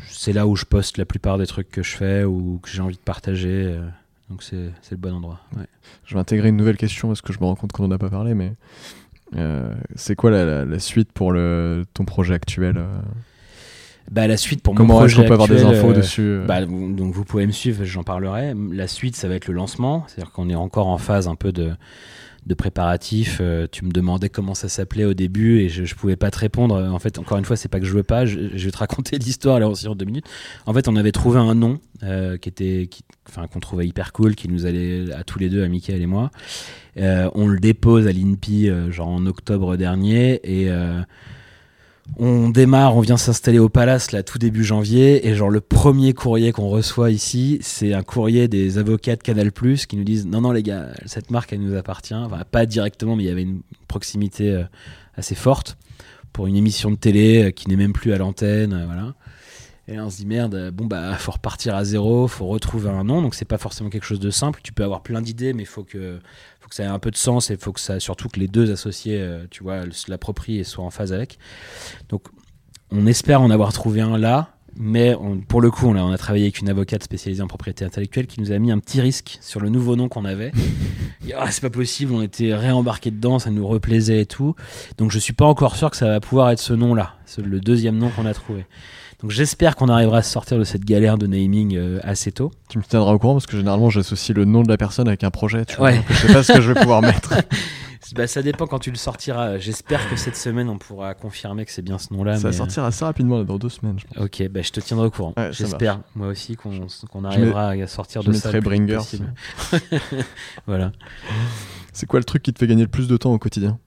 c'est 0.09 0.33
là 0.33 0.45
où 0.45 0.55
je 0.55 0.65
poste 0.65 0.97
la 0.97 1.05
plupart 1.05 1.37
des 1.37 1.47
trucs 1.47 1.71
que 1.71 1.81
je 1.81 1.95
fais 1.95 2.25
ou 2.25 2.59
que 2.61 2.69
j'ai 2.69 2.81
envie 2.81 2.97
de 2.97 3.01
partager. 3.01 3.67
Euh, 3.67 3.81
donc 4.29 4.43
c'est 4.43 4.91
le 4.91 4.97
bon 4.97 5.13
endroit. 5.13 5.39
Je 6.05 6.13
vais 6.13 6.19
intégrer 6.19 6.49
une 6.49 6.57
nouvelle 6.57 6.77
question 6.77 7.07
parce 7.07 7.21
que 7.21 7.31
je 7.31 7.39
me 7.39 7.45
rends 7.45 7.55
compte 7.55 7.71
qu'on 7.71 7.87
n'en 7.87 7.95
a 7.95 7.99
pas 7.99 8.09
parlé, 8.09 8.33
mais 8.33 8.53
c'est 9.95 10.15
quoi 10.15 10.29
la, 10.29 10.79
suite 10.79 11.11
pour 11.13 11.31
le, 11.31 11.85
ton 11.93 12.03
projet 12.03 12.33
actuel 12.33 12.83
bah, 14.11 14.27
la 14.27 14.37
suite 14.37 14.61
pour 14.61 14.75
Comment 14.75 14.93
mon 14.93 14.99
projet 14.99 15.13
est-ce 15.13 15.21
qu'on 15.21 15.27
peut 15.27 15.33
avoir 15.33 15.47
des 15.47 15.63
infos 15.63 15.91
euh, 15.91 15.93
dessus 15.93 16.21
euh 16.21 16.45
bah, 16.45 16.65
Donc 16.65 17.13
vous 17.13 17.23
pouvez 17.23 17.45
me 17.45 17.51
suivre, 17.51 17.83
j'en 17.83 18.03
parlerai. 18.03 18.53
La 18.71 18.87
suite, 18.87 19.15
ça 19.15 19.27
va 19.27 19.35
être 19.35 19.47
le 19.47 19.53
lancement, 19.53 20.05
c'est-à-dire 20.07 20.31
qu'on 20.31 20.49
est 20.49 20.55
encore 20.55 20.87
en 20.87 20.97
phase 20.97 21.27
un 21.27 21.35
peu 21.35 21.51
de, 21.51 21.71
de 22.45 22.53
préparatif. 22.53 23.39
Euh, 23.41 23.65
tu 23.71 23.85
me 23.85 23.91
demandais 23.91 24.29
comment 24.29 24.53
ça 24.53 24.67
s'appelait 24.67 25.05
au 25.05 25.13
début 25.13 25.61
et 25.61 25.69
je, 25.69 25.85
je 25.85 25.95
pouvais 25.95 26.17
pas 26.17 26.31
te 26.31 26.39
répondre. 26.39 26.75
En 26.75 26.99
fait, 26.99 27.17
encore 27.17 27.37
une 27.37 27.45
fois, 27.45 27.55
c'est 27.55 27.69
pas 27.69 27.79
que 27.79 27.85
je 27.85 27.93
veux 27.93 28.03
pas. 28.03 28.25
Je, 28.25 28.39
vais 28.39 28.71
te 28.71 28.77
raconter 28.77 29.17
l'histoire 29.19 29.59
là 29.59 29.69
aussi 29.69 29.87
en 29.87 29.95
deux 29.95 30.05
minutes. 30.05 30.27
En 30.65 30.73
fait, 30.73 30.87
on 30.87 30.95
avait 30.95 31.13
trouvé 31.13 31.39
un 31.39 31.55
nom 31.55 31.79
qui 32.01 32.49
était, 32.49 32.89
enfin, 33.29 33.47
qu'on 33.47 33.61
trouvait 33.61 33.87
hyper 33.87 34.11
cool, 34.11 34.35
qui 34.35 34.49
nous 34.49 34.65
allait 34.65 35.11
à 35.13 35.23
tous 35.23 35.39
les 35.39 35.49
deux, 35.49 35.63
à 35.63 35.69
Mickaël 35.69 36.01
et 36.01 36.05
moi. 36.05 36.29
on 36.97 37.47
le 37.47 37.59
dépose 37.59 38.07
à 38.07 38.11
l'INPI 38.11 38.69
genre 38.89 39.07
en 39.07 39.25
octobre 39.25 39.77
dernier 39.77 40.41
et 40.43 40.69
on 42.17 42.49
démarre, 42.49 42.95
on 42.95 42.99
vient 43.01 43.17
s'installer 43.17 43.59
au 43.59 43.69
palace 43.69 44.11
là 44.11 44.23
tout 44.23 44.37
début 44.37 44.63
janvier 44.63 45.27
et 45.27 45.35
genre 45.35 45.49
le 45.49 45.61
premier 45.61 46.13
courrier 46.13 46.51
qu'on 46.51 46.67
reçoit 46.67 47.11
ici, 47.11 47.59
c'est 47.61 47.93
un 47.93 48.03
courrier 48.03 48.47
des 48.47 48.77
avocats 48.77 49.15
de 49.15 49.23
Canal+ 49.23 49.51
qui 49.51 49.97
nous 49.97 50.03
disent 50.03 50.25
non 50.25 50.41
non 50.41 50.51
les 50.51 50.63
gars, 50.63 50.89
cette 51.05 51.31
marque 51.31 51.53
elle 51.53 51.61
nous 51.61 51.75
appartient, 51.75 52.13
pas 52.51 52.65
directement 52.65 53.15
mais 53.15 53.23
il 53.23 53.27
y 53.27 53.31
avait 53.31 53.43
une 53.43 53.61
proximité 53.87 54.51
euh, 54.51 54.63
assez 55.15 55.35
forte 55.35 55.77
pour 56.33 56.47
une 56.47 56.55
émission 56.55 56.91
de 56.91 56.97
télé 56.97 57.45
euh, 57.45 57.51
qui 57.51 57.69
n'est 57.69 57.75
même 57.75 57.93
plus 57.93 58.13
à 58.13 58.17
l'antenne, 58.17 58.73
euh, 58.73 58.85
voilà. 58.85 59.13
Et 59.89 59.95
là, 59.95 60.05
on 60.05 60.09
se 60.09 60.15
dit 60.15 60.25
merde, 60.25 60.71
bon 60.71 60.85
bah 60.85 61.13
faut 61.17 61.33
repartir 61.33 61.75
à 61.75 61.83
zéro, 61.83 62.29
faut 62.29 62.45
retrouver 62.45 62.89
un 62.89 63.03
nom, 63.03 63.21
donc 63.21 63.35
c'est 63.35 63.43
pas 63.43 63.57
forcément 63.57 63.89
quelque 63.89 64.05
chose 64.05 64.21
de 64.21 64.29
simple. 64.29 64.61
Tu 64.63 64.71
peux 64.71 64.83
avoir 64.83 65.03
plein 65.03 65.21
d'idées, 65.21 65.51
mais 65.51 65.63
il 65.63 65.67
faut 65.67 65.83
que, 65.83 66.19
que 66.73 66.77
ça 66.77 66.83
ait 66.83 66.87
un 66.87 66.99
peu 66.99 67.11
de 67.11 67.17
sens 67.17 67.51
et 67.51 67.57
faut 67.57 67.71
que 67.71 67.79
ça, 67.79 67.99
surtout 67.99 68.29
que 68.29 68.39
les 68.39 68.47
deux 68.47 68.71
associés, 68.71 69.19
euh, 69.21 69.45
tu 69.51 69.61
vois, 69.63 69.81
l'approprient 70.07 70.57
et 70.57 70.63
soient 70.63 70.83
en 70.83 70.89
phase 70.89 71.13
avec. 71.13 71.37
Donc 72.09 72.23
on 72.91 73.05
espère 73.05 73.41
en 73.41 73.51
avoir 73.51 73.73
trouvé 73.73 74.01
un 74.01 74.17
là, 74.17 74.55
mais 74.75 75.15
pour 75.47 75.61
le 75.61 75.69
coup, 75.69 75.87
on 75.87 75.95
a, 75.95 76.01
on 76.01 76.11
a, 76.11 76.17
travaillé 76.17 76.45
avec 76.45 76.59
une 76.59 76.69
avocate 76.69 77.03
spécialisée 77.03 77.43
en 77.43 77.47
propriété 77.47 77.85
intellectuelle 77.85 78.25
qui 78.25 78.41
nous 78.41 78.51
a 78.51 78.57
mis 78.57 78.71
un 78.71 78.79
petit 78.79 79.01
risque 79.01 79.37
sur 79.41 79.59
le 79.59 79.69
nouveau 79.69 79.95
nom 79.95 80.09
qu'on 80.09 80.25
avait. 80.25 80.51
ah, 81.37 81.51
c'est 81.51 81.61
pas 81.61 81.69
possible, 81.69 82.13
on 82.13 82.23
était 82.23 82.55
réembarqué 82.55 83.11
dedans, 83.11 83.37
ça 83.37 83.51
nous 83.51 83.67
replaisait 83.67 84.21
et 84.21 84.25
tout. 84.25 84.55
Donc 84.97 85.11
je 85.11 85.19
suis 85.19 85.33
pas 85.33 85.45
encore 85.45 85.75
sûr 85.75 85.91
que 85.91 85.97
ça 85.97 86.07
va 86.07 86.19
pouvoir 86.19 86.49
être 86.49 86.59
ce 86.59 86.73
nom-là, 86.73 87.15
le 87.37 87.59
deuxième 87.59 87.97
nom 87.97 88.09
qu'on 88.09 88.25
a 88.25 88.33
trouvé. 88.33 88.65
Donc 89.23 89.31
j'espère 89.31 89.77
qu'on 89.77 89.87
arrivera 89.87 90.17
à 90.17 90.21
sortir 90.21 90.59
de 90.59 90.65
cette 90.65 90.83
galère 90.83 91.17
de 91.17 91.27
naming 91.27 91.77
euh, 91.77 91.99
assez 92.03 92.33
tôt. 92.33 92.51
Tu 92.67 92.77
me 92.77 92.83
tiendras 92.83 93.13
au 93.13 93.19
courant 93.19 93.35
parce 93.35 93.45
que 93.45 93.55
généralement 93.55 93.89
j'associe 93.89 94.35
le 94.35 94.43
nom 94.43 94.63
de 94.63 94.67
la 94.67 94.75
personne 94.75 95.07
avec 95.07 95.23
un 95.23 95.31
projet. 95.31 95.63
Tu 95.63 95.77
vois, 95.77 95.93
je 95.93 96.13
sais 96.13 96.33
pas 96.33 96.43
ce 96.43 96.51
que 96.51 96.59
je 96.59 96.73
vais 96.73 96.81
pouvoir 96.81 97.01
mettre. 97.01 97.33
Bah, 98.15 98.27
ça 98.27 98.41
dépend 98.41 98.67
quand 98.67 98.79
tu 98.79 98.91
le 98.91 98.97
sortiras. 98.97 99.59
J'espère 99.59 100.09
que 100.09 100.17
cette 100.17 100.35
semaine 100.35 100.67
on 100.67 100.77
pourra 100.77 101.13
confirmer 101.13 101.63
que 101.63 101.71
c'est 101.71 101.81
bien 101.81 101.97
ce 101.97 102.13
nom-là. 102.13 102.35
Ça 102.35 102.49
va 102.49 102.51
sortir 102.51 102.83
assez 102.83 103.05
rapidement 103.05 103.41
dans 103.45 103.57
deux 103.57 103.69
semaines. 103.69 103.97
Je 103.97 104.05
pense. 104.05 104.25
Ok, 104.25 104.45
bah, 104.49 104.61
je 104.61 104.71
te 104.71 104.81
tiendrai 104.81 105.07
au 105.07 105.11
courant. 105.11 105.33
J'espère 105.51 106.01
moi 106.15 106.27
aussi 106.27 106.57
qu'on 106.57 107.23
arrivera 107.23 107.69
à 107.69 107.87
sortir 107.87 108.23
je 108.23 108.27
de 108.27 108.33
ça. 108.33 108.51
Bringer. 108.59 108.99
voilà. 110.67 110.91
C'est 111.93 112.07
quoi 112.07 112.19
le 112.19 112.25
truc 112.25 112.43
qui 112.43 112.51
te 112.51 112.59
fait 112.59 112.67
gagner 112.67 112.83
le 112.83 112.89
plus 112.89 113.07
de 113.07 113.15
temps 113.15 113.31
au 113.31 113.39
quotidien? 113.39 113.79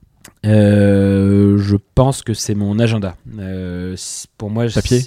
Euh, 0.45 1.57
je 1.57 1.75
pense 1.95 2.21
que 2.21 2.33
c'est 2.33 2.55
mon 2.55 2.79
agenda. 2.79 3.15
Euh, 3.39 3.95
pour 4.37 4.49
moi, 4.49 4.67
papier? 4.73 5.01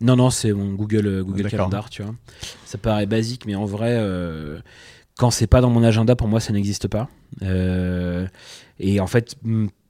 Non, 0.00 0.16
non, 0.16 0.30
c'est 0.30 0.52
mon 0.52 0.72
Google 0.72 1.06
euh, 1.06 1.24
Google 1.24 1.48
Calendar, 1.48 1.90
tu 1.90 2.02
vois. 2.02 2.14
Ça 2.64 2.78
paraît 2.78 3.06
basique, 3.06 3.46
mais 3.46 3.54
en 3.54 3.66
vrai, 3.66 4.02
quand 5.18 5.30
c'est 5.30 5.46
pas 5.46 5.60
dans 5.60 5.70
mon 5.70 5.82
agenda, 5.82 6.16
pour 6.16 6.28
moi, 6.28 6.40
ça 6.40 6.52
n'existe 6.52 6.88
pas. 6.88 7.08
et 8.78 9.00
en 9.00 9.06
fait, 9.06 9.36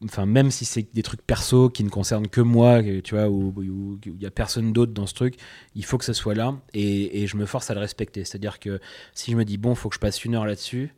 enfin, 0.04 0.26
même 0.26 0.50
si 0.50 0.64
c'est 0.64 0.92
des 0.92 1.02
trucs 1.02 1.22
perso 1.22 1.70
qui 1.70 1.84
ne 1.84 1.90
concernent 1.90 2.28
que 2.28 2.40
moi, 2.40 2.82
tu 3.04 3.14
vois, 3.14 3.28
où 3.28 3.54
il 3.62 4.20
y 4.22 4.26
a 4.26 4.30
personne 4.30 4.72
d'autre 4.72 4.92
dans 4.92 5.06
ce 5.06 5.14
truc, 5.14 5.36
il 5.76 5.84
faut 5.84 5.98
que 5.98 6.04
ça 6.04 6.14
soit 6.14 6.34
là. 6.34 6.54
Et, 6.74 7.22
et 7.22 7.26
je 7.26 7.36
me 7.36 7.46
force 7.46 7.70
à 7.70 7.74
le 7.74 7.80
respecter. 7.80 8.24
C'est-à-dire 8.24 8.58
que 8.58 8.80
si 9.14 9.30
je 9.30 9.36
me 9.36 9.44
dis 9.44 9.58
bon, 9.58 9.74
faut 9.74 9.88
que 9.88 9.94
je 9.94 10.00
passe 10.00 10.24
une 10.24 10.34
heure 10.34 10.46
là-dessus 10.46 10.92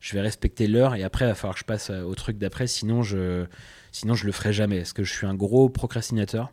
je 0.00 0.14
vais 0.14 0.20
respecter 0.20 0.66
l'heure 0.66 0.94
et 0.94 1.02
après 1.02 1.24
il 1.24 1.28
va 1.28 1.34
falloir 1.34 1.54
que 1.54 1.60
je 1.60 1.64
passe 1.64 1.90
au 1.90 2.14
truc 2.14 2.38
d'après. 2.38 2.66
Sinon 2.66 3.02
je 3.02 3.46
sinon 3.92 4.14
je 4.14 4.26
le 4.26 4.32
ferai 4.32 4.52
jamais 4.52 4.78
parce 4.78 4.92
que 4.92 5.04
je 5.04 5.12
suis 5.12 5.26
un 5.26 5.34
gros 5.34 5.68
procrastinateur 5.68 6.50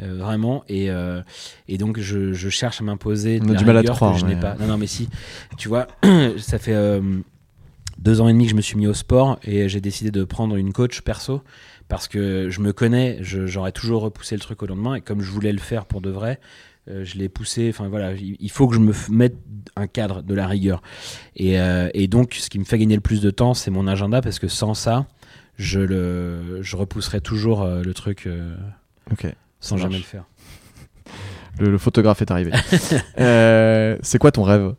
euh, 0.00 0.16
vraiment. 0.18 0.64
Et, 0.68 0.90
euh, 0.90 1.22
et 1.68 1.78
donc 1.78 1.98
je, 2.00 2.32
je 2.32 2.48
cherche 2.48 2.80
à 2.80 2.84
m'imposer 2.84 3.40
on 3.42 3.50
a 3.50 3.54
du 3.54 3.64
mal 3.64 3.76
à 3.76 3.82
te 3.82 3.90
croire 3.90 4.16
je 4.16 4.26
n'ai 4.26 4.36
pas. 4.36 4.54
non 4.56 4.66
non 4.66 4.78
mais 4.78 4.86
si. 4.86 5.08
Tu 5.56 5.68
vois 5.68 5.86
ça 6.38 6.58
fait 6.58 6.74
euh, 6.74 7.00
deux 7.98 8.20
ans 8.20 8.28
et 8.28 8.32
demi 8.32 8.44
que 8.44 8.50
je 8.50 8.56
me 8.56 8.60
suis 8.60 8.76
mis 8.76 8.86
au 8.86 8.94
sport 8.94 9.38
et 9.44 9.68
j'ai 9.68 9.80
décidé 9.80 10.10
de 10.10 10.24
prendre 10.24 10.56
une 10.56 10.72
coach 10.72 11.00
perso 11.02 11.42
parce 11.88 12.08
que 12.08 12.48
je 12.50 12.60
me 12.60 12.72
connais 12.72 13.18
j'aurais 13.20 13.72
toujours 13.72 14.02
repoussé 14.02 14.34
le 14.34 14.40
truc 14.40 14.62
au 14.62 14.66
lendemain 14.66 14.96
et 14.96 15.00
comme 15.00 15.20
je 15.20 15.30
voulais 15.30 15.52
le 15.52 15.60
faire 15.60 15.86
pour 15.86 16.00
de 16.00 16.10
vrai 16.10 16.32
euh, 16.32 16.40
je 16.86 17.16
l'ai 17.16 17.28
poussé. 17.28 17.68
Enfin 17.70 17.88
voilà, 17.88 18.12
il 18.14 18.50
faut 18.50 18.68
que 18.68 18.74
je 18.74 18.80
me 18.80 18.92
mette 19.10 19.36
un 19.76 19.86
cadre 19.86 20.22
de 20.22 20.34
la 20.34 20.46
rigueur. 20.46 20.82
Et, 21.36 21.58
euh, 21.58 21.88
et, 21.94 22.06
donc, 22.06 22.34
ce 22.34 22.50
qui 22.50 22.58
me 22.58 22.64
fait 22.64 22.78
gagner 22.78 22.94
le 22.94 23.00
plus 23.00 23.20
de 23.20 23.30
temps, 23.30 23.54
c'est 23.54 23.70
mon 23.70 23.86
agenda 23.86 24.20
parce 24.20 24.38
que 24.38 24.48
sans 24.48 24.74
ça, 24.74 25.06
je 25.56 25.80
le, 25.80 26.62
je 26.62 26.76
repousserai 26.76 27.20
toujours 27.20 27.62
euh, 27.62 27.82
le 27.82 27.94
truc 27.94 28.28
sans 29.60 29.76
jamais 29.76 29.98
le 29.98 30.02
faire. 30.02 30.24
Le, 31.60 31.70
le 31.70 31.78
photographe 31.78 32.20
est 32.20 32.32
arrivé. 32.32 32.50
Euh, 33.20 33.96
c'est 34.02 34.18
quoi 34.18 34.32
ton 34.32 34.42
rêve? 34.42 34.74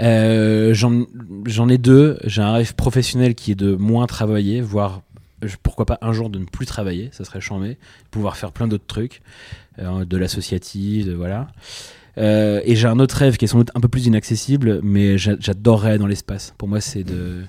Euh, 0.00 0.74
J'en 0.74 1.68
ai 1.68 1.78
deux. 1.78 2.18
J'ai 2.24 2.42
un 2.42 2.52
rêve 2.52 2.74
professionnel 2.74 3.36
qui 3.36 3.52
est 3.52 3.54
de 3.54 3.76
moins 3.76 4.06
travailler, 4.06 4.60
voire 4.60 5.02
pourquoi 5.62 5.86
pas 5.86 5.98
un 6.02 6.12
jour 6.12 6.30
de 6.30 6.38
ne 6.38 6.44
plus 6.44 6.66
travailler, 6.66 7.08
ça 7.12 7.24
serait 7.24 7.40
chambé, 7.40 7.76
pouvoir 8.10 8.36
faire 8.36 8.52
plein 8.52 8.66
d'autres 8.68 8.86
trucs, 8.86 9.22
euh, 9.78 10.04
de 10.04 10.16
l'associative, 10.16 11.06
de- 11.08 11.14
voilà. 11.14 11.48
Euh, 12.18 12.60
et 12.64 12.76
j'ai 12.76 12.88
un 12.88 12.98
autre 12.98 13.16
rêve 13.16 13.36
qui 13.36 13.44
est 13.44 13.48
sans 13.48 13.58
doute 13.58 13.70
un 13.74 13.80
peu 13.80 13.88
plus 13.88 14.06
inaccessible, 14.06 14.80
mais 14.82 15.18
j'a- 15.18 15.36
j'adorerais 15.38 15.98
dans 15.98 16.06
l'espace. 16.06 16.54
Pour 16.56 16.66
moi, 16.68 16.80
c'est 16.80 17.04
de, 17.04 17.42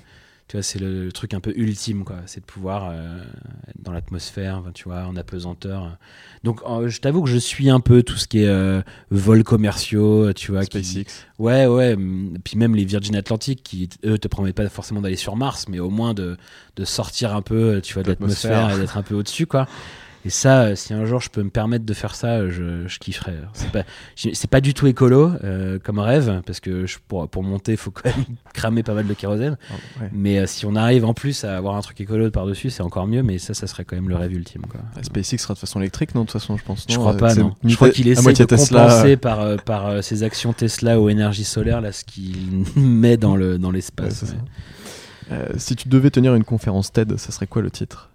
tu 0.48 0.56
vois, 0.56 0.62
c'est 0.62 0.78
le, 0.78 1.04
le 1.04 1.12
truc 1.12 1.34
un 1.34 1.40
peu 1.40 1.52
ultime, 1.56 2.04
quoi. 2.04 2.16
C'est 2.26 2.40
de 2.40 2.46
pouvoir 2.46 2.88
euh, 2.90 3.20
être 3.68 3.82
dans 3.82 3.92
l'atmosphère, 3.92 4.62
tu 4.74 4.84
vois, 4.84 5.04
en 5.04 5.14
apesanteur. 5.16 5.98
Donc, 6.42 6.60
euh, 6.66 6.88
je 6.88 7.00
t'avoue 7.00 7.22
que 7.22 7.28
je 7.28 7.36
suis 7.36 7.68
un 7.68 7.80
peu 7.80 8.02
tout 8.02 8.16
ce 8.16 8.26
qui 8.26 8.42
est 8.42 8.48
euh, 8.48 8.80
vols 9.10 9.44
commerciaux, 9.44 10.32
tu 10.32 10.52
vois, 10.52 10.64
qui- 10.64 10.82
SpaceX. 10.82 11.26
Ouais, 11.38 11.66
ouais. 11.66 11.96
Puis 12.44 12.56
même 12.56 12.74
les 12.74 12.84
Virgin 12.86 13.14
Atlantic 13.16 13.62
qui, 13.62 13.88
eux, 14.06 14.18
te 14.18 14.26
promettent 14.26 14.56
pas 14.56 14.68
forcément 14.70 15.00
d'aller 15.02 15.16
sur 15.16 15.36
Mars, 15.36 15.66
mais 15.68 15.78
au 15.80 15.90
moins 15.90 16.14
de, 16.14 16.36
de 16.76 16.84
sortir 16.84 17.34
un 17.36 17.42
peu, 17.42 17.80
tu 17.82 17.92
vois, 17.94 18.02
de 18.02 18.08
L'atmosphère. 18.08 18.50
l'atmosphère 18.52 18.76
et 18.78 18.80
d'être 18.80 18.96
un 18.96 19.02
peu 19.02 19.14
au-dessus, 19.14 19.46
quoi. 19.46 19.68
Et 20.24 20.30
ça, 20.30 20.62
euh, 20.62 20.74
si 20.76 20.92
un 20.92 21.04
jour 21.04 21.20
je 21.20 21.30
peux 21.30 21.42
me 21.44 21.48
permettre 21.48 21.84
de 21.86 21.94
faire 21.94 22.14
ça, 22.16 22.48
je, 22.48 22.86
je 22.88 22.98
kifferais. 22.98 23.36
C'est 24.16 24.50
pas, 24.50 24.60
du 24.60 24.74
tout 24.74 24.86
écolo 24.88 25.30
euh, 25.44 25.78
comme 25.78 26.00
rêve, 26.00 26.42
parce 26.44 26.58
que 26.58 26.86
je- 26.86 26.98
pour, 27.06 27.28
pour 27.28 27.44
monter, 27.44 27.72
il 27.72 27.78
faut 27.78 27.92
quand 27.92 28.04
même 28.04 28.24
cramer 28.52 28.82
pas 28.82 28.94
mal 28.94 29.06
de 29.06 29.14
kérosène. 29.14 29.56
Ah, 29.70 29.74
ouais. 30.02 30.10
Mais 30.12 30.38
euh, 30.40 30.46
si 30.46 30.66
on 30.66 30.74
arrive 30.74 31.04
en 31.04 31.14
plus 31.14 31.44
à 31.44 31.56
avoir 31.56 31.76
un 31.76 31.80
truc 31.82 32.00
écolo 32.00 32.30
par-dessus, 32.32 32.68
c'est 32.70 32.82
encore 32.82 33.06
mieux, 33.06 33.22
mais 33.22 33.38
ça, 33.38 33.54
ça 33.54 33.66
serait 33.68 33.84
quand 33.84 33.94
même 33.96 34.08
le 34.08 34.16
rêve 34.16 34.32
ultime, 34.32 34.62
quoi. 34.62 34.80
Ah, 34.96 35.02
SpaceX 35.04 35.38
sera 35.38 35.54
de 35.54 35.58
façon 35.60 35.80
électrique, 35.80 36.14
non 36.16 36.22
De 36.22 36.26
toute 36.26 36.32
façon, 36.40 36.56
je 36.56 36.64
pense. 36.64 36.84
Je 36.88 36.94
non 36.94 37.00
crois 37.00 37.14
Euh, 37.14 37.18
pas, 37.18 37.34
non. 37.36 37.54
Je 37.64 37.76
crois 37.76 37.90
qu'il 37.90 38.08
essaie 38.08 38.32
de 38.32 38.44
Tesla. 38.44 38.80
compenser 38.82 39.16
par, 39.16 39.40
euh, 39.40 39.56
par 39.56 39.86
euh, 39.86 40.02
ses 40.02 40.24
actions 40.24 40.52
Tesla 40.52 41.00
aux 41.00 41.08
énergies 41.08 41.44
solaires, 41.44 41.80
là, 41.80 41.92
ce 41.92 42.04
qu'il 42.04 42.36
met 42.76 43.16
dans 43.16 43.36
le 43.36 43.56
dans 43.56 43.68
Ouais, 43.68 43.74
l'espace. 43.76 44.22
ouais. 44.24 44.28
Euh, 45.30 45.46
si 45.58 45.76
tu 45.76 45.88
devais 45.88 46.10
tenir 46.10 46.34
une 46.34 46.44
conférence 46.44 46.90
TED, 46.90 47.16
ça 47.18 47.30
serait 47.32 47.46
quoi 47.46 47.62
le 47.62 47.70
titre? 47.70 48.07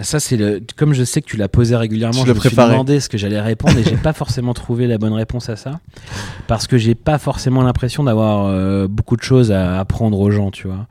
Ça, 0.00 0.20
c'est 0.20 0.36
le. 0.36 0.60
Comme 0.76 0.92
je 0.92 1.02
sais 1.02 1.20
que 1.20 1.26
tu 1.26 1.36
l'as 1.36 1.48
posé 1.48 1.74
régulièrement, 1.74 2.22
je 2.22 2.28
l'as 2.28 2.34
me 2.34 2.40
suis 2.40 2.54
demandé 2.54 3.00
ce 3.00 3.08
que 3.08 3.18
j'allais 3.18 3.40
répondre 3.40 3.76
et 3.78 3.82
j'ai 3.82 3.96
pas 3.96 4.12
forcément 4.14 4.54
trouvé 4.54 4.86
la 4.86 4.96
bonne 4.96 5.12
réponse 5.12 5.48
à 5.48 5.56
ça. 5.56 5.80
Parce 6.46 6.68
que 6.68 6.78
j'ai 6.78 6.94
pas 6.94 7.18
forcément 7.18 7.62
l'impression 7.62 8.04
d'avoir 8.04 8.46
euh, 8.46 8.86
beaucoup 8.86 9.16
de 9.16 9.22
choses 9.22 9.50
à 9.50 9.80
apprendre 9.80 10.20
aux 10.20 10.30
gens, 10.30 10.52
tu 10.52 10.68
vois. 10.68 10.86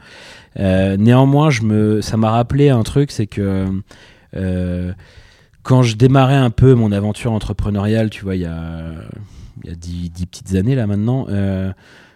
Euh, 0.59 0.97
néanmoins, 0.97 1.49
je 1.49 1.61
me, 1.61 2.01
ça 2.01 2.17
m'a 2.17 2.31
rappelé 2.31 2.69
un 2.69 2.84
truc, 2.84 3.11
c'est 3.11 3.27
que 3.27 3.67
euh, 4.35 4.91
quand 5.63 5.84
je 5.84 5.95
démarrais 5.95 6.35
un 6.35 6.49
peu 6.49 6.73
mon 6.73 6.91
aventure 6.91 7.31
entrepreneuriale, 7.31 8.09
tu 8.09 8.25
vois, 8.25 8.35
il 8.35 8.41
y 8.41 8.45
a, 8.45 8.91
il 9.63 9.69
y 9.69 9.73
a 9.73 9.75
dix, 9.75 10.09
dix 10.09 10.25
petites 10.25 10.55
années 10.55 10.75
là 10.75 10.85
maintenant, 10.85 11.27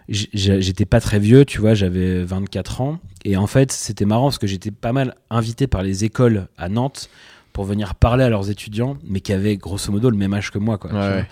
j'étais 0.08 0.84
pas 0.84 1.00
très 1.00 1.18
vieux, 1.18 1.44
tu 1.44 1.60
vois, 1.60 1.74
j'avais 1.74 2.22
24 2.22 2.80
ans. 2.80 2.98
Et 3.24 3.36
en 3.36 3.46
fait, 3.46 3.72
c'était 3.72 4.04
marrant 4.04 4.24
parce 4.24 4.38
que 4.38 4.46
j'étais 4.46 4.70
pas 4.70 4.92
mal 4.92 5.14
invité 5.30 5.66
par 5.66 5.82
les 5.82 6.04
écoles 6.04 6.48
à 6.58 6.68
Nantes 6.68 7.08
pour 7.52 7.64
venir 7.64 7.94
parler 7.94 8.24
à 8.24 8.28
leurs 8.28 8.50
étudiants, 8.50 8.96
mais 9.04 9.20
qui 9.20 9.32
avaient 9.32 9.56
grosso 9.56 9.92
modo 9.92 10.10
le 10.10 10.16
même 10.16 10.32
âge 10.32 10.50
que 10.50 10.58
moi. 10.58 10.78
Quoi. 10.78 10.92
Ouais. 10.92 11.26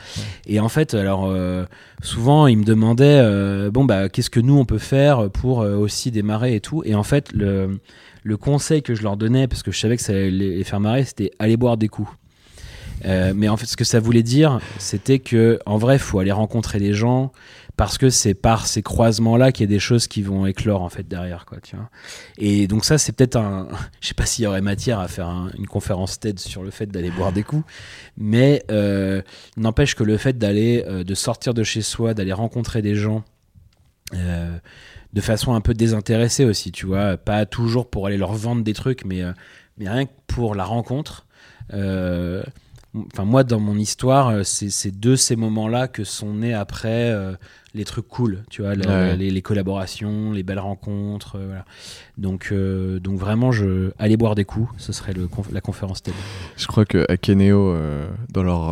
Et 0.47 0.61
en 0.61 0.69
fait, 0.69 0.95
alors 0.95 1.27
euh, 1.27 1.65
souvent, 2.03 2.47
ils 2.47 2.59
me 2.59 2.65
demandaient 2.65 3.21
euh, 3.23 3.71
bon 3.71 3.85
bah 3.85 4.09
qu'est-ce 4.09 4.31
que 4.31 4.41
nous 4.41 4.57
on 4.57 4.65
peut 4.65 4.79
faire 4.79 5.31
pour 5.31 5.63
euh, 5.63 5.77
aussi 5.77 6.11
démarrer 6.11 6.55
et 6.55 6.61
tout. 6.61 6.83
Et 6.85 6.95
en 6.95 7.03
fait, 7.03 7.33
le, 7.33 7.81
le 8.23 8.37
conseil 8.37 8.83
que 8.83 8.95
je 8.95 9.03
leur 9.03 9.17
donnais, 9.17 9.49
parce 9.49 9.63
que 9.63 9.73
je 9.73 9.79
savais 9.79 9.97
que 9.97 10.03
ça 10.03 10.13
allait 10.13 10.31
les 10.31 10.65
faire 10.65 10.81
marrer, 10.81 11.05
c'était 11.05 11.31
aller 11.39 11.57
boire 11.57 11.77
des 11.77 11.89
coups. 11.89 12.11
Mais 13.35 13.49
en 13.49 13.57
fait, 13.57 13.65
ce 13.65 13.79
que 13.79 13.85
ça 13.85 13.99
voulait 13.99 14.23
dire, 14.23 14.61
c'était 14.79 15.21
que 15.21 15.59
en 15.65 15.79
vrai, 15.79 15.97
il 15.97 16.01
faut 16.01 16.19
aller 16.19 16.33
rencontrer 16.33 16.79
les 16.79 16.93
gens 16.93 17.33
parce 17.81 17.97
que 17.97 18.11
c'est 18.11 18.35
par 18.35 18.67
ces 18.67 18.83
croisements-là 18.83 19.53
qu'il 19.53 19.65
y 19.65 19.69
a 19.73 19.75
des 19.75 19.79
choses 19.79 20.07
qui 20.07 20.21
vont 20.21 20.45
éclore 20.45 20.83
en 20.83 20.91
fait 20.91 21.09
derrière, 21.09 21.47
quoi. 21.47 21.57
Et 22.37 22.67
donc 22.67 22.85
ça, 22.85 22.99
c'est 22.99 23.13
peut-être 23.13 23.37
un, 23.37 23.69
je 24.03 24.09
sais 24.09 24.13
pas 24.13 24.27
s'il 24.27 24.45
y 24.45 24.47
aurait 24.47 24.61
matière 24.61 24.99
à 25.01 25.09
faire 25.09 25.29
un- 25.29 25.51
une 25.57 25.67
conférence 25.67 26.21
TED 26.21 26.39
sur 26.39 26.63
le 26.63 26.71
fait 26.71 26.85
d'aller 26.85 27.11
boire 27.11 27.33
des 27.33 27.43
coups, 27.43 27.65
mais 28.19 28.63
euh, 28.71 29.23
n'empêche 29.57 29.95
que 29.95 30.05
le 30.05 30.19
fait 30.19 30.37
d'aller, 30.37 30.85
euh, 30.87 31.05
de 31.05 31.15
sortir 31.15 31.55
de 31.55 31.63
chez 31.63 31.81
soi, 31.81 32.13
d'aller 32.13 32.35
rencontrer 32.35 32.83
des 32.83 32.97
gens. 32.97 33.25
euh, 34.15 34.59
de 35.15 35.21
façon 35.23 35.55
un 35.55 35.63
peu 35.63 35.73
désintéressée 35.73 36.45
aussi, 36.45 36.73
tu 36.73 36.85
vois, 36.85 37.17
pas 37.17 37.47
toujours 37.47 37.89
pour 37.89 38.07
aller 38.07 38.19
leur 38.19 38.35
vendre 38.35 38.63
des 38.63 38.75
trucs, 38.75 39.07
mais, 39.07 39.23
mais 39.79 39.89
rien 39.89 40.05
que 40.05 40.13
pour 40.27 40.55
la 40.55 40.65
rencontre. 40.65 41.27
Enfin, 43.13 43.25
moi, 43.25 43.45
dans 43.45 43.61
mon 43.61 43.77
histoire, 43.77 44.29
euh, 44.29 44.43
c'est 44.43 44.99
de 44.99 45.15
ces 45.15 45.37
moments-là 45.37 45.87
que 45.87 46.03
sont 46.03 46.35
nés 46.35 46.55
après 46.55 47.11
euh, 47.13 47.35
les 47.73 47.85
trucs 47.85 48.09
cool, 48.09 48.43
tu 48.51 48.63
vois, 48.63 48.75
la- 48.75 48.87
Ouais. 49.11 49.17
les, 49.17 49.31
les 49.31 49.43
collaborations, 49.43 50.33
les 50.33 50.43
belles 50.43 50.59
rencontres. 50.59 51.37
euh, 51.37 51.47
voilà. 51.47 51.65
Donc, 52.19 52.49
euh, 52.51 52.99
donc 52.99 53.17
vraiment, 53.19 53.53
je 53.53 53.93
aller 53.99 54.17
boire 54.17 54.35
des 54.35 54.45
coups, 54.45 54.69
ce 54.77 54.93
serait 54.93 55.13
le 55.13 55.27
conf- 55.27 55.53
la 55.53 55.61
conférence 55.61 56.03
TED. 56.03 56.15
Je 56.57 56.67
crois 56.67 56.85
que 56.85 57.07
à 57.09 57.17
Keneo, 57.17 57.71
euh, 57.71 58.09
dans 58.33 58.43
leur, 58.43 58.71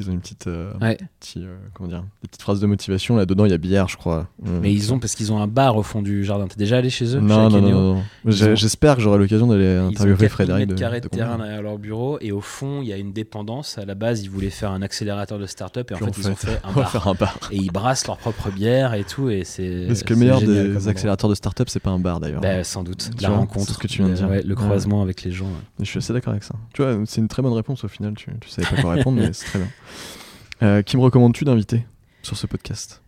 ils 0.00 0.08
ont 0.10 0.12
une 0.12 0.20
petite, 0.20 0.46
euh, 0.46 0.72
Ouais. 0.80 0.96
petit, 1.20 1.40
euh, 1.44 1.56
comment 1.74 1.88
dire, 1.88 2.02
des 2.22 2.28
petites 2.28 2.42
phrases 2.42 2.60
de 2.60 2.66
motivation. 2.66 3.16
Là 3.16 3.26
dedans, 3.26 3.44
il 3.44 3.50
y 3.50 3.54
a 3.54 3.58
bière, 3.58 3.88
je 3.88 3.96
crois. 3.96 4.28
Euh, 4.46 4.58
Mais 4.62 4.72
ils 4.72 4.92
ont 4.92 4.98
parce 4.98 5.14
qu'ils 5.14 5.32
ont 5.32 5.40
un 5.40 5.46
bar 5.46 5.76
au 5.76 5.82
fond 5.82 6.02
du 6.02 6.24
jardin. 6.24 6.46
T'es 6.48 6.56
déjà 6.56 6.78
allé 6.78 6.90
chez 6.90 7.14
eux 7.16 7.20
Non, 7.20 7.48
non, 7.50 7.60
non. 7.60 8.02
Ils 8.24 8.44
ont- 8.44 8.54
J'espère 8.54 8.96
que 8.96 9.02
j'aurai 9.02 9.18
l'occasion 9.18 9.46
d'aller 9.46 9.64
Ils 9.74 9.78
ont 9.80 9.88
interviewer 9.88 10.16
4000 10.16 10.28
Frédéric. 10.30 10.60
mètres 10.68 10.74
de- 10.74 10.80
carrés 10.80 11.00
de, 11.00 11.08
de 11.08 11.08
terrain 11.16 11.32
Combien. 11.32 11.44
derrière 11.46 11.62
leur 11.62 11.78
bureau 11.78 12.18
et 12.20 12.32
au 12.32 12.40
fond 12.40 12.80
il 12.82 12.88
y 12.88 12.92
a 12.92 12.96
une 12.96 13.12
dépendance. 13.12 13.78
À 13.78 13.84
la 13.84 13.94
base 13.94 14.22
ils 14.22 14.30
voulaient 14.30 14.50
faire 14.50 14.70
un 14.72 14.82
accélérateur 14.82 15.38
de 15.38 15.46
start-up 15.46 15.90
et 15.90 15.94
en 15.94 15.98
fait, 15.98 16.18
ils 16.18 16.28
ont 16.28 16.34
fait 16.36 16.60
un 16.64 16.72
bar 16.72 16.90
faire 16.90 17.06
un 17.08 17.14
bar. 17.14 17.38
et 17.52 17.56
ils 17.56 17.70
brassent 17.70 18.06
leur 18.06 18.16
propre 18.18 18.50
bière 18.50 18.94
et 18.94 19.04
tout 19.04 19.30
et 19.30 19.44
c'est. 19.44 19.84
Parce 19.86 20.02
que 20.02 20.14
le 20.14 20.20
meilleur 20.20 20.40
des 20.40 20.88
accélérateurs 20.88 21.28
de 21.30 21.34
start-up, 21.34 21.68
c'est 21.70 21.80
pas 21.80 21.90
un 21.90 21.98
bar 21.98 22.20
d'ailleurs. 22.20 22.40
Bah, 22.40 22.64
sans 22.64 22.82
doute 22.82 23.10
la 23.20 23.28
rencontre, 23.30 23.78
que 23.78 23.86
tu 23.86 23.98
viens 23.98 24.06
de 24.06 24.10
le- 24.12 24.16
dire. 24.16 24.42
le 24.46 24.54
croisement 24.54 25.02
avec 25.02 25.22
les 25.24 25.32
gens. 25.32 25.46
Je 25.78 25.84
suis 25.84 25.98
assez 25.98 26.12
d'accord 26.12 26.30
avec 26.32 26.44
ça. 26.44 26.54
Tu 26.74 26.82
vois, 26.82 26.96
c'est 27.06 27.20
une 27.20 27.28
très 27.28 27.42
bonne 27.42 27.52
réponse 27.52 27.84
au 27.84 27.88
final. 27.88 28.14
Tu, 28.14 28.26
tu 28.40 28.48
savais 28.48 28.66
pas 28.76 28.82
quoi 28.82 28.92
répondre, 28.94 29.18
mais 29.20 29.32
c'est 29.32 29.46
très 29.46 29.58
bien. 29.58 29.68
Euh, 30.62 30.82
qui 30.82 30.96
me 30.96 31.02
recommandes-tu 31.02 31.44
d'inviter 31.44 31.86
sur 32.22 32.36
ce 32.36 32.46
podcast? 32.46 33.02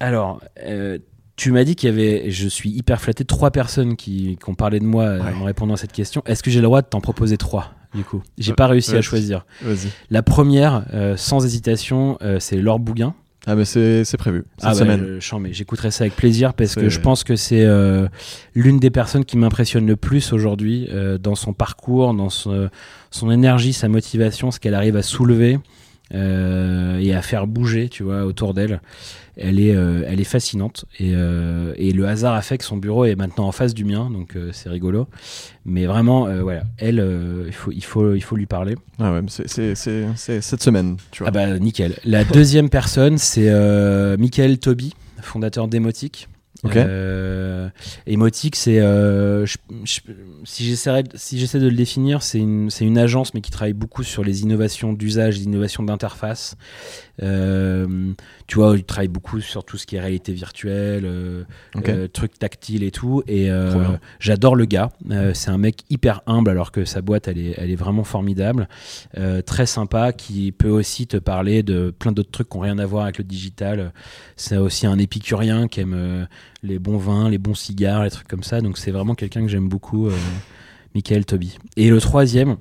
Alors. 0.00 0.40
euh, 0.64 0.98
tu 1.36 1.50
m'as 1.50 1.64
dit 1.64 1.74
qu'il 1.76 1.88
y 1.88 1.92
avait, 1.92 2.30
je 2.30 2.46
suis 2.46 2.68
hyper 2.70 3.00
flatté, 3.00 3.24
trois 3.24 3.50
personnes 3.50 3.96
qui, 3.96 4.36
qui 4.42 4.50
ont 4.50 4.54
parlé 4.54 4.78
de 4.80 4.84
moi 4.84 5.04
euh, 5.04 5.22
Ouais. 5.22 5.32
en 5.40 5.44
répondant 5.44 5.74
à 5.74 5.76
cette 5.78 5.92
question. 5.92 6.22
Est-ce 6.26 6.42
que 6.42 6.50
j'ai 6.50 6.58
le 6.60 6.64
droit 6.64 6.82
de 6.82 6.86
t'en 6.86 7.00
proposer 7.00 7.38
trois, 7.38 7.72
du 7.94 8.04
coup? 8.04 8.22
J'ai 8.36 8.52
Euh, 8.52 8.54
pas 8.54 8.66
réussi 8.66 8.94
à 8.94 9.00
choisir. 9.00 9.46
La 10.10 10.22
première, 10.22 10.84
sans 11.16 11.44
hésitation, 11.44 12.18
c'est 12.38 12.56
Laure 12.58 12.78
Bouguin. 12.78 13.14
Ah, 13.46 13.56
mais 13.56 13.64
c'est 13.64 14.04
prévu. 14.18 14.44
Cette 14.58 14.64
Ah 14.66 14.68
bah, 14.68 14.74
semaine. 14.74 15.20
chant, 15.20 15.40
mais 15.40 15.52
j'écouterai 15.54 15.90
ça 15.90 16.04
avec 16.04 16.14
plaisir 16.14 16.52
parce 16.54 16.74
que 16.76 16.88
je 16.90 17.00
pense 17.00 17.24
que 17.24 17.34
c'est 17.34 17.64
euh, 17.64 18.06
l'une 18.54 18.78
des 18.78 18.90
personnes 18.90 19.24
qui 19.24 19.36
m'impressionne 19.38 19.86
le 19.86 19.96
plus 19.96 20.32
aujourd'hui 20.32 20.86
euh, 20.92 21.16
dans 21.18 21.34
son 21.34 21.52
parcours, 21.54 22.12
dans 22.14 22.28
son, 22.30 22.68
son 23.10 23.30
énergie, 23.32 23.72
sa 23.72 23.88
motivation, 23.88 24.50
ce 24.52 24.60
qu'elle 24.60 24.74
arrive 24.74 24.96
à 24.96 25.02
soulever 25.02 25.58
et 26.12 27.14
à 27.14 27.22
faire 27.22 27.46
bouger, 27.46 27.88
tu 27.88 28.02
vois, 28.02 28.24
autour 28.24 28.54
d'elle. 28.54 28.80
Elle 29.38 29.58
est, 29.60 29.74
euh, 29.74 30.04
elle 30.06 30.20
est 30.20 30.24
fascinante 30.24 30.84
et, 31.00 31.12
euh, 31.14 31.72
et 31.76 31.92
le 31.92 32.06
hasard 32.06 32.34
a 32.34 32.42
fait 32.42 32.58
que 32.58 32.64
son 32.64 32.76
bureau 32.76 33.06
est 33.06 33.14
maintenant 33.16 33.46
en 33.48 33.52
face 33.52 33.72
du 33.72 33.82
mien, 33.86 34.10
donc 34.10 34.36
euh, 34.36 34.50
c'est 34.52 34.68
rigolo. 34.68 35.08
Mais 35.64 35.86
vraiment, 35.86 36.26
euh, 36.26 36.42
voilà, 36.42 36.64
elle, 36.76 37.00
euh, 37.00 37.44
il 37.46 37.52
faut, 37.54 37.72
il 37.72 37.82
faut, 37.82 38.14
il 38.14 38.20
faut 38.20 38.36
lui 38.36 38.44
parler. 38.44 38.74
Ah 38.98 39.10
ouais, 39.14 39.20
c'est- 39.28 39.48
c'est 39.48 39.74
c'est- 39.74 40.04
c'est 40.16 40.42
cette 40.42 40.62
semaine, 40.62 40.98
tu 41.12 41.22
vois. 41.22 41.28
Ah 41.28 41.30
bah 41.30 41.58
nickel. 41.58 41.94
La 42.04 42.24
deuxième 42.24 42.68
personne, 42.68 43.16
c'est 43.16 43.48
euh, 43.48 44.18
Michael 44.18 44.58
Toby, 44.58 44.92
fondateur 45.22 45.66
d'Emotic. 45.66 46.28
Ok. 46.64 46.76
Euh, 46.76 47.68
Emotic, 48.06 48.54
c'est 48.54 48.78
euh, 48.78 49.44
je- 49.46 49.56
je- 49.84 50.00
si 50.44 50.64
j'essaierais 50.64 51.02
de- 51.02 51.16
si 51.16 51.38
j'essaie 51.38 51.58
de 51.58 51.66
le 51.68 51.74
définir, 51.74 52.22
c'est 52.22 52.38
une 52.38 52.68
une 52.80 52.98
agence 52.98 53.34
mais 53.34 53.40
qui 53.40 53.50
travaille 53.50 53.72
beaucoup 53.72 54.04
sur 54.04 54.22
les 54.22 54.42
innovations 54.42 54.92
d'usage, 54.92 55.38
les 55.38 55.44
innovations 55.44 55.82
d'interface. 55.82 56.56
Euh, 57.22 58.12
tu 58.46 58.56
vois, 58.56 58.76
il 58.76 58.84
travaille 58.84 59.08
beaucoup 59.08 59.40
sur 59.40 59.64
tout 59.64 59.76
ce 59.76 59.86
qui 59.86 59.96
est 59.96 60.00
réalité 60.00 60.32
virtuelle, 60.32 61.04
euh, 61.04 61.44
euh, 61.88 62.08
trucs 62.08 62.38
tactiles 62.38 62.82
et 62.82 62.90
tout. 62.90 63.22
Et 63.26 63.50
j'adore 64.18 64.56
le 64.56 64.64
gars. 64.64 64.90
C'est 65.34 65.50
un 65.50 65.58
mec 65.58 65.84
hyper 65.90 66.22
humble 66.26 66.50
alors 66.50 66.72
que 66.72 66.84
sa 66.84 67.02
boîte 67.02 67.28
elle 67.28 67.38
est, 67.38 67.54
elle 67.56 67.70
est 67.70 67.76
vraiment 67.76 68.04
formidable, 68.04 68.68
très 69.46 69.66
sympa, 69.66 70.12
qui 70.12 70.52
peut 70.52 70.70
aussi 70.70 71.06
te 71.06 71.16
parler 71.16 71.62
de 71.62 71.90
plein 71.96 72.12
d'autres 72.12 72.30
trucs 72.30 72.48
qui 72.48 72.56
n'ont 72.56 72.62
rien 72.62 72.78
à 72.78 72.86
voir 72.86 73.04
avec 73.04 73.18
le 73.18 73.24
digital. 73.24 73.92
C'est 74.36 74.56
aussi 74.56 74.86
un 74.86 74.98
épicurien 74.98 75.68
qui 75.68 75.80
aime 75.80 76.28
les 76.62 76.78
bons 76.78 76.98
vins, 76.98 77.28
les 77.28 77.38
bons 77.38 77.54
cigares, 77.54 78.04
les 78.04 78.10
trucs 78.10 78.28
comme 78.28 78.42
ça. 78.42 78.60
Donc 78.60 78.78
c'est 78.78 78.90
vraiment 78.90 79.14
quelqu'un 79.14 79.42
que 79.42 79.48
j'aime 79.48 79.68
beaucoup, 79.68 80.08
Michael 80.94 81.24
Toby. 81.24 81.58
Et 81.76 81.90
le 81.90 82.00
troisième. 82.00 82.56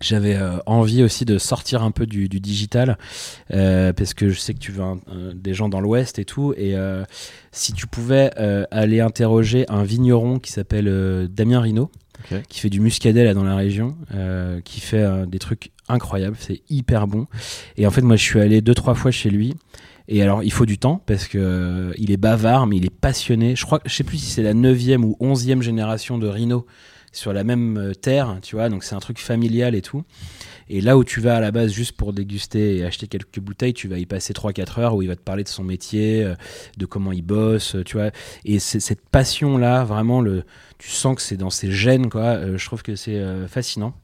J'avais 0.00 0.34
euh, 0.36 0.58
envie 0.66 1.02
aussi 1.02 1.24
de 1.24 1.38
sortir 1.38 1.82
un 1.82 1.90
peu 1.90 2.06
du, 2.06 2.28
du 2.28 2.38
digital 2.40 2.98
euh, 3.52 3.92
parce 3.92 4.12
que 4.14 4.28
je 4.28 4.38
sais 4.38 4.52
que 4.54 4.58
tu 4.58 4.72
veux 4.72 4.82
un- 4.82 4.98
un- 5.10 5.34
des 5.34 5.54
gens 5.54 5.68
dans 5.68 5.80
l'Ouest 5.80 6.18
et 6.18 6.24
tout. 6.24 6.52
Et 6.56 6.76
euh, 6.76 7.04
si 7.52 7.72
tu 7.72 7.86
pouvais 7.86 8.30
aller 8.70 9.00
interroger 9.00 9.64
un 9.70 9.82
vigneron 9.84 10.38
qui 10.38 10.52
s'appelle 10.52 11.28
Damien 11.30 11.60
Rino, 11.60 11.90
qui 12.48 12.60
fait 12.60 12.70
du 12.70 12.80
muscadet 12.80 13.24
là 13.24 13.34
dans 13.34 13.44
la 13.44 13.56
région, 13.56 13.96
qui 14.64 14.80
fait 14.80 15.06
des 15.26 15.38
trucs 15.38 15.70
incroyables, 15.88 16.36
c'est 16.38 16.60
hyper 16.68 17.06
bon. 17.06 17.26
Et 17.76 17.86
en 17.86 17.90
fait, 17.90 18.02
moi, 18.02 18.16
je 18.16 18.22
suis 18.22 18.40
allé 18.40 18.60
deux 18.60 18.74
trois 18.74 18.94
fois 18.94 19.10
chez 19.10 19.30
lui. 19.30 19.54
Et 20.08 20.22
alors, 20.22 20.42
il 20.44 20.52
faut 20.52 20.66
du 20.66 20.78
temps 20.78 21.02
parce 21.06 21.26
que 21.28 21.38
euh, 21.38 21.92
il 21.98 22.10
est 22.12 22.16
bavard, 22.16 22.66
mais 22.66 22.76
il 22.76 22.84
est 22.84 22.90
passionné. 22.94 23.56
Je 23.56 23.64
crois, 23.64 23.80
je 23.86 23.92
sais 23.94 24.04
plus 24.04 24.18
si 24.18 24.26
c'est 24.30 24.42
la 24.42 24.54
9e 24.54 25.02
ou 25.02 25.16
11e 25.20 25.62
génération 25.62 26.16
de 26.18 26.28
Rhino 26.28 26.64
sur 27.16 27.32
la 27.32 27.44
même 27.44 27.76
euh, 27.78 27.94
terre, 27.94 28.38
tu 28.42 28.56
vois. 28.56 28.68
Donc 28.68 28.84
c'est 28.84 28.94
un 28.94 29.00
truc 29.00 29.18
familial 29.18 29.74
et 29.74 29.82
tout. 29.82 30.04
Et 30.68 30.80
là 30.80 30.96
où 30.96 31.04
tu 31.04 31.20
vas 31.20 31.36
à 31.36 31.40
la 31.40 31.52
base 31.52 31.72
juste 31.72 31.96
pour 31.96 32.12
déguster 32.12 32.76
et 32.76 32.84
acheter 32.84 33.06
quelques 33.06 33.38
bouteilles, 33.38 33.74
tu 33.74 33.88
vas 33.88 33.98
y 33.98 34.06
passer 34.06 34.32
3-4 34.32 34.80
heures 34.80 34.94
où 34.96 35.02
il 35.02 35.08
va 35.08 35.16
te 35.16 35.22
parler 35.22 35.44
de 35.44 35.48
son 35.48 35.62
métier, 35.62 36.24
euh, 36.24 36.34
de 36.76 36.86
comment 36.86 37.12
il 37.12 37.22
bosse, 37.22 37.76
euh, 37.76 37.84
tu 37.84 37.96
vois. 37.96 38.10
Et 38.44 38.58
cette 38.58 39.08
passion-là, 39.08 39.84
vraiment, 39.84 40.20
le, 40.20 40.44
tu 40.78 40.90
sens 40.90 41.16
que 41.16 41.22
c'est 41.22 41.36
dans 41.36 41.50
ses 41.50 41.70
gènes, 41.70 42.08
quoi. 42.10 42.56
Je 42.56 42.64
trouve 42.64 42.82
que 42.82 42.96
c'est 42.96 43.22
fascinant. 43.48 43.94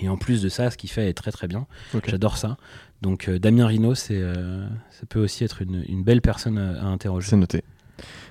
Et 0.00 0.08
en 0.08 0.16
plus 0.16 0.40
de 0.42 0.48
ça, 0.48 0.70
ce 0.70 0.76
qu'il 0.76 0.90
fait 0.90 1.08
est 1.08 1.14
très 1.14 1.32
très 1.32 1.48
bien. 1.48 1.66
J'adore 2.06 2.36
ça. 2.36 2.56
Donc 3.02 3.28
euh, 3.28 3.38
Damien 3.38 3.66
Rino, 3.66 3.94
c'est, 3.94 4.20
euh, 4.20 4.66
ça 4.90 5.06
peut 5.08 5.20
aussi 5.20 5.44
être 5.44 5.62
une, 5.62 5.84
une 5.88 6.04
belle 6.04 6.20
personne 6.20 6.58
à, 6.58 6.82
à 6.82 6.84
interroger. 6.84 7.28
C'est 7.28 7.36
noté. 7.36 7.64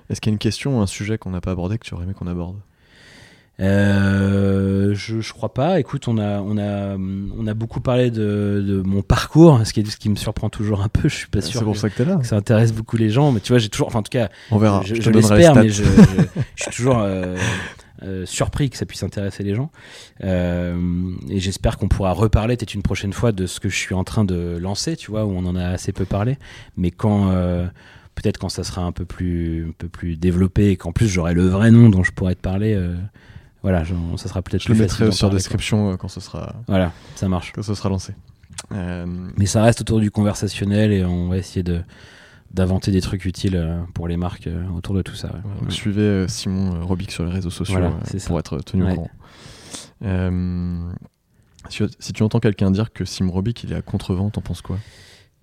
Est-ce 0.10 0.22
qu'il 0.22 0.31
y 0.31 0.34
a 0.34 0.36
une 0.36 0.40
question 0.40 0.80
ou 0.80 0.81
un 0.81 0.88
sujet 0.88 1.18
qu'on 1.18 1.31
n'a 1.31 1.41
pas 1.41 1.52
abordé 1.52 1.77
que 1.77 1.86
tu 1.86 1.94
aurais 1.94 2.06
aimé 2.06 2.14
qu'on 2.14 2.27
aborde? 2.27 2.60
Euh, 3.60 4.94
je, 4.95 5.19
je 5.22 5.34
crois 5.34 5.53
pas. 5.53 5.80
Écoute, 5.80 6.07
on 6.07 6.18
a, 6.18 6.40
on 6.41 6.57
a, 6.57 6.95
on 6.98 7.48
a 7.48 7.53
beaucoup 7.53 7.81
parlé 7.81 8.11
de, 8.11 8.64
de 8.65 8.81
mon 8.86 9.02
parcours, 9.02 9.61
ce 9.65 9.73
qui, 9.73 9.81
est, 9.81 9.90
ce 9.90 9.98
qui 9.98 10.10
me 10.10 10.15
surprend 10.15 10.49
toujours 10.49 10.81
un 10.81 10.90
peu. 10.90 11.10
Je 11.10 11.15
suis 11.15 11.27
pas 11.27 11.41
C'est 11.41 11.49
sûr 11.49 11.64
pour 11.64 11.73
que, 11.73 11.80
ça 11.80 11.90
que 11.90 11.95
t'es 11.98 12.06
là. 12.06 12.15
que 12.18 12.26
ça 12.26 12.36
intéresse 12.38 12.73
beaucoup 12.73 12.98
les 12.98 13.10
gens, 13.10 13.31
mais 13.31 13.40
tu 13.40 13.52
vois, 13.52 13.60
j'ai 13.60 13.69
toujours, 13.69 13.88
enfin 13.88 13.99
en 13.99 14.03
tout 14.03 14.10
cas, 14.11 14.30
On 14.52 14.57
verra. 14.57 14.81
je, 14.86 14.95
je, 14.95 15.02
je 15.02 15.10
l'espère, 15.10 15.56
mais 15.56 15.69
je, 15.69 15.84
je- 15.84 15.90
je 16.56 16.64
suis 16.64 16.72
toujours 16.72 16.99
euh, 16.99 17.36
euh, 18.03 18.26
surpris 18.26 18.69
que 18.69 18.77
ça 18.77 18.86
puisse 18.86 19.03
intéresser 19.03 19.44
les 19.44 19.56
gens. 19.56 19.72
Euh, 20.23 20.77
et 21.30 21.40
j'espère 21.40 21.77
qu'on 21.77 21.88
pourra 21.90 22.14
reparler 22.14 22.56
peut-être 22.57 22.73
une 22.73 22.81
prochaine 22.84 23.14
fois 23.14 23.31
de 23.31 23.45
ce 23.45 23.60
que 23.60 23.69
je 23.69 23.76
suis 23.76 23.95
en 23.95 24.03
train 24.03 24.23
de 24.26 24.57
lancer, 24.60 24.95
tu 24.95 25.11
vois, 25.11 25.26
où 25.26 25.31
on 25.31 25.45
en 25.45 25.56
a 25.56 25.65
assez 25.65 25.91
peu 25.91 26.06
parlé. 26.06 26.38
Mais 26.77 26.91
quand 26.91 27.30
euh, 27.31 27.65
peut-être 28.15 28.38
quand 28.38 28.49
ça 28.49 28.64
sera 28.64 28.84
un 28.84 28.91
peu 28.91 29.06
plus, 29.06 29.68
un 29.69 29.73
peu 29.77 29.88
plus 29.90 30.15
développé 30.15 30.69
et 30.69 30.77
qu'en 30.77 30.91
plus 30.91 31.07
j'aurai 31.07 31.34
le 31.34 31.45
vrai 31.48 31.72
nom 31.72 31.90
dont 31.90 32.03
je 32.03 32.11
pourrais 32.11 32.36
te 32.36 32.41
parler, 32.41 32.73
euh, 32.73 32.95
voilà, 33.64 33.84
ça 34.18 34.27
sera 34.30 34.41
peut-être 34.41 34.64
Je 34.64 34.69
le 34.69 34.76
plus 34.76 34.81
mettrai 34.81 35.06
quoi. 35.30 35.30
description 35.30 35.91
euh, 35.91 35.95
quand 35.98 36.07
ce 36.07 36.19
sera, 36.19 36.56
Voilà, 36.68 36.91
ça 37.15 37.27
marche. 37.27 37.52
quand 37.53 37.61
ce 37.61 37.73
sera 37.73 37.90
lancé. 37.90 38.14
Euh, 38.73 39.06
Mais 39.38 39.45
ça 39.45 39.64
reste 39.64 39.81
autour 39.81 39.99
du 39.99 40.11
conversationnel 40.11 40.91
et 40.91 41.03
on 41.06 41.27
va 41.30 41.38
essayer 41.38 41.64
de 41.64 41.81
d'inventer 42.52 42.91
des 42.91 43.02
trucs 43.02 43.26
utiles 43.26 43.56
euh, 43.56 43.80
pour 43.94 44.07
les 44.07 44.18
marques 44.18 44.49
autour 44.76 44.95
de 44.95 45.02
tout 45.03 45.14
ça. 45.15 45.27
ouais. 45.27 45.69
suivez 45.69 46.26
Simon 46.27 46.84
Robic 46.84 47.11
sur 47.11 47.23
les 47.23 47.31
réseaux 47.31 47.52
sociaux 47.52 47.77
Voilà, 47.77 47.94
pour 48.26 48.40
être 48.40 48.60
tenu 48.61 48.90
au 48.91 48.95
courant. 48.95 49.10
Euh, 50.03 50.91
si, 51.69 51.84
si 51.99 52.14
tu 52.14 52.23
entends 52.23 52.40
quelqu'un 52.40 52.72
dire 52.72 52.91
que 52.91 53.06
Simon 53.06 53.31
Robic 53.34 53.64
il 53.64 53.72
est 53.73 53.76
à 53.76 53.81
contrevent, 53.84 54.30
t'en 54.31 54.41
penses 54.41 54.61
quoi? 54.64 54.80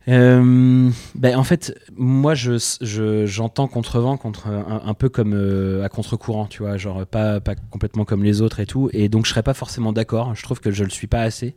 Euh, 0.09 0.91
ben, 1.16 1.37
en 1.37 1.43
fait, 1.43 1.77
moi, 1.97 2.35
je, 2.35 2.53
je- 2.81 3.27
j'entends 3.27 3.66
contrevent 3.66 4.16
contre 4.16 4.47
un, 4.47 4.83
un 4.85 4.95
peu 4.95 5.09
comme 5.09 5.33
euh, 5.35 5.83
à 5.85 5.89
contre-courant, 5.89 6.47
tu 6.47 6.62
vois, 6.62 6.77
genre 6.77 7.05
pas, 7.07 7.41
complètement 7.70 8.05
comme 8.05 8.23
les 8.23 8.41
autres 8.41 8.61
et 8.61 8.66
tout. 8.66 8.89
Et 8.93 9.09
donc, 9.09 9.24
je 9.27 9.31
serais 9.31 9.43
pas 9.43 9.55
forcément 9.55 9.93
d'accord. 9.93 10.35
Je 10.37 10.43
trouve 10.45 10.61
que 10.61 10.70
je 10.70 10.85
le 10.85 10.91
suis 10.91 11.09
pas 11.09 11.23
assez. 11.23 11.57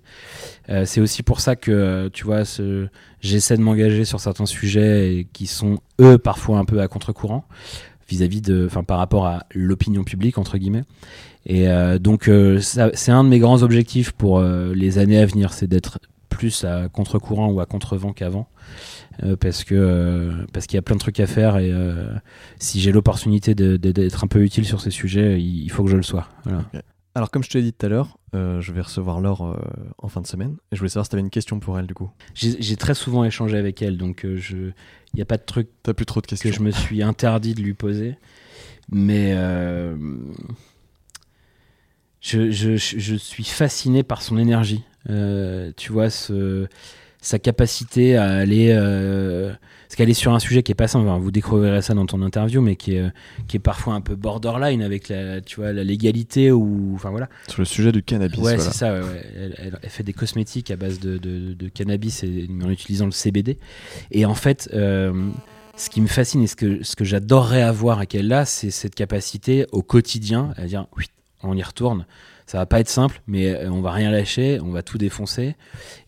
Euh, 0.69 0.83
c'est 0.85 0.99
aussi 0.99 1.21
pour 1.21 1.41
ça 1.41 1.55
que, 1.55 2.09
tu 2.11 2.23
vois, 2.25 2.41
j'essaie 3.21 3.57
de 3.57 3.61
m'engager 3.61 4.03
sur 4.03 4.19
certains 4.19 4.47
sujets 4.47 5.13
et 5.15 5.27
qui 5.31 5.45
sont 5.45 5.77
eux 6.01 6.17
parfois 6.17 6.57
un 6.57 6.65
peu 6.65 6.81
à 6.81 6.87
contre-courant 6.87 7.45
vis-à-vis 8.07 8.41
enfin, 8.65 8.83
par 8.83 8.97
rapport 8.97 9.27
à 9.27 9.45
l'opinion 9.53 10.03
publique 10.03 10.39
entre 10.39 10.57
guillemets. 10.57 10.83
Et 11.45 11.67
donc, 11.99 12.27
c'est 12.59 13.11
un 13.11 13.23
de 13.23 13.29
mes 13.29 13.37
grands 13.37 13.61
objectifs 13.61 14.11
pour 14.13 14.41
les 14.41 14.97
années 14.97 15.19
à 15.19 15.25
venir, 15.27 15.53
c'est 15.53 15.67
d'être 15.67 15.99
plus 16.39 16.63
à 16.63 16.87
contre-courant 16.87 17.51
ou 17.51 17.59
à 17.59 17.65
contre-vent 17.65 18.13
qu'avant. 18.13 18.47
Euh, 19.23 19.35
parce 19.35 19.65
que 19.65 19.75
euh, 19.75 20.45
parce 20.53 20.67
qu'il 20.67 20.77
y 20.77 20.79
a 20.79 20.81
plein 20.81 20.95
de 20.95 21.01
trucs 21.01 21.19
à 21.19 21.27
faire 21.27 21.57
et 21.57 21.69
euh, 21.69 22.07
si 22.59 22.79
j'ai 22.79 22.93
l'opportunité 22.93 23.53
d'être 23.55 24.23
un 24.23 24.27
peu 24.27 24.41
utile 24.41 24.65
sur 24.65 24.79
ces 24.79 24.89
sujets, 24.91 25.41
il, 25.41 25.69
faut 25.69 25.83
que 25.83 25.89
je 25.91 25.97
le 25.97 26.03
sois. 26.03 26.29
Voilà. 26.45 26.63
Alors 27.13 27.29
comme 27.29 27.43
je 27.43 27.49
te 27.49 27.57
l'ai 27.57 27.63
dit 27.65 27.73
tout 27.73 27.85
à 27.85 27.89
l'heure, 27.89 28.17
je 28.33 28.71
vais 28.71 28.79
recevoir 28.79 29.19
Laure 29.19 29.59
en 29.97 30.07
fin 30.07 30.21
de 30.21 30.27
semaine 30.27 30.55
et 30.71 30.75
je 30.75 30.79
voulais 30.79 30.89
savoir 30.89 31.05
si 31.05 31.09
t'avais 31.09 31.23
une 31.23 31.29
question 31.29 31.59
pour 31.59 31.77
elle 31.77 31.87
du 31.87 31.93
coup. 31.93 32.09
J'ai 32.33 32.77
très 32.77 32.93
souvent 32.93 33.25
échangé 33.25 33.57
avec 33.57 33.81
elle, 33.81 33.97
donc 33.97 34.25
je 34.35 34.55
il 34.57 35.15
n'y 35.17 35.21
a 35.21 35.25
pas 35.25 35.37
de 35.37 35.43
truc 35.43 35.67
T'as 35.83 35.93
plus 35.93 36.05
trop 36.05 36.21
de 36.21 36.27
questions. 36.27 36.49
que 36.49 36.55
je 36.55 36.61
me 36.61 36.71
suis 36.71 37.03
interdit 37.03 37.53
de 37.53 37.61
lui 37.61 37.73
poser. 37.73 38.15
Mais 38.89 39.35
je, 42.21 42.51
je- 42.51 42.77
je- 42.77 42.99
je 42.99 43.15
suis 43.15 43.43
fasciné 43.43 44.03
par 44.03 44.21
son 44.21 44.37
énergie. 44.37 44.83
Euh, 45.09 45.71
tu 45.77 45.91
vois, 45.91 46.09
ce- 46.09 46.67
sa 47.21 47.37
capacité 47.39 48.15
à 48.15 48.25
aller. 48.31 48.69
euh, 48.71 49.51
parce 49.87 49.95
qu'elle 49.95 50.09
est 50.09 50.13
sur 50.13 50.33
un 50.33 50.39
sujet 50.39 50.61
qui 50.61 50.71
est 50.71 50.75
pas 50.75 50.87
simple. 50.87 51.07
Enfin, 51.07 51.17
vous 51.17 51.31
découvrirez 51.31 51.81
ça 51.81 51.93
dans 51.95 52.05
ton 52.05 52.21
interview, 52.21 52.61
mais 52.61 52.75
qui 52.75 52.93
est, 52.95 53.11
qui 53.47 53.57
est 53.57 53.59
parfois 53.59 53.95
un 53.95 54.01
peu 54.01 54.15
borderline 54.15 54.81
avec 54.83 55.09
la, 55.09 55.41
tu 55.41 55.55
vois, 55.59 55.73
la 55.73 55.83
légalité 55.83 56.51
ou. 56.51 56.91
Enfin 56.95 57.09
voilà. 57.09 57.27
Sur 57.47 57.61
le 57.61 57.65
sujet 57.65 57.91
du 57.91 58.03
cannabis. 58.03 58.37
Ouais, 58.39 58.55
voilà. 58.55 58.71
c'est 58.71 58.77
ça. 58.77 58.93
ouais, 58.93 58.99
ouais. 59.01 59.23
Elle, 59.35 59.55
elle- 59.57 59.79
elle 59.81 59.89
fait 59.89 60.03
des 60.03 60.13
cosmétiques 60.13 60.69
à 60.71 60.75
base 60.75 60.99
de, 60.99 61.17
de- 61.17 61.53
de 61.53 61.67
cannabis 61.69 62.23
et 62.23 62.47
en 62.63 62.69
utilisant 62.69 63.05
le 63.05 63.11
CBD. 63.11 63.57
Et 64.11 64.25
en 64.25 64.35
fait, 64.35 64.69
euh, 64.73 65.11
ce 65.75 65.89
qui 65.89 66.01
me 66.01 66.07
fascine 66.07 66.43
et 66.43 66.47
ce 66.47 66.55
que, 66.55 66.83
ce 66.83 66.95
que 66.95 67.03
j'adorerais 67.03 67.63
avoir 67.63 67.99
à 67.99 68.05
qu'elle 68.05 68.31
a, 68.31 68.45
c'est 68.45 68.69
cette 68.71 68.95
capacité 68.95 69.65
au 69.71 69.81
quotidien 69.81 70.53
à 70.57 70.65
dire 70.65 70.85
oui, 70.97 71.05
on 71.41 71.55
y 71.57 71.63
retourne. 71.63 72.05
Ça 72.49 72.57
va 72.57 72.65
pas 72.65 72.79
être 72.79 72.89
simple, 72.89 73.21
mais 73.27 73.45
euh, 73.53 73.69
on 73.69 73.79
va 73.79 73.91
rien 73.91 74.09
lâcher, 74.09 74.59
on 74.59 74.71
va 74.71 74.81
tout 74.81 74.97
défoncer. 74.97 75.55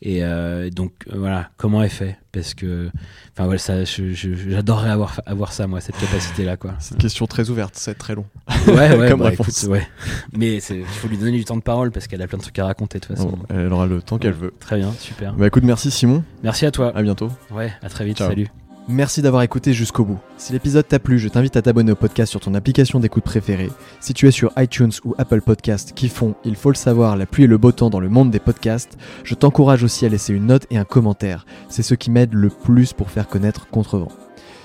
Et 0.02 0.24
euh, 0.24 0.72
donc 0.72 0.92
euh, 1.08 1.20
voilà, 1.20 1.52
comment 1.56 1.84
elle 1.84 1.92
fait? 1.92 2.18
Parce 2.32 2.56
que, 2.56 2.90
enfin 3.34 3.44
voilà, 3.44 3.60
ça, 3.60 3.84
j'adorerais 3.84 4.90
avoir, 4.90 5.22
avoir 5.28 5.54
ça 5.54 5.68
moi, 5.68 5.82
cette 5.82 5.98
capacité 6.00 6.44
là 6.44 6.58
quoi. 6.58 6.74
C'est 6.80 6.96
une 6.96 7.00
question 7.02 7.28
très 7.28 7.52
ouverte, 7.52 7.76
c'est 7.78 7.94
très 7.94 8.16
long. 8.16 8.26
Ouais, 8.66 8.96
ouais, 8.98 9.08
Comme 9.12 9.20
bah, 9.20 9.30
réponse. 9.30 9.66
écoute, 9.66 9.70
ouais. 9.72 9.88
Mais 10.36 10.56
il 10.58 10.84
faut 10.86 11.08
lui 11.08 11.20
donner 11.20 11.34
du 11.38 11.46
temps 11.46 11.58
de 11.58 11.62
parole 11.62 11.92
parce 11.92 12.08
qu'elle 12.08 12.24
a 12.24 12.28
plein 12.28 12.40
de 12.40 12.44
trucs 12.44 12.58
à 12.58 12.66
raconter 12.66 12.98
de 12.98 13.06
toute 13.06 13.16
façon. 13.18 13.30
Bon, 13.30 13.40
elle 13.50 13.72
aura 13.72 13.86
le 13.86 14.02
temps 14.02 14.18
qu'elle 14.18 14.32
Ouais. 14.34 14.38
veut. 14.40 14.54
Très 14.60 14.78
bien, 14.78 14.92
super. 14.94 15.34
Bah 15.36 15.46
écoute, 15.46 15.62
merci 15.64 15.92
Simon, 15.92 16.24
Merci 16.42 16.66
à 16.66 16.72
toi. 16.72 16.92
à 16.96 17.04
bientôt. 17.04 17.30
Ouais, 17.52 17.72
à 17.84 17.90
très 17.90 18.04
vite. 18.04 18.18
Ciao. 18.18 18.30
Salut. 18.30 18.48
Merci 18.92 19.22
d'avoir 19.22 19.42
écouté 19.44 19.72
jusqu'au 19.72 20.04
bout. 20.04 20.20
Si 20.38 20.52
l'épisode 20.52 20.86
t'a 20.86 21.00
plu, 21.00 21.18
je 21.18 21.30
t'invite 21.30 21.56
à 21.56 21.62
t'abonner 21.62 21.94
au 21.94 21.96
podcast 21.96 22.30
sur 22.30 22.42
ton 22.42 22.54
application 22.56 23.00
d'écoute 23.00 23.24
préférée. 23.24 23.70
Si 24.02 24.14
tu 24.14 24.28
es 24.28 24.32
sur 24.32 24.52
iTunes 24.58 24.92
ou 25.06 25.16
Apple 25.18 25.40
Podcast 25.40 25.94
qui 25.96 26.10
font, 26.10 26.36
il 26.44 26.58
faut 26.58 26.72
le 26.72 26.76
savoir, 26.76 27.16
la 27.16 27.26
pluie 27.26 27.46
et 27.46 27.48
le 27.48 27.58
beau 27.58 27.72
temps 27.72 27.90
dans 27.90 28.02
le 28.02 28.10
monde 28.10 28.32
des 28.32 28.42
podcasts, 28.42 28.98
je 29.24 29.34
t'encourage 29.34 29.84
aussi 29.86 30.06
à 30.06 30.10
laisser 30.10 30.34
une 30.34 30.48
note 30.48 30.68
et 30.72 30.78
un 30.78 30.84
commentaire. 30.84 31.46
C'est 31.70 31.84
ce 31.84 31.96
qui 31.96 32.12
m'aide 32.12 32.34
le 32.34 32.50
plus 32.50 32.92
pour 32.92 33.12
faire 33.12 33.30
connaître 33.30 33.70
Contrevent. 33.70 34.12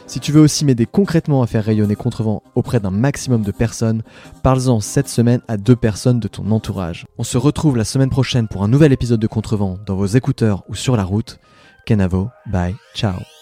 Si 0.08 0.18
tu 0.18 0.32
veux 0.32 0.40
aussi 0.40 0.64
m'aider 0.64 0.86
concrètement 0.86 1.42
à 1.42 1.46
faire 1.46 1.64
rayonner 1.64 1.94
Contrevent 1.94 2.42
auprès 2.56 2.80
d'un 2.80 2.90
maximum 2.90 3.42
de 3.42 3.52
personnes, 3.52 4.02
parle-en 4.42 4.80
cette 4.80 5.08
semaine 5.08 5.40
à 5.46 5.56
deux 5.56 5.76
personnes 5.76 6.18
de 6.18 6.26
ton 6.26 6.50
entourage. 6.50 7.06
On 7.16 7.24
se 7.24 7.38
retrouve 7.38 7.76
la 7.76 7.84
semaine 7.84 8.10
prochaine 8.10 8.48
pour 8.48 8.64
un 8.64 8.68
nouvel 8.68 8.92
épisode 8.92 9.20
de 9.20 9.26
Contrevent 9.28 9.78
dans 9.86 9.94
vos 9.94 10.06
écouteurs 10.06 10.64
ou 10.68 10.74
sur 10.74 10.96
la 10.96 11.04
route. 11.04 11.38
Kenavo, 11.86 12.28
bye, 12.46 12.74
ciao. 12.92 13.35